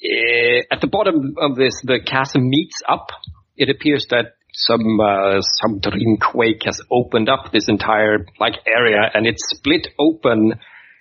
Uh, 0.03 0.61
at 0.71 0.81
the 0.81 0.87
bottom 0.87 1.35
of 1.37 1.55
this, 1.55 1.81
the 1.83 1.99
chasm 2.05 2.49
meets 2.49 2.81
up. 2.87 3.07
It 3.55 3.69
appears 3.69 4.07
that 4.09 4.33
some 4.53 4.99
uh, 4.99 5.41
some 5.41 5.79
dream 5.79 6.17
quake 6.21 6.63
has 6.65 6.79
opened 6.91 7.29
up 7.29 7.51
this 7.51 7.67
entire 7.67 8.25
like 8.39 8.55
area, 8.67 9.09
and 9.13 9.25
it's 9.25 9.43
split 9.49 9.87
open. 9.99 10.53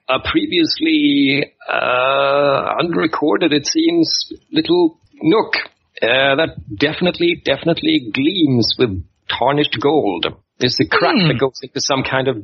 A 0.09 0.19
previously 0.19 1.53
uh, 1.71 2.75
unrecorded, 2.81 3.53
it 3.53 3.67
seems, 3.67 4.33
little 4.51 4.99
nook 5.23 5.55
uh, 6.03 6.37
that 6.37 6.57
definitely 6.75 7.41
definitely 7.45 8.11
gleams 8.13 8.75
with 8.79 9.05
tarnished 9.29 9.79
gold. 9.81 10.27
There's 10.63 10.79
the 10.79 10.87
crack 10.87 11.19
Hmm. 11.19 11.29
that 11.29 11.39
goes 11.43 11.59
into 11.63 11.81
some 11.83 12.05
kind 12.07 12.29
of 12.29 12.37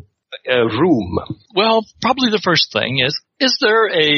uh, 0.51 0.67
room. 0.67 1.19
Well, 1.55 1.87
probably 2.03 2.31
the 2.31 2.43
first 2.43 2.73
thing 2.73 2.99
is, 2.99 3.15
is 3.41 3.57
there 3.63 3.87
a 3.89 4.11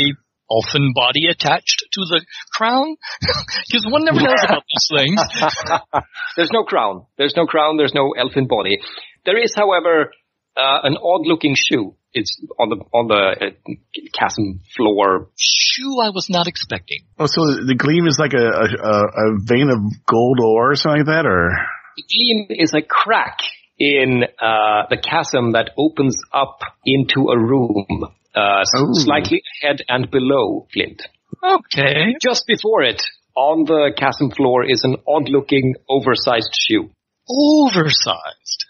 elfin 0.50 0.92
body 0.96 1.26
attached 1.28 1.84
to 1.92 2.00
the 2.10 2.24
crown? 2.56 2.96
Because 3.70 3.86
one 3.86 4.04
never 4.04 4.18
knows 4.20 4.42
about 4.42 4.64
these 4.66 4.88
things. 4.98 5.20
There's 6.36 6.50
no 6.52 6.64
crown. 6.64 7.06
There's 7.18 7.34
no 7.36 7.46
crown. 7.46 7.76
There's 7.76 7.94
no 7.94 8.12
elfin 8.18 8.48
body. 8.48 8.78
There 9.24 9.38
is, 9.38 9.54
however, 9.54 10.10
uh, 10.56 10.80
an 10.82 10.96
odd-looking 10.96 11.54
shoe. 11.56 11.94
It's 12.12 12.34
on 12.58 12.70
the 12.70 12.76
on 12.92 13.06
the 13.06 13.22
uh, 13.38 13.72
chasm 14.18 14.58
floor. 14.76 15.28
Shoe 15.38 16.00
I 16.02 16.10
was 16.10 16.26
not 16.28 16.48
expecting. 16.48 17.06
Oh, 17.20 17.26
so 17.26 17.40
the 17.64 17.76
gleam 17.78 18.08
is 18.08 18.18
like 18.18 18.32
a, 18.34 18.42
a, 18.42 18.66
a 18.66 18.96
a 19.06 19.38
vein 19.46 19.70
of 19.70 19.78
gold 20.10 20.40
ore 20.42 20.72
or 20.72 20.74
something 20.74 21.06
like 21.06 21.14
that, 21.14 21.26
or 21.26 21.50
The 21.96 22.02
gleam 22.02 22.46
is 22.58 22.74
a 22.74 22.82
crack 22.82 23.38
in 23.80 24.24
uh, 24.38 24.82
the 24.90 24.98
chasm 24.98 25.52
that 25.52 25.70
opens 25.78 26.20
up 26.32 26.60
into 26.84 27.30
a 27.30 27.38
room, 27.38 28.04
uh, 28.36 28.60
s- 28.60 28.70
slightly 29.04 29.42
ahead 29.62 29.78
and 29.88 30.10
below 30.10 30.66
Flint. 30.72 31.02
Okay. 31.42 32.14
Just 32.20 32.46
before 32.46 32.82
it, 32.82 33.02
on 33.34 33.64
the 33.64 33.92
chasm 33.96 34.30
floor, 34.30 34.64
is 34.68 34.84
an 34.84 34.96
odd-looking, 35.08 35.76
oversized 35.88 36.54
shoe. 36.54 36.90
Oversized. 37.28 38.66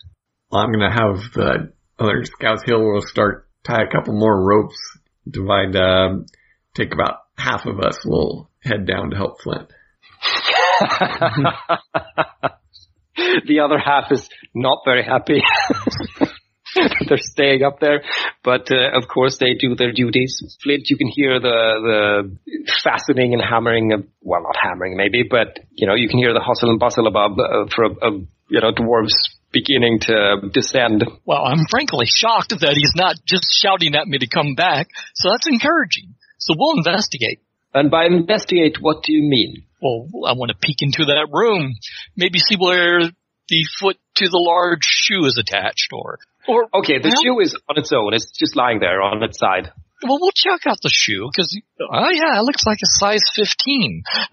I'm 0.52 0.70
gonna 0.72 0.92
have 0.92 1.32
the 1.34 1.72
other 1.98 2.24
scouts 2.24 2.62
hill 2.64 2.80
will 2.80 3.02
start 3.02 3.48
tie 3.64 3.82
a 3.82 3.90
couple 3.90 4.14
more 4.14 4.44
ropes. 4.44 4.76
Divide, 5.28 5.74
um, 5.76 6.26
take 6.74 6.92
about 6.94 7.18
half 7.36 7.66
of 7.66 7.80
us. 7.80 7.98
We'll 8.04 8.48
head 8.62 8.86
down 8.86 9.10
to 9.10 9.16
help 9.16 9.40
Flint. 9.42 9.70
the 13.46 13.60
other 13.60 13.78
half 13.78 14.10
is 14.10 14.28
not 14.54 14.78
very 14.84 15.04
happy. 15.04 15.42
They're 17.08 17.18
staying 17.18 17.64
up 17.64 17.80
there, 17.80 18.02
but 18.44 18.70
uh, 18.70 18.96
of 18.96 19.08
course 19.08 19.38
they 19.38 19.54
do 19.54 19.74
their 19.74 19.92
duties. 19.92 20.56
Flint, 20.62 20.88
you 20.88 20.96
can 20.96 21.08
hear 21.08 21.40
the 21.40 21.48
the 21.82 22.70
fastening 22.84 23.34
and 23.34 23.42
hammering 23.42 23.92
of 23.92 24.04
well, 24.22 24.42
not 24.42 24.54
hammering 24.56 24.96
maybe, 24.96 25.24
but 25.28 25.58
you 25.72 25.88
know 25.88 25.94
you 25.94 26.08
can 26.08 26.18
hear 26.18 26.32
the 26.32 26.40
hustle 26.40 26.70
and 26.70 26.78
bustle 26.78 27.08
above 27.08 27.32
uh, 27.40 27.66
for 27.74 27.86
of 27.86 28.22
you 28.48 28.60
know 28.60 28.70
dwarves 28.70 29.14
beginning 29.52 29.98
to 30.02 30.48
descend. 30.52 31.04
Well, 31.24 31.42
I'm 31.44 31.66
frankly 31.68 32.06
shocked 32.06 32.50
that 32.50 32.74
he's 32.76 32.94
not 32.94 33.16
just 33.26 33.46
shouting 33.50 33.96
at 33.96 34.06
me 34.06 34.18
to 34.18 34.28
come 34.28 34.54
back, 34.54 34.88
so 35.14 35.30
that's 35.30 35.48
encouraging. 35.48 36.14
So 36.38 36.54
we'll 36.56 36.76
investigate. 36.78 37.40
And 37.72 37.90
by 37.90 38.06
investigate, 38.06 38.78
what 38.80 39.02
do 39.04 39.12
you 39.12 39.22
mean? 39.28 39.64
Well, 39.80 40.08
I 40.26 40.32
want 40.34 40.50
to 40.50 40.56
peek 40.60 40.78
into 40.82 41.04
that 41.06 41.28
room, 41.32 41.72
maybe 42.16 42.38
see 42.38 42.56
where 42.56 43.00
the 43.48 43.64
foot 43.80 43.96
to 44.16 44.28
the 44.28 44.38
large 44.38 44.82
shoe 44.84 45.24
is 45.24 45.38
attached, 45.38 45.88
or, 45.92 46.18
or 46.48 46.68
Okay, 46.74 46.98
the 46.98 47.08
Well- 47.08 47.22
shoe 47.22 47.40
is 47.40 47.56
on 47.68 47.78
its 47.78 47.92
own. 47.92 48.12
It's 48.14 48.30
just 48.38 48.56
lying 48.56 48.80
there 48.80 49.00
on 49.02 49.22
its 49.22 49.38
side. 49.38 49.72
well, 50.02 50.18
we'll 50.20 50.32
check 50.34 50.66
out 50.66 50.78
the 50.82 50.90
shoe 50.92 51.28
because, 51.32 51.56
oh 51.80 52.10
yeah, 52.10 52.38
it 52.40 52.44
looks 52.44 52.66
like 52.66 52.78
a 52.82 52.86
size 52.98 53.22
15. 53.34 54.02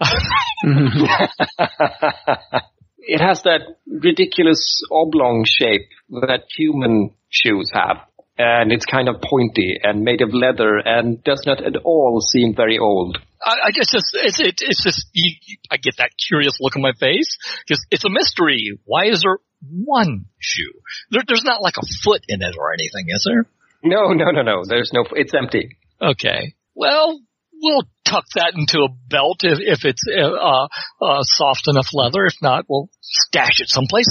it 2.98 3.20
has 3.20 3.42
that 3.42 3.60
ridiculous 3.86 4.82
oblong 4.90 5.44
shape 5.46 5.88
that 6.10 6.42
human 6.56 7.10
shoes 7.28 7.70
have. 7.72 7.98
And 8.40 8.70
it's 8.70 8.86
kind 8.86 9.08
of 9.08 9.16
pointy 9.20 9.76
and 9.82 10.02
made 10.04 10.20
of 10.20 10.32
leather 10.32 10.78
and 10.78 11.22
does 11.24 11.42
not 11.44 11.58
at 11.64 11.74
all 11.84 12.20
seem 12.20 12.54
very 12.54 12.78
old. 12.78 13.18
I, 13.44 13.54
I 13.66 13.70
just, 13.74 13.92
it's, 13.94 14.12
it's, 14.14 14.40
it, 14.40 14.54
it's 14.60 14.82
just, 14.84 15.06
you- 15.12 15.56
I 15.70 15.76
get 15.76 15.96
that 15.98 16.10
curious 16.28 16.58
look 16.60 16.76
on 16.76 16.82
my 16.82 16.92
face 16.92 17.36
because 17.66 17.84
it's 17.90 18.04
a 18.04 18.10
mystery. 18.10 18.78
Why 18.84 19.06
is 19.06 19.22
there 19.22 19.38
one 19.60 20.26
shoe? 20.38 20.72
There, 21.10 21.22
there's 21.26 21.42
not 21.44 21.62
like 21.62 21.74
a 21.78 21.86
foot 22.04 22.22
in 22.28 22.40
it 22.42 22.54
or 22.56 22.72
anything, 22.72 23.06
is 23.08 23.26
there? 23.28 23.46
No, 23.82 24.12
no, 24.12 24.30
no, 24.30 24.42
no. 24.42 24.62
There's 24.66 24.92
no, 24.92 25.04
it's 25.12 25.34
empty. 25.34 25.76
Okay. 26.00 26.54
Well, 26.76 27.18
we'll 27.60 27.88
tuck 28.04 28.24
that 28.36 28.52
into 28.54 28.80
a 28.86 28.88
belt 29.10 29.40
if, 29.42 29.58
if 29.60 29.84
it's 29.84 30.02
uh, 30.08 30.68
uh, 31.04 31.18
soft 31.22 31.66
enough 31.66 31.88
leather. 31.92 32.24
If 32.24 32.34
not, 32.40 32.66
we'll 32.68 32.88
stash 33.00 33.58
it 33.60 33.68
someplace. 33.68 34.06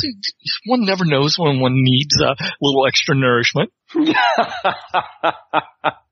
One 0.65 0.85
never 0.85 1.05
knows 1.05 1.37
when 1.39 1.59
one 1.61 1.75
needs 1.75 2.19
a 2.19 2.35
little 2.61 2.85
extra 2.87 3.15
nourishment. 3.15 3.71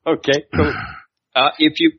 okay, 0.07 0.45
cool. 0.55 0.73
Uh, 1.35 1.49
if 1.59 1.79
you 1.79 1.91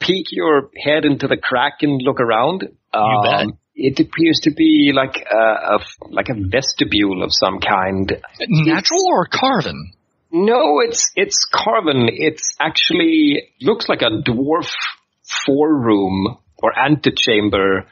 peek 0.00 0.26
your 0.30 0.70
head 0.76 1.04
into 1.04 1.28
the 1.28 1.36
crack 1.36 1.82
and 1.82 2.00
look 2.02 2.20
around, 2.20 2.68
um, 2.92 3.58
it 3.74 4.00
appears 4.00 4.40
to 4.42 4.50
be 4.50 4.92
like 4.94 5.24
a, 5.30 5.36
a 5.36 5.78
like 6.10 6.28
a 6.28 6.34
vestibule 6.34 7.22
of 7.22 7.32
some 7.32 7.60
kind. 7.60 8.20
Natural 8.40 9.06
or 9.08 9.26
carven? 9.26 9.92
No, 10.32 10.80
it's 10.80 11.10
it's 11.16 11.46
carven. 11.52 12.08
It's 12.12 12.56
actually 12.60 13.50
looks 13.60 13.88
like 13.88 14.02
a 14.02 14.10
dwarf 14.22 14.70
four-room 15.46 16.38
or 16.62 16.78
antechamber, 16.78 17.86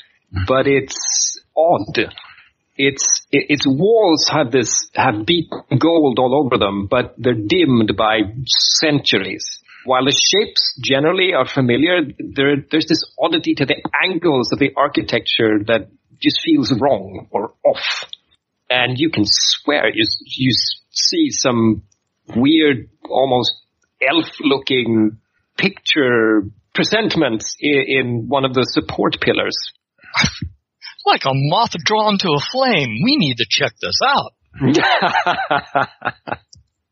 but 0.47 0.67
it's 0.67 1.41
odd. 1.57 2.13
Its 2.79 3.27
its 3.33 3.67
walls 3.67 4.29
have 4.33 4.53
this 4.53 4.89
have 4.95 5.27
beaten 5.27 5.79
gold 5.79 6.19
all 6.21 6.45
over 6.45 6.59
them, 6.59 6.87
but 6.89 7.15
they're 7.19 7.35
dimmed 7.35 7.97
by 7.97 8.21
centuries. 8.47 9.61
While 9.85 10.05
the 10.05 10.13
shapes 10.13 10.79
generally 10.81 11.35
are 11.35 11.47
familiar, 11.47 12.03
there 12.19 12.57
there's 12.71 12.87
this 12.87 13.03
oddity 13.19 13.55
to 13.57 13.67
the 13.67 13.83
angles 14.01 14.53
of 14.53 14.61
the 14.61 14.73
architecture 14.77 15.59
that 15.67 15.89
just 16.23 16.41
feels 16.41 16.73
wrong 16.81 17.27
or 17.33 17.55
off. 17.65 18.05
And 18.71 18.97
you 18.97 19.11
can 19.11 19.25
swear 19.27 19.89
you 19.93 20.05
you 20.37 20.53
see 20.91 21.31
some 21.31 21.83
weird, 22.37 22.91
almost 23.09 23.53
elf-looking 24.01 25.19
picture 25.57 26.43
presentments 26.75 27.57
in, 27.59 27.85
in 27.89 28.29
one 28.29 28.45
of 28.45 28.55
the 28.55 28.65
support 28.65 29.21
pillars. 29.21 29.57
Like 31.09 31.25
a 31.25 31.33
moth 31.33 31.73
drawn 31.85 32.19
to 32.19 32.33
a 32.33 32.41
flame. 32.41 33.01
We 33.03 33.17
need 33.17 33.39
to 33.39 33.47
check 33.49 33.73
this 33.81 33.99
out. 34.07 34.33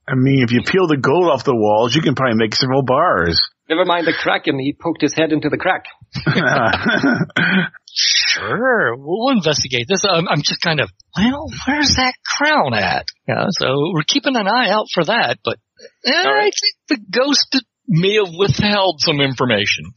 I 0.09 0.15
mean, 0.15 0.43
if 0.43 0.53
you 0.53 0.63
peel 0.63 0.87
the 0.87 0.97
gold 0.97 1.31
off 1.31 1.45
the 1.45 1.55
walls, 1.55 1.95
you 1.95 2.01
can 2.01 2.15
probably 2.15 2.37
make 2.37 2.55
several 2.55 2.83
bars. 2.83 3.41
Never 3.69 3.85
mind 3.85 4.07
the 4.07 4.13
crack, 4.13 4.47
and 4.47 4.61
he 4.61 4.73
poked 4.73 5.03
his 5.03 5.13
head 5.15 5.33
into 5.33 5.49
the 5.49 5.59
crack. 5.59 5.87
Sure, 7.99 8.95
we'll 8.95 9.31
investigate 9.31 9.87
this. 9.89 10.05
Um, 10.05 10.29
I'm 10.29 10.43
just 10.43 10.61
kind 10.61 10.81
of, 10.81 10.91
well, 11.17 11.47
where's 11.67 11.95
that 11.97 12.13
crown 12.27 12.75
at? 12.75 13.07
Yeah, 13.27 13.47
so 13.49 13.69
we're 13.95 14.03
keeping 14.07 14.37
an 14.37 14.47
eye 14.47 14.69
out 14.69 14.89
for 14.93 15.03
that, 15.05 15.39
but 15.43 15.59
eh, 16.05 16.13
I 16.13 16.51
think 16.51 16.75
the 16.89 16.99
ghost 17.11 17.65
may 17.89 18.17
have 18.17 18.35
withheld 18.37 19.01
some 19.01 19.23
information. 19.23 19.95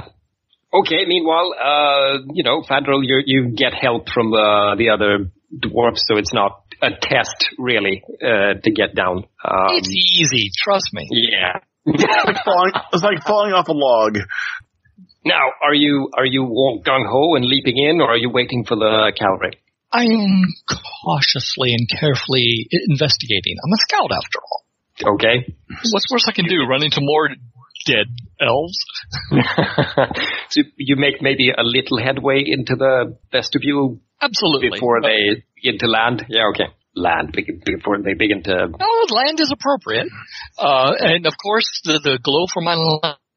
Okay. 0.72 1.04
Meanwhile, 1.06 1.54
uh, 1.60 2.18
you 2.32 2.44
know, 2.44 2.62
Fandral, 2.62 3.00
you 3.02 3.22
you 3.24 3.50
get 3.56 3.74
help 3.74 4.08
from 4.08 4.30
the 4.30 4.74
the 4.78 4.90
other 4.90 5.30
dwarfs, 5.56 6.04
so 6.06 6.16
it's 6.16 6.32
not 6.32 6.62
a 6.82 6.90
test 6.90 7.48
really 7.58 8.02
uh, 8.22 8.54
to 8.62 8.70
get 8.70 8.94
down. 8.94 9.24
Um, 9.44 9.70
it's 9.76 9.90
easy, 9.90 10.50
trust 10.62 10.90
me. 10.92 11.06
yeah. 11.10 11.60
falling, 12.44 12.72
it's 12.92 13.02
like 13.02 13.22
falling 13.26 13.52
off 13.52 13.68
a 13.68 13.72
log. 13.72 14.18
Now, 15.24 15.48
are 15.62 15.74
you 15.74 16.10
are 16.16 16.24
you 16.24 16.44
all 16.44 16.82
gung 16.84 17.04
ho 17.08 17.34
and 17.36 17.44
leaping 17.44 17.76
in, 17.76 18.00
or 18.00 18.10
are 18.10 18.16
you 18.16 18.30
waiting 18.30 18.64
for 18.64 18.76
the 18.76 19.12
cavalry? 19.18 19.60
I 19.92 20.04
am 20.04 20.44
cautiously 20.68 21.74
and 21.74 21.88
carefully 21.88 22.68
investigating. 22.88 23.56
I'm 23.64 23.72
a 23.72 23.80
scout 23.80 24.10
after 24.12 24.38
all. 24.38 25.14
Okay. 25.14 25.54
What's 25.90 26.06
worse 26.12 26.26
I 26.28 26.32
can 26.32 26.46
do? 26.46 26.62
Run 26.68 26.84
into 26.84 27.00
more 27.00 27.28
dead 27.86 28.06
elves? 28.40 28.78
so 30.50 30.62
you 30.76 30.96
make 30.96 31.22
maybe 31.22 31.50
a 31.50 31.62
little 31.62 31.98
headway 31.98 32.42
into 32.44 32.76
the 32.76 33.16
vestibule 33.32 34.00
Absolutely. 34.20 34.70
before 34.70 35.00
they 35.02 35.44
begin 35.54 35.78
to 35.78 35.86
land. 35.86 36.26
Yeah. 36.28 36.50
Okay. 36.54 36.72
Land 36.94 37.32
before 37.64 37.98
they 38.02 38.14
begin 38.14 38.42
to. 38.42 38.66
No, 38.66 39.14
land 39.14 39.38
is 39.40 39.52
appropriate. 39.52 40.08
Uh, 40.58 40.92
and 40.98 41.24
of 41.26 41.34
course, 41.40 41.80
the, 41.84 42.00
the 42.02 42.18
glow 42.20 42.46
from 42.52 42.64
my 42.64 42.74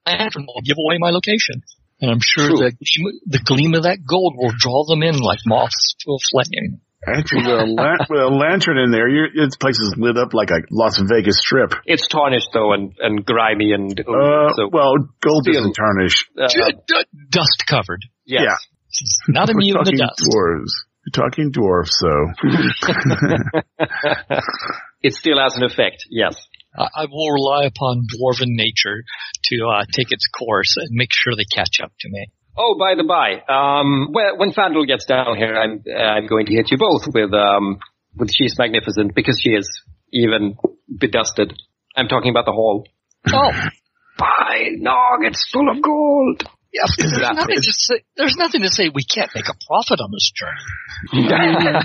lantern 0.07 0.47
will 0.47 0.61
give 0.65 0.77
away 0.77 0.97
my 0.99 1.11
location. 1.11 1.61
And 2.01 2.11
I'm 2.11 2.19
sure 2.19 2.47
True. 2.47 2.57
the 2.57 2.71
gleam, 2.71 3.19
the 3.27 3.39
gleam 3.45 3.73
of 3.75 3.83
that 3.83 3.99
gold 4.05 4.33
will 4.35 4.51
draw 4.57 4.83
them 4.85 5.03
in 5.03 5.19
like 5.19 5.39
moths 5.45 5.95
to 6.01 6.11
a 6.11 6.17
flame. 6.31 6.81
Actually, 7.07 7.43
with 7.51 7.59
a, 7.61 7.65
lan- 7.65 8.05
with 8.09 8.21
a 8.21 8.27
lantern 8.29 8.77
in 8.77 8.91
there, 8.91 9.07
your 9.09 9.27
this 9.35 9.55
place 9.57 9.79
is 9.79 9.93
lit 9.97 10.17
up 10.17 10.33
like 10.33 10.51
a 10.51 10.61
Las 10.71 10.97
Vegas 10.99 11.37
strip. 11.39 11.73
It's 11.85 12.07
tarnished 12.07 12.49
though, 12.53 12.73
and 12.73 12.93
and 12.99 13.25
grimy, 13.25 13.73
and 13.73 13.91
Uh, 13.99 14.49
so 14.55 14.69
well, 14.71 14.93
gold 15.21 15.43
Steel. 15.43 15.55
doesn't 15.55 15.73
tarnish. 15.73 16.25
uh, 16.39 16.47
D- 16.47 16.77
d- 16.87 17.05
dust 17.29 17.63
covered. 17.67 18.01
yes. 18.25 18.43
yeah. 18.45 18.55
It's 18.89 19.17
not 19.27 19.47
We're 19.49 19.53
immune 19.59 19.77
to 19.77 19.83
talking 19.83 19.97
dust. 19.97 20.21
dwarves. 20.21 20.71
We're 21.03 21.11
talking 21.23 21.51
dwarves, 21.51 21.91
so 21.91 22.11
it 25.01 25.13
still 25.13 25.39
has 25.39 25.55
an 25.55 25.63
effect. 25.63 26.05
Yes. 26.09 26.35
I 26.77 26.87
I 26.95 27.05
will 27.11 27.31
rely 27.31 27.65
upon 27.65 28.07
dwarven 28.13 28.47
nature 28.55 29.03
to 29.45 29.55
uh, 29.67 29.83
take 29.91 30.11
its 30.11 30.27
course 30.27 30.75
and 30.77 30.89
make 30.91 31.09
sure 31.11 31.33
they 31.35 31.45
catch 31.53 31.79
up 31.83 31.91
to 31.99 32.09
me. 32.09 32.27
Oh, 32.55 32.75
by 32.77 32.93
the 32.95 33.03
by, 33.03 33.41
um, 33.51 34.09
when, 34.11 34.37
when 34.37 34.51
Fandral 34.51 34.85
gets 34.85 35.05
down 35.05 35.35
here, 35.37 35.55
I'm 35.55 35.83
I'm 35.89 36.27
going 36.27 36.45
to 36.47 36.53
hit 36.53 36.69
you 36.71 36.77
both 36.77 37.07
with 37.11 37.33
um 37.33 37.79
with 38.15 38.29
she's 38.33 38.55
magnificent 38.59 39.15
because 39.15 39.39
she 39.41 39.51
is 39.51 39.67
even 40.11 40.55
bedusted. 40.87 41.53
I'm 41.95 42.07
talking 42.07 42.29
about 42.31 42.45
the 42.45 42.51
hall. 42.51 42.87
Oh, 43.27 43.51
By 44.19 44.67
Nog, 44.77 45.23
it's 45.25 45.49
full 45.51 45.67
of 45.69 45.81
gold. 45.81 46.43
yeah, 46.71 46.83
there's 46.99 47.17
nothing 47.33 47.55
to 47.55 47.71
say. 47.71 48.03
There's 48.15 48.35
nothing 48.37 48.61
to 48.61 48.69
say 48.69 48.89
we 48.93 49.03
can't 49.03 49.31
make 49.33 49.45
a 49.49 49.55
profit 49.67 49.99
on 49.99 50.11
this 50.11 50.31
journey. 50.35 51.27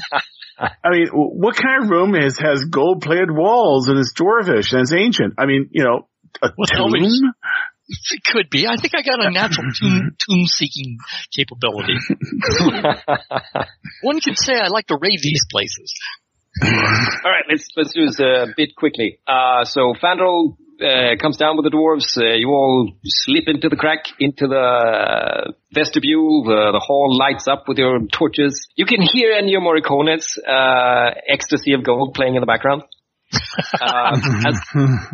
I 0.59 0.90
mean, 0.90 1.07
what 1.12 1.57
kind 1.57 1.85
of 1.85 1.89
room 1.89 2.15
is 2.15 2.39
has 2.39 2.65
gold 2.70 3.01
plated 3.03 3.31
walls 3.31 3.89
and 3.89 3.99
it's 3.99 4.12
dwarvish 4.12 4.73
and 4.73 4.82
it's 4.82 4.93
ancient? 4.93 5.35
I 5.39 5.47
mean, 5.47 5.69
you 5.70 5.85
know, 5.85 6.09
a 6.43 6.51
Well, 6.59 6.66
tell 6.66 6.89
me. 6.89 7.01
tomb? 7.01 7.32
It 7.89 8.23
could 8.24 8.51
be. 8.51 8.66
I 8.66 8.77
think 8.77 8.94
I 8.94 9.02
got 9.02 9.24
a 9.24 9.31
natural 9.31 9.70
tomb, 9.81 10.16
tomb 10.19 10.47
seeking 10.47 10.98
capability. 11.35 11.94
One 14.02 14.20
could 14.20 14.39
say 14.39 14.55
I 14.55 14.69
like 14.69 14.86
to 14.89 14.98
raid 15.01 15.20
these 15.23 15.44
places. 15.51 15.94
All 16.62 17.31
right, 17.31 17.44
let's 17.48 17.66
let's 17.77 17.93
do 17.94 18.06
this 18.06 18.20
a 18.20 18.47
bit 18.56 18.74
quickly. 18.77 19.20
Uh, 19.27 19.65
so 19.65 19.94
Fandral 20.02 20.56
uh, 20.81 21.16
comes 21.20 21.36
down 21.36 21.56
with 21.56 21.65
the 21.65 21.70
dwarves. 21.70 22.16
Uh, 22.16 22.36
you 22.36 22.48
all 22.48 22.90
slip 23.05 23.44
into 23.47 23.69
the 23.69 23.77
crack, 23.77 24.05
into 24.19 24.48
the 24.48 25.52
vestibule. 25.73 26.44
The, 26.44 26.73
the 26.73 26.81
hall 26.81 27.16
lights 27.16 27.47
up 27.48 27.65
with 27.69 27.78
your 27.78 28.01
torches. 28.12 28.69
You 28.77 28.86
can 28.86 29.02
hear 29.02 29.32
Ennio 29.32 29.62
Morricone's 29.62 30.39
uh, 30.47 31.10
"Ecstasy 31.28 31.74
of 31.74 31.85
Gold" 31.85 32.15
playing 32.15 32.35
in 32.35 32.40
the 32.40 32.47
background. 32.47 32.82
Um, 33.80 34.22
as, 34.46 34.60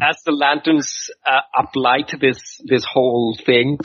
as 0.03 0.17
the 0.25 0.33
lanterns 0.33 1.11
uh, 1.27 1.41
uplight 1.57 2.19
this 2.21 2.61
this 2.65 2.85
whole 2.85 3.37
thing, 3.45 3.79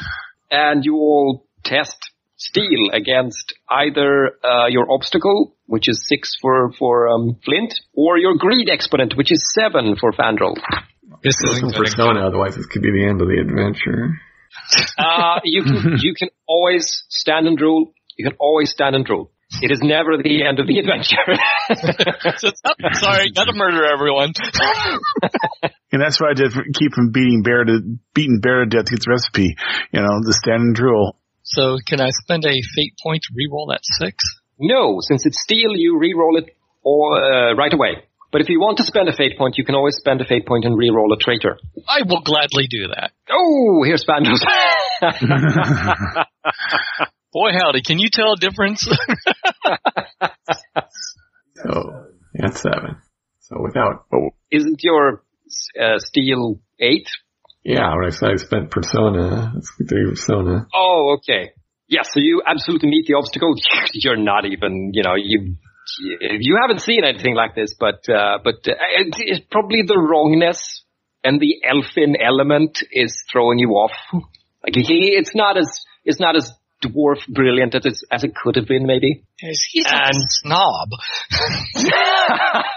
and 0.52 0.86
you 0.86 0.96
all 0.96 1.46
test 1.64 2.12
steel 2.38 2.90
against 2.94 3.54
either 3.70 4.32
uh, 4.44 4.68
your 4.68 4.92
obstacle, 4.92 5.56
which 5.66 5.90
is 5.90 6.08
six 6.08 6.36
for 6.42 6.72
for 6.78 7.10
um, 7.10 7.38
Flint, 7.44 7.74
or 7.94 8.18
your 8.18 8.36
greed 8.38 8.70
exponent, 8.70 9.16
which 9.18 9.32
is 9.32 9.52
seven 9.54 9.96
for 10.00 10.12
Fandral. 10.14 10.56
This 11.24 11.36
isn't 11.44 11.76
Persona, 11.76 12.28
otherwise 12.28 12.56
this 12.56 12.66
could 12.68 12.82
be 12.82 12.92
the 12.92 13.06
end 13.06 13.22
of 13.22 13.28
the 13.28 13.40
adventure. 13.40 14.20
Uh, 14.98 15.40
you 15.44 15.64
can 15.64 15.98
you 16.00 16.14
can 16.14 16.30
always 16.48 17.04
stand 17.10 17.48
and 17.48 17.58
drool. 17.58 17.94
You 18.18 18.26
can 18.30 18.38
always 18.40 18.72
stand 18.72 18.96
and 18.96 19.06
drool. 19.06 19.32
It 19.62 19.72
is 19.72 19.82
never 19.82 20.18
the 20.22 20.46
end 20.46 20.60
of 20.60 20.68
the 20.68 20.78
adventure. 20.78 21.26
Sorry, 23.02 23.32
gotta 23.32 23.54
murder 23.54 23.86
everyone. 23.86 24.34
And 25.92 26.00
that's 26.00 26.22
what 26.22 26.30
I 26.30 26.34
did 26.36 26.54
for, 26.54 26.62
keep 26.72 26.94
from 26.94 27.10
beating 27.12 27.42
bear 27.42 27.64
to 27.64 27.80
beating 28.14 28.40
bear 28.42 28.64
to 28.64 28.70
death 28.70 28.86
to 28.86 28.92
get 28.92 29.02
the 29.04 29.10
recipe. 29.10 29.56
You 29.92 30.02
know, 30.02 30.22
the 30.22 30.34
stand 30.34 30.62
and 30.62 30.76
drool. 30.76 31.18
So 31.42 31.80
can 31.84 32.00
I 32.00 32.12
spend 32.12 32.46
a 32.46 32.54
fate 32.76 32.94
point 33.02 33.24
to 33.24 33.34
re-roll 33.36 33.66
that 33.72 33.82
six? 33.98 34.24
no, 34.60 34.98
since 35.02 35.26
it's 35.26 35.42
steel, 35.42 35.76
you 35.76 35.98
re-roll 35.98 36.38
it 36.38 36.56
or 36.84 37.18
uh, 37.18 37.56
right 37.56 37.74
away. 37.74 38.04
But 38.32 38.42
if 38.42 38.50
you 38.50 38.60
want 38.60 38.78
to 38.78 38.84
spend 38.84 39.10
a 39.10 39.16
fate 39.16 39.36
point, 39.38 39.58
you 39.58 39.66
can 39.66 39.74
always 39.74 39.96
spend 39.96 40.22
a 40.22 40.26
fate 40.26 40.46
point 40.46 40.64
and 40.64 40.78
re-roll 40.78 41.12
a 41.14 41.18
traitor. 41.18 41.58
I 41.88 42.04
will 42.06 42.22
gladly 42.22 42.68
do 42.70 42.90
that. 42.90 43.12
Oh, 43.32 43.82
here's 43.84 44.06
Fandral. 44.06 44.38
Boy 47.32 47.52
howdy, 47.54 47.82
can 47.82 48.00
you 48.00 48.10
tell 48.12 48.34
a 48.34 48.38
difference? 48.38 48.88
So, 51.56 52.06
that's 52.34 52.62
seven. 52.62 52.98
So 53.42 53.58
without, 53.62 54.06
Isn't 54.50 54.82
your 54.82 55.24
uh, 55.80 56.00
steel 56.00 56.60
eight? 56.80 57.08
yeah, 57.66 57.90
when 57.96 58.06
I 58.06 58.10
said 58.12 58.30
I 58.32 58.36
spent 58.38 58.72
Persona, 58.72 59.54
it's 59.58 59.70
three 59.90 60.10
Persona. 60.10 60.68
Oh, 60.74 61.18
okay. 61.18 61.52
Yeah, 61.88 62.04
so 62.04 62.20
you 62.22 62.42
absolutely 62.48 62.90
meet 62.90 63.08
the 63.08 63.16
obstacle. 63.16 63.56
You're 63.94 64.16
not 64.16 64.46
even, 64.46 64.92
you 64.94 65.04
know, 65.04 65.16
you 65.16 65.56
you 66.00 66.58
haven't 66.62 66.80
seen 66.82 67.04
anything 67.04 67.36
like 67.36 67.56
this, 67.56 67.74
but 67.78 68.08
uh, 68.08 68.38
but 68.44 68.56
uh, 68.68 68.76
it- 69.00 69.16
it's 69.18 69.46
probably 69.52 69.82
the 69.82 69.98
wrongness 69.98 70.84
and 71.24 71.42
the 71.42 71.56
elfin 71.68 72.16
element 72.22 72.84
is 72.92 73.24
throwing 73.32 73.60
you 73.60 73.72
off. 73.72 73.92
Like 74.62 74.76
he, 74.76 75.16
it's 75.18 75.34
not 75.34 75.58
as 75.58 75.86
it's 76.06 76.20
not 76.20 76.36
as 76.36 76.52
dwarf 76.84 77.26
brilliant 77.28 77.76
as 77.76 77.86
it, 77.86 77.98
as 78.12 78.24
it 78.24 78.34
could 78.36 78.56
have 78.56 78.66
been, 78.68 78.86
maybe. 78.86 79.24
He's 79.38 79.86
a 79.86 79.96
And- 80.06 80.14
snob. 80.16 80.90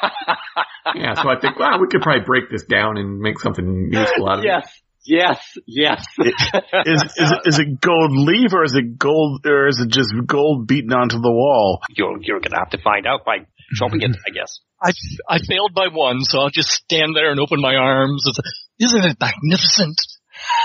Yeah, 0.95 1.15
so 1.15 1.29
I 1.31 1.39
think, 1.41 1.59
wow, 1.59 1.79
we 1.81 1.87
could 1.89 2.03
probably 2.03 2.25
break 2.25 2.51
this 2.51 2.65
down 2.65 2.99
and 2.99 3.21
make 3.21 3.39
something 3.39 3.89
useful 3.93 4.29
out 4.29 4.41
of 4.41 4.45
it. 4.45 4.49
yes, 4.49 4.69
yes, 5.07 5.55
yes. 5.67 6.05
Is 6.85 7.03
is 7.17 7.31
it, 7.31 7.39
is 7.47 7.59
it 7.61 7.81
gold 7.81 8.11
leaf 8.13 8.53
or 8.53 8.65
is 8.65 8.75
it 8.75 8.99
gold 8.99 9.47
or 9.47 9.69
is 9.69 9.79
it 9.81 9.89
just 9.89 10.13
gold 10.27 10.67
beaten 10.67 10.93
onto 10.93 11.17
the 11.21 11.31
wall? 11.31 11.81
you're 11.97 12.19
you're 12.21 12.41
gonna 12.41 12.59
have 12.59 12.71
to 12.71 12.79
find 12.83 13.07
out 13.07 13.25
by 13.25 13.47
chopping 13.75 14.03
it, 14.03 14.11
I 14.27 14.31
guess. 14.31 14.59
I, 14.83 14.91
I 15.29 15.39
failed 15.39 15.73
by 15.75 15.87
one, 15.93 16.21
so 16.25 16.41
I'll 16.41 16.51
just 16.51 16.71
stand 16.71 17.15
there 17.15 17.31
and 17.31 17.39
open 17.41 17.61
my 17.61 17.77
arms. 17.77 18.25
It's, 18.27 18.41
isn't 18.81 19.05
it 19.05 19.17
magnificent? 19.21 19.97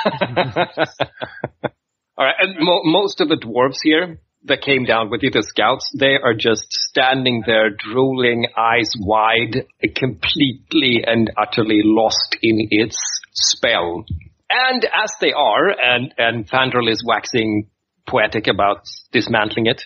All 2.18 2.26
right, 2.26 2.35
and 2.39 2.56
mo- 2.60 2.81
most 2.84 3.22
of 3.22 3.30
the 3.30 3.35
dwarves 3.35 3.77
here 3.84 4.19
that 4.45 4.61
came 4.61 4.85
down 4.85 5.10
with 5.11 5.22
you, 5.22 5.30
the 5.30 5.44
scouts, 5.44 5.91
they 5.98 6.15
are 6.15 6.34
just 6.34 6.65
standing 6.72 7.44
there, 7.45 7.69
drooling, 7.69 8.48
eyes 8.57 8.91
wide, 8.99 9.65
completely 9.95 11.03
and 11.06 11.30
utterly 11.38 11.81
lost 11.84 12.38
in 12.41 12.68
its 12.72 12.98
spell. 13.34 14.03
And 14.49 14.84
as 14.85 15.11
they 15.22 15.34
are, 15.34 15.69
and 15.69 16.14
and 16.18 16.49
Fandral 16.49 16.89
is 16.89 17.03
waxing 17.06 17.69
poetic 18.07 18.48
about 18.48 18.81
dismantling 19.11 19.68
it. 19.68 19.84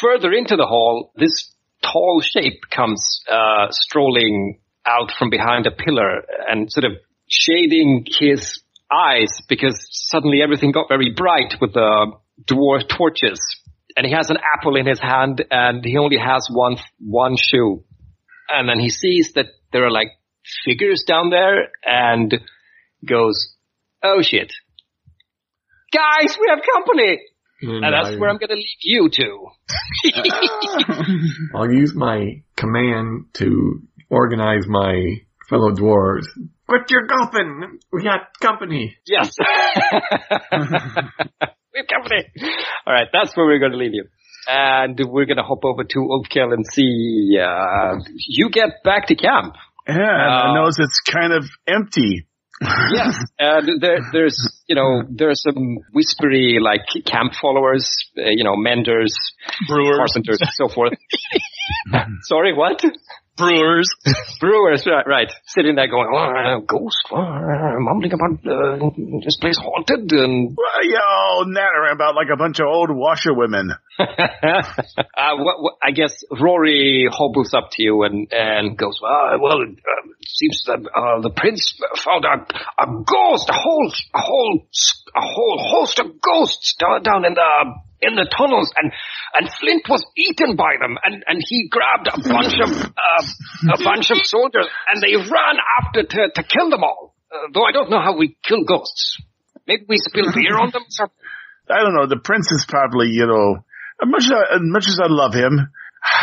Further 0.00 0.32
into 0.32 0.56
the 0.56 0.66
hall, 0.66 1.12
this 1.16 1.52
tall 1.82 2.22
shape 2.22 2.62
comes 2.70 3.22
uh, 3.30 3.66
strolling 3.70 4.60
out 4.86 5.10
from 5.18 5.28
behind 5.28 5.66
a 5.66 5.70
pillar 5.70 6.22
and 6.48 6.70
sort 6.70 6.84
of 6.84 6.92
shading 7.28 8.06
his 8.06 8.60
eyes 8.92 9.40
because 9.48 9.86
suddenly 9.90 10.40
everything 10.42 10.72
got 10.72 10.88
very 10.88 11.12
bright 11.14 11.56
with 11.60 11.74
the 11.74 12.12
dwarf 12.44 12.88
torches. 12.88 13.40
And 13.96 14.06
he 14.06 14.12
has 14.12 14.30
an 14.30 14.36
apple 14.54 14.76
in 14.76 14.86
his 14.86 15.00
hand 15.00 15.44
and 15.50 15.84
he 15.84 15.96
only 15.98 16.18
has 16.18 16.48
one, 16.50 16.76
one 16.98 17.36
shoe. 17.36 17.84
And 18.48 18.68
then 18.68 18.78
he 18.78 18.90
sees 18.90 19.32
that 19.34 19.46
there 19.72 19.84
are 19.84 19.90
like 19.90 20.08
figures 20.64 21.04
down 21.06 21.30
there 21.30 21.68
and 21.84 22.40
goes, 23.04 23.54
oh 24.02 24.22
shit. 24.22 24.52
Guys, 25.92 26.36
we 26.38 26.46
have 26.50 26.60
company! 26.74 27.18
And, 27.60 27.84
And 27.84 27.94
that's 27.94 28.16
I, 28.16 28.18
where 28.18 28.30
I'm 28.30 28.38
gonna 28.38 28.54
leave 28.54 28.82
you 28.82 29.10
two. 29.10 29.48
I'll 31.54 31.72
use 31.72 31.92
my 31.94 32.42
command 32.56 33.26
to 33.34 33.82
organize 34.10 34.66
my 34.68 35.22
fellow 35.48 35.70
dwarves. 35.72 36.26
Quit 36.68 36.90
your 36.90 37.06
golfing! 37.06 37.78
We 37.92 38.02
got 38.04 38.20
company! 38.40 38.96
Yes. 39.06 39.30
we 39.40 39.46
have 41.76 41.86
company. 41.88 42.24
All 42.86 42.92
right, 42.92 43.08
that's 43.12 43.36
where 43.36 43.46
we're 43.46 43.58
going 43.58 43.72
to 43.72 43.78
leave 43.78 43.94
you. 43.94 44.04
And 44.46 44.98
we're 44.98 45.26
going 45.26 45.36
to 45.36 45.42
hop 45.42 45.64
over 45.64 45.84
to 45.84 45.98
Ulfkel 45.98 46.52
and 46.52 46.64
see, 46.72 47.38
uh, 47.42 47.96
you 48.26 48.50
get 48.50 48.82
back 48.84 49.06
to 49.08 49.14
camp. 49.14 49.54
Yeah, 49.86 49.94
and 49.96 50.32
Uh, 50.32 50.48
I 50.50 50.54
notice 50.54 50.78
it's 50.78 51.00
kind 51.00 51.32
of 51.32 51.44
empty. 51.66 52.24
Yes. 52.92 53.14
and 53.38 53.80
there, 53.80 53.98
there's, 54.12 54.62
you 54.66 54.74
know, 54.74 55.02
there's 55.08 55.40
some 55.42 55.78
whispery, 55.92 56.58
like, 56.60 56.80
camp 57.06 57.34
followers, 57.40 57.86
uh, 58.18 58.22
you 58.30 58.42
know, 58.42 58.56
menders, 58.56 59.14
Brewers, 59.68 59.96
carpenters, 59.96 60.38
and 60.40 60.50
so 60.54 60.66
forth. 60.68 60.94
Sorry, 62.22 62.52
what? 62.54 62.82
Brewers. 63.38 63.88
Brewers, 64.40 64.86
right, 64.86 65.06
right. 65.06 65.32
Sitting 65.46 65.76
there 65.76 65.88
going, 65.88 66.08
oh, 66.12 66.60
ghost, 66.66 66.98
uh, 67.10 67.78
mumbling 67.78 68.12
about 68.12 68.38
uh, 68.46 68.90
this 69.24 69.36
place 69.40 69.58
haunted, 69.58 70.12
and 70.12 70.56
Well, 70.56 70.84
yo, 70.84 71.44
nattering 71.46 71.94
about 71.94 72.14
like 72.14 72.28
a 72.32 72.36
bunch 72.36 72.60
of 72.60 72.66
old 72.66 72.90
washerwomen. 72.90 73.70
uh, 73.98 75.34
what, 75.38 75.62
what, 75.62 75.74
I 75.82 75.92
guess 75.92 76.22
Rory 76.40 77.08
hobbles 77.10 77.54
up 77.54 77.70
to 77.72 77.82
you 77.82 78.02
and, 78.02 78.28
and 78.32 78.76
goes, 78.76 79.00
well, 79.02 79.40
well 79.40 79.62
it 79.62 79.78
uh, 79.78 80.08
seems 80.26 80.62
that 80.66 80.78
uh, 80.94 81.20
the 81.20 81.30
prince 81.30 81.74
found 81.96 82.24
a, 82.24 82.46
a 82.82 82.86
ghost, 83.04 83.48
a 83.48 83.54
whole, 83.54 83.92
a 84.14 84.20
whole, 84.20 84.60
a 85.16 85.20
whole 85.20 85.58
host 85.58 85.98
of 85.98 86.20
ghosts 86.20 86.74
down, 86.78 87.02
down 87.02 87.24
in 87.24 87.34
the 87.34 87.74
in 88.00 88.14
the 88.14 88.26
tunnels, 88.30 88.72
and 88.76 88.92
and 89.34 89.50
Flint 89.60 89.88
was 89.88 90.04
eaten 90.16 90.56
by 90.56 90.76
them, 90.80 90.96
and 91.04 91.24
and 91.26 91.42
he 91.42 91.68
grabbed 91.68 92.08
a 92.08 92.18
bunch 92.28 92.54
of 92.62 92.70
uh, 92.70 93.74
a 93.74 93.82
bunch 93.82 94.10
of 94.10 94.18
soldiers, 94.22 94.66
and 94.88 95.02
they 95.02 95.16
ran 95.16 95.56
after 95.82 96.02
to 96.02 96.30
to 96.34 96.42
kill 96.42 96.70
them 96.70 96.84
all. 96.84 97.14
Uh, 97.30 97.50
though 97.52 97.64
I 97.64 97.72
don't 97.72 97.90
know 97.90 98.00
how 98.00 98.16
we 98.16 98.36
kill 98.42 98.64
ghosts. 98.64 99.20
Maybe 99.66 99.84
we 99.86 99.98
spill 99.98 100.32
beer 100.32 100.56
on 100.56 100.70
them. 100.70 100.82
Or 100.98 101.10
I 101.70 101.82
don't 101.82 101.94
know. 101.94 102.06
The 102.06 102.16
prince 102.24 102.50
is 102.50 102.64
probably, 102.66 103.08
you 103.08 103.26
know, 103.26 103.64
as 104.00 104.08
much 104.08 104.24
as 104.24 104.32
I, 104.32 104.54
as 104.56 104.60
much 104.62 104.88
as 104.88 104.98
I 105.02 105.08
love 105.08 105.34
him, 105.34 105.68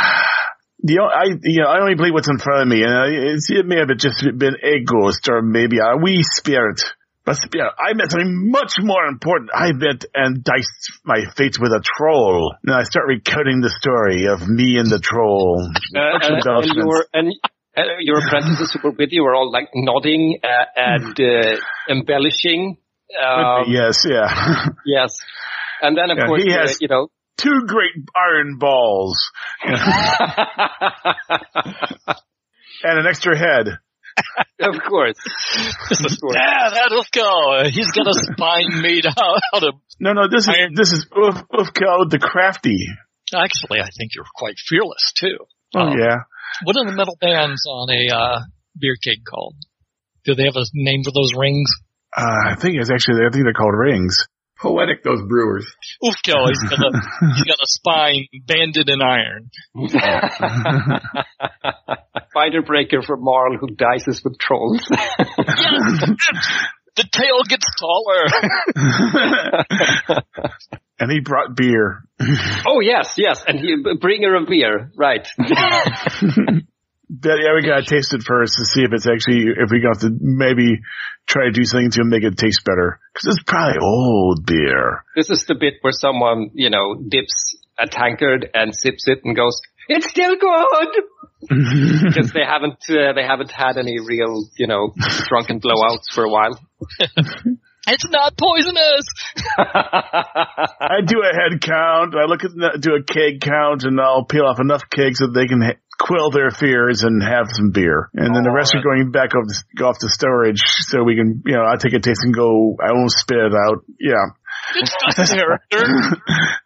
the 0.81 0.99
I 0.99 1.38
you 1.43 1.61
know 1.61 1.68
I 1.69 1.80
only 1.80 1.95
believe 1.95 2.14
what's 2.14 2.30
in 2.30 2.39
front 2.39 2.64
of 2.64 2.68
me, 2.68 2.84
and 2.84 2.91
I, 2.91 3.38
it 3.38 3.65
may 3.65 3.77
have 3.77 3.95
just 3.97 4.26
been 4.38 4.57
a 4.64 4.84
ghost 4.84 5.30
or 5.30 5.41
maybe 5.41 5.77
a 5.77 5.97
wee 5.97 6.23
spirit. 6.23 6.81
But 7.26 7.38
spirit, 7.38 7.73
I 7.80 7.93
meant 7.93 8.11
something 8.11 8.52
much 8.52 8.73
more 8.80 9.06
important. 9.07 9.49
I 9.53 9.72
met 9.73 10.06
and 10.14 10.43
diced 10.43 11.02
my 11.03 11.26
fate 11.35 11.57
with 11.60 11.72
a 11.72 11.81
troll. 11.84 12.53
And 12.64 12.76
I 12.76 12.84
start 12.84 13.07
recounting 13.07 13.61
the 13.61 13.69
story 13.81 14.27
of 14.27 14.47
me 14.47 14.77
and 14.77 14.91
the 14.91 14.99
troll. 14.99 15.68
Uh, 15.95 16.19
and, 16.22 16.45
and 16.45 16.76
your 16.76 17.06
and 17.14 17.34
uh, 17.76 17.81
your 17.99 18.19
apprentices 18.19 18.72
who 18.73 18.80
were 18.88 18.95
with 18.95 19.10
you 19.11 19.23
were 19.23 19.34
all 19.34 19.52
like 19.52 19.69
nodding 19.73 20.39
uh, 20.43 20.65
and 20.76 21.19
uh, 21.19 21.57
embellishing. 21.89 22.77
Um, 23.19 23.65
yes, 23.68 24.06
yeah. 24.07 24.68
Yes, 24.85 25.18
and 25.81 25.97
then 25.97 26.11
of 26.11 26.18
Yeah, 26.18 26.26
course 26.27 26.43
he 26.43 26.53
uh, 26.53 26.60
has- 26.60 26.77
you 26.80 26.88
know. 26.88 27.10
Two 27.38 27.65
great 27.68 27.91
iron 28.15 28.57
balls 28.60 29.30
and 29.64 29.80
an 32.99 33.06
extra 33.07 33.38
head. 33.38 33.77
of 34.61 34.75
course, 34.87 35.17
of 35.19 35.99
course. 36.21 36.35
Yeah, 36.35 36.69
that'll 36.73 37.05
go. 37.11 37.69
He's 37.69 37.91
got 37.91 38.07
a 38.07 38.13
spine 38.13 38.81
made 38.81 39.05
out, 39.05 39.17
out 39.53 39.63
of. 39.63 39.75
No, 39.99 40.13
no, 40.13 40.27
this 40.29 40.47
is 40.47 40.55
this 40.75 40.91
is 40.91 41.05
Uf, 41.11 41.43
Ufko 41.51 42.09
the 42.09 42.19
Crafty. 42.19 42.87
Actually, 43.35 43.79
I 43.79 43.89
think 43.97 44.11
you're 44.15 44.25
quite 44.35 44.55
fearless 44.57 45.13
too. 45.17 45.37
Oh 45.75 45.79
Um, 45.79 45.97
yeah. 45.99 46.17
What 46.63 46.77
are 46.77 46.85
the 46.85 46.95
metal 46.95 47.17
bands 47.19 47.63
on 47.67 47.89
a 47.91 48.15
uh, 48.15 48.39
beer 48.79 48.95
keg 49.03 49.25
called? 49.29 49.55
Do 50.23 50.35
they 50.35 50.43
have 50.43 50.55
a 50.55 50.65
name 50.73 51.03
for 51.03 51.11
those 51.11 51.33
rings? 51.37 51.69
Uh, 52.15 52.51
I 52.51 52.55
think 52.55 52.75
it's 52.79 52.91
actually 52.91 53.25
I 53.25 53.29
think 53.31 53.43
they're 53.43 53.53
called 53.53 53.75
rings. 53.77 54.15
Poetic, 54.60 55.03
those 55.03 55.22
brewers. 55.27 55.65
Oofko, 56.02 56.48
he's 56.48 56.64
got 56.69 56.80
a 56.80 56.91
he's 57.36 57.44
got 57.44 57.57
a 57.61 57.68
spine 57.68 58.27
banded 58.45 58.90
in 58.90 59.02
iron. 59.02 59.49
Fighter 62.34 62.61
breaker 62.61 63.02
for 63.02 63.18
Marl 63.18 63.57
who 63.57 63.68
dices 63.76 64.23
with 64.23 64.38
trolls. 64.40 64.82
The 66.95 67.03
tail 67.11 67.44
gets 67.49 67.68
taller. 67.77 68.23
and 70.99 71.11
he 71.11 71.19
brought 71.19 71.53
beer. 71.53 72.03
oh 72.65 72.80
yes, 72.80 73.15
yes, 73.18 73.44
and 73.45 73.60
he, 73.60 73.76
bringer 73.99 74.34
of 74.36 74.48
beer, 74.48 74.91
right? 74.95 75.27
But 77.10 77.38
yeah, 77.38 77.53
we 77.53 77.61
gotta 77.61 77.86
taste 77.86 78.14
it 78.14 78.23
first 78.23 78.56
to 78.57 78.65
see 78.65 78.82
if 78.82 78.91
it's 78.91 79.07
actually 79.07 79.53
if 79.56 79.69
we 79.69 79.80
got 79.80 80.02
to 80.02 80.10
maybe 80.19 80.82
try 81.27 81.45
to 81.45 81.52
do 81.52 81.64
something 81.64 81.91
to 81.91 82.03
make 82.03 82.23
it 82.23 82.38
taste 82.38 82.65
better 82.65 82.99
because 83.14 83.36
it's 83.36 83.44
probably 83.45 83.80
old 83.82 84.45
beer. 84.45 85.03
This 85.15 85.30
is 85.30 85.45
the 85.45 85.56
bit 85.56 85.76
where 85.82 85.94
someone, 85.94 86.49
you 86.53 86.69
know, 86.69 86.95
dips 86.95 87.57
a 87.77 87.88
tankard 87.88 88.49
and 88.53 88.76
sips 88.76 89.07
it 89.07 89.19
and 89.23 89.36
goes, 89.36 89.61
"It's 89.88 90.10
still 90.10 90.36
good," 90.36 90.90
because 91.41 92.32
they 92.32 92.45
haven't 92.45 92.82
uh, 92.90 93.14
they 93.14 93.23
haven't 93.23 93.52
had 93.52 93.77
any 93.77 93.99
real, 93.99 94.45
you 94.57 94.68
know, 94.68 94.94
drunken 95.27 95.60
blowouts 95.60 96.10
for 96.11 96.23
a 96.23 96.30
while. 96.30 96.60
It's 97.88 98.07
not 98.10 98.38
poisonous. 98.38 99.06
I 99.57 101.02
do 101.06 101.22
a 101.22 101.34
head 101.34 101.62
count. 101.62 102.16
I 102.16 102.26
look 102.26 102.44
at 102.44 102.52
the, 102.52 102.78
do 102.80 102.95
a 102.95 103.03
keg 103.03 103.41
count, 103.41 103.84
and 103.84 103.99
I'll 104.02 104.26
peel 104.26 104.45
off 104.45 104.60
enough 104.60 104.84
kegs 104.90 105.20
so 105.20 105.28
they 105.28 105.45
can 105.48 105.62
ha- 105.62 105.80
quell 105.99 106.32
their 106.32 106.49
fears 106.52 107.03
and 107.03 107.22
have 107.22 107.48
some 107.52 107.72
beer. 107.72 108.10
And 108.14 108.36
then 108.36 108.44
the 108.44 108.49
oh, 108.49 108.56
rest 108.56 108.76
are 108.76 108.82
going 108.82 109.12
back 109.12 109.36
off 109.36 109.45
the, 109.48 109.64
go 109.78 109.88
off 109.88 109.99
to 109.99 110.10
storage, 110.10 110.62
so 110.90 111.03
we 111.03 111.16
can, 111.16 111.44
you 111.45 111.56
know, 111.56 111.66
I 111.66 111.76
take 111.78 111.94
a 111.94 111.99
taste 111.99 112.22
and 112.24 112.34
go. 112.34 112.76
I 112.82 112.91
won't 112.94 113.12
spit 113.12 113.38
it 113.38 113.53
out. 113.53 113.86
Yeah. 113.99 114.34
It's 114.76 114.91
just 115.16 115.34
character. 115.34 115.86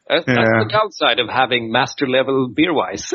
That's, 0.10 0.26
that's 0.26 0.40
Yeah. 0.40 0.64
the 0.66 0.70
downside 0.72 1.20
of 1.20 1.30
having 1.30 1.72
master 1.72 2.08
level 2.08 2.50
beer 2.50 2.74
wise. 2.74 3.14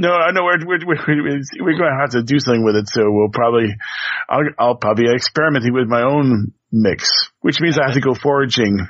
No, 0.00 0.14
I 0.14 0.32
know 0.32 0.44
we're, 0.44 0.64
we're, 0.64 0.86
we're, 0.86 1.42
we're 1.60 1.76
going 1.76 1.92
to 1.92 2.00
have 2.00 2.12
to 2.12 2.22
do 2.22 2.40
something 2.40 2.64
with 2.64 2.74
it. 2.74 2.88
So 2.88 3.02
we'll 3.04 3.28
probably, 3.28 3.68
I'll, 4.30 4.48
I'll 4.58 4.76
probably 4.76 5.04
experimenting 5.14 5.74
with 5.74 5.88
my 5.88 6.00
own 6.00 6.54
mix, 6.72 7.10
which 7.42 7.60
means 7.60 7.78
I 7.78 7.84
have 7.84 7.94
to 7.94 8.00
go 8.00 8.14
foraging. 8.14 8.88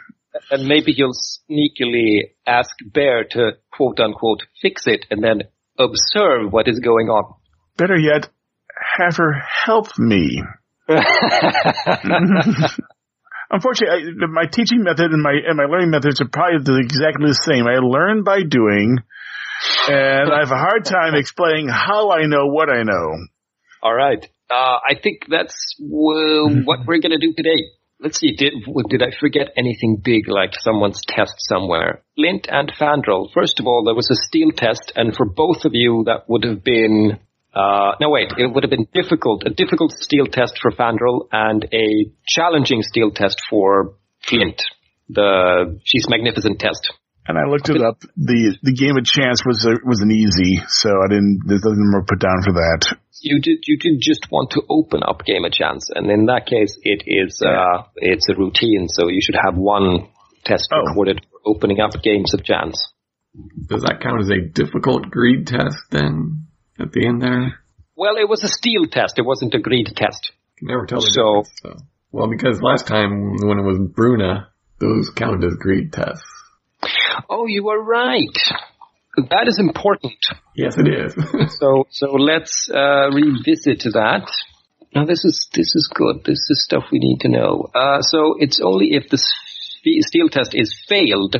and 0.52 0.68
maybe 0.68 0.94
you'll 0.96 1.10
sneakily 1.50 2.30
ask 2.46 2.70
Bear 2.86 3.24
to 3.32 3.52
quote 3.72 3.98
unquote 3.98 4.42
fix 4.62 4.86
it 4.86 5.06
and 5.10 5.20
then 5.20 5.42
observe 5.76 6.52
what 6.52 6.68
is 6.68 6.78
going 6.78 7.08
on. 7.08 7.34
Better 7.76 7.96
yet, 7.98 8.28
have 8.98 9.16
her 9.16 9.32
help 9.64 9.88
me. 9.98 10.44
Unfortunately, 13.50 14.12
I, 14.22 14.26
my 14.30 14.46
teaching 14.46 14.84
method 14.84 15.10
and 15.10 15.20
my 15.20 15.32
and 15.44 15.56
my 15.56 15.64
learning 15.64 15.90
methods 15.90 16.20
are 16.20 16.28
probably 16.32 16.84
exactly 16.84 17.26
the 17.26 17.34
same. 17.34 17.66
I 17.66 17.78
learn 17.80 18.22
by 18.22 18.42
doing, 18.48 18.98
and 19.88 20.32
I 20.32 20.40
have 20.40 20.50
a 20.50 20.56
hard 20.56 20.84
time 20.84 21.14
explaining 21.14 21.68
how 21.68 22.10
I 22.10 22.26
know 22.26 22.46
what 22.46 22.68
I 22.68 22.82
know. 22.82 23.26
All 23.82 23.94
right. 23.94 24.26
Uh, 24.50 24.78
I 24.88 24.94
think 25.00 25.26
that's 25.28 25.76
uh, 25.80 26.62
what 26.64 26.80
we're 26.86 27.00
gonna 27.00 27.18
do 27.18 27.32
today. 27.36 27.64
Let's 28.00 28.18
see. 28.18 28.32
Did 28.32 28.54
did 28.88 29.02
I 29.02 29.10
forget 29.18 29.48
anything 29.56 30.00
big, 30.02 30.26
like 30.26 30.54
someone's 30.58 31.02
test 31.06 31.34
somewhere? 31.38 32.02
Flint 32.16 32.48
and 32.50 32.72
Fandral. 32.72 33.28
First 33.32 33.60
of 33.60 33.66
all, 33.66 33.84
there 33.84 33.94
was 33.94 34.10
a 34.10 34.14
steel 34.14 34.50
test, 34.56 34.92
and 34.96 35.14
for 35.14 35.26
both 35.26 35.64
of 35.64 35.72
you, 35.74 36.04
that 36.06 36.28
would 36.28 36.44
have 36.44 36.64
been. 36.64 37.18
Uh, 37.54 37.92
no, 38.00 38.10
wait. 38.10 38.32
It 38.38 38.46
would 38.46 38.64
have 38.64 38.70
been 38.70 38.88
difficult. 38.94 39.42
A 39.44 39.50
difficult 39.50 39.92
steel 39.92 40.26
test 40.26 40.58
for 40.62 40.70
Fandral 40.70 41.28
and 41.30 41.64
a 41.72 42.10
challenging 42.26 42.82
steel 42.82 43.10
test 43.10 43.40
for 43.50 43.94
Flint. 44.26 44.62
The 45.08 45.78
she's 45.84 46.08
magnificent 46.08 46.58
test. 46.58 46.92
And 47.26 47.38
I 47.38 47.44
looked 47.48 47.68
it 47.68 47.82
up. 47.82 48.00
the 48.16 48.56
The 48.62 48.72
game 48.72 48.96
of 48.96 49.04
chance 49.04 49.44
was 49.46 49.64
a, 49.64 49.76
was 49.86 50.00
an 50.00 50.10
easy, 50.10 50.60
so 50.68 50.90
I 50.90 51.08
didn't. 51.08 51.42
There's 51.46 51.62
nothing 51.62 51.90
more 51.90 52.02
put 52.02 52.18
down 52.18 52.42
for 52.42 52.52
that. 52.52 52.96
You 53.22 53.40
did. 53.40 53.58
You 53.66 53.76
did 53.78 54.00
just 54.00 54.26
want 54.32 54.50
to 54.52 54.62
open 54.68 55.02
up 55.06 55.24
game 55.24 55.44
of 55.44 55.52
chance, 55.52 55.90
and 55.94 56.10
in 56.10 56.26
that 56.26 56.46
case, 56.46 56.76
it 56.82 57.04
is. 57.06 57.40
Uh, 57.44 57.84
it's 57.96 58.26
a 58.30 58.34
routine, 58.34 58.88
so 58.88 59.08
you 59.08 59.20
should 59.22 59.36
have 59.40 59.54
one 59.56 60.08
test 60.44 60.68
Oh. 60.72 60.80
recorded 60.88 61.20
for 61.30 61.38
opening 61.54 61.78
up 61.80 61.92
games 62.02 62.32
of 62.34 62.42
chance. 62.42 62.80
Does 63.68 63.82
that 63.82 64.00
count 64.02 64.22
as 64.22 64.30
a 64.30 64.40
difficult 64.40 65.10
greed 65.10 65.46
test 65.46 65.76
then? 65.90 66.46
At 66.80 66.92
the 66.92 67.06
end 67.06 67.20
there? 67.22 67.60
Well, 67.94 68.16
it 68.16 68.28
was 68.28 68.42
a 68.42 68.48
steel 68.48 68.86
test. 68.90 69.18
It 69.18 69.26
wasn't 69.26 69.54
a 69.54 69.60
greed 69.60 69.92
test. 69.94 70.32
Can 70.58 70.68
never 70.68 70.86
tell 70.86 71.00
the 71.02 71.10
So- 71.12 71.42
difference. 71.44 71.60
So. 71.62 71.84
Well, 72.10 72.28
because 72.28 72.60
last 72.62 72.86
time 72.88 73.36
when 73.36 73.58
it 73.58 73.62
was 73.62 73.78
Bruna, 73.94 74.48
those 74.80 75.10
counted 75.10 75.44
as 75.46 75.54
greed 75.60 75.92
tests. 75.92 76.24
Oh, 77.28 77.46
you 77.46 77.68
are 77.68 77.82
right. 77.82 78.38
That 79.16 79.48
is 79.48 79.58
important. 79.58 80.14
Yes, 80.54 80.76
it 80.78 80.88
is. 80.88 81.14
So 81.58 81.86
so 81.90 82.12
let's 82.12 82.70
uh, 82.72 83.10
revisit 83.10 83.82
that. 83.92 84.26
Now 84.94 85.04
this 85.04 85.24
is 85.24 85.48
this 85.52 85.74
is 85.74 85.90
good. 85.92 86.24
This 86.24 86.46
is 86.50 86.64
stuff 86.64 86.84
we 86.92 86.98
need 86.98 87.20
to 87.20 87.28
know. 87.28 87.68
Uh, 87.74 88.02
so 88.02 88.36
it's 88.38 88.60
only 88.62 88.94
if 88.94 89.08
the 89.08 89.18
steel 90.00 90.28
test 90.28 90.54
is 90.54 90.74
failed 90.88 91.36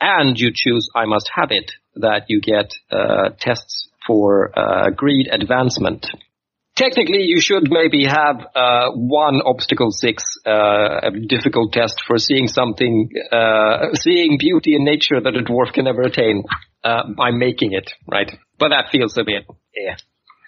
and 0.00 0.38
you 0.38 0.50
choose 0.54 0.88
I 0.94 1.06
must 1.06 1.30
have 1.34 1.50
it 1.50 1.72
that 1.96 2.24
you 2.28 2.40
get 2.40 2.72
uh, 2.90 3.30
tests 3.40 3.88
for 4.06 4.56
uh, 4.58 4.90
greed 4.90 5.28
advancement. 5.30 6.06
Technically, 6.78 7.24
you 7.24 7.40
should 7.40 7.72
maybe 7.72 8.04
have 8.04 8.36
uh, 8.54 8.90
one 8.94 9.42
obstacle 9.44 9.90
six, 9.90 10.22
uh, 10.46 11.08
a 11.08 11.10
difficult 11.26 11.72
test 11.72 12.00
for 12.06 12.18
seeing 12.18 12.46
something, 12.46 13.10
uh, 13.32 13.94
seeing 13.94 14.38
beauty 14.38 14.76
in 14.76 14.84
nature 14.84 15.20
that 15.20 15.34
a 15.34 15.42
dwarf 15.42 15.72
can 15.72 15.86
never 15.86 16.02
attain 16.02 16.44
uh, 16.84 17.02
by 17.16 17.32
making 17.32 17.72
it, 17.72 17.90
right? 18.06 18.30
But 18.60 18.68
that 18.68 18.92
feels 18.92 19.18
a 19.18 19.24
bit, 19.24 19.44
yeah. 19.74 19.96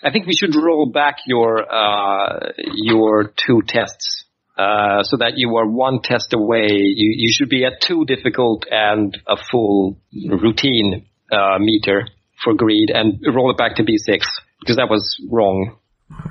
I 0.05 0.13
think 0.13 0.27
we 0.27 0.35
should 0.35 0.55
roll 0.55 0.87
back 0.87 1.17
your 1.27 1.67
uh, 1.69 2.53
your 2.75 3.33
two 3.37 3.63
tests 3.67 4.25
uh, 4.57 5.03
so 5.03 5.17
that 5.17 5.33
you 5.35 5.57
are 5.57 5.67
one 5.67 6.01
test 6.01 6.33
away. 6.33 6.69
You 6.71 7.15
you 7.17 7.33
should 7.33 7.49
be 7.49 7.65
at 7.65 7.81
two 7.81 8.05
difficult 8.05 8.67
and 8.71 9.19
a 9.27 9.37
full 9.51 9.99
routine 10.15 11.07
uh, 11.33 11.59
meter 11.59 12.07
for 12.43 12.55
greed, 12.55 12.91
and 12.95 13.21
roll 13.35 13.51
it 13.51 13.59
back 13.59 13.77
to 13.77 13.83
B6 13.83 14.25
because 14.61 14.77
that 14.77 14.89
was 14.89 15.21
wrong. 15.29 15.77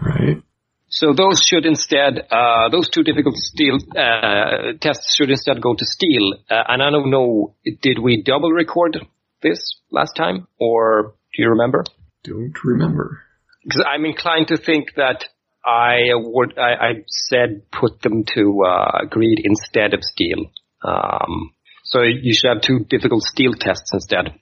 Right. 0.01 0.43
So 0.91 1.13
those 1.13 1.41
should 1.41 1.65
instead, 1.65 2.27
uh, 2.31 2.69
those 2.69 2.89
two 2.89 3.03
difficult 3.03 3.35
steel 3.35 3.77
uh, 3.95 4.73
tests 4.81 5.15
should 5.15 5.29
instead 5.29 5.61
go 5.61 5.75
to 5.75 5.85
steel. 5.85 6.33
Uh, 6.49 6.63
and 6.67 6.81
I 6.81 6.89
don't 6.89 7.11
know, 7.11 7.53
did 7.81 7.99
we 7.99 8.23
double 8.23 8.51
record 8.51 8.97
this 9.41 9.79
last 9.91 10.15
time, 10.15 10.47
or 10.59 11.13
do 11.33 11.43
you 11.43 11.49
remember? 11.49 11.83
Don't 12.23 12.55
remember. 12.63 13.21
Because 13.63 13.85
I'm 13.87 14.03
inclined 14.05 14.47
to 14.47 14.57
think 14.57 14.95
that 14.95 15.25
I 15.63 16.09
would, 16.13 16.57
I, 16.57 16.73
I 16.73 16.91
said 17.07 17.63
put 17.71 18.01
them 18.01 18.23
to 18.33 18.63
uh, 18.65 19.05
greed 19.05 19.41
instead 19.43 19.93
of 19.93 20.03
steel. 20.03 20.51
Um, 20.83 21.53
so 21.83 22.01
you 22.01 22.33
should 22.33 22.49
have 22.49 22.61
two 22.61 22.85
difficult 22.89 23.23
steel 23.23 23.53
tests 23.53 23.91
instead. 23.93 24.33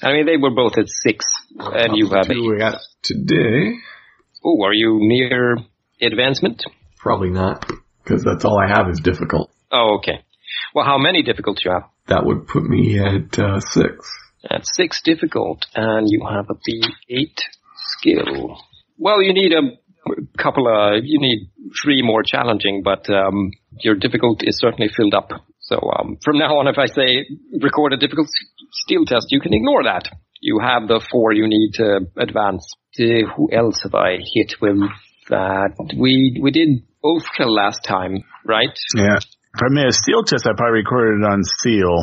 I 0.00 0.12
mean, 0.12 0.26
they 0.26 0.36
were 0.36 0.54
both 0.54 0.78
at 0.78 0.88
six, 0.88 1.26
and 1.58 1.96
you 1.96 2.10
have 2.10 2.26
Two 2.26 2.50
we 2.50 2.58
got 2.58 2.78
today. 3.02 3.78
Oh, 4.44 4.62
are 4.64 4.72
you 4.72 4.98
near 5.00 5.56
advancement? 6.00 6.64
Probably 6.98 7.30
not, 7.30 7.64
because 8.02 8.24
that's 8.24 8.44
all 8.44 8.58
I 8.58 8.68
have 8.68 8.88
is 8.90 9.00
difficult. 9.00 9.50
Oh, 9.70 9.98
okay. 9.98 10.24
Well, 10.74 10.84
how 10.84 10.98
many 10.98 11.22
difficult 11.22 11.64
you 11.64 11.70
have? 11.70 11.84
That 12.06 12.24
would 12.24 12.46
put 12.46 12.64
me 12.64 12.98
at 12.98 13.38
uh, 13.38 13.60
six. 13.60 14.10
At 14.50 14.66
six 14.66 15.00
difficult, 15.02 15.66
and 15.74 16.06
you 16.08 16.26
have 16.28 16.46
a 16.50 16.54
B8 16.54 17.38
skill. 17.76 18.58
Well, 18.98 19.22
you 19.22 19.32
need 19.32 19.52
a 19.52 20.42
couple 20.42 20.66
of, 20.66 21.04
you 21.04 21.20
need 21.20 21.50
three 21.82 22.02
more 22.02 22.22
challenging, 22.24 22.82
but 22.82 23.08
um, 23.08 23.52
your 23.80 23.94
difficult 23.94 24.42
is 24.42 24.58
certainly 24.58 24.90
filled 24.96 25.14
up. 25.14 25.30
So 25.60 25.78
um, 25.98 26.18
from 26.22 26.38
now 26.38 26.58
on, 26.58 26.66
if 26.66 26.78
I 26.78 26.86
say 26.86 27.24
record 27.60 27.92
a 27.92 27.96
difficult 27.96 28.28
steel 28.72 29.04
test, 29.04 29.26
you 29.30 29.40
can 29.40 29.54
ignore 29.54 29.84
that. 29.84 30.08
You 30.42 30.58
have 30.60 30.88
the 30.88 31.00
four 31.08 31.32
you 31.32 31.46
need 31.46 31.70
to 31.74 32.00
advance. 32.18 32.66
Uh, 32.98 33.30
who 33.36 33.48
else 33.52 33.80
have 33.84 33.94
I 33.94 34.18
hit 34.34 34.54
with 34.60 34.76
that? 35.30 35.70
We 35.96 36.40
we 36.42 36.50
did 36.50 36.82
Ulfkel 37.02 37.46
last 37.46 37.84
time, 37.84 38.24
right? 38.44 38.76
Yeah. 38.96 39.18
If 39.18 39.60
I 39.62 39.68
made 39.70 39.86
a 39.86 39.92
steel 39.92 40.24
test, 40.24 40.44
I 40.46 40.50
probably 40.56 40.80
recorded 40.80 41.22
it 41.22 41.30
on 41.30 41.44
steel. 41.44 42.02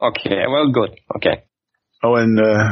Okay, 0.00 0.46
well, 0.48 0.70
good. 0.70 1.00
Okay. 1.16 1.42
Oh, 2.04 2.14
and 2.14 2.38
uh, 2.38 2.70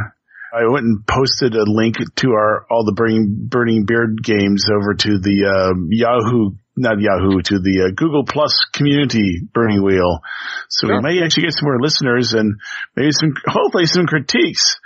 I 0.55 0.71
went 0.71 0.85
and 0.85 1.05
posted 1.05 1.57
a 1.57 1.65
link 1.67 1.97
to 1.97 2.31
our 2.31 2.65
all 2.71 2.85
the 2.85 2.95
burning 2.95 3.49
burning 3.51 3.87
beard 3.87 4.23
games 4.23 4.67
over 4.71 4.95
to 4.95 5.19
the 5.19 5.51
uh, 5.51 5.75
Yahoo, 5.91 6.53
not 6.79 7.01
Yahoo, 7.01 7.43
to 7.43 7.59
the 7.59 7.89
uh, 7.89 7.95
Google 7.95 8.25
Plus 8.25 8.65
community 8.73 9.43
burning 9.53 9.83
wheel. 9.83 10.21
So 10.69 10.87
Sure. 10.87 10.97
we 10.97 11.03
may 11.03 11.25
actually 11.25 11.45
get 11.45 11.55
some 11.55 11.65
more 11.67 11.81
listeners 11.83 12.33
and 12.33 12.55
maybe 12.97 13.11
some, 13.13 13.35
hopefully 13.47 13.87
some 13.87 14.07
critiques. 14.07 14.79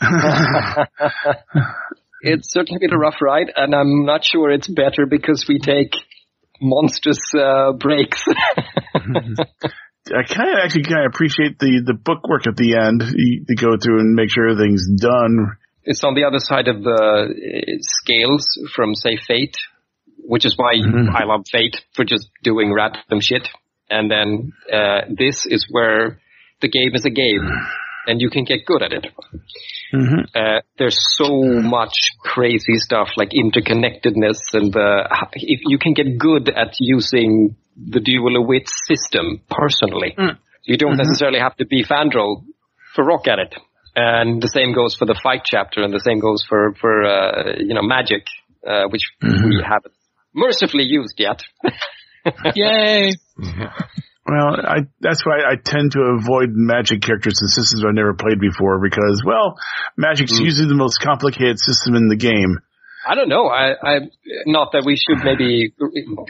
It's 2.24 2.52
certainly 2.52 2.78
been 2.78 2.94
a 2.94 2.98
rough 2.98 3.20
ride, 3.20 3.50
and 3.56 3.74
I'm 3.74 4.04
not 4.04 4.24
sure 4.24 4.50
it's 4.52 4.68
better 4.68 5.06
because 5.10 5.44
we 5.48 5.58
take 5.58 5.96
monstrous 6.60 7.18
uh, 7.34 7.72
breaks. 7.72 8.22
I 8.94 10.22
kind 10.26 10.50
of 10.50 10.58
actually 10.62 10.84
kind 10.84 11.04
of 11.04 11.12
appreciate 11.12 11.58
the 11.58 11.82
the 11.84 11.94
book 11.94 12.28
work 12.28 12.46
at 12.46 12.56
the 12.56 12.76
end 12.76 13.02
you, 13.14 13.44
to 13.48 13.54
go 13.56 13.76
through 13.76 13.98
and 14.00 14.14
make 14.14 14.30
sure 14.30 14.48
everything's 14.50 14.86
done. 15.00 15.56
it's 15.84 16.04
on 16.04 16.14
the 16.14 16.22
other 16.22 16.38
side 16.38 16.68
of 16.68 16.82
the 16.84 16.90
uh, 16.94 17.26
scales 17.80 18.46
from, 18.74 18.94
say, 18.94 19.16
Fate, 19.26 19.56
which 20.24 20.44
is 20.44 20.56
why 20.56 20.72
I 21.14 21.24
love 21.24 21.44
Fate 21.50 21.82
for 21.94 22.04
just 22.04 22.28
doing 22.42 22.72
random 22.72 23.20
shit. 23.20 23.48
And 23.90 24.10
then 24.10 24.52
uh, 24.72 25.02
this 25.10 25.46
is 25.46 25.66
where 25.70 26.20
the 26.60 26.68
game 26.68 26.94
is 26.94 27.04
a 27.04 27.10
game, 27.10 27.46
and 28.06 28.20
you 28.20 28.30
can 28.30 28.44
get 28.44 28.64
good 28.64 28.82
at 28.82 28.92
it. 28.92 29.06
Uh, 30.34 30.60
there's 30.78 30.96
so 31.16 31.42
much 31.42 31.92
crazy 32.20 32.76
stuff 32.76 33.08
like 33.16 33.30
interconnectedness 33.30 34.38
and 34.54 34.74
uh, 34.74 35.04
if 35.34 35.60
you 35.66 35.78
can 35.78 35.92
get 35.92 36.16
good 36.18 36.48
at 36.48 36.74
using 36.78 37.56
the 37.76 38.00
duel 38.00 38.40
of 38.40 38.46
wit 38.46 38.68
system 38.88 39.42
personally. 39.50 40.14
You 40.64 40.76
don't 40.78 40.96
necessarily 40.96 41.40
have 41.40 41.56
to 41.56 41.66
be 41.66 41.84
Fandral 41.84 42.44
for 42.94 43.04
rock 43.04 43.26
at 43.28 43.38
it. 43.38 43.54
And 43.94 44.40
the 44.40 44.48
same 44.48 44.72
goes 44.74 44.94
for 44.94 45.04
the 45.04 45.18
fight 45.22 45.42
chapter 45.44 45.82
and 45.82 45.92
the 45.92 46.00
same 46.00 46.20
goes 46.20 46.42
for, 46.48 46.74
for, 46.80 47.04
uh, 47.04 47.56
you 47.58 47.74
know, 47.74 47.82
magic, 47.82 48.24
uh, 48.66 48.84
which 48.88 49.02
we 49.20 49.62
haven't 49.62 49.92
mercifully 50.34 50.84
used 50.84 51.18
yet. 51.18 51.42
Yay! 52.54 53.12
Well, 54.24 54.54
I, 54.64 54.86
that's 55.00 55.26
why 55.26 55.40
I 55.42 55.56
tend 55.56 55.92
to 55.92 56.16
avoid 56.16 56.50
magic 56.54 57.02
characters 57.02 57.40
and 57.40 57.50
systems 57.50 57.84
I've 57.84 57.92
never 57.92 58.14
played 58.14 58.38
before 58.38 58.78
because, 58.80 59.22
well, 59.26 59.58
magic's 59.96 60.38
mm. 60.38 60.44
usually 60.44 60.68
the 60.68 60.76
most 60.76 61.00
complicated 61.02 61.58
system 61.58 61.96
in 61.96 62.08
the 62.08 62.16
game. 62.16 62.60
I 63.04 63.16
don't 63.16 63.28
know. 63.28 63.48
I, 63.48 63.72
I, 63.82 63.98
not 64.46 64.72
that 64.72 64.84
we 64.86 64.94
should 64.94 65.24
maybe 65.24 65.74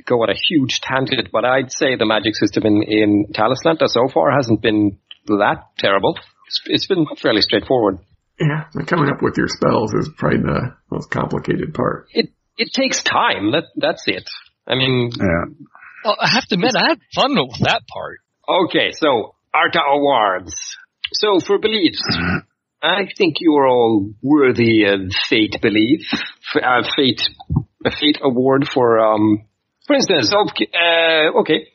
go 0.07 0.23
on 0.23 0.31
a 0.31 0.35
huge 0.49 0.81
tangent, 0.81 1.29
but 1.31 1.45
I'd 1.45 1.71
say 1.71 1.97
the 1.97 2.07
magic 2.07 2.35
system 2.35 2.65
in, 2.65 2.83
in 2.83 3.27
Talislanta 3.35 3.89
so 3.89 4.09
far 4.09 4.33
hasn't 4.33 4.63
been 4.63 4.99
that 5.27 5.67
terrible. 5.77 6.19
It's, 6.47 6.61
it's 6.67 6.87
been 6.87 7.05
fairly 7.21 7.43
straightforward. 7.43 7.99
Yeah, 8.41 8.65
coming 8.87 9.11
up 9.11 9.23
with 9.23 9.37
your 9.37 9.49
spells 9.49 9.93
is 9.93 10.09
probably 10.17 10.39
the 10.39 10.75
most 10.91 11.11
complicated 11.11 11.75
part. 11.75 12.09
It, 12.13 12.31
it 12.57 12.73
takes 12.73 13.03
time. 13.03 13.53
That, 13.53 13.65
that's 13.77 14.05
it. 14.07 14.29
I 14.67 14.75
mean, 14.75 15.11
Yeah. 15.19 15.45
Well, 16.05 16.17
I 16.21 16.29
have 16.29 16.47
to 16.47 16.55
admit, 16.57 16.75
I 16.77 16.89
had 16.91 16.99
fun 17.15 17.35
with 17.35 17.61
that 17.61 17.83
part. 17.93 18.19
okay, 18.49 18.91
so 18.93 19.35
Artha 19.55 19.81
Awards. 19.89 20.55
So 21.13 21.39
for 21.41 21.59
beliefs, 21.59 22.03
I 22.83 23.07
think 23.17 23.37
you 23.39 23.55
are 23.57 23.69
all 23.69 24.11
worthy 24.23 24.85
of 24.85 25.13
fate 25.29 25.57
belief, 25.63 26.01
uh, 26.57 26.83
fate, 26.97 27.23
a 27.85 27.91
fate 27.91 28.19
award 28.23 28.67
for, 28.73 28.99
um, 28.99 29.45
for 29.87 29.95
instance, 29.95 30.33
Ulfk- 30.35 30.75
uh, 30.75 31.39
okay, 31.41 31.69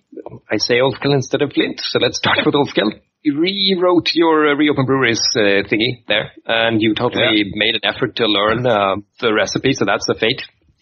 I 0.52 0.58
say 0.58 0.76
Ulfkel 0.80 1.14
instead 1.14 1.42
of 1.42 1.54
Flint, 1.54 1.80
so 1.82 2.00
let's 2.00 2.18
start 2.18 2.40
with 2.46 2.56
Ulfkel. 2.56 3.00
You 3.22 3.40
rewrote 3.40 4.10
your 4.14 4.50
uh, 4.52 4.56
Reopen 4.56 4.86
Breweries 4.86 5.22
uh, 5.36 5.64
thingy 5.70 6.04
there, 6.08 6.32
and 6.46 6.82
you 6.82 6.94
totally 6.96 7.46
made 7.54 7.76
an 7.76 7.82
effort 7.84 8.16
to 8.18 8.26
learn 8.26 8.66
uh, 8.66 8.96
the 9.22 9.34
recipe, 9.34 9.74
so 9.74 9.86
that's 9.86 10.06
the 10.08 10.16
fate. 10.20 10.42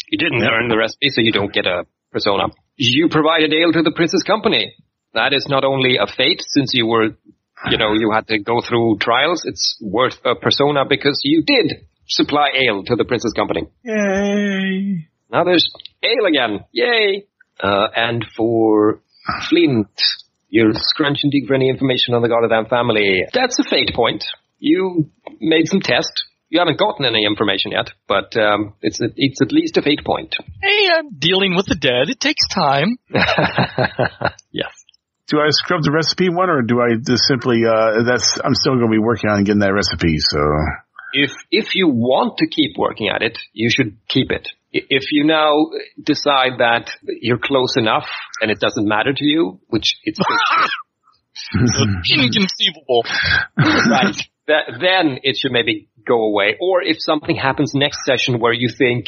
You 0.10 0.18
didn't 0.18 0.40
learn 0.40 0.70
the 0.70 0.78
recipe, 0.78 1.10
so 1.10 1.22
you 1.22 1.32
don't 1.32 1.54
get 1.54 1.66
a 1.66 1.86
persona. 2.12 2.48
You 2.78 3.10
provided 3.10 3.54
ale 3.54 3.72
to 3.74 3.82
the 3.82 3.92
Prince's 3.92 4.24
Company. 4.24 4.74
That 5.14 5.34
is 5.34 5.48
not 5.50 5.64
only 5.64 5.98
a 5.98 6.08
fate, 6.08 6.42
since 6.46 6.74
you 6.74 6.86
were, 6.88 7.18
you 7.70 7.78
know, 7.78 7.94
you 7.94 8.12
had 8.14 8.28
to 8.28 8.40
go 8.40 8.62
through 8.62 8.98
trials. 9.00 9.44
It's 9.46 9.78
worth 9.82 10.18
a 10.26 10.36
persona 10.36 10.84
because 10.88 11.22
you 11.24 11.44
did 11.46 11.88
supply 12.08 12.50
ale 12.54 12.84
to 12.84 12.96
the 12.96 13.06
Prince's 13.06 13.34
Company. 13.34 13.68
Yay. 13.84 15.08
Now 15.32 15.44
there's 15.44 15.68
ale 16.04 16.26
again. 16.28 16.66
Yay! 16.72 17.26
Uh, 17.62 17.88
and 17.96 18.26
for 18.36 19.02
Flint, 19.50 19.88
you're 20.50 20.74
and 20.74 21.32
deep 21.32 21.48
for 21.48 21.56
any 21.56 21.70
information 21.70 22.14
on 22.14 22.22
the 22.22 22.30
Goddamn 22.30 22.68
family. 22.68 23.26
That's 23.34 23.58
a 23.60 23.64
fate 23.64 23.92
point. 23.96 24.24
You 24.60 25.10
made 25.40 25.68
some 25.68 25.80
tests. 25.80 26.26
You 26.50 26.60
haven't 26.60 26.78
gotten 26.78 27.06
any 27.06 27.26
information 27.26 27.72
yet, 27.72 27.92
but 28.08 28.38
um, 28.38 28.76
it's 28.82 29.02
a, 29.02 29.08
it's 29.16 29.42
at 29.42 29.52
least 29.52 29.78
a 29.78 29.82
fate 29.82 30.06
point. 30.06 30.36
Hey, 30.62 30.90
I'm 30.94 31.10
dealing 31.18 31.56
with 31.56 31.66
the 31.66 31.76
dead. 31.76 32.10
It 32.10 32.20
takes 32.20 32.48
time. 32.48 32.98
yes. 34.52 34.72
Do 35.28 35.40
I 35.40 35.50
scrub 35.50 35.82
the 35.82 35.92
recipe 35.92 36.30
one 36.30 36.50
or 36.52 36.62
do 36.62 36.80
I 36.80 37.02
just 37.02 37.24
simply, 37.26 37.66
uh, 37.66 38.04
that's, 38.06 38.38
I'm 38.44 38.54
still 38.54 38.74
going 38.74 38.92
to 38.92 38.92
be 38.92 39.00
working 39.00 39.30
on 39.30 39.44
getting 39.44 39.62
that 39.62 39.74
recipe, 39.74 40.20
so. 40.20 40.40
If 41.14 41.32
if 41.50 41.76
you 41.76 41.88
want 41.88 42.40
to 42.40 42.48
keep 42.48 42.78
working 42.78 43.08
at 43.08 43.22
it, 43.22 43.38
you 43.54 43.70
should 43.70 43.98
keep 44.10 44.32
it. 44.32 44.50
If 44.74 45.14
you 45.14 45.24
now 45.24 45.68
decide 46.02 46.60
that 46.60 46.92
you're 47.06 47.40
close 47.40 47.78
enough 47.78 48.08
and 48.42 48.52
it 48.52 48.60
doesn't 48.60 48.86
matter 48.86 49.14
to 49.14 49.24
you, 49.24 49.62
which 49.68 49.96
it's 50.04 50.20
Inconceivable. 52.12 53.06
right, 53.58 54.28
that, 54.48 54.64
then 54.80 55.20
it 55.24 55.38
should 55.38 55.52
maybe 55.52 55.90
go 56.06 56.24
away. 56.26 56.56
Or 56.60 56.82
if 56.82 56.98
something 57.00 57.36
happens 57.36 57.74
next 57.74 58.06
session 58.06 58.40
where 58.40 58.54
you 58.54 58.70
think 58.78 59.06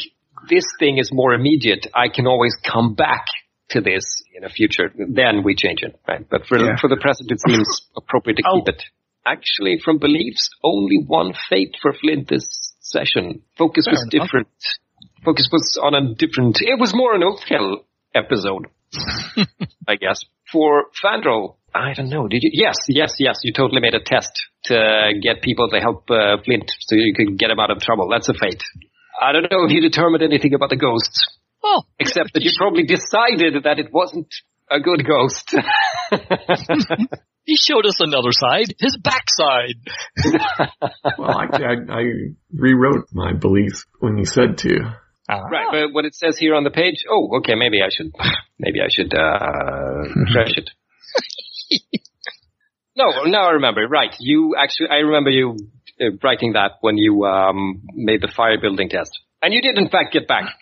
this 0.48 0.64
thing 0.78 0.98
is 0.98 1.10
more 1.12 1.32
immediate, 1.34 1.86
I 1.94 2.08
can 2.08 2.26
always 2.26 2.56
come 2.64 2.94
back 2.94 3.24
to 3.70 3.80
this 3.80 4.22
in 4.34 4.42
the 4.42 4.48
future. 4.48 4.90
Then 4.96 5.42
we 5.44 5.54
change 5.54 5.82
it, 5.82 5.98
right? 6.08 6.24
But 6.28 6.46
for 6.46 6.58
Yeah. 6.58 6.76
for 6.80 6.88
the 6.88 6.96
present, 6.96 7.30
it 7.30 7.40
seems 7.46 7.68
appropriate 7.96 8.36
to 8.38 8.42
Oh. 8.48 8.56
keep 8.60 8.68
it. 8.74 8.82
Actually, 9.26 9.78
from 9.84 9.98
beliefs, 9.98 10.48
only 10.64 10.98
one 11.06 11.34
fate 11.50 11.76
for 11.82 11.92
Flint 11.92 12.28
this 12.28 12.46
session. 12.80 13.42
Focus 13.58 13.84
Fair 13.84 13.92
was 13.92 14.02
enough. 14.02 14.10
different. 14.26 14.48
Focus 15.24 15.48
was 15.52 15.78
on 15.82 15.94
a 15.94 16.14
different. 16.14 16.62
It 16.62 16.78
was 16.78 16.94
more 16.94 17.14
an 17.14 17.20
Ulfkel 17.22 17.84
episode, 18.14 18.68
I 19.86 19.96
guess. 19.96 20.20
For 20.50 20.86
Fandral, 21.02 21.56
I 21.74 21.92
don't 21.94 22.08
know. 22.08 22.28
Did 22.28 22.42
you? 22.42 22.50
Yes, 22.52 22.76
yes, 22.88 23.14
yes. 23.18 23.38
You 23.42 23.52
totally 23.52 23.80
made 23.80 23.94
a 23.94 24.00
test 24.00 24.32
to 24.64 25.12
get 25.22 25.42
people 25.42 25.68
to 25.70 25.80
help 25.80 26.10
uh, 26.10 26.36
Flint 26.44 26.70
so 26.80 26.96
you 26.96 27.14
could 27.14 27.38
get 27.38 27.50
him 27.50 27.60
out 27.60 27.70
of 27.70 27.80
trouble. 27.80 28.08
That's 28.08 28.28
a 28.28 28.34
fate. 28.34 28.62
I 29.20 29.32
don't 29.32 29.50
know 29.50 29.64
if 29.64 29.72
you 29.72 29.80
determined 29.80 30.22
anything 30.22 30.54
about 30.54 30.70
the 30.70 30.76
ghosts, 30.76 31.20
Oh, 31.62 31.82
except 31.98 32.34
that 32.34 32.42
you 32.42 32.52
probably 32.56 32.84
decided 32.84 33.64
that 33.64 33.78
it 33.78 33.92
wasn't 33.92 34.32
a 34.70 34.80
good 34.80 35.04
ghost. 35.04 35.54
he 37.44 37.56
showed 37.56 37.84
us 37.84 38.00
another 38.00 38.32
side, 38.32 38.74
his 38.78 38.96
backside. 38.96 39.76
Well, 41.18 41.40
actually, 41.40 41.64
I, 41.64 41.92
I 41.92 42.02
rewrote 42.54 43.06
my 43.12 43.32
beliefs 43.32 43.84
when 43.98 44.18
you 44.18 44.24
said 44.24 44.58
to. 44.58 44.94
Ah. 45.28 45.40
right, 45.50 45.66
but 45.70 45.92
what 45.92 46.04
it 46.04 46.14
says 46.14 46.38
here 46.38 46.54
on 46.54 46.62
the 46.64 46.70
page. 46.70 47.04
Oh, 47.10 47.38
okay. 47.38 47.54
Maybe 47.54 47.82
I 47.82 47.88
should. 47.90 48.12
Maybe 48.58 48.80
I 48.80 48.88
should 48.88 49.12
uh, 49.12 50.08
refresh 50.16 50.56
it. 50.56 50.70
No, 52.96 53.24
now 53.26 53.46
I 53.46 53.50
remember. 53.52 53.86
Right, 53.86 54.14
you 54.18 54.56
actually. 54.58 54.88
I 54.90 54.96
remember 54.96 55.30
you 55.30 55.56
uh, 56.00 56.16
writing 56.22 56.54
that 56.54 56.78
when 56.80 56.96
you 56.98 57.24
um, 57.24 57.82
made 57.94 58.20
the 58.20 58.32
fire 58.36 58.60
building 58.60 58.88
test, 58.88 59.12
and 59.40 59.54
you 59.54 59.62
did 59.62 59.78
in 59.78 59.88
fact 59.88 60.12
get 60.12 60.26
back 60.26 60.52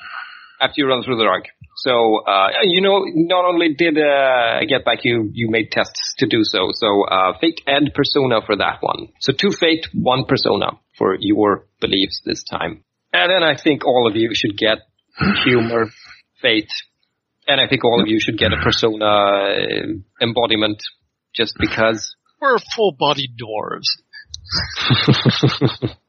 after 0.61 0.75
you 0.77 0.87
run 0.87 1.03
through 1.03 1.17
the 1.17 1.25
rug. 1.25 1.45
So 1.77 2.25
uh, 2.27 2.49
you 2.63 2.83
know, 2.83 3.05
not 3.15 3.47
only 3.47 3.75
did 3.75 3.97
uh, 3.97 4.61
get 4.69 4.85
back, 4.85 4.99
you 5.03 5.31
you 5.33 5.49
made 5.51 5.71
tests 5.71 6.15
to 6.19 6.27
do 6.27 6.41
so. 6.43 6.69
So 6.73 7.05
uh, 7.05 7.39
fate 7.41 7.61
and 7.67 7.93
persona 7.95 8.41
for 8.45 8.57
that 8.57 8.79
one. 8.81 9.09
So 9.21 9.33
two 9.33 9.51
fate, 9.51 9.87
one 9.95 10.25
persona 10.27 10.73
for 10.99 11.17
your 11.19 11.67
beliefs 11.81 12.21
this 12.25 12.45
time. 12.45 12.85
And 13.13 13.31
then 13.31 13.43
I 13.43 13.57
think 13.57 13.87
all 13.87 14.07
of 14.07 14.15
you 14.15 14.31
should 14.35 14.59
get 14.59 14.79
humor, 15.45 15.87
fate, 16.43 16.69
and 17.47 17.61
I 17.61 17.69
think 17.69 17.85
all 17.85 18.01
of 18.01 18.09
you 18.09 18.19
should 18.21 18.39
get 18.39 18.53
a 18.53 18.57
persona 18.63 19.05
uh, 19.05 19.83
embodiment, 20.21 20.83
just 21.35 21.55
because. 21.59 22.15
We're 22.41 22.59
full-bodied 22.75 23.37
dwarves. 23.39 23.89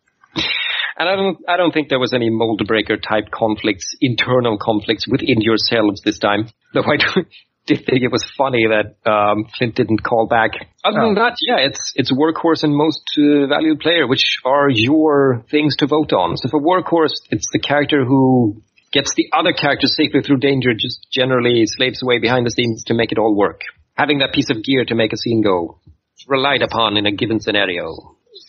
And 0.99 1.07
I 1.07 1.15
don't, 1.15 1.37
I 1.47 1.57
don't 1.57 1.71
think 1.71 1.89
there 1.89 1.99
was 1.99 2.13
any 2.13 2.31
mold 2.31 2.63
breaker 2.65 2.97
type 2.97 3.29
conflicts, 3.31 3.95
internal 4.01 4.57
conflicts 4.57 5.07
within 5.07 5.41
yourselves 5.41 6.01
this 6.03 6.17
time. 6.17 6.49
Though 6.73 6.81
I 6.81 6.97
do- 7.15 7.25
did 7.67 7.85
think 7.85 8.01
it 8.01 8.11
was 8.11 8.25
funny 8.35 8.65
that 8.65 9.09
um, 9.09 9.45
Flint 9.57 9.75
didn't 9.75 10.03
call 10.03 10.25
back. 10.25 10.51
Other 10.83 11.01
than 11.01 11.15
that, 11.15 11.35
yeah, 11.47 11.57
it's 11.59 11.93
it's 11.95 12.11
workhorse 12.11 12.63
and 12.63 12.75
most 12.75 13.03
uh, 13.17 13.45
valued 13.47 13.79
player, 13.79 14.07
which 14.07 14.39
are 14.43 14.69
your 14.69 15.45
things 15.51 15.75
to 15.77 15.85
vote 15.85 16.13
on. 16.13 16.37
So 16.37 16.49
for 16.49 16.61
workhorse, 16.61 17.13
it's 17.29 17.47
the 17.51 17.59
character 17.59 18.03
who 18.03 18.63
gets 18.91 19.11
the 19.15 19.29
other 19.37 19.53
character 19.53 19.87
safely 19.87 20.21
through 20.21 20.37
danger, 20.37 20.73
just 20.77 21.07
generally 21.11 21.63
slaves 21.65 22.01
away 22.03 22.19
behind 22.19 22.45
the 22.45 22.51
scenes 22.51 22.83
to 22.85 22.93
make 22.93 23.11
it 23.11 23.17
all 23.17 23.35
work. 23.35 23.61
Having 23.95 24.19
that 24.19 24.33
piece 24.33 24.49
of 24.49 24.63
gear 24.63 24.85
to 24.85 24.95
make 24.95 25.13
a 25.13 25.17
scene 25.17 25.41
go, 25.41 25.79
relied 26.27 26.61
upon 26.61 26.97
in 26.97 27.05
a 27.05 27.11
given 27.11 27.39
scenario. 27.39 27.93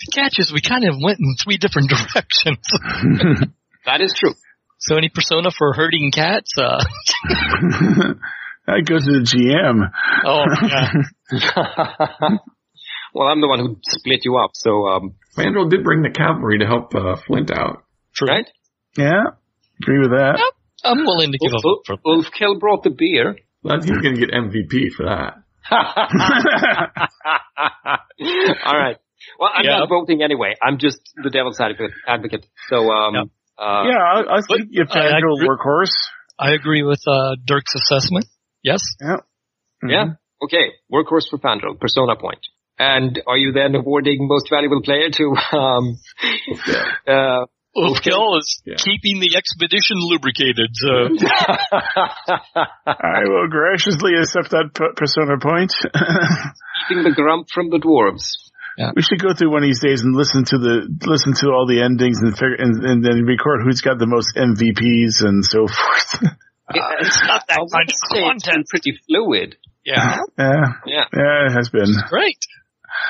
The 0.07 0.13
catch 0.15 0.39
is 0.39 0.53
we 0.53 0.61
kind 0.61 0.85
of 0.85 0.97
went 1.03 1.19
in 1.19 1.35
three 1.43 1.57
different 1.59 1.91
directions. 2.15 2.67
That 3.87 4.03
is 4.03 4.13
true. 4.15 4.35
so 4.79 4.97
any 4.99 5.09
persona 5.09 5.51
for 5.51 5.73
herding 5.73 6.11
cats? 6.13 6.53
Uh, 6.59 6.85
I 8.69 8.81
go 8.85 8.99
to 8.99 9.01
the 9.01 9.25
GM. 9.25 9.91
oh, 10.27 10.45
yeah. 11.33 12.37
well, 13.15 13.29
I'm 13.29 13.41
the 13.41 13.49
one 13.49 13.61
who 13.61 13.77
split 13.83 14.21
you 14.25 14.37
up, 14.37 14.51
so 14.55 14.87
um, 14.89 15.15
Fandral 15.37 15.71
did 15.71 15.83
bring 15.85 16.03
the 16.03 16.11
cavalry 16.11 16.59
to 16.59 16.67
help 16.67 16.95
uh, 16.95 17.17
Flint 17.27 17.51
out. 17.51 17.85
True. 18.15 18.29
right? 18.29 18.47
Yeah, 18.99 19.23
agree 19.83 19.99
with 20.01 20.11
that. 20.11 20.39
I'm 20.85 21.05
willing 21.05 21.33
to 21.33 21.39
give 21.39 21.53
a 21.53 21.61
vote 21.63 21.83
for 21.87 21.97
Ulf 22.07 22.27
Kill 22.39 22.59
brought 22.59 22.83
the 22.85 22.91
beer. 22.91 23.37
Well, 23.63 23.81
he's 23.81 23.91
going 23.91 24.15
to 24.15 24.21
get 24.21 24.31
MVP 24.31 24.93
for 24.97 25.07
that. 25.07 25.43
All 28.65 28.79
right. 28.79 28.97
Well, 29.39 29.51
I'm 29.55 29.65
Yeah. 29.65 29.79
not 29.79 29.89
voting 29.89 30.23
anyway. 30.23 30.55
I'm 30.63 30.79
just 30.79 30.99
the 31.23 31.31
devil's 31.31 31.61
advocate. 31.61 31.91
advocate. 32.07 32.47
So, 32.69 32.91
um, 32.91 33.15
Yep. 33.15 33.25
uh, 33.59 33.83
yeah, 33.89 33.99
I, 33.99 34.37
I 34.37 34.41
think 34.47 34.69
if 34.71 34.89
I- 34.91 35.01
I 35.01 35.13
Fandral 35.13 35.35
agree. 35.37 35.49
workhorse. 35.49 35.95
I 36.39 36.53
agree 36.53 36.83
with 36.85 37.01
uh, 37.07 37.35
Dirk's 37.45 37.75
assessment. 37.75 38.27
Yes. 38.63 38.81
Yeah. 39.01 39.17
yeah. 39.87 40.05
Okay. 40.43 40.73
Workhorse 40.93 41.29
for 41.29 41.39
Fandral. 41.39 41.79
Persona 41.79 42.15
point. 42.17 42.41
And 42.79 43.21
are 43.27 43.37
you 43.37 43.51
then 43.53 43.75
awarding 43.75 44.29
most 44.29 44.49
valuable 44.49 44.81
player 44.83 45.11
to, 45.11 45.35
um, 45.57 45.97
uh, 47.09 47.47
Ulfkel 47.85 48.39
is 48.39 48.63
Yeah. 48.65 48.75
keeping 48.79 49.21
the 49.21 49.37
expedition 49.37 49.97
lubricated. 49.99 50.71
So 50.75 50.91
I 52.87 53.23
will 53.25 53.49
graciously 53.49 54.13
accept 54.21 54.51
that 54.51 54.71
p- 54.75 54.95
persona 54.97 55.39
point. 55.39 55.73
keeping 56.89 57.05
the 57.05 57.13
grump 57.15 57.49
from 57.53 57.71
the 57.71 57.79
dwarves. 57.79 58.27
we 58.95 59.03
should 59.03 59.21
go 59.21 59.35
through 59.35 59.51
one 59.51 59.63
of 59.63 59.69
these 59.69 59.81
days 59.81 60.03
and 60.03 60.15
listen 60.15 60.45
to 60.45 60.59
the 60.59 60.87
listen 61.07 61.33
to 61.43 61.51
all 61.51 61.67
the 61.67 61.83
endings 61.83 62.19
and 62.23 62.33
figure 62.35 62.55
and, 62.59 62.85
and 62.85 63.05
then 63.05 63.25
record 63.25 63.61
who's 63.65 63.81
got 63.81 63.99
the 63.99 64.07
most 64.07 64.35
MVPs 64.37 65.25
and 65.27 65.45
so 65.45 65.67
forth. 65.71 66.11
it's 66.71 67.21
not 67.27 67.43
that 67.49 67.59
I 67.59 67.63
would 67.63 67.73
kind 67.73 67.89
of 67.89 67.97
say 67.97 67.97
it's 67.97 68.15
been 68.15 68.29
content. 68.31 68.67
pretty 68.69 68.93
fluid. 69.07 69.57
yeah, 69.85 70.19
yeah, 70.39 70.65
Yeah. 70.87 71.05
yeah, 71.13 71.47
it 71.49 71.53
has 71.57 71.69
been. 71.71 71.91
great. 72.09 72.39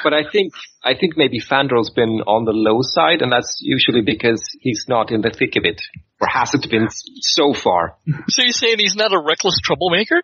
But 0.04 0.14
I 0.14 0.22
think 0.30 0.52
I 0.84 0.94
think 0.94 1.16
maybe 1.16 1.40
Fandral's 1.40 1.90
been 1.90 2.22
on 2.26 2.44
the 2.44 2.52
low 2.52 2.80
side, 2.82 3.22
and 3.22 3.32
that's 3.32 3.58
usually 3.60 4.02
because 4.02 4.42
he's 4.60 4.84
not 4.88 5.10
in 5.10 5.20
the 5.22 5.30
thick 5.30 5.56
of 5.56 5.64
it, 5.64 5.80
or 6.20 6.28
hasn't 6.28 6.68
been 6.70 6.88
so 7.20 7.52
far. 7.52 7.96
So 8.28 8.42
you're 8.42 8.52
saying 8.52 8.76
he's 8.78 8.94
not 8.96 9.12
a 9.12 9.18
reckless 9.18 9.58
troublemaker? 9.64 10.22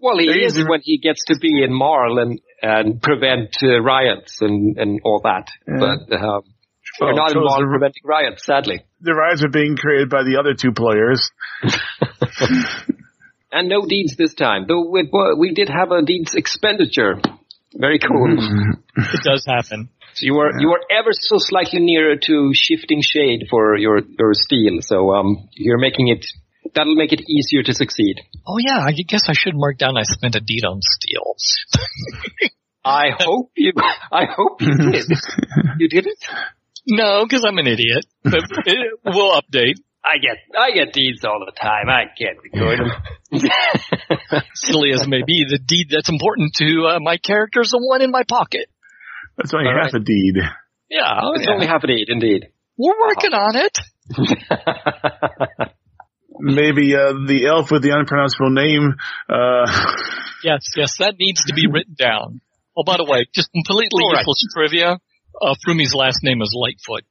Well, 0.00 0.18
he 0.18 0.26
is 0.26 0.56
when 0.56 0.80
he 0.82 0.98
gets 0.98 1.24
to 1.26 1.36
be 1.38 1.62
in 1.62 1.72
Marl 1.72 2.18
and 2.18 2.40
and 2.62 3.00
prevent 3.02 3.56
uh, 3.62 3.80
riots 3.80 4.40
and 4.40 4.76
and 4.78 5.00
all 5.04 5.20
that. 5.24 5.48
Yeah. 5.66 5.78
But 5.80 6.16
um, 6.16 6.42
we're 7.00 7.14
not 7.14 7.32
involved 7.32 7.62
in 7.62 7.66
the- 7.66 7.72
preventing 7.78 8.02
riots, 8.04 8.44
sadly. 8.44 8.82
The 9.00 9.14
riots 9.14 9.42
are 9.42 9.48
being 9.48 9.76
created 9.76 10.10
by 10.10 10.22
the 10.22 10.36
other 10.38 10.54
two 10.54 10.72
players. 10.72 11.30
And 13.54 13.68
no 13.68 13.86
deeds 13.86 14.16
this 14.16 14.34
time, 14.34 14.64
though 14.66 14.90
we, 14.90 15.08
we 15.38 15.54
did 15.54 15.68
have 15.68 15.92
a 15.92 16.02
deeds 16.02 16.34
expenditure. 16.34 17.20
Very 17.74 17.98
cool. 17.98 18.36
It 18.96 19.20
does 19.24 19.44
happen. 19.46 19.88
So 20.14 20.26
you 20.26 20.38
are 20.38 20.52
you 20.60 20.70
are 20.70 20.80
ever 20.96 21.10
so 21.12 21.38
slightly 21.38 21.80
nearer 21.80 22.14
to 22.16 22.50
shifting 22.54 23.02
shade 23.02 23.46
for 23.50 23.76
your 23.76 24.00
your 24.18 24.32
steel. 24.32 24.78
So 24.80 25.10
um, 25.12 25.48
you're 25.52 25.78
making 25.78 26.08
it 26.08 26.24
that'll 26.74 26.94
make 26.94 27.12
it 27.12 27.22
easier 27.28 27.62
to 27.64 27.74
succeed. 27.74 28.20
Oh 28.46 28.58
yeah, 28.58 28.78
I 28.78 28.92
guess 28.92 29.28
I 29.28 29.32
should 29.32 29.54
mark 29.56 29.78
down 29.78 29.96
I 29.96 30.02
spent 30.04 30.36
a 30.36 30.40
deed 30.40 30.64
on 30.64 30.80
steel. 30.82 31.34
I 32.84 33.08
hope 33.18 33.50
you. 33.56 33.72
I 34.12 34.26
hope 34.30 34.60
you 34.60 34.76
did. 34.92 35.06
You 35.78 35.88
didn't? 35.88 36.18
no, 36.86 37.24
because 37.24 37.44
I'm 37.46 37.58
an 37.58 37.66
idiot. 37.66 38.04
But 38.22 38.44
it, 38.66 39.00
we'll 39.04 39.32
update. 39.32 39.80
I 40.04 40.18
get 40.18 40.36
I 40.58 40.70
get 40.72 40.92
deeds 40.92 41.24
all 41.24 41.40
the 41.44 41.52
time. 41.58 41.88
I 41.88 42.04
can't 42.16 42.36
record 42.42 42.78
them. 42.78 42.92
Silly 44.54 44.90
as 44.92 45.02
it 45.02 45.08
may 45.08 45.22
be, 45.26 45.46
the 45.48 45.58
deed 45.58 45.88
that's 45.90 46.10
important 46.10 46.52
to 46.56 46.86
uh, 46.88 46.98
my 47.00 47.16
character 47.16 47.62
is 47.62 47.70
the 47.70 47.78
one 47.82 48.02
in 48.02 48.10
my 48.10 48.22
pocket. 48.28 48.66
That's 49.38 49.54
only 49.54 49.68
All 49.68 49.80
half 49.82 49.94
a 49.94 49.98
deed. 50.00 50.36
Yeah, 50.90 51.20
oh, 51.22 51.32
it's 51.34 51.46
yeah. 51.46 51.54
only 51.54 51.66
half 51.66 51.82
a 51.84 51.86
deed, 51.86 52.08
indeed. 52.08 52.48
we're 52.76 53.00
working 53.08 53.32
on 53.32 53.56
it. 53.56 53.78
Maybe 56.38 56.94
uh, 56.94 57.12
the 57.26 57.46
elf 57.46 57.70
with 57.70 57.82
the 57.82 57.90
unpronounceable 57.96 58.50
name. 58.50 58.94
Uh, 59.28 59.66
Yes, 60.44 60.60
yes, 60.76 60.96
that 60.98 61.14
needs 61.18 61.42
to 61.46 61.54
be 61.54 61.66
written 61.72 61.94
down. 61.98 62.42
Oh, 62.76 62.82
by 62.84 62.98
the 62.98 63.04
way, 63.08 63.24
just 63.34 63.50
completely 63.50 64.02
All 64.04 64.12
right. 64.12 64.18
useless 64.26 64.44
trivia. 64.54 65.00
Uh, 65.40 65.54
Frumi's 65.64 65.94
last 65.94 66.18
name 66.22 66.42
is 66.42 66.52
Lightfoot. 66.54 67.04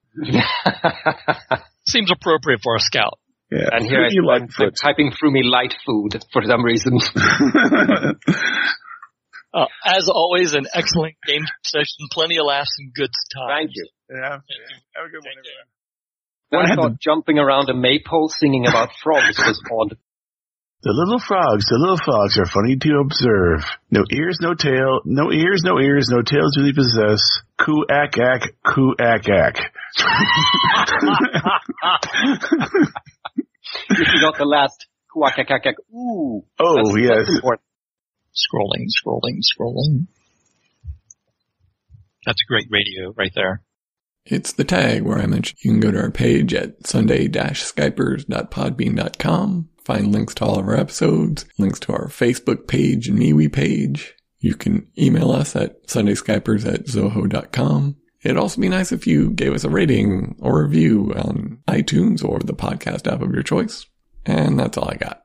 Seems 1.87 2.11
appropriate 2.11 2.61
for 2.63 2.75
a 2.75 2.79
scout. 2.79 3.19
yeah, 3.51 3.69
and 3.71 3.85
here 3.85 4.03
I, 4.03 4.09
you 4.11 4.29
I'm, 4.29 4.47
like 4.59 4.73
typing 4.81 5.11
Frumi 5.11 5.43
light 5.43 5.75
food 5.85 6.23
for 6.31 6.41
some 6.45 6.63
reason. 6.63 6.99
Uh, 9.53 9.67
as 9.85 10.09
always, 10.09 10.53
an 10.53 10.65
excellent 10.73 11.13
game 11.27 11.43
session, 11.63 12.07
plenty 12.11 12.37
of 12.39 12.45
laughs 12.47 12.75
and 12.79 12.91
good 12.91 13.11
time. 13.35 13.59
Thank 13.59 13.71
you. 13.75 13.87
yeah. 14.09 14.39
Have 14.95 15.05
a 15.05 15.09
good 15.09 15.21
one, 15.21 15.37
everyone. 15.37 15.69
One 16.49 16.71
I 16.71 16.75
thought 16.75 16.99
jumping 16.99 17.37
around 17.37 17.69
a 17.69 17.75
maypole 17.75 18.29
singing 18.29 18.65
about 18.67 18.89
frogs 19.03 19.37
was 19.37 19.61
odd. 19.71 19.97
The 20.83 20.91
little 20.91 21.19
frogs, 21.19 21.65
the 21.67 21.77
little 21.79 21.97
frogs 21.97 22.37
are 22.37 22.45
funny 22.45 22.75
to 22.75 22.99
observe. 22.99 23.63
No 23.89 24.03
ears, 24.11 24.39
no 24.41 24.53
tail, 24.53 24.99
no 25.05 25.31
ears, 25.31 25.61
no 25.63 25.79
ears, 25.79 26.09
no 26.09 26.21
tails 26.21 26.53
do 26.57 26.63
they 26.63 26.73
possess. 26.73 27.39
Coo 27.57 27.85
ack 27.89 28.17
ack, 28.17 28.41
coo 28.65 28.93
ack 28.99 29.29
ack. 29.29 29.71
If 33.89 34.07
you 34.13 34.21
got 34.21 34.37
the 34.37 34.45
last 34.45 34.85
quack 35.09 35.39
ack 35.39 35.49
ack. 35.51 35.65
ack. 35.65 35.75
ooh. 35.93 36.43
Oh, 36.59 36.75
that's- 36.75 36.95
yes. 36.97 37.27
that's. 37.41 37.61
Scrolling, 38.35 38.87
scrolling, 38.89 39.41
scrolling. 39.45 40.07
That's 42.25 42.41
great 42.47 42.65
radio 42.71 43.13
right 43.15 43.31
there. 43.35 43.61
It's 44.25 44.53
the 44.53 44.63
tag 44.63 45.03
where 45.03 45.19
I 45.19 45.27
mentioned 45.27 45.59
you 45.63 45.69
can 45.71 45.79
go 45.81 45.91
to 45.91 46.01
our 46.01 46.09
page 46.09 46.51
at 46.55 46.87
sunday-skypers.podbean.com, 46.87 49.69
find 49.85 50.11
links 50.11 50.35
to 50.35 50.45
all 50.45 50.59
of 50.59 50.67
our 50.67 50.77
episodes, 50.77 51.45
links 51.57 51.79
to 51.81 51.93
our 51.93 52.07
Facebook 52.07 52.67
page 52.67 53.07
and 53.07 53.19
MeWe 53.19 53.51
page. 53.51 54.15
You 54.39 54.55
can 54.55 54.87
email 54.97 55.31
us 55.31 55.55
at 55.55 55.87
sundayskypers 55.87 56.65
at 56.71 56.85
zoho.com. 56.85 57.95
It'd 58.23 58.37
also 58.37 58.61
be 58.61 58.69
nice 58.69 58.91
if 58.91 59.05
you 59.05 59.31
gave 59.31 59.53
us 59.53 59.63
a 59.63 59.69
rating 59.69 60.35
or 60.39 60.63
review 60.63 61.13
on 61.15 61.59
iTunes 61.67 62.23
or 62.23 62.39
the 62.39 62.53
podcast 62.53 63.11
app 63.11 63.21
of 63.21 63.33
your 63.33 63.43
choice. 63.43 63.85
And 64.25 64.59
that's 64.59 64.77
all 64.77 64.89
I 64.89 64.95
got. 64.95 65.22